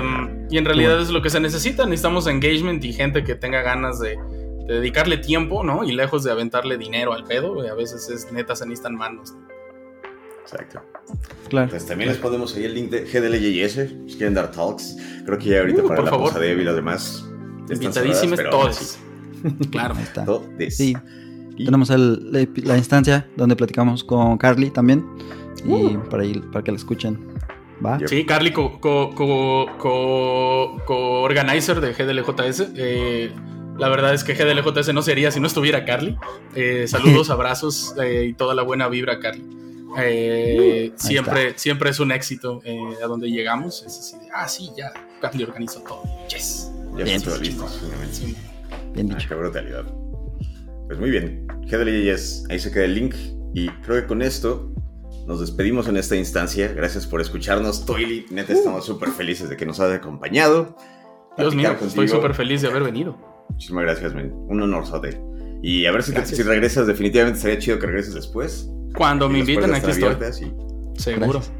y 0.50 0.58
en 0.58 0.64
realidad 0.66 1.00
es 1.00 1.08
lo 1.08 1.22
que 1.22 1.30
se 1.30 1.40
necesita, 1.40 1.84
necesitamos 1.86 2.26
engagement 2.26 2.84
y 2.84 2.92
gente 2.92 3.24
que 3.24 3.34
tenga 3.34 3.62
ganas 3.62 3.98
de, 3.98 4.18
de 4.66 4.74
dedicarle 4.74 5.16
tiempo, 5.16 5.64
¿no? 5.64 5.84
Y 5.84 5.92
lejos 5.92 6.24
de 6.24 6.32
aventarle 6.32 6.76
dinero 6.76 7.14
al 7.14 7.24
pedo, 7.24 7.64
y 7.64 7.68
a 7.68 7.74
veces 7.74 8.10
es 8.10 8.30
neta 8.30 8.54
se 8.54 8.66
necesitan 8.66 8.94
manos. 8.94 9.34
Exacto. 10.42 10.80
Claro. 11.48 11.64
Entonces 11.64 11.88
también 11.88 12.10
les 12.10 12.18
ponemos 12.18 12.54
ahí 12.56 12.64
el 12.64 12.74
link 12.74 12.90
de 12.90 13.00
GDLJS, 13.04 14.10
si 14.10 14.16
quieren 14.16 14.34
dar 14.34 14.50
talks. 14.50 14.96
Creo 15.24 15.38
que 15.38 15.46
ya 15.50 15.60
ahorita 15.60 15.82
Uh, 15.82 15.88
para 15.88 16.02
la 16.02 16.10
favor. 16.10 16.28
Posadeb 16.28 16.58
y 16.60 16.64
los 16.64 16.74
demás. 16.76 17.24
Invitadísimas 17.70 18.40
todos. 18.50 18.98
Claro. 19.72 19.94
Ahí 19.96 20.02
está. 20.04 20.22
así, 20.22 20.26
todes. 20.30 20.76
Sí. 20.76 20.96
Y- 21.56 21.64
Tenemos 21.64 21.90
el- 21.90 22.30
la, 22.64 22.76
instancia 22.78 23.26
donde 23.36 23.56
platicamos 23.56 24.04
con 24.04 24.38
Carly 24.38 24.70
también. 24.70 25.04
Y 25.64 25.96
para, 26.10 26.24
ir, 26.24 26.42
para 26.50 26.62
que 26.64 26.70
la 26.72 26.76
escuchen. 26.76 27.18
¿Va? 27.84 27.98
Sí, 28.06 28.24
Carly, 28.24 28.52
co- 28.52 28.80
co- 28.80 29.10
co- 29.14 29.66
co- 29.78 30.76
co-organizer 30.86 31.80
de 31.80 31.92
GDLJS. 31.92 32.68
Eh, 32.76 33.32
la 33.78 33.88
verdad 33.88 34.14
es 34.14 34.22
que 34.22 34.34
GDLJS 34.34 34.92
no 34.94 35.02
sería 35.02 35.30
si 35.32 35.40
no 35.40 35.46
estuviera 35.48 35.84
Carly. 35.84 36.16
Eh, 36.54 36.86
saludos, 36.86 37.28
abrazos 37.30 37.94
eh, 38.00 38.26
y 38.30 38.34
toda 38.34 38.54
la 38.54 38.62
buena 38.62 38.88
vibra, 38.88 39.18
Carly. 39.18 39.44
Eh, 39.98 40.92
siempre, 40.96 41.52
siempre 41.56 41.90
es 41.90 42.00
un 42.00 42.12
éxito 42.12 42.60
eh, 42.64 42.78
a 43.02 43.06
donde 43.06 43.28
llegamos. 43.30 43.82
Es 43.86 43.98
así 43.98 44.16
de, 44.18 44.28
ah, 44.34 44.48
sí, 44.48 44.70
ya, 44.76 44.92
Carly 45.20 45.44
organizó 45.44 45.80
todo. 45.80 46.02
Yes. 46.28 46.70
Ya 46.96 47.04
Bien, 47.04 47.22
todo 47.22 47.38
listo. 47.38 47.66
finalmente. 47.66 48.14
Sí. 48.14 48.36
Bien 48.94 49.10
Ah, 49.12 49.16
dicho. 49.16 49.28
qué 49.28 49.34
brutalidad. 49.34 49.84
Pues 50.86 50.98
muy 50.98 51.10
bien. 51.10 51.46
GDLJS, 51.66 52.44
ahí 52.50 52.58
se 52.58 52.70
queda 52.70 52.84
el 52.84 52.94
link. 52.94 53.14
Y 53.54 53.68
creo 53.82 54.00
que 54.02 54.06
con 54.06 54.22
esto 54.22 54.72
nos 55.26 55.40
despedimos 55.40 55.88
en 55.88 55.96
esta 55.96 56.16
instancia. 56.16 56.72
Gracias 56.72 57.06
por 57.06 57.20
escucharnos, 57.20 57.84
Toily. 57.86 58.26
Neta, 58.30 58.52
estamos 58.52 58.84
súper 58.84 59.10
felices 59.10 59.48
de 59.48 59.56
que 59.56 59.64
nos 59.66 59.80
hayas 59.80 59.98
acompañado. 59.98 60.76
Dios 61.38 61.54
mío, 61.54 61.68
Platicar 61.68 61.88
estoy 61.88 61.96
contigo. 62.06 62.16
súper 62.18 62.34
feliz 62.34 62.60
de 62.62 62.68
haber 62.68 62.82
venido. 62.82 63.16
Muchísimas 63.48 63.84
gracias, 63.84 64.14
men. 64.14 64.32
Un 64.32 64.60
honor, 64.62 64.84
Y 65.62 65.86
a 65.86 65.92
ver 65.92 66.02
si, 66.02 66.12
te- 66.12 66.26
si 66.26 66.42
regresas, 66.42 66.86
definitivamente 66.86 67.40
sería 67.40 67.58
chido 67.58 67.78
que 67.78 67.86
regreses 67.86 68.14
después. 68.14 68.68
Cuando 68.94 69.28
me 69.28 69.44
puertas 69.44 69.70
aquí 69.70 69.90
estoy. 69.90 70.04
abiertas 70.04 70.40
y 70.42 70.52
Seguro. 71.00 71.40
Gracias. 71.40 71.52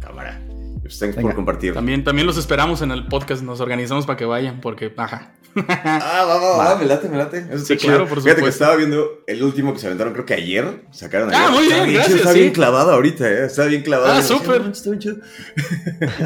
cámara. 0.00 0.40
Pues 0.82 0.98
thanks 0.98 1.16
por 1.16 1.34
compartir. 1.34 1.72
También, 1.72 2.04
también 2.04 2.26
los 2.26 2.36
esperamos 2.36 2.82
en 2.82 2.90
el 2.90 3.06
podcast. 3.06 3.42
Nos 3.42 3.60
organizamos 3.60 4.04
para 4.06 4.16
que 4.18 4.24
vayan, 4.26 4.60
porque, 4.60 4.92
ajá. 4.96 5.32
Ah, 5.56 6.24
va, 6.28 6.34
va, 6.36 6.56
va, 6.58 6.74
Va. 6.74 6.76
me 6.76 6.84
late, 6.84 7.08
me 7.08 7.16
late. 7.16 7.38
Eso 7.38 7.52
está 7.54 7.66
Sí, 7.66 7.76
chido. 7.78 7.92
claro, 7.94 8.08
por 8.08 8.18
Fíjate 8.18 8.42
que 8.42 8.50
supuesto. 8.52 8.64
estaba 8.64 8.76
viendo 8.76 9.08
el 9.26 9.42
último 9.42 9.72
que 9.72 9.78
se 9.78 9.86
aventaron, 9.86 10.12
creo 10.12 10.26
que 10.26 10.34
ayer. 10.34 10.84
Sacaron 10.90 11.32
Ah, 11.32 11.46
ayer. 11.46 11.50
muy 11.52 11.62
Está 11.64 11.84
bien, 11.84 11.94
gracias, 11.94 12.16
Está 12.18 12.32
sí. 12.32 12.40
bien 12.40 12.52
clavado 12.52 12.90
ahorita, 12.92 13.30
¿eh? 13.30 13.44
Está 13.46 13.64
bien 13.66 13.82
clavado. 13.82 14.12
Ah, 14.12 14.22
súper. 14.22 14.62
"No, 14.62 14.72
Está 14.72 14.90
bien 14.90 15.00
chido. 15.00 15.16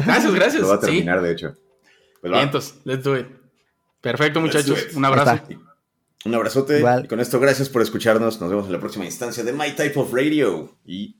Gracias, 0.05 0.33
gracias. 0.33 0.61
Lo 0.61 0.67
va 0.69 0.75
a 0.75 0.79
Sí. 0.79 0.85
terminar, 0.87 1.21
de 1.21 1.31
hecho. 1.31 1.53
Pues 2.21 2.33
va. 2.33 2.37
Vientos, 2.39 2.75
let's 2.85 3.03
do 3.03 3.17
it. 3.17 3.27
Perfecto, 4.01 4.41
muchachos. 4.41 4.87
it. 4.89 4.95
Un 4.97 5.05
abrazo. 5.05 5.39
Un 6.25 6.35
abrazote. 6.35 6.79
Igual. 6.79 7.05
Y 7.05 7.07
con 7.07 7.19
esto, 7.19 7.39
gracias 7.39 7.69
por 7.69 7.81
escucharnos. 7.81 8.39
Nos 8.41 8.49
vemos 8.49 8.65
en 8.65 8.73
la 8.73 8.79
próxima 8.79 9.05
instancia 9.05 9.43
de 9.43 9.53
My 9.53 9.71
Type 9.75 9.97
of 9.99 10.13
Radio. 10.13 10.77
Y 10.85 11.15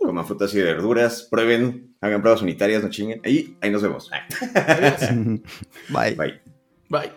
coman 0.00 0.26
frutas 0.26 0.52
y 0.54 0.58
verduras. 0.60 1.28
Prueben. 1.30 1.94
Hagan 2.00 2.20
pruebas 2.20 2.42
unitarias, 2.42 2.82
no 2.82 2.90
chinguen. 2.90 3.20
Ahí, 3.24 3.56
ahí 3.60 3.70
nos 3.70 3.82
vemos. 3.82 4.10
Bye. 5.88 6.14
Bye. 6.16 6.40
Bye. 6.88 7.12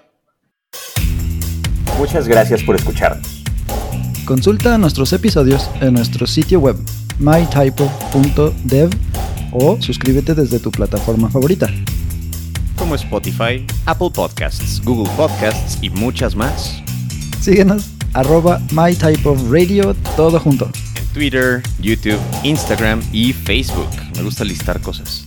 Muchas 1.97 2.27
gracias 2.27 2.61
por 2.63 2.75
escucharnos. 2.75 3.43
Consulta 4.25 4.77
nuestros 4.77 5.11
episodios 5.13 5.69
en 5.81 5.93
nuestro 5.93 6.27
sitio 6.27 6.59
web 6.59 6.75
mytypo.dev 7.19 8.89
o 9.51 9.81
suscríbete 9.81 10.33
desde 10.33 10.59
tu 10.59 10.71
plataforma 10.71 11.29
favorita. 11.29 11.69
como 12.77 12.95
Spotify, 12.95 13.65
Apple 13.85 14.09
Podcasts, 14.13 14.81
Google 14.83 15.11
Podcasts 15.15 15.77
y 15.81 15.89
muchas 15.89 16.35
más. 16.35 16.82
Síguenos 17.43 17.89
arroba 18.13 18.61
mytypeofradio 18.71 19.93
todo 20.15 20.39
junto. 20.39 20.69
En 20.95 21.05
Twitter, 21.13 21.61
YouTube, 21.81 22.17
Instagram 22.43 23.01
y 23.11 23.33
Facebook. 23.33 23.89
Me 24.15 24.23
gusta 24.23 24.45
listar 24.45 24.79
cosas. 24.79 25.25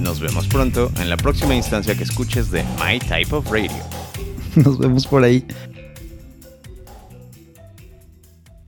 Nos 0.00 0.18
vemos 0.18 0.46
pronto 0.46 0.90
en 0.98 1.10
la 1.10 1.18
próxima 1.18 1.54
instancia 1.54 1.94
que 1.94 2.04
escuches 2.04 2.50
de 2.50 2.64
My 2.82 2.98
Type 2.98 3.36
of 3.36 3.50
Radio. 3.50 3.70
Nos 4.56 4.78
vemos 4.78 5.06
por 5.06 5.24
ahí. 5.24 5.44